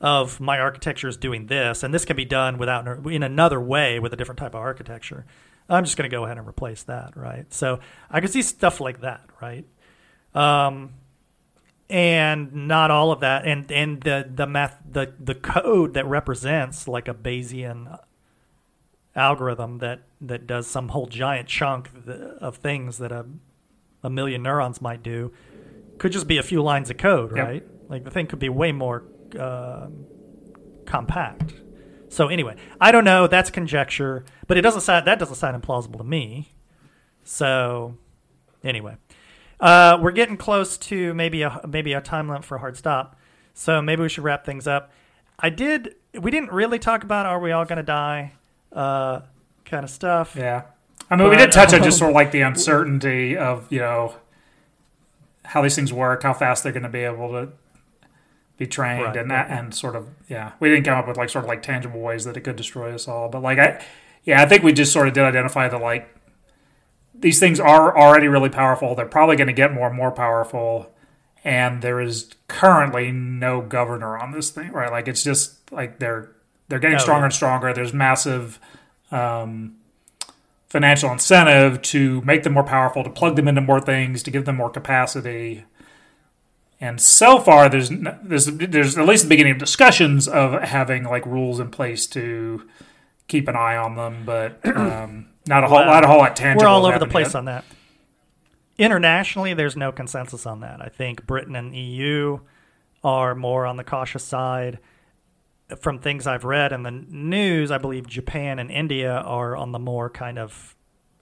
of 0.00 0.40
my 0.40 0.58
architecture 0.58 1.08
is 1.08 1.16
doing 1.18 1.46
this, 1.48 1.82
and 1.82 1.92
this 1.92 2.06
can 2.06 2.16
be 2.16 2.24
done 2.24 2.56
without 2.56 3.06
in 3.06 3.22
another 3.22 3.60
way 3.60 3.98
with 3.98 4.14
a 4.14 4.16
different 4.16 4.38
type 4.38 4.54
of 4.54 4.60
architecture. 4.60 5.26
I'm 5.68 5.84
just 5.84 5.96
going 5.96 6.08
to 6.08 6.14
go 6.14 6.24
ahead 6.24 6.38
and 6.38 6.48
replace 6.48 6.82
that, 6.84 7.16
right? 7.16 7.52
So 7.52 7.80
I 8.10 8.20
could 8.20 8.30
see 8.30 8.42
stuff 8.42 8.80
like 8.80 9.02
that, 9.02 9.22
right? 9.42 9.66
Um, 10.34 10.94
and 11.90 12.68
not 12.68 12.90
all 12.92 13.10
of 13.10 13.18
that 13.20 13.44
and 13.44 13.70
and 13.72 14.00
the 14.02 14.30
the 14.32 14.46
math 14.46 14.80
the 14.88 15.12
the 15.18 15.34
code 15.34 15.92
that 15.94 16.06
represents 16.06 16.86
like 16.86 17.08
a 17.08 17.14
bayesian 17.14 17.98
algorithm 19.16 19.78
that 19.78 20.02
that 20.20 20.46
does 20.46 20.68
some 20.68 20.88
whole 20.90 21.08
giant 21.08 21.48
chunk 21.48 21.90
of 22.40 22.56
things 22.56 22.98
that 22.98 23.10
a 23.10 23.26
a 24.04 24.08
million 24.08 24.42
neurons 24.42 24.80
might 24.80 25.02
do 25.02 25.32
could 25.98 26.12
just 26.12 26.28
be 26.28 26.38
a 26.38 26.42
few 26.44 26.62
lines 26.62 26.90
of 26.90 26.96
code 26.96 27.32
right? 27.32 27.54
Yep. 27.54 27.68
like 27.88 28.04
the 28.04 28.10
thing 28.10 28.28
could 28.28 28.38
be 28.38 28.48
way 28.48 28.72
more 28.72 29.02
uh, 29.38 29.88
compact. 30.86 31.54
So 32.08 32.28
anyway 32.28 32.54
i 32.80 32.92
don't 32.92 33.04
know 33.04 33.26
that's 33.26 33.50
conjecture 33.50 34.24
but 34.46 34.56
it 34.56 34.62
doesn't 34.62 34.82
sound 34.82 35.08
that 35.08 35.18
doesn't 35.18 35.34
sound 35.34 35.60
implausible 35.60 35.98
to 35.98 36.04
me. 36.04 36.52
So 37.24 37.96
anyway 38.62 38.96
uh, 39.60 39.98
we're 40.00 40.10
getting 40.12 40.36
close 40.36 40.76
to 40.78 41.12
maybe 41.14 41.42
a 41.42 41.60
maybe 41.68 41.92
a 41.92 42.00
time 42.00 42.28
limit 42.28 42.44
for 42.44 42.56
a 42.56 42.60
hard 42.60 42.76
stop, 42.76 43.16
so 43.54 43.82
maybe 43.82 44.02
we 44.02 44.08
should 44.08 44.24
wrap 44.24 44.44
things 44.44 44.66
up. 44.66 44.90
I 45.38 45.50
did. 45.50 45.94
We 46.18 46.30
didn't 46.30 46.52
really 46.52 46.78
talk 46.78 47.04
about 47.04 47.26
are 47.26 47.38
we 47.38 47.52
all 47.52 47.64
going 47.64 47.76
to 47.76 47.82
die, 47.82 48.32
uh, 48.72 49.20
kind 49.64 49.84
of 49.84 49.90
stuff. 49.90 50.34
Yeah, 50.36 50.64
I 51.10 51.16
mean, 51.16 51.26
but, 51.26 51.30
we 51.30 51.36
did 51.36 51.52
touch 51.52 51.74
on 51.74 51.82
just 51.82 51.98
sort 51.98 52.10
of 52.10 52.14
like 52.14 52.32
the 52.32 52.40
uncertainty 52.40 53.36
of 53.36 53.70
you 53.70 53.80
know 53.80 54.14
how 55.44 55.62
these 55.62 55.74
things 55.74 55.92
work, 55.92 56.22
how 56.22 56.32
fast 56.32 56.62
they're 56.62 56.72
going 56.72 56.84
to 56.84 56.88
be 56.88 57.00
able 57.00 57.28
to 57.30 57.52
be 58.56 58.66
trained, 58.66 59.04
right, 59.04 59.16
and 59.16 59.30
that, 59.30 59.50
right. 59.50 59.58
and 59.58 59.74
sort 59.74 59.96
of 59.96 60.08
yeah, 60.28 60.52
we 60.58 60.70
didn't 60.70 60.84
come 60.84 60.96
up 60.96 61.06
with 61.06 61.16
like 61.16 61.28
sort 61.28 61.44
of 61.44 61.48
like 61.48 61.62
tangible 61.62 62.00
ways 62.00 62.24
that 62.24 62.36
it 62.36 62.40
could 62.42 62.56
destroy 62.56 62.94
us 62.94 63.08
all, 63.08 63.28
but 63.28 63.42
like 63.42 63.58
I, 63.58 63.84
yeah, 64.24 64.42
I 64.42 64.46
think 64.46 64.62
we 64.62 64.72
just 64.72 64.92
sort 64.92 65.08
of 65.08 65.14
did 65.14 65.24
identify 65.24 65.68
the 65.68 65.78
like 65.78 66.08
these 67.20 67.38
things 67.38 67.60
are 67.60 67.96
already 67.96 68.28
really 68.28 68.48
powerful. 68.48 68.94
They're 68.94 69.06
probably 69.06 69.36
going 69.36 69.48
to 69.48 69.52
get 69.52 69.72
more 69.72 69.88
and 69.88 69.96
more 69.96 70.10
powerful. 70.10 70.92
And 71.44 71.82
there 71.82 72.00
is 72.00 72.34
currently 72.48 73.12
no 73.12 73.60
governor 73.62 74.18
on 74.18 74.32
this 74.32 74.50
thing, 74.50 74.72
right? 74.72 74.90
Like 74.90 75.08
it's 75.08 75.22
just 75.22 75.70
like 75.72 75.98
they're 75.98 76.32
they're 76.68 76.78
getting 76.78 76.96
oh, 76.96 77.00
stronger 77.00 77.22
yeah. 77.22 77.26
and 77.26 77.34
stronger. 77.34 77.72
There's 77.72 77.92
massive 77.92 78.60
um, 79.10 79.76
financial 80.68 81.10
incentive 81.10 81.82
to 81.82 82.20
make 82.22 82.42
them 82.42 82.52
more 82.52 82.62
powerful, 82.62 83.02
to 83.02 83.10
plug 83.10 83.36
them 83.36 83.48
into 83.48 83.60
more 83.60 83.80
things, 83.80 84.22
to 84.22 84.30
give 84.30 84.44
them 84.44 84.56
more 84.56 84.70
capacity. 84.70 85.64
And 86.80 87.00
so 87.00 87.38
far, 87.38 87.68
there's 87.68 87.90
there's 88.22 88.46
there's 88.46 88.96
at 88.96 89.06
least 89.06 89.24
the 89.24 89.28
beginning 89.28 89.52
of 89.52 89.58
discussions 89.58 90.28
of 90.28 90.60
having 90.62 91.04
like 91.04 91.26
rules 91.26 91.58
in 91.58 91.70
place 91.70 92.06
to 92.08 92.68
keep 93.28 93.48
an 93.48 93.56
eye 93.56 93.76
on 93.76 93.96
them, 93.96 94.24
but 94.24 94.60
um, 94.76 95.29
not 95.46 95.64
a 95.64 95.68
whole, 95.68 95.84
not 95.84 96.04
a 96.04 96.06
whole 96.06 96.18
lot 96.18 96.36
tangible. 96.36 96.64
We're 96.64 96.68
all 96.68 96.86
over 96.86 96.98
the 96.98 97.06
place 97.06 97.28
yet. 97.28 97.36
on 97.36 97.44
that. 97.46 97.64
Internationally, 98.78 99.52
there's 99.52 99.76
no 99.76 99.92
consensus 99.92 100.46
on 100.46 100.60
that. 100.60 100.80
I 100.80 100.88
think 100.88 101.26
Britain 101.26 101.54
and 101.54 101.74
EU 101.76 102.38
are 103.04 103.34
more 103.34 103.66
on 103.66 103.76
the 103.76 103.84
cautious 103.84 104.24
side. 104.24 104.78
From 105.78 105.98
things 105.98 106.26
I've 106.26 106.44
read 106.44 106.72
in 106.72 106.82
the 106.82 106.90
news, 106.90 107.70
I 107.70 107.78
believe 107.78 108.06
Japan 108.06 108.58
and 108.58 108.70
India 108.70 109.12
are 109.12 109.54
on 109.56 109.72
the 109.72 109.78
more 109.78 110.08
kind 110.10 110.38
of 110.38 110.74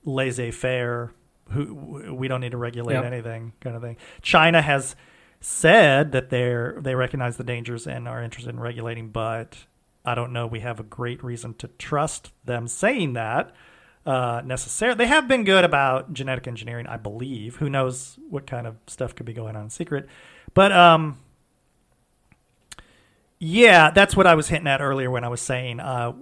laissez-faire. 0.05 1.13
Who 1.51 2.15
we 2.15 2.29
don't 2.29 2.43
need 2.43 2.51
to 2.53 2.59
regulate 2.59 2.93
Yep. 2.95 3.05
anything 3.05 3.53
kind 3.61 3.75
of 3.75 3.81
thing. 3.81 3.97
China 4.21 4.61
has 4.61 4.95
said 5.41 6.13
that 6.13 6.29
they're 6.29 6.77
they 6.79 6.95
recognize 6.95 7.39
the 7.39 7.45
dangers 7.45 7.87
and 7.87 8.07
are 8.07 8.23
interested 8.23 8.51
in 8.51 8.61
regulating, 8.61 9.09
but 9.09 9.65
I 10.05 10.15
don't 10.15 10.33
know. 10.33 10.47
We 10.47 10.61
have 10.61 10.79
a 10.79 10.83
great 10.83 11.25
reason 11.25 11.55
to 11.55 11.69
trust 11.69 12.33
them 12.45 12.69
saying 12.69 13.15
that 13.15 13.51
uh, 14.09 14.41
necessarily. 14.43 14.97
They 14.97 15.07
have 15.07 15.29
been 15.29 15.45
good 15.45 15.65
about 15.65 16.15
genetic 16.15 16.49
engineering, 16.49 16.87
I 16.87 16.97
believe. 16.97 17.57
Who 17.57 17.69
knows 17.69 18.19
what 18.31 18.47
kind 18.47 18.67
of 18.67 18.77
stuff 18.87 19.15
could 19.15 19.27
be 19.27 19.35
going 19.35 19.55
on 19.55 19.65
in 19.65 19.71
secret? 19.71 20.09
But 20.55 20.73
um, 20.73 21.19
yeah, 23.39 23.91
that's 23.91 24.17
what 24.17 24.27
I 24.27 24.35
was 24.35 24.49
hinting 24.49 24.67
at 24.67 24.81
earlier 24.81 25.11
when 25.11 25.25
I 25.25 25.29
was 25.29 25.43
saying 25.43 25.81
uh, 25.81 26.15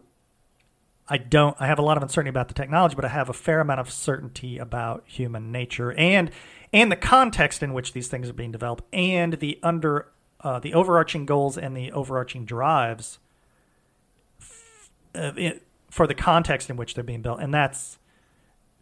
I 1.09 1.17
don't. 1.17 1.57
I 1.61 1.69
have 1.69 1.79
a 1.79 1.83
lot 1.83 1.97
of 1.97 2.03
uncertainty 2.03 2.31
about 2.31 2.49
the 2.49 2.55
technology, 2.55 2.97
but 2.97 3.05
I 3.05 3.09
have 3.09 3.29
a 3.29 3.33
fair 3.33 3.61
amount 3.61 3.79
of 3.79 3.89
certainty 3.89 4.59
about 4.59 5.05
human 5.07 5.53
nature 5.53 5.93
and 5.93 6.33
and 6.73 6.91
the 6.91 6.97
context 6.97 7.63
in 7.63 7.73
which 7.73 7.93
these 7.93 8.09
things 8.09 8.29
are 8.29 8.33
being 8.33 8.51
developed 8.51 8.83
and 8.93 9.35
the 9.35 9.61
under 9.63 10.09
uh, 10.41 10.59
the 10.59 10.75
overarching 10.75 11.25
goals 11.25 11.57
and 11.57 11.77
the 11.77 11.93
overarching 11.93 12.45
drives 12.45 13.21
f- 14.41 14.91
uh, 15.15 15.33
it, 15.37 15.66
for 15.97 16.07
the 16.07 16.15
context 16.15 16.69
in 16.69 16.77
which 16.77 16.93
they're 16.93 17.03
being 17.03 17.23
built, 17.23 17.41
and 17.41 17.55
that's 17.55 17.99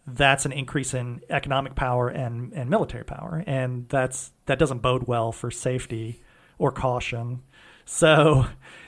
that's 0.04 0.44
an 0.44 0.50
increase 0.50 0.92
in 0.92 1.20
economic 1.30 1.76
power 1.76 2.08
and, 2.08 2.52
and 2.52 2.68
military 2.68 3.04
power, 3.04 3.44
and 3.46 3.88
that's 3.88 4.32
that 4.46 4.58
doesn't 4.58 4.80
bode 4.82 5.06
well 5.06 5.30
for 5.30 5.48
safety 5.48 6.20
or 6.58 6.72
caution. 6.72 7.40
So, 7.84 8.46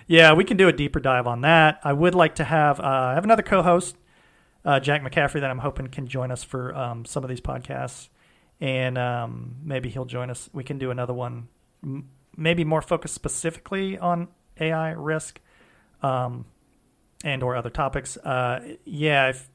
yeah, 0.08 0.32
we 0.32 0.42
can 0.42 0.56
do 0.56 0.66
a 0.66 0.72
deeper 0.72 0.98
dive 0.98 1.28
on 1.28 1.42
that. 1.42 1.78
I 1.84 1.92
would 1.92 2.16
like 2.16 2.34
to 2.34 2.44
have 2.44 2.80
uh, 2.80 2.82
I 2.82 3.14
have 3.14 3.22
another 3.22 3.44
co-host, 3.44 3.96
uh, 4.64 4.80
Jack 4.80 5.02
McCaffrey, 5.02 5.40
that 5.40 5.50
I'm 5.50 5.60
hoping 5.60 5.86
can 5.86 6.08
join 6.08 6.32
us 6.32 6.42
for 6.42 6.74
um, 6.74 7.04
some 7.04 7.22
of 7.22 7.30
these 7.30 7.40
podcasts, 7.40 8.08
and 8.60 8.98
um, 8.98 9.54
maybe 9.62 9.88
he'll 9.88 10.04
join 10.04 10.30
us. 10.30 10.50
We 10.52 10.64
can 10.64 10.78
do 10.78 10.90
another 10.90 11.14
one, 11.14 11.46
m- 11.80 12.08
maybe 12.36 12.64
more 12.64 12.82
focused 12.82 13.14
specifically 13.14 13.96
on 13.98 14.26
AI 14.58 14.90
risk, 14.90 15.40
um, 16.02 16.46
and 17.26 17.42
or 17.42 17.56
other 17.56 17.70
topics. 17.70 18.16
Uh, 18.16 18.76
yeah, 18.84 19.30
if, 19.30 19.50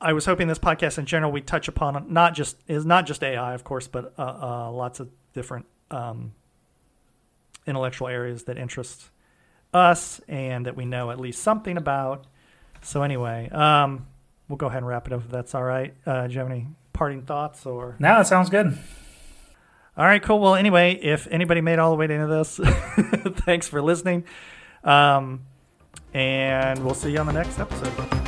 I 0.00 0.12
was 0.12 0.24
hoping 0.24 0.46
this 0.46 0.60
podcast 0.60 0.98
in 0.98 1.06
general 1.06 1.32
we 1.32 1.40
touch 1.40 1.66
upon 1.66 2.12
not 2.12 2.34
just 2.34 2.56
is 2.68 2.86
not 2.86 3.06
just 3.06 3.24
AI, 3.24 3.54
of 3.54 3.64
course, 3.64 3.88
but 3.88 4.14
uh, 4.16 4.22
uh, 4.22 4.70
lots 4.70 5.00
of 5.00 5.10
different 5.32 5.66
um, 5.90 6.32
intellectual 7.66 8.06
areas 8.08 8.44
that 8.44 8.58
interest 8.58 9.10
us 9.72 10.20
and 10.28 10.66
that 10.66 10.76
we 10.76 10.84
know 10.84 11.10
at 11.10 11.18
least 11.18 11.42
something 11.42 11.76
about. 11.76 12.26
So 12.82 13.02
anyway, 13.02 13.48
um, 13.50 14.06
we'll 14.48 14.56
go 14.56 14.66
ahead 14.66 14.78
and 14.78 14.86
wrap 14.86 15.08
it 15.08 15.12
up 15.12 15.22
if 15.24 15.30
that's 15.30 15.54
all 15.54 15.64
right. 15.64 15.94
Uh, 16.06 16.28
do 16.28 16.32
you 16.32 16.38
have 16.38 16.50
any 16.50 16.68
parting 16.92 17.22
thoughts 17.22 17.66
or? 17.66 17.96
No, 17.98 18.18
that 18.18 18.28
sounds 18.28 18.50
good. 18.50 18.78
All 19.96 20.04
right, 20.04 20.22
cool. 20.22 20.38
Well, 20.38 20.54
anyway, 20.54 20.94
if 20.94 21.26
anybody 21.28 21.60
made 21.60 21.78
all 21.78 21.90
the 21.90 21.96
way 21.96 22.04
into 22.04 22.26
this, 22.26 22.60
thanks 23.44 23.68
for 23.68 23.80
listening. 23.80 24.24
Um, 24.84 25.46
and 26.14 26.82
we'll 26.84 26.94
see 26.94 27.10
you 27.10 27.18
on 27.18 27.26
the 27.26 27.32
next 27.32 27.58
episode. 27.58 28.23